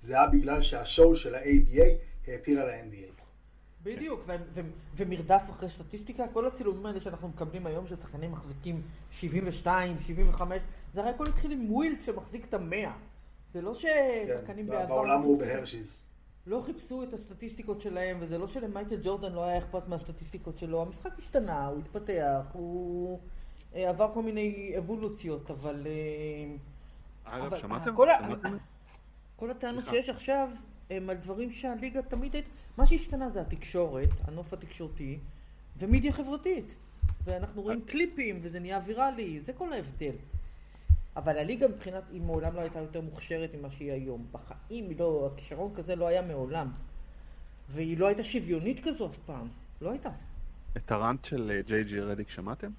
זה 0.00 0.14
היה 0.14 0.26
בגלל 0.26 0.60
שהשואו 0.60 1.14
של 1.16 1.34
ה-ABA 1.34 1.86
העפיל 2.26 2.58
על 2.58 2.70
ה-NBA. 2.70 3.22
בדיוק, 3.82 4.20
ו- 4.26 4.32
ו- 4.54 4.60
ומרדף 4.96 5.42
אחרי 5.50 5.68
סטטיסטיקה, 5.68 6.24
כל 6.32 6.46
הצילומים 6.46 6.86
האלה 6.86 7.00
שאנחנו 7.00 7.28
מקבלים 7.28 7.66
היום 7.66 7.86
של 7.86 7.96
שחקנים 7.96 8.32
מחזיקים 8.32 8.82
72, 9.10 9.96
75, 10.06 10.62
זה 10.92 11.00
הרי 11.00 11.10
הכל 11.10 11.24
התחיל 11.28 11.52
עם 11.52 11.72
ווילד 11.72 12.02
שמחזיק 12.02 12.44
את 12.44 12.54
המאה. 12.54 12.92
זה 13.52 13.62
לא 13.62 13.74
ששחקנים 13.74 14.66
כן, 14.66 14.72
בעבר 14.72 14.86
בעולם 14.86 15.20
הוא 15.20 15.38
בהרשיז. 15.38 16.02
לא 16.46 16.60
חיפשו 16.66 17.02
את 17.02 17.12
הסטטיסטיקות 17.14 17.80
שלהם, 17.80 18.16
וזה 18.20 18.38
לא 18.38 18.46
שלמייקל 18.46 18.96
ג'ורדן 19.02 19.32
לא 19.32 19.44
היה 19.44 19.58
אכפת 19.58 19.88
מהסטטיסטיקות 19.88 20.58
שלו, 20.58 20.82
המשחק 20.82 21.18
השתנה, 21.18 21.66
הוא 21.66 21.78
התפתח, 21.78 22.46
הוא 22.52 23.20
אה, 23.74 23.88
עבר 23.88 24.10
כל 24.14 24.22
מיני 24.22 24.74
אבולוציות, 24.78 25.50
אבל... 25.50 25.86
אה, 25.86 26.56
אגב, 27.24 27.44
אבל 27.44 27.58
שמעתם? 27.58 27.96
כל 27.96 28.08
שמעתם? 28.18 28.56
כל 29.36 29.50
הטענות. 29.50 29.84
שיש 29.86 30.10
עכשיו 30.10 30.50
הם 30.90 31.10
על 31.10 31.16
דברים 31.16 31.52
שהליגה 31.52 32.02
תמיד. 32.02 32.36
מה 32.76 32.86
שהשתנה 32.86 33.30
זה 33.30 33.40
התקשורת, 33.40 34.08
הנוף 34.24 34.52
התקשורתי, 34.52 35.18
ומדיה 35.78 36.12
חברתית. 36.12 36.74
ואנחנו 37.24 37.62
רואים 37.62 37.80
קליפים, 37.80 38.38
וזה 38.42 38.60
נהיה 38.60 38.80
ויראלי, 38.84 39.40
זה 39.40 39.52
כל 39.52 39.72
ההבדל. 39.72 40.14
אבל 41.16 41.38
הליגה 41.38 41.68
מבחינת, 41.68 42.02
היא 42.10 42.20
מעולם 42.20 42.54
לא 42.54 42.60
הייתה 42.60 42.78
יותר 42.78 43.00
מוכשרת 43.00 43.54
ממה 43.54 43.70
שהיא 43.70 43.92
היום. 43.92 44.26
בחיים 44.32 44.88
היא 44.88 44.98
לא, 44.98 45.30
הכישרון 45.32 45.74
כזה 45.74 45.96
לא 45.96 46.06
היה 46.06 46.22
מעולם. 46.22 46.72
והיא 47.68 47.98
לא 47.98 48.06
הייתה 48.06 48.22
שוויונית 48.22 48.84
כזו 48.84 49.06
אף 49.06 49.18
פעם. 49.26 49.48
לא 49.80 49.90
הייתה. 49.90 50.10
את 50.76 50.92
הרנט 50.92 51.24
של 51.24 51.50
אה, 51.50 51.62
ג'יי 51.66 51.84
ג'י 51.84 52.00
רדיק 52.00 52.30
שמעתם? 52.30 52.70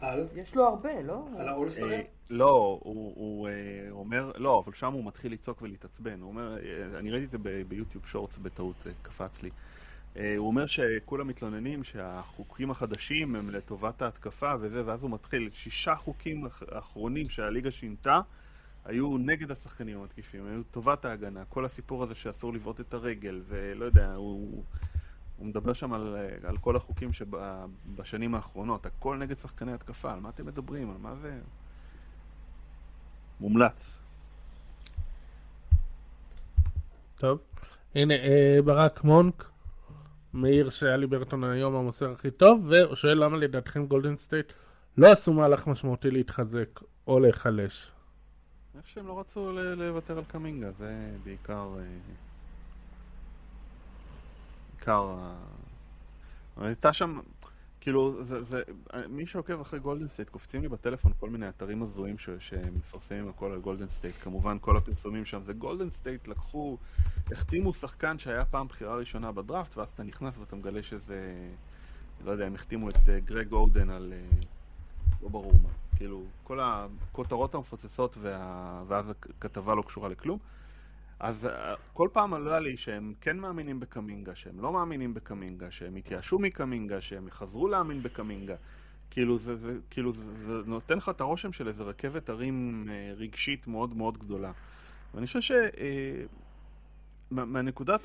על? 0.00 0.26
יש 0.34 0.54
לו 0.54 0.64
הרבה, 0.64 1.02
לא? 1.02 1.26
על 1.38 1.48
האולסטרים? 1.48 2.00
אה, 2.00 2.04
לא, 2.30 2.80
הוא, 2.82 3.48
אה, 3.48 3.52
אומר, 3.90 4.32
לא, 4.36 4.62
אבל 4.64 4.72
שם 4.72 4.92
הוא 4.92 5.04
מתחיל 5.04 5.32
לצעוק 5.32 5.62
ולהתעצבן. 5.62 6.20
הוא 6.20 6.28
אומר, 6.28 6.56
אני 6.98 7.10
ראיתי 7.10 7.24
את 7.24 7.30
זה 7.30 7.38
ביוטיוב 7.68 8.06
שורטס 8.06 8.38
בטעות, 8.38 8.86
קפץ 9.02 9.42
לי. 9.42 9.50
אה, 10.16 10.34
הוא 10.36 10.46
אומר 10.46 10.66
שכולם 10.66 11.28
מתלוננים 11.28 11.84
שהחוקים 11.84 12.70
החדשים 12.70 13.36
הם 13.36 13.50
לטובת 13.50 14.02
ההתקפה 14.02 14.52
וזה, 14.60 14.82
ואז 14.86 15.02
הוא 15.02 15.10
מתחיל, 15.10 15.50
שישה 15.52 15.94
חוקים 15.96 16.46
אח- 16.46 16.62
אחרונים 16.70 17.24
שהליגה 17.24 17.70
שינתה 17.70 18.20
היו 18.84 19.18
נגד 19.18 19.50
השחקנים 19.50 19.98
המתקיפים, 19.98 20.46
היו 20.46 20.62
טובת 20.70 21.04
ההגנה. 21.04 21.44
כל 21.48 21.64
הסיפור 21.64 22.02
הזה 22.02 22.14
שאסור 22.14 22.52
לבעוט 22.52 22.80
את 22.80 22.94
הרגל, 22.94 23.42
ולא 23.48 23.84
יודע, 23.84 24.14
הוא... 24.14 24.62
הוא 25.38 25.46
מדבר 25.46 25.72
שם 25.72 25.92
על, 25.92 26.16
על 26.44 26.56
כל 26.56 26.76
החוקים 26.76 27.10
שבשנים 27.12 28.34
האחרונות, 28.34 28.86
הכל 28.86 29.16
נגד 29.16 29.38
שחקני 29.38 29.72
התקפה, 29.72 30.12
על 30.12 30.20
מה 30.20 30.28
אתם 30.28 30.46
מדברים? 30.46 30.90
על 30.90 30.96
מה 31.00 31.14
זה? 31.14 31.38
מומלץ. 33.40 33.98
טוב. 37.18 37.38
הנה, 37.94 38.14
אה, 38.14 38.58
ברק 38.64 39.04
מונק 39.04 39.50
מעיר 40.34 40.70
שהאליברטון 40.70 41.44
היום 41.44 41.74
המוסר 41.74 42.12
הכי 42.12 42.30
טוב, 42.30 42.66
והוא 42.68 42.94
שואל 42.94 43.24
למה 43.24 43.36
לדעתכם 43.36 43.86
גולדן 43.86 44.16
סטייט 44.16 44.52
לא 44.98 45.12
עשו 45.12 45.32
מהלך 45.32 45.66
משמעותי 45.66 46.10
להתחזק 46.10 46.80
או 47.06 47.20
להיחלש. 47.20 47.90
אני 48.74 48.82
חושב 48.82 48.94
שהם 48.94 49.06
לא 49.06 49.20
רצו 49.20 49.52
לוותר 49.76 50.18
על 50.18 50.24
קמינגה, 50.24 50.70
זה 50.78 51.10
בעיקר... 51.24 51.68
אה, 51.78 51.84
בעיקר... 54.76 55.14
הייתה 56.56 56.92
שם... 56.92 57.20
כאילו, 57.84 58.24
זה, 58.24 58.42
זה, 58.42 58.62
מי 59.08 59.26
שעוקב 59.26 59.60
אחרי 59.60 59.80
גולדן 59.80 60.08
סטייט, 60.08 60.28
קופצים 60.28 60.62
לי 60.62 60.68
בטלפון 60.68 61.12
כל 61.20 61.30
מיני 61.30 61.48
אתרים 61.48 61.82
הזויים 61.82 62.16
שמפרסמים 62.38 63.28
הכל 63.28 63.52
על 63.52 63.60
גולדן 63.60 63.88
סטייט. 63.88 64.14
כמובן, 64.20 64.56
כל 64.60 64.76
הפרסומים 64.76 65.24
שם 65.24 65.42
זה 65.42 65.52
גולדן 65.52 65.90
סטייט, 65.90 66.28
לקחו, 66.28 66.78
החתימו 67.32 67.72
שחקן 67.72 68.18
שהיה 68.18 68.44
פעם 68.44 68.68
בחירה 68.68 68.96
ראשונה 68.96 69.32
בדראפט, 69.32 69.78
ואז 69.78 69.88
אתה 69.88 70.02
נכנס 70.02 70.38
ואתה 70.38 70.56
מגלה 70.56 70.82
שזה... 70.82 71.34
לא 72.24 72.30
יודע, 72.30 72.46
הם 72.46 72.54
החתימו 72.54 72.88
את 72.88 73.08
אה, 73.08 73.20
גרג 73.20 73.52
אודן 73.52 73.90
על... 73.90 74.12
אה, 74.12 74.38
לא 75.22 75.28
ברור 75.28 75.52
מה. 75.62 75.68
כאילו, 75.96 76.22
כל 76.44 76.60
הכותרות 76.62 77.54
המפוצצות 77.54 78.16
וה... 78.20 78.82
ואז 78.88 79.10
הכתבה 79.10 79.74
לא 79.74 79.82
קשורה 79.82 80.08
לכלום. 80.08 80.38
אז 81.20 81.46
אה, 81.46 81.74
כל 81.92 82.08
פעם 82.12 82.34
עלה 82.34 82.60
לי 82.60 82.76
שהם 82.76 83.14
כן 83.20 83.36
מאמינים 83.38 83.80
בקמינגה, 83.80 84.34
שהם 84.34 84.60
לא 84.60 84.72
מאמינים 84.72 85.14
בקמינגה, 85.14 85.70
שהם 85.70 85.96
התייאשו 85.96 86.38
מקמינגה, 86.38 87.00
שהם 87.00 87.28
יחזרו 87.28 87.68
להאמין 87.68 88.02
בקמינגה. 88.02 88.54
כאילו 89.10 89.38
זה, 89.38 89.56
זה, 89.56 89.76
כאילו 89.90 90.12
זה, 90.12 90.34
זה 90.34 90.52
נותן 90.66 90.96
לך 90.96 91.08
את 91.08 91.20
הרושם 91.20 91.52
של 91.52 91.68
איזה 91.68 91.84
רכבת 91.84 92.28
הרים 92.28 92.88
אה, 92.90 93.12
רגשית 93.16 93.66
מאוד 93.66 93.96
מאוד 93.96 94.18
גדולה. 94.18 94.52
ואני 95.14 95.26
חושב 95.26 95.40
ש... 95.40 95.52
אה, 95.52 96.24
מה- 97.30 97.44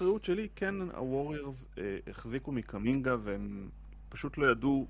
ראות 0.02 0.24
שלי, 0.24 0.48
כן 0.56 0.76
הווריירס 0.82 1.66
אה, 1.78 1.98
החזיקו 2.08 2.52
מקמינגה 2.52 3.16
והם 3.24 3.70
פשוט 4.10 4.38
לא 4.38 4.52
ידעו 4.52 4.88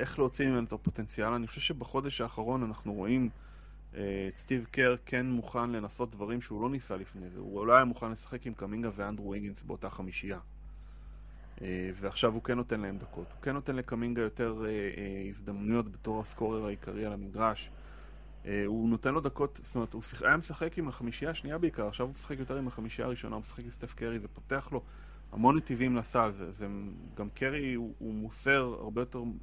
איך 0.00 0.18
להוציא 0.18 0.46
ממנו 0.46 0.66
את 0.66 0.72
הפוטנציאל. 0.72 1.28
אני 1.28 1.46
חושב 1.46 1.60
שבחודש 1.60 2.20
האחרון 2.20 2.62
אנחנו 2.62 2.92
רואים 2.92 3.28
סטיב 4.34 4.66
קר 4.70 4.96
כן 5.06 5.26
מוכן 5.26 5.70
לנסות 5.70 6.10
דברים 6.10 6.40
שהוא 6.40 6.62
לא 6.62 6.70
ניסה 6.70 6.96
לפני 6.96 7.30
זה. 7.30 7.40
הוא 7.40 7.66
לא 7.66 7.72
היה 7.72 7.84
מוכן 7.84 8.10
לשחק 8.10 8.46
עם 8.46 8.54
קמינגה 8.54 8.90
ואנדרו 8.94 9.30
ויגינס 9.30 9.62
באותה 9.62 9.90
חמישייה. 9.90 10.38
אה, 11.62 11.90
ועכשיו 11.94 12.34
הוא 12.34 12.42
כן 12.42 12.54
נותן 12.54 12.80
להם 12.80 12.98
דקות. 12.98 13.26
הוא 13.34 13.42
כן 13.42 13.52
נותן 13.52 13.76
לקמינגה 13.76 14.22
יותר 14.22 14.64
אה, 14.64 14.70
אה, 14.70 15.28
הזדמנויות 15.28 15.92
בתור 15.92 16.20
הסקורר 16.20 16.66
העיקרי 16.66 17.06
על 17.06 17.12
המגרש. 17.12 17.70
אה, 18.46 18.62
הוא 18.66 18.88
נותן 18.88 19.14
לו 19.14 19.20
דקות, 19.20 19.60
זאת 19.62 19.74
אומרת, 19.74 19.92
הוא 19.92 20.02
היה 20.22 20.36
משחק 20.36 20.78
עם 20.78 20.88
החמישייה 20.88 21.30
השנייה 21.30 21.58
בעיקר, 21.58 21.86
עכשיו 21.86 22.06
הוא 22.06 22.14
משחק 22.14 22.38
יותר 22.38 22.56
עם 22.56 22.68
החמישייה 22.68 23.06
הראשונה, 23.06 23.34
הוא 23.36 23.40
משחק 23.40 23.64
עם 23.64 23.70
סטף 23.70 23.94
קרי, 23.94 24.18
זה 24.18 24.28
פותח 24.28 24.68
לו 24.72 24.82
המון 25.32 25.56
נתיבים 25.56 25.96
לסל, 25.96 26.30
זה, 26.32 26.52
זה 26.52 26.66
גם 27.14 27.28
קרי 27.30 27.74
הוא, 27.74 27.94
הוא 27.98 28.14
מוסר 28.14 28.76
הרבה 28.80 29.02
יותר, 29.02 29.18
הוא 29.18 29.34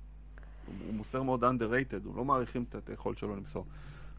מוסר 0.92 1.24
מאוד 1.24 1.44
underrated, 1.44 2.06
הוא 2.06 2.16
לא 2.16 2.26
מעריכים 2.26 2.66
את 2.76 2.90
היכולת 2.90 3.18
שלו 3.18 3.36
למסור. 3.36 3.66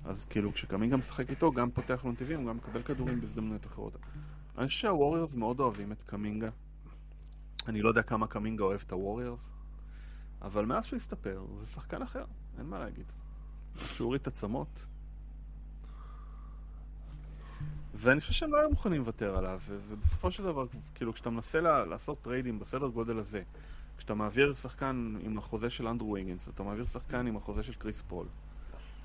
אז 0.05 0.25
כאילו 0.25 0.53
כשקמינגה 0.53 0.97
משחק 0.97 1.31
איתו, 1.31 1.53
גם 1.53 1.71
פותח 1.71 2.05
לו 2.05 2.13
נתיבים, 2.13 2.47
גם 2.47 2.57
מקבל 2.57 2.83
כדורים 2.83 3.21
בהזדמנויות 3.21 3.67
אחרות. 3.67 3.97
אני 4.59 4.67
חושב 4.67 4.81
שהווריורס 4.81 5.35
מאוד 5.35 5.61
אוהבים 5.61 5.93
את 5.93 6.03
קמינגה. 6.03 6.51
אני 7.69 7.83
לא 7.83 7.89
יודע 7.89 8.03
כמה 8.03 8.27
קמינגה 8.27 8.65
אוהב 8.65 8.81
את 8.87 8.93
הווריורס, 8.93 9.51
אבל 10.43 10.65
מאז 10.65 10.85
שהוא 10.85 10.97
הסתפר, 10.97 11.45
זה 11.61 11.67
שחקן 11.67 12.03
אחר, 12.03 12.25
אין 12.59 12.67
מה 12.67 12.79
להגיד. 12.79 13.07
שהוא 13.77 14.05
הוריד 14.05 14.21
את 14.21 14.27
הצמות. 14.27 14.87
ואני 17.95 18.21
חושב 18.21 18.33
שהם 18.33 18.53
לא 18.53 18.61
היו 18.61 18.71
מוכנים 18.71 19.01
לוותר 19.01 19.37
עליו, 19.37 19.61
ובסופו 19.69 20.31
של 20.31 20.43
דבר, 20.43 20.67
כאילו, 20.95 21.13
כשאתה 21.13 21.31
מנסה 21.31 21.61
לעשות 21.61 22.23
טריידים 22.23 22.59
בסדר 22.59 22.89
גודל 22.89 23.19
הזה, 23.19 23.43
כשאתה 23.99 24.15
מעביר 24.15 24.55
שחקן 24.55 25.17
עם 25.21 25.39
החוזה 25.39 25.71
של 25.71 25.87
אנדרו 25.87 26.09
וויגינס, 26.09 26.49
אתה 26.49 26.63
מעביר 26.63 26.85
שחקן 26.85 27.27
עם 27.27 27.37
החוזה 27.37 27.63
של 27.63 27.75
כריס 27.75 28.03
פול, 28.03 28.27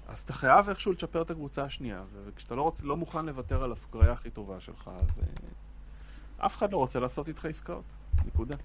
אז 0.07 0.19
אתה 0.19 0.33
חייב 0.33 0.69
איכשהו 0.69 0.91
לצ'פר 0.91 1.21
את 1.21 1.31
הקבוצה 1.31 1.63
השנייה, 1.63 2.03
וכשאתה 2.13 2.55
לא, 2.55 2.61
רוצ... 2.61 2.81
לא 2.81 2.97
מוכן 2.97 3.25
לוותר 3.25 3.63
על 3.63 3.71
הסוכריה 3.71 4.11
הכי 4.11 4.29
טובה 4.29 4.59
שלך, 4.59 4.91
אז 4.95 5.09
אה, 5.19 6.45
אף 6.45 6.57
אחד 6.57 6.71
לא 6.71 6.77
רוצה 6.77 6.99
לעשות 6.99 7.27
איתך 7.27 7.45
עסקאות. 7.45 7.83
נקודה. 8.25 8.55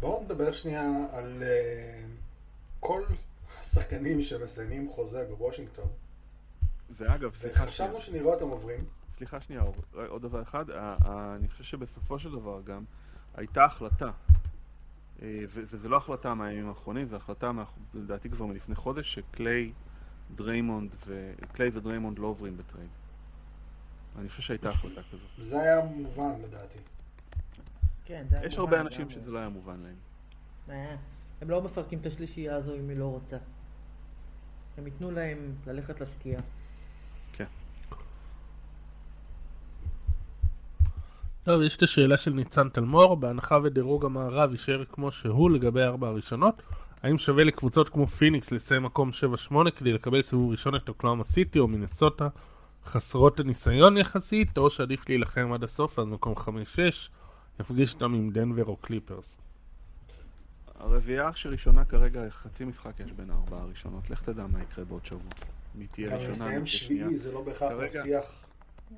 בואו 0.00 0.22
נדבר 0.24 0.52
שנייה 0.52 0.82
על 1.12 1.42
uh, 1.42 2.06
כל 2.80 3.02
השחקנים 3.60 4.22
שמסיימים 4.22 4.88
חוזה 4.88 5.26
בוושינגטון. 5.28 5.88
ואגב, 6.90 7.34
סליחה, 7.34 7.64
וחשבנו 7.64 8.00
שנראה 8.00 8.34
אותם 8.34 8.48
עוברים. 8.48 8.84
סליחה 9.16 9.40
שנייה, 9.40 9.62
עוד 10.08 10.22
דבר 10.22 10.42
אחד, 10.42 10.70
אני 11.36 11.48
חושב 11.48 11.64
שבסופו 11.64 12.18
של 12.18 12.32
דבר 12.32 12.60
גם 12.64 12.84
הייתה 13.34 13.64
החלטה, 13.64 14.10
וזו 15.48 15.88
לא 15.88 15.96
החלטה 15.96 16.34
מהימים 16.34 16.68
האחרונים, 16.68 17.08
זו 17.08 17.16
החלטה 17.16 17.50
לדעתי 17.94 18.30
כבר 18.30 18.46
מלפני 18.46 18.74
חודש, 18.74 19.14
שקליי, 19.14 19.72
דריימונד, 20.34 20.94
ו... 21.06 21.32
קליי 21.52 21.68
ודריימונד 21.72 22.18
לא 22.18 22.26
עוברים 22.26 22.56
בטרייד. 22.56 22.88
אני 24.18 24.28
חושב 24.28 24.42
שהייתה 24.42 24.70
החלטה 24.70 25.00
כזאת. 25.12 25.28
זה 25.38 25.62
היה 25.62 25.84
מובן 25.84 26.32
לדעתי. 26.42 26.78
כן, 28.04 28.26
זה 28.30 28.36
היה 28.38 28.46
יש 28.46 28.58
מובן 28.58 28.72
הרבה 28.72 28.86
אנשים. 28.86 29.10
שזה 29.10 29.30
לא 29.30 29.38
היה 29.38 29.48
מובן 29.48 29.80
להם. 29.80 29.96
אה, 30.70 30.96
הם 31.40 31.50
לא 31.50 31.62
מפרקים 31.62 31.98
את 31.98 32.06
השלישייה 32.06 32.56
הזו 32.56 32.76
אם 32.76 32.88
היא 32.88 32.96
לא 32.96 33.06
רוצה. 33.06 33.36
הם 34.78 34.86
ייתנו 34.86 35.10
להם 35.10 35.54
ללכת 35.66 36.00
לשקיעה. 36.00 36.42
טוב, 41.46 41.62
יש 41.62 41.76
את 41.76 41.82
השאלה 41.82 42.16
של 42.16 42.30
ניצן 42.30 42.68
תלמור, 42.68 43.16
בהנחה 43.16 43.58
ודירוג 43.64 44.04
המערב 44.04 44.50
יישאר 44.50 44.84
כמו 44.84 45.12
שהוא 45.12 45.50
לגבי 45.50 45.82
ארבע 45.82 46.08
הראשונות, 46.08 46.62
האם 47.02 47.18
שווה 47.18 47.44
לקבוצות 47.44 47.88
כמו 47.88 48.06
פיניקס 48.06 48.52
לסיים 48.52 48.82
מקום 48.82 49.10
7-8 49.50 49.70
כדי 49.70 49.92
לקבל 49.92 50.22
סיבוב 50.22 50.50
ראשון 50.50 50.76
את 50.76 50.88
אוקלהומה 50.88 51.24
סיטי 51.24 51.58
או 51.58 51.68
מינסוטה 51.68 52.28
חסרות 52.86 53.40
הניסיון 53.40 53.96
יחסית, 53.96 54.58
או 54.58 54.70
שעדיף 54.70 55.08
להילחם 55.08 55.52
עד 55.52 55.62
הסוף, 55.62 55.98
עד 55.98 56.06
מקום 56.06 56.34
5-6, 56.34 56.40
יפגיש 57.60 57.94
אותם 57.94 58.14
עם 58.14 58.30
דנבר 58.30 58.64
או 58.64 58.76
קליפרס. 58.76 59.36
הרביעייה 60.78 61.30
שראשונה 61.34 61.84
כרגע, 61.84 62.30
חצי 62.30 62.64
משחק 62.64 63.00
יש 63.00 63.12
בין 63.12 63.30
הארבעה 63.30 63.60
הראשונות. 63.62 64.10
לך 64.10 64.22
תדע 64.22 64.46
מה 64.46 64.62
יקרה 64.62 64.84
בעוד 64.84 65.06
שבוע. 65.06 65.30
מי 65.74 65.86
תהיה 65.86 66.08
גם 66.08 66.14
ראשונה, 66.16 66.28
מי 66.28 66.32
לסיים 66.32 66.52
תהיה 66.52 66.66
שנייה. 66.66 67.04
שביעי 67.04 67.16
זה 67.16 67.32
לא 67.32 67.42
בהכרח 67.42 67.72
מבטיח. 67.72 68.45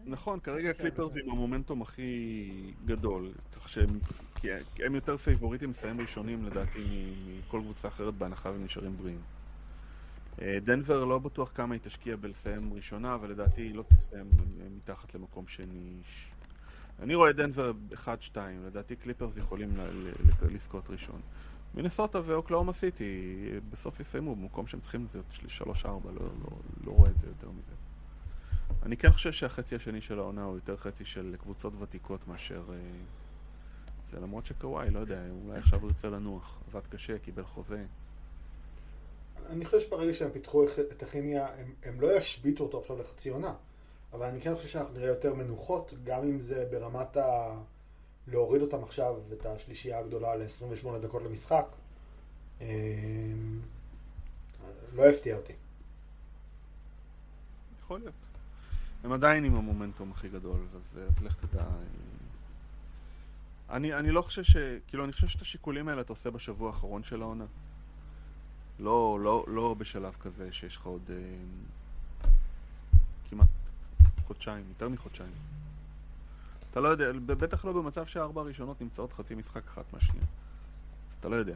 נכון, 0.04 0.40
כרגע 0.40 0.72
קליפרס 0.72 1.16
עם 1.16 1.30
המומנטום 1.30 1.82
הכי 1.82 2.50
גדול, 2.84 3.32
כך 3.52 3.68
שהם 3.68 3.98
כי 4.40 4.84
הם 4.84 4.94
יותר 4.94 5.16
פייבוריטים 5.16 5.70
לסיים 5.70 6.00
ראשונים 6.00 6.44
לדעתי 6.44 7.12
מכל 7.38 7.60
קבוצה 7.60 7.88
אחרת 7.88 8.14
בהנחה 8.14 8.50
והם 8.50 8.64
נשארים 8.64 8.96
בריאים. 8.96 9.20
אה, 10.42 10.58
דנבר 10.64 11.04
לא 11.04 11.18
בטוח 11.18 11.52
כמה 11.54 11.74
היא 11.74 11.80
תשקיע 11.84 12.16
בלסיים 12.16 12.72
ראשונה, 12.72 13.14
אבל 13.14 13.30
לדעתי 13.30 13.62
היא 13.62 13.74
לא 13.74 13.82
תסיים 13.82 14.30
מתחת 14.76 15.14
למקום 15.14 15.46
שני. 15.46 16.02
אני 17.02 17.14
רואה 17.14 17.32
דנבר 17.32 17.72
1-2, 18.04 18.36
לדעתי 18.66 18.96
קליפרס 18.96 19.36
יכולים 19.36 19.70
לזכות 20.50 20.90
ראשון. 20.90 21.20
מינסוטה 21.74 22.20
ואוקלהומה 22.24 22.72
סיטי 22.72 23.04
אה, 23.52 23.58
בסוף 23.70 24.00
יסיימו 24.00 24.36
במקום 24.36 24.66
שהם 24.66 24.80
צריכים 24.80 25.04
לזה 25.04 25.20
3-4, 25.82 25.86
לא, 25.86 26.12
לא, 26.14 26.50
לא 26.84 26.92
רואה 26.92 27.10
את 27.10 27.18
זה 27.18 27.26
יותר 27.26 27.50
מזה. 27.50 27.77
אני 28.82 28.96
כן 28.96 29.12
חושב 29.12 29.32
שהחצי 29.32 29.76
השני 29.76 30.00
של 30.00 30.18
העונה 30.18 30.44
הוא 30.44 30.54
יותר 30.54 30.76
חצי 30.76 31.04
של 31.04 31.36
קבוצות 31.38 31.72
ותיקות 31.80 32.28
מאשר... 32.28 32.62
אה, 32.72 32.76
זה 34.12 34.20
למרות 34.20 34.46
שקוואי, 34.46 34.90
לא 34.90 34.98
יודע, 34.98 35.22
אולי 35.44 35.58
עכשיו 35.58 35.80
הוא 35.80 35.88
ירצה 35.88 36.08
לנוח. 36.08 36.58
עבד 36.68 36.86
קשה, 36.90 37.18
קיבל 37.18 37.44
חוזה. 37.44 37.84
אני 39.48 39.64
חושב 39.64 39.80
שברגע 39.80 40.14
שהם 40.14 40.30
פיתחו 40.30 40.64
את 40.64 41.02
הכימיה, 41.02 41.46
הם, 41.46 41.74
הם 41.82 42.00
לא 42.00 42.16
ישביתו 42.16 42.64
אותו 42.64 42.78
עכשיו 42.80 42.98
לחצי 42.98 43.28
עונה. 43.28 43.54
אבל 44.12 44.26
אני 44.26 44.40
כן 44.40 44.54
חושב 44.54 44.68
שאנחנו 44.68 44.94
נראה 44.94 45.08
יותר 45.08 45.34
מנוחות, 45.34 45.94
גם 46.04 46.22
אם 46.22 46.40
זה 46.40 46.68
ברמת 46.70 47.16
ה... 47.16 47.54
להוריד 48.26 48.62
אותם 48.62 48.82
עכשיו, 48.82 49.16
את 49.32 49.46
השלישייה 49.46 49.98
הגדולה 49.98 50.36
ל-28 50.36 50.98
דקות 51.02 51.22
למשחק. 51.22 51.66
אמ, 52.60 52.66
לא 54.92 55.02
יפתיע 55.02 55.36
אותי. 55.36 55.52
יכול 57.82 58.00
להיות. 58.00 58.27
הם 59.04 59.12
עדיין 59.12 59.44
עם 59.44 59.56
המומנטום 59.56 60.10
הכי 60.10 60.28
גדול, 60.28 60.66
אז, 60.74 60.98
אז 61.08 61.22
לך 61.22 61.34
תדע. 61.34 61.60
אה, 61.60 61.66
אני, 63.70 63.94
אני 63.94 64.10
לא 64.10 64.22
חושב 64.22 64.42
ש... 64.42 64.56
כאילו, 64.86 65.04
אני 65.04 65.12
חושב 65.12 65.26
שאת 65.26 65.40
השיקולים 65.40 65.88
האלה 65.88 66.00
אתה 66.00 66.12
עושה 66.12 66.30
בשבוע 66.30 66.68
האחרון 66.68 67.02
של 67.02 67.22
העונה. 67.22 67.44
לא, 68.80 69.18
לא, 69.22 69.44
לא 69.48 69.74
בשלב 69.78 70.16
כזה 70.20 70.52
שיש 70.52 70.76
לך 70.76 70.86
עוד 70.86 71.10
אה, 71.10 72.28
כמעט 73.30 73.48
חודשיים, 74.26 74.64
יותר 74.68 74.88
מחודשיים. 74.88 75.32
אתה 76.70 76.80
לא 76.80 76.88
יודע, 76.88 77.04
בטח 77.26 77.64
לא 77.64 77.72
במצב 77.72 78.06
שהארבע 78.06 78.40
הראשונות 78.40 78.80
נמצאות 78.80 79.12
חצי 79.12 79.34
משחק 79.34 79.62
אחת 79.68 79.92
מהשנייה. 79.92 80.26
אז 81.10 81.16
אתה 81.20 81.28
לא 81.28 81.36
יודע. 81.36 81.54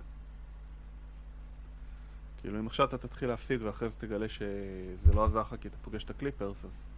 כאילו, 2.41 2.61
אם 2.61 2.67
עכשיו 2.67 2.87
אתה 2.87 2.99
תתחיל 2.99 3.29
להפסיד 3.29 3.63
ואחרי 3.63 3.91
זה 3.91 3.97
תגלה 3.97 4.29
שזה 4.29 5.15
לא 5.15 5.25
עזר 5.25 5.41
לך 5.41 5.55
כי 5.61 5.69
אתה 5.69 5.77
פוגש 5.83 6.05
את 6.05 6.11
הקליפרס, 6.11 6.65
אז... 6.65 6.92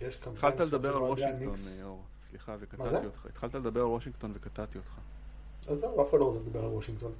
יש 0.00 0.16
קמפיין 0.16 0.52
התחלת 0.52 0.68
לדבר 0.68 0.96
על 0.96 1.02
וושינגטון. 1.02 1.54
אה, 1.80 1.84
אור. 1.84 2.04
סליחה? 2.30 2.56
וקטעתי 2.60 3.06
אותך. 3.06 3.26
התחלת 3.26 3.54
לדבר 3.54 3.80
על 3.80 3.86
וושינגטון 3.86 4.32
וקטעתי 4.34 4.78
אותך. 4.78 4.90
אז 5.68 5.78
זהו, 5.78 6.02
אף 6.02 6.10
אחד 6.10 6.18
לא 6.18 6.24
רוצה 6.24 6.38
לדבר 6.38 6.64
על 6.64 6.70
וושינגטון. 6.70 7.12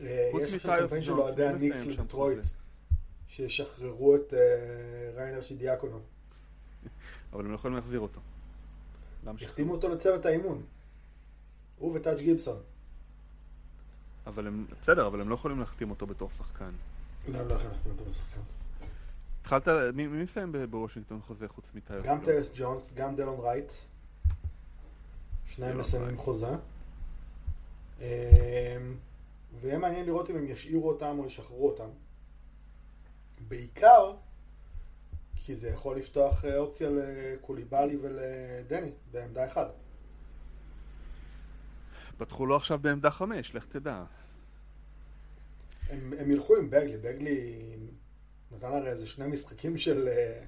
אה, 0.00 0.30
יש 0.40 0.54
עכשיו 0.54 0.76
קמפיין 0.80 1.02
של 1.02 1.12
אוהדי 1.12 1.46
הניקס 1.46 1.86
לדטרויט, 1.86 2.38
חוזה? 2.38 2.52
שישחררו 3.28 4.16
את 4.16 4.34
אה, 4.34 4.38
ריינר 5.16 5.42
שידיאקונו. 5.42 5.98
אבל 7.32 7.44
הם 7.44 7.50
לא 7.50 7.54
יכולים 7.54 7.76
להחזיר 7.76 8.00
אותו. 8.00 8.20
החתימו 9.26 9.72
אותו 9.72 9.88
לצוות 9.88 10.26
האימון. 10.26 10.62
הוא 11.78 11.96
וטאג' 11.96 12.18
גיבסון. 12.18 12.58
אבל 14.26 14.46
הם... 14.46 14.66
בסדר, 14.82 15.06
אבל 15.06 15.20
הם 15.20 15.28
לא 15.28 15.34
יכולים 15.34 15.60
להחתים 15.60 15.90
אותו 15.90 16.06
בתור 16.06 16.30
שחקן. 16.30 16.70
לא, 17.28 17.38
הם 17.38 17.48
לא 17.48 17.54
יכולים 17.54 17.72
להחתים 17.72 17.92
אותו 17.92 18.04
בשחקן. 18.04 18.40
התחלת... 19.44 19.68
מי 19.94 20.06
מסיים 20.06 20.52
בוושינגטון 20.70 21.20
חוזה 21.20 21.48
חוץ 21.48 21.70
מטיוס 21.74 22.06
גם? 22.06 22.24
טייס 22.24 22.52
ג'ונס, 22.54 22.92
גם 22.94 23.16
דלון 23.16 23.40
רייט. 23.40 23.72
דלון 25.58 25.76
מסיימים. 25.76 26.18
חוזה. 26.18 26.48
אמ, 28.00 28.04
ויהיה 29.60 29.78
מעניין 29.78 30.06
לראות 30.06 30.30
אם 30.30 30.36
הם 30.36 30.46
ישאירו 30.48 30.88
אותם 30.88 31.18
או 31.18 31.26
ישחררו 31.26 31.68
אותם. 31.68 31.88
בעיקר 33.48 34.12
כי 35.34 35.54
זה 35.54 35.68
יכול 35.68 35.96
לפתוח 35.96 36.44
אה, 36.44 36.58
אופציה 36.58 36.90
לקוליבאלי 36.90 37.96
ולדני 38.02 38.90
בעמדה 39.12 39.46
אחת. 39.46 39.72
פתחו 42.18 42.46
לו 42.46 42.56
עכשיו 42.56 42.78
בעמדה 42.78 43.10
חמש, 43.10 43.54
לך 43.54 43.66
תדע. 43.66 44.04
הם, 45.88 46.12
הם 46.18 46.30
ילכו 46.30 46.56
עם 46.56 46.70
בגלי, 46.70 46.96
בגלי 46.96 47.60
נתן 48.56 48.66
הרי 48.66 48.88
איזה 48.88 49.06
שני 49.06 49.26
משחקים 49.26 49.76
של, 49.78 50.08
אה, 50.08 50.44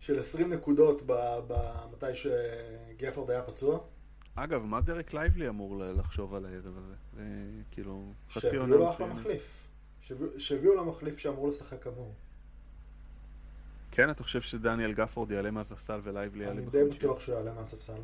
של 0.00 0.18
20 0.18 0.52
נקודות 0.52 1.02
ב- 1.06 1.38
ב- 1.48 1.86
מתי 1.92 2.06
שגפורד 2.14 3.30
היה 3.30 3.42
פצוע. 3.42 3.78
אגב, 4.34 4.62
מה 4.62 4.80
דרק 4.80 5.12
לייבלי 5.14 5.48
אמור 5.48 5.76
לחשוב 5.78 6.34
על 6.34 6.46
הערב 6.46 6.76
הזה? 6.78 6.94
זה 7.16 7.22
כאילו... 7.70 8.02
חצי 8.30 8.40
שהביאו 8.40 8.60
עונה 8.62 8.76
לו 8.76 8.90
אחלה. 8.90 9.06
מחליף. 9.06 9.64
שהביאו- 10.02 10.38
שהביאו 10.40 10.74
לו 10.74 10.84
מחליף 10.84 11.18
שאמור 11.18 11.48
לשחק 11.48 11.82
כמוהו. 11.82 12.12
כן, 13.90 14.10
אתה 14.10 14.22
חושב 14.22 14.40
שדניאל 14.40 14.92
גפורד 14.92 15.30
יעלה 15.30 15.50
מהספסל 15.50 16.00
ולייבלי 16.04 16.44
יעלה 16.44 16.60
אני 16.60 16.70
די? 16.70 16.84
בטוח 16.84 17.20
שהוא 17.20 17.34
יעלה 17.34 17.52
מהספסל. 17.52 18.00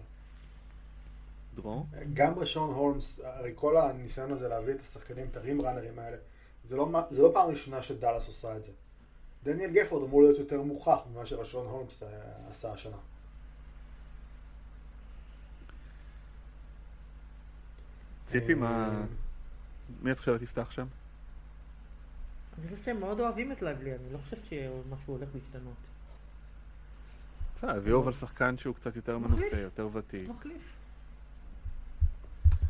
דרור? 1.55 1.87
גם 2.15 2.35
בשון 2.35 2.75
הולמס, 2.75 3.21
הרי 3.25 3.53
כל 3.55 3.77
הניסיון 3.77 4.31
הזה 4.33 4.49
להביא 4.49 4.75
את 4.75 4.81
השחקנים, 4.81 5.27
את 5.31 5.37
הרים 5.37 5.59
ראנרים 5.63 5.99
האלה, 5.99 6.17
זה 6.65 6.77
לא, 6.77 6.89
זה 7.11 7.23
לא 7.23 7.31
פעם 7.35 7.49
ראשונה 7.51 7.83
שדאלאס 7.83 8.27
עושה 8.27 8.57
את 8.57 8.63
זה. 8.63 8.71
דניאל 9.45 9.71
גפורד 9.71 10.09
אמור 10.09 10.23
להיות 10.23 10.39
יותר 10.39 10.63
מוכח 10.63 10.99
ממה 11.13 11.27
שרשון 11.27 11.67
הולמס 11.67 12.03
אה, 12.03 12.09
עשה 12.51 12.73
השנה. 12.73 12.97
ציפי, 18.27 18.55
מה... 18.55 18.89
אה, 18.89 19.05
מי 20.03 20.13
את 20.13 20.19
חושבת 20.19 20.43
יפתח 20.43 20.71
שם? 20.71 20.87
אני 22.59 22.69
חושב 22.69 22.83
שהם 22.85 23.01
מאוד 23.01 23.21
אוהבים 23.21 23.53
את 23.53 23.63
לייבלי, 23.63 23.95
אני 23.95 24.13
לא 24.13 24.19
חושבת 24.19 24.45
שמשהו 24.45 25.15
הולך 25.15 25.29
להשתנות. 25.35 25.75
בסדר, 27.57 27.77
הביאו 27.77 28.03
אבל 28.03 28.13
שחקן 28.13 28.59
שהוא 28.59 28.75
קצת 28.75 28.97
יותר. 28.97 29.19
מנוסה, 29.19 29.61
יותר 29.61 29.89
ותיק. 29.93 30.29
מחליף. 30.29 30.77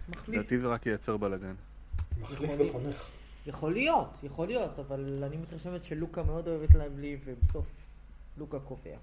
מחליף. 0.09 0.29
לדעתי 0.29 0.59
זה 0.59 0.67
רק 0.67 0.87
ייצר 0.87 1.17
בלאגן. 1.17 1.55
מחליף 2.21 2.51
וחונך. 2.59 3.11
יכול 3.47 3.73
להיות, 3.73 4.09
יכול 4.23 4.47
להיות, 4.47 4.79
אבל 4.79 5.25
אני 5.27 5.37
מתרשמת 5.37 5.85
שלוקה 5.85 6.23
מאוד 6.23 6.49
אוהב 6.49 6.62
את 6.62 6.75
לייבלי, 6.75 7.19
ובסוף 7.25 7.66
לוקה 8.39 8.59
קובע. 8.59 8.97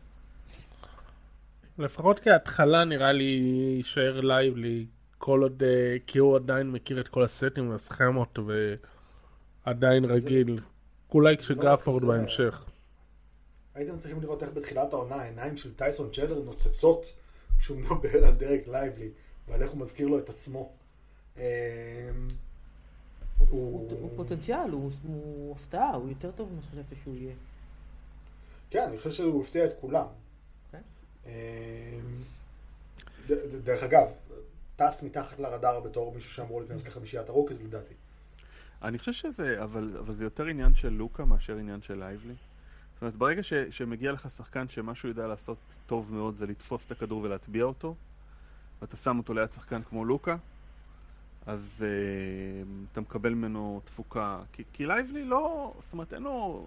לפחות 1.78 2.20
כהתחלה 2.20 2.84
נראה 2.86 3.12
לי 3.12 3.42
יישאר 3.78 4.22
לייבלי 4.22 4.86
כל 5.18 5.42
עוד, 5.44 5.64
אה, 5.64 5.98
כי 6.08 6.20
הוא 6.20 6.36
עדיין 6.36 6.72
מכיר 6.72 7.00
את 7.00 7.08
כל 7.08 7.24
הסטים 7.24 7.70
והסכמות 7.70 8.40
ועדיין 9.66 10.06
רגיל. 10.06 10.60
אולי 11.14 11.38
כשגפורד 11.38 12.02
זה- 12.02 12.08
בהמשך. 12.08 12.66
הייתם 13.76 13.98
צריכים 13.98 14.22
לראות 14.22 14.44
איך 14.44 14.50
בתחילת 14.54 14.94
העונה 14.94 15.16
העיניים 15.16 15.58
של 15.58 15.74
טייסון 15.74 16.10
צ'לר 16.12 16.40
נוצצות 16.44 17.06
כשהוא 17.60 17.78
מדבר 17.80 18.26
על 18.26 18.34
דרק 18.34 18.68
לייבלי 18.68 19.10
ועל 19.48 19.62
איך 19.62 19.72
הוא 19.72 19.80
מזכיר 19.80 20.08
לו 20.08 20.20
את 20.20 20.30
עצמו. 20.30 20.72
אה, 23.42 23.48
הוא, 23.50 23.90
הוא- 23.90 24.00
הוא 24.02 24.10
פוטנציאל, 24.16 24.70
הוא, 24.72 24.92
הוא 25.08 25.56
הפתעה, 25.56 25.96
הוא 25.96 26.10
יותר 26.10 26.32
טוב 26.32 26.52
ממה 26.54 26.62
שחשבתי 26.62 26.96
שהוא 27.04 27.16
יהיה. 27.16 27.34
כן, 28.70 28.84
אני 28.88 28.98
חושב 28.98 29.12
שהוא 29.12 29.42
הפתיע 29.44 29.66
את 29.66 29.74
כולם. 29.82 30.06
כן. 30.72 30.82
ד- 33.28 33.32
ד- 33.32 33.66
דרך 33.66 33.84
אגב, 33.84 34.08
טס 34.76 35.04
מתחת 35.04 35.40
לרדאר 35.40 35.80
בתור 35.80 36.14
מישהו 36.14 36.32
שאמור 36.32 36.60
להיכנס 36.62 36.88
לחמישיית 36.88 37.30
הרוקיז 37.30 37.62
לדעתי. 37.62 37.94
אני 38.82 38.98
חושב 39.00 39.12
שזה, 39.14 39.64
אבל, 39.64 39.98
אבל 40.00 40.16
זה 40.16 40.24
יותר 40.24 40.46
עניין 40.46 40.76
של 40.76 40.90
לוקה 40.90 41.26
מאשר 41.26 41.58
עניין 41.58 41.82
של 41.82 42.00
לייבלי. 42.00 42.34
זאת 42.94 43.02
אומרת, 43.02 43.16
ברגע 43.16 43.44
ש, 43.44 43.54
שמגיע 43.54 44.12
לך 44.12 44.30
שחקן 44.30 44.68
שמה 44.70 44.96
שהוא 44.96 45.10
יודע 45.10 45.28
לעשות 45.28 45.58
טוב 45.88 46.14
מאוד 46.14 46.36
זה 46.36 46.46
לתפוס 46.46 46.86
את 46.86 46.92
הכדור 46.92 47.22
ולהטביע 47.22 47.64
אותו, 47.64 47.96
ואתה 48.82 48.98
שם 48.98 49.18
אותו 49.18 49.34
ליד 49.34 49.52
שחקן 49.52 49.82
כמו 49.84 50.06
לוקה, 50.06 50.36
אז 51.52 51.86
uh, 51.86 52.68
אתה 52.92 53.02
מקבל 53.02 53.34
ממנו 53.34 53.82
תפוקה. 53.86 54.42
כי, 54.54 54.64
כי 54.74 54.86
לייבלי 54.86 55.24
לא, 55.24 55.74
זאת 55.80 55.94
אומרת, 55.94 56.14
אין 56.14 56.24
לו... 56.24 56.66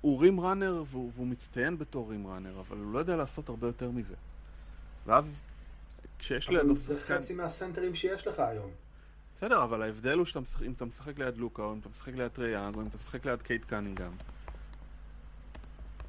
הוא 0.00 0.20
rim 0.20 0.40
runner 0.40 0.82
והוא, 0.86 1.10
והוא 1.14 1.26
מצטיין 1.26 1.78
בתור 1.78 2.10
rim 2.10 2.26
runner, 2.26 2.60
אבל 2.60 2.76
הוא 2.78 2.92
לא 2.92 2.98
יודע 2.98 3.16
לעשות 3.16 3.48
הרבה 3.48 3.66
יותר 3.66 3.90
מזה. 3.90 4.14
ואז 5.06 5.42
כשיש 6.18 6.48
לידו 6.48 6.62
אבל 6.62 6.76
זה 6.76 7.00
שחקן... 7.00 7.18
חצי 7.18 7.34
מהסנטרים 7.34 7.94
שיש 7.94 8.26
לך 8.26 8.38
היום. 8.38 8.70
בסדר, 9.36 9.64
אבל 9.64 9.82
ההבדל 9.82 10.18
הוא 10.18 10.26
שאתה 10.26 10.40
משחק, 10.40 10.62
אם 10.62 10.72
אתה 10.72 10.84
משחק 10.84 11.18
ליד 11.18 11.36
לוקה, 11.36 11.62
או 11.62 11.72
אם 11.72 11.78
אתה 11.78 11.88
משחק 11.88 12.14
ליד 12.14 12.28
טריי 12.28 12.48
יאנג, 12.48 12.74
או 12.74 12.80
אם 12.80 12.86
אתה 12.86 12.96
משחק 12.96 13.26
ליד 13.26 13.42
קייד 13.42 13.64
קנינגהם. 13.64 14.12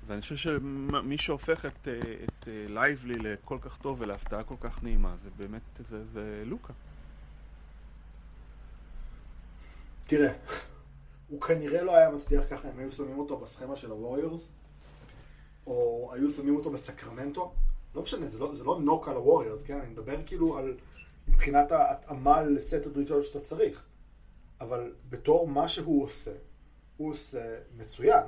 ואני 0.08 0.22
חושב 0.22 0.36
שמי 0.36 1.18
שהופך 1.18 1.66
את, 1.66 1.88
אה, 1.88 1.94
את 2.24 2.48
אה, 2.48 2.66
לייבלי 2.70 3.16
לכל 3.20 3.58
כך 3.62 3.78
טוב 3.78 4.02
ולהפתעה 4.02 4.44
כל 4.44 4.56
כך 4.60 4.84
נעימה, 4.84 5.16
זה 5.24 5.30
באמת, 5.38 5.62
זה, 5.90 6.06
זה 6.14 6.44
לוקה. 6.46 6.74
תראה, 10.04 10.34
הוא 11.28 11.42
כנראה 11.42 11.84
לא 11.84 11.96
היה 11.96 12.10
מצליח 12.10 12.44
ככה 12.50 12.70
אם 12.70 12.80
היו 12.80 12.92
שמים 12.92 13.20
אותו 13.20 13.38
בסכמה 13.38 13.76
של 13.76 13.92
הווריורס, 13.92 14.50
או 15.68 16.10
היו 16.14 16.28
שמים 16.28 16.56
אותו 16.56 16.72
בסקרמנטו. 16.72 17.54
לא 17.96 18.02
משנה, 18.02 18.28
זה 18.28 18.40
לא, 18.40 18.56
זה 18.56 18.64
לא 18.64 18.80
נוק 18.80 19.08
על 19.08 19.16
הווריורס, 19.16 19.64
כן? 19.64 19.80
אני 19.80 19.90
מדבר 19.90 20.18
כאילו 20.26 20.58
על 20.58 20.78
מבחינת 21.28 21.72
ההתאמה 21.72 22.44
לסט 22.44 22.86
הדרישות 22.86 23.24
שאתה 23.24 23.40
צריך. 23.40 23.84
אבל 24.62 24.94
בתור 25.10 25.48
מה 25.48 25.68
שהוא 25.68 26.04
עושה, 26.04 26.32
הוא 26.98 27.10
עושה 27.10 27.60
מצוין. 27.78 28.24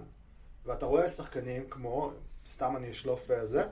ואתה 0.66 0.86
רואה 0.86 1.08
שחקנים 1.08 1.70
כמו, 1.70 2.12
סתם 2.46 2.76
אני 2.78 2.92
אשלוף 2.92 3.32
אה, 3.32 3.46
זה, 3.46 3.64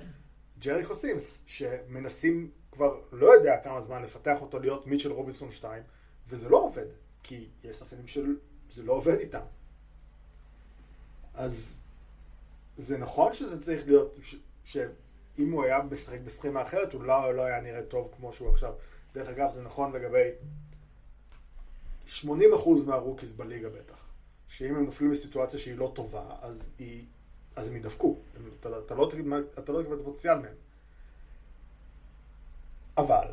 ג'ריקו 0.59 0.95
סימס, 0.95 1.43
שמנסים 1.47 2.51
כבר 2.71 3.01
לא 3.11 3.27
יודע 3.27 3.57
כמה 3.63 3.81
זמן 3.81 4.03
לפתח 4.03 4.41
אותו 4.41 4.59
להיות 4.59 4.87
מיטשל 4.87 5.11
רובינסון 5.11 5.51
2, 5.51 5.83
וזה 6.27 6.49
לא 6.49 6.57
עובד, 6.57 6.85
כי 7.23 7.47
יש 7.63 7.75
שחקנים 7.75 8.07
שזה 8.07 8.83
לא 8.83 8.93
עובד 8.93 9.17
איתם. 9.19 9.43
אז 11.33 11.79
זה 12.77 12.97
נכון 12.97 13.33
שזה 13.33 13.63
צריך 13.63 13.87
להיות, 13.87 14.19
שאם 14.65 15.51
הוא 15.51 15.63
היה 15.63 15.79
משחק 15.91 16.19
בסכימה 16.25 16.61
אחרת, 16.61 16.93
הוא 16.93 17.03
לא, 17.03 17.35
לא 17.35 17.41
היה 17.41 17.61
נראה 17.61 17.83
טוב 17.83 18.11
כמו 18.17 18.33
שהוא 18.33 18.49
עכשיו. 18.49 18.73
דרך 19.13 19.27
אגב, 19.27 19.49
זה 19.51 19.61
נכון 19.61 19.91
לגבי 19.91 20.29
80% 22.07 22.25
מהרוקיז 22.85 23.33
בליגה 23.33 23.69
בטח. 23.69 24.09
שאם 24.47 24.75
הם 24.75 24.85
נופלים 24.85 25.11
בסיטואציה 25.11 25.59
שהיא 25.59 25.77
לא 25.77 25.91
טובה, 25.95 26.35
אז, 26.41 26.71
היא, 26.79 27.05
אז 27.55 27.67
הם 27.67 27.75
ידפקו. 27.75 28.17
אתה, 28.59 28.69
אתה, 28.85 28.95
לא, 28.95 29.09
תקבל 29.09 29.43
את 29.93 29.99
הפוטנציאל 30.01 30.37
מהם. 30.37 30.55
אבל 32.97 33.27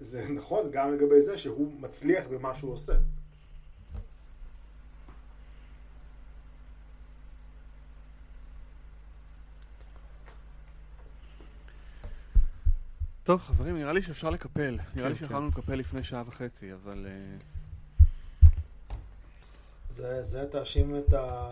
זה 0.00 0.28
נכון 0.28 0.70
גם 0.70 0.94
לגבי 0.94 1.20
זה 1.20 1.38
שהוא 1.38 1.72
מצליח 1.80 2.26
במה 2.26 2.54
שהוא 2.54 2.72
עושה. 2.72 2.94
טוב, 13.28 13.40
חברים, 13.40 13.76
נראה 13.76 13.92
לי 13.92 14.02
שאפשר 14.02 14.30
לקפל. 14.30 14.78
נראה 14.94 15.08
לי 15.08 15.14
כן. 15.14 15.20
שיכולנו 15.20 15.48
לקפל 15.48 15.74
לפני 15.74 16.04
שעה 16.04 16.22
וחצי, 16.26 16.72
אבל... 16.72 17.06
אה, 17.06 17.36
זה, 19.90 20.22
זה 20.22 20.46
תאשים 20.50 20.96
את, 20.96 21.12
ה, 21.12 21.50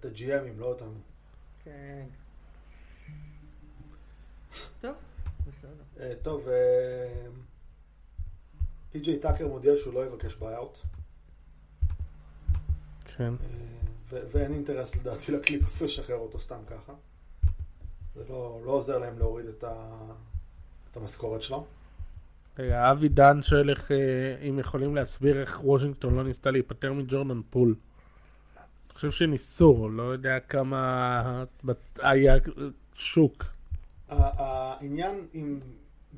את 0.00 0.04
ה-GM 0.04 0.35
ים, 0.35 0.58
לא 0.60 0.66
אותנו. 0.66 0.98
כן. 1.64 2.04
טוב. 4.80 4.90
אה, 4.90 5.15
טוב, 6.22 6.48
אה, 6.48 7.26
פי.ג'יי 8.92 9.18
טאקר 9.18 9.48
מודיע 9.48 9.76
שהוא 9.76 9.94
לא 9.94 10.06
יבקש 10.06 10.34
buyout, 10.34 10.78
כן. 13.16 13.34
אה, 14.12 14.18
ואין 14.32 14.52
אינטרס 14.52 14.96
לדעתי 14.96 15.32
לקליפס 15.32 15.82
לשחרר 15.82 16.16
אותו 16.16 16.38
סתם 16.38 16.58
ככה. 16.70 16.92
זה 18.14 18.22
לא, 18.28 18.60
לא 18.64 18.70
עוזר 18.70 18.98
להם 18.98 19.18
להוריד 19.18 19.46
את, 19.46 19.64
ה, 19.64 19.74
את 20.90 20.96
המשכורת 20.96 21.42
שלו. 21.42 21.66
אה, 22.58 22.90
אבי 22.92 23.08
דן 23.08 23.42
שואל 23.42 23.70
איך, 23.70 23.92
אה, 23.92 24.48
אם 24.48 24.58
יכולים 24.58 24.94
להסביר 24.94 25.40
איך 25.40 25.60
וושינגטון 25.64 26.14
לא 26.14 26.24
ניסתה 26.24 26.50
להיפטר 26.50 26.92
מג'ורדן 26.92 27.40
פול. 27.50 27.74
אני 28.56 28.94
חושב 28.94 29.10
שניסו, 29.10 29.88
לא 29.88 30.02
יודע 30.02 30.40
כמה 30.40 31.44
היה 31.98 32.34
שוק. 32.94 33.44
העניין 34.08 35.26
עם 35.32 35.60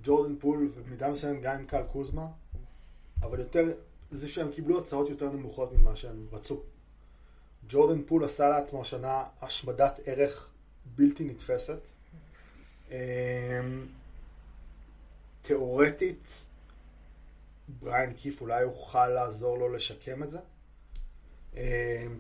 ג'ורדן 0.03 0.37
פול 0.39 0.73
ובמידה 0.75 1.09
מסוימת 1.09 1.43
גם 1.43 1.55
עם 1.55 1.67
קייל 1.67 1.83
קוזמה, 1.93 2.27
אבל 3.23 3.39
יותר 3.41 3.65
זה 4.11 4.29
שהם 4.29 4.53
קיבלו 4.53 4.79
הצעות 4.79 5.11
יותר 5.11 5.31
נמוכות 5.31 5.73
ממה 5.73 5.97
שהם 5.97 6.27
רצו. 6.33 6.63
ג'ורדן 7.69 8.03
פול 8.03 8.25
עשה 8.25 8.49
לעצמו 8.49 8.81
השנה 8.81 9.25
השמדת 9.43 10.01
ערך 10.05 10.51
בלתי 10.85 11.25
נתפסת. 11.25 11.81
אמ, 12.91 12.97
תיאורטית, 15.43 16.47
בריאן 17.69 18.13
קיף 18.13 18.41
אולי 18.41 18.63
יוכל 18.63 19.09
לעזור 19.09 19.59
לו 19.59 19.69
לשקם 19.69 20.23
את 20.23 20.31
זה, 20.31 20.39
אמ, 21.55 21.61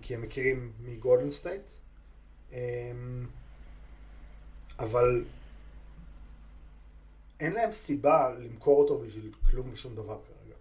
כי 0.03 0.15
הם 0.15 0.23
מכירים 0.23 0.73
מגולדן 0.81 1.31
סטייט. 1.31 1.63
אמ, 2.53 2.57
אבל 4.79 5.25
אין 7.41 7.53
להם 7.53 7.73
סיבה 7.73 8.31
למכור 8.39 8.81
אותו 8.81 8.99
בשביל 8.99 9.33
כלום 9.51 9.69
ושום 9.73 9.95
דבר 9.95 10.19
כרגע. 10.27 10.57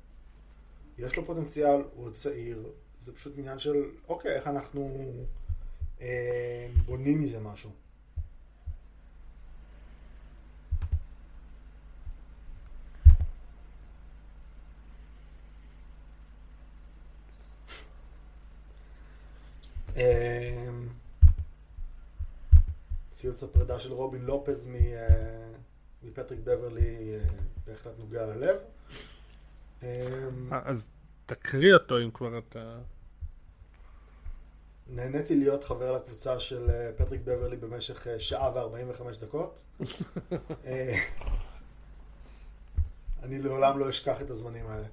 יש 0.97 1.15
לו 1.17 1.25
פוטנציאל, 1.25 1.81
הוא 1.95 2.05
עוד 2.05 2.13
צעיר, 2.13 2.69
זה 3.01 3.13
פשוט 3.13 3.33
עניין 3.37 3.59
של, 3.59 3.83
אוקיי, 4.07 4.35
איך 4.35 4.47
אנחנו 4.47 5.11
אה, 6.01 6.67
בונים 6.85 7.21
מזה 7.21 7.39
משהו. 7.39 7.71
אה, 19.97 20.69
ציוץ 23.11 23.43
הפרידה 23.43 23.79
של 23.79 23.93
רובין 23.93 24.21
לופז 24.21 24.67
מ- 24.67 24.75
אה, 24.75 25.46
מפטריק 26.03 26.39
בברלי 26.43 27.15
אה, 27.15 27.19
בהחלט 27.67 27.93
נוגע 27.99 28.25
ללב. 28.25 28.55
אמ, 29.83 30.53
אה, 30.53 30.61
אז 30.65 30.87
תקריא 31.25 31.73
אותו 31.73 31.99
אם 31.99 32.11
כבר 32.11 32.37
אתה... 32.37 32.79
נהניתי 34.89 35.35
להיות 35.35 35.63
חבר 35.63 35.91
לקבוצה 35.91 36.39
של 36.39 36.69
אה, 36.69 36.91
פטריק 36.97 37.21
בברלי 37.21 37.57
במשך 37.57 38.07
שעה 38.17 38.51
ו-45 38.55 39.19
דקות. 39.21 39.59
אני 43.23 43.39
לעולם 43.39 43.79
לא 43.79 43.89
אשכח 43.89 44.21
את 44.21 44.29
הזמנים 44.29 44.65
האלה. 44.67 44.87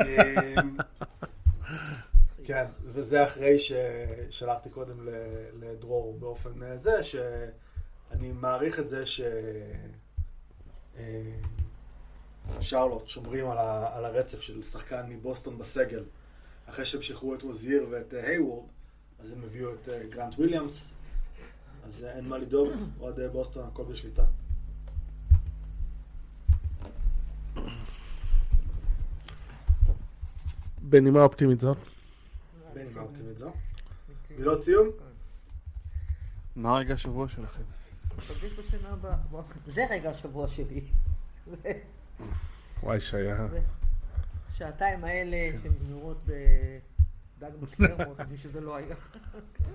אה, 0.00 0.54
כן, 2.46 2.64
וזה 2.84 3.24
אחרי 3.24 3.56
ששלחתי 3.58 4.70
קודם 4.70 5.08
לדרור 5.60 6.18
באופן 6.18 6.76
זה, 6.76 7.02
שאני 7.02 8.32
מעריך 8.32 8.80
את 8.80 8.88
זה 8.88 9.06
ש... 9.06 9.20
אה, 10.98 11.32
שרלוט 12.60 13.08
שומרים 13.08 13.48
על, 13.48 13.58
ה, 13.58 13.96
על 13.96 14.04
הרצף 14.04 14.40
של 14.40 14.62
שחקן 14.62 15.06
מבוסטון 15.08 15.58
בסגל. 15.58 16.04
אחרי 16.66 16.84
שהם 16.84 17.02
שחררו 17.02 17.34
את 17.34 17.42
רוזייר 17.42 17.86
ואת 17.90 18.14
אה, 18.14 18.28
הייוורד, 18.28 18.66
אז 19.18 19.32
הם 19.32 19.42
הביאו 19.42 19.74
את 19.74 19.88
אה, 19.88 20.06
גרנט 20.08 20.34
וויליאמס, 20.34 20.94
אז 21.84 22.04
אה, 22.04 22.12
אין 22.12 22.28
מה 22.28 22.38
לדאוג, 22.38 22.72
אוהדי 23.00 23.28
בוסטון 23.32 23.68
הכל 23.68 23.84
בשליטה. 23.84 24.24
בנימה 30.82 31.22
אופטימית 31.22 31.60
זאת. 31.60 31.78
בנימה 32.74 33.00
אופטימית 33.00 33.36
זו. 33.36 33.52
מילות 34.30 34.60
סיום? 34.60 34.88
מה 36.56 36.76
רגע 36.76 36.94
השבוע 36.94 37.28
שלכם? 37.28 37.75
ניפגש 38.16 38.58
בשנה 38.58 38.88
הבאה. 38.88 39.16
זה 39.66 39.86
רגע 39.90 40.10
השבוע 40.10 40.48
שלי. 40.48 40.84
וואי 42.82 43.00
שהיה. 43.00 43.46
השעתיים 44.50 45.04
האלה 45.04 45.58
שנגמרות 45.62 46.16
בדג 46.24 47.50
מקלרמוט, 47.60 48.20
מי 48.30 48.38
שזה 48.38 48.60
לא 48.60 48.76
היה. 48.76 48.96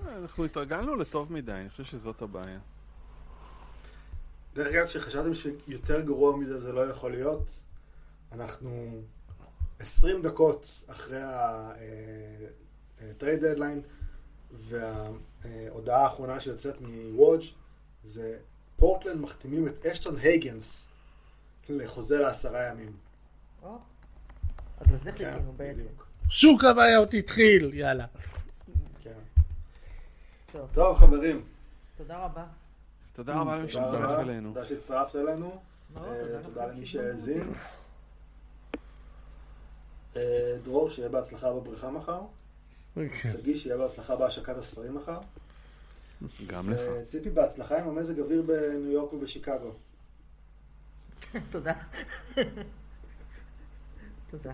אה, 0.07 0.17
אנחנו 0.17 0.45
התרגלנו 0.45 0.95
לטוב 0.95 1.33
מדי, 1.33 1.51
אני 1.51 1.69
חושב 1.69 1.83
שזאת 1.83 2.21
הבעיה. 2.21 2.59
דרך 4.53 4.67
אגב, 4.67 4.85
כשחשבתם 4.85 5.33
שיותר 5.33 6.01
גרוע 6.01 6.37
מזה 6.37 6.59
זה 6.59 6.71
לא 6.71 6.81
יכול 6.89 7.11
להיות, 7.11 7.59
אנחנו 8.31 9.01
20 9.79 10.21
דקות 10.21 10.83
אחרי 10.87 11.21
ה-trade 11.21 11.81
deadline, 13.41 13.81
וההודעה 14.53 16.03
האחרונה 16.03 16.39
שיוצאת 16.39 16.81
מוודג' 16.81 17.45
זה 18.03 18.37
פורטלנד 18.77 19.21
מחתימים 19.21 19.67
את 19.67 19.85
אשטון 19.85 20.17
הייגנס 20.17 20.89
לחוזה 21.69 22.19
לעשרה 22.19 22.63
ימים. 22.63 22.91
או, 23.63 23.77
אז 24.77 24.87
לזה 24.93 25.11
כן, 25.11 25.31
חיכינו 25.33 25.53
בעצם. 25.57 25.79
בדיוק. 25.79 26.07
שוק 26.29 26.63
הבעיות 26.63 27.13
התחיל, 27.13 27.73
יאללה. 27.73 28.05
כן. 29.01 29.11
טוב, 30.51 30.69
טוב, 30.73 30.97
חברים. 30.97 31.45
תודה 31.97 32.17
רבה. 32.17 32.45
תודה 33.13 33.35
רבה 33.35 33.55
למי 33.55 33.71
תודה 33.71 33.83
שהצטרף. 33.83 34.19
אלינו. 34.19 34.49
תודה 34.53 34.65
שהצטרפת 34.65 35.15
אלינו. 35.15 35.61
אה, 35.97 36.01
תודה 36.43 36.65
לכם 36.65 36.75
למי 36.75 36.85
שהאזין. 36.85 37.53
אה, 40.15 40.57
דרור, 40.63 40.89
שיהיה 40.89 41.09
בהצלחה 41.09 41.53
בבריכה 41.53 41.91
מחר. 41.91 42.21
כן. 42.95 43.09
שגיא, 43.31 43.55
שיהיה 43.55 43.77
בהצלחה 43.77 44.15
בהשקת 44.15 44.57
הספרים 44.57 44.95
מחר. 44.95 45.19
גם 46.47 46.69
לך. 46.69 46.81
ציפי, 47.05 47.29
בהצלחה 47.29 47.79
עם 47.79 47.87
המזג 47.87 48.19
אוויר 48.19 48.41
בניו 48.41 48.91
יורק 48.91 49.13
ובשיקגו. 49.13 49.73
תודה. 51.51 51.73
תודה. 54.31 54.53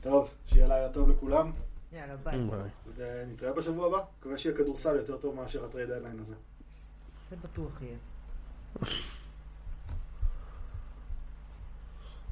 טוב, 0.00 0.30
שיהיה 0.44 0.68
לילה 0.68 0.92
טוב 0.92 1.08
לכולם, 1.08 1.52
יאללה, 1.92 2.16
ביי. 2.16 2.38
ביי. 2.50 2.70
ונתראה 2.96 3.52
בשבוע 3.52 3.86
הבא. 3.86 4.04
מקווה 4.18 4.38
שיהיה 4.38 4.56
כדורסל 4.56 4.96
יותר 4.96 5.16
טוב 5.16 5.34
מאשר 5.34 5.64
ה 5.64 5.68
trade 5.68 5.90
deadline 5.90 6.18
הזה. 6.18 6.34
זה 7.30 7.36
בטוח 7.36 7.82
יהיה. 7.82 7.96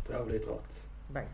טוב, 0.06 0.28
להתראות. 0.28 0.86
ביי. 1.12 1.26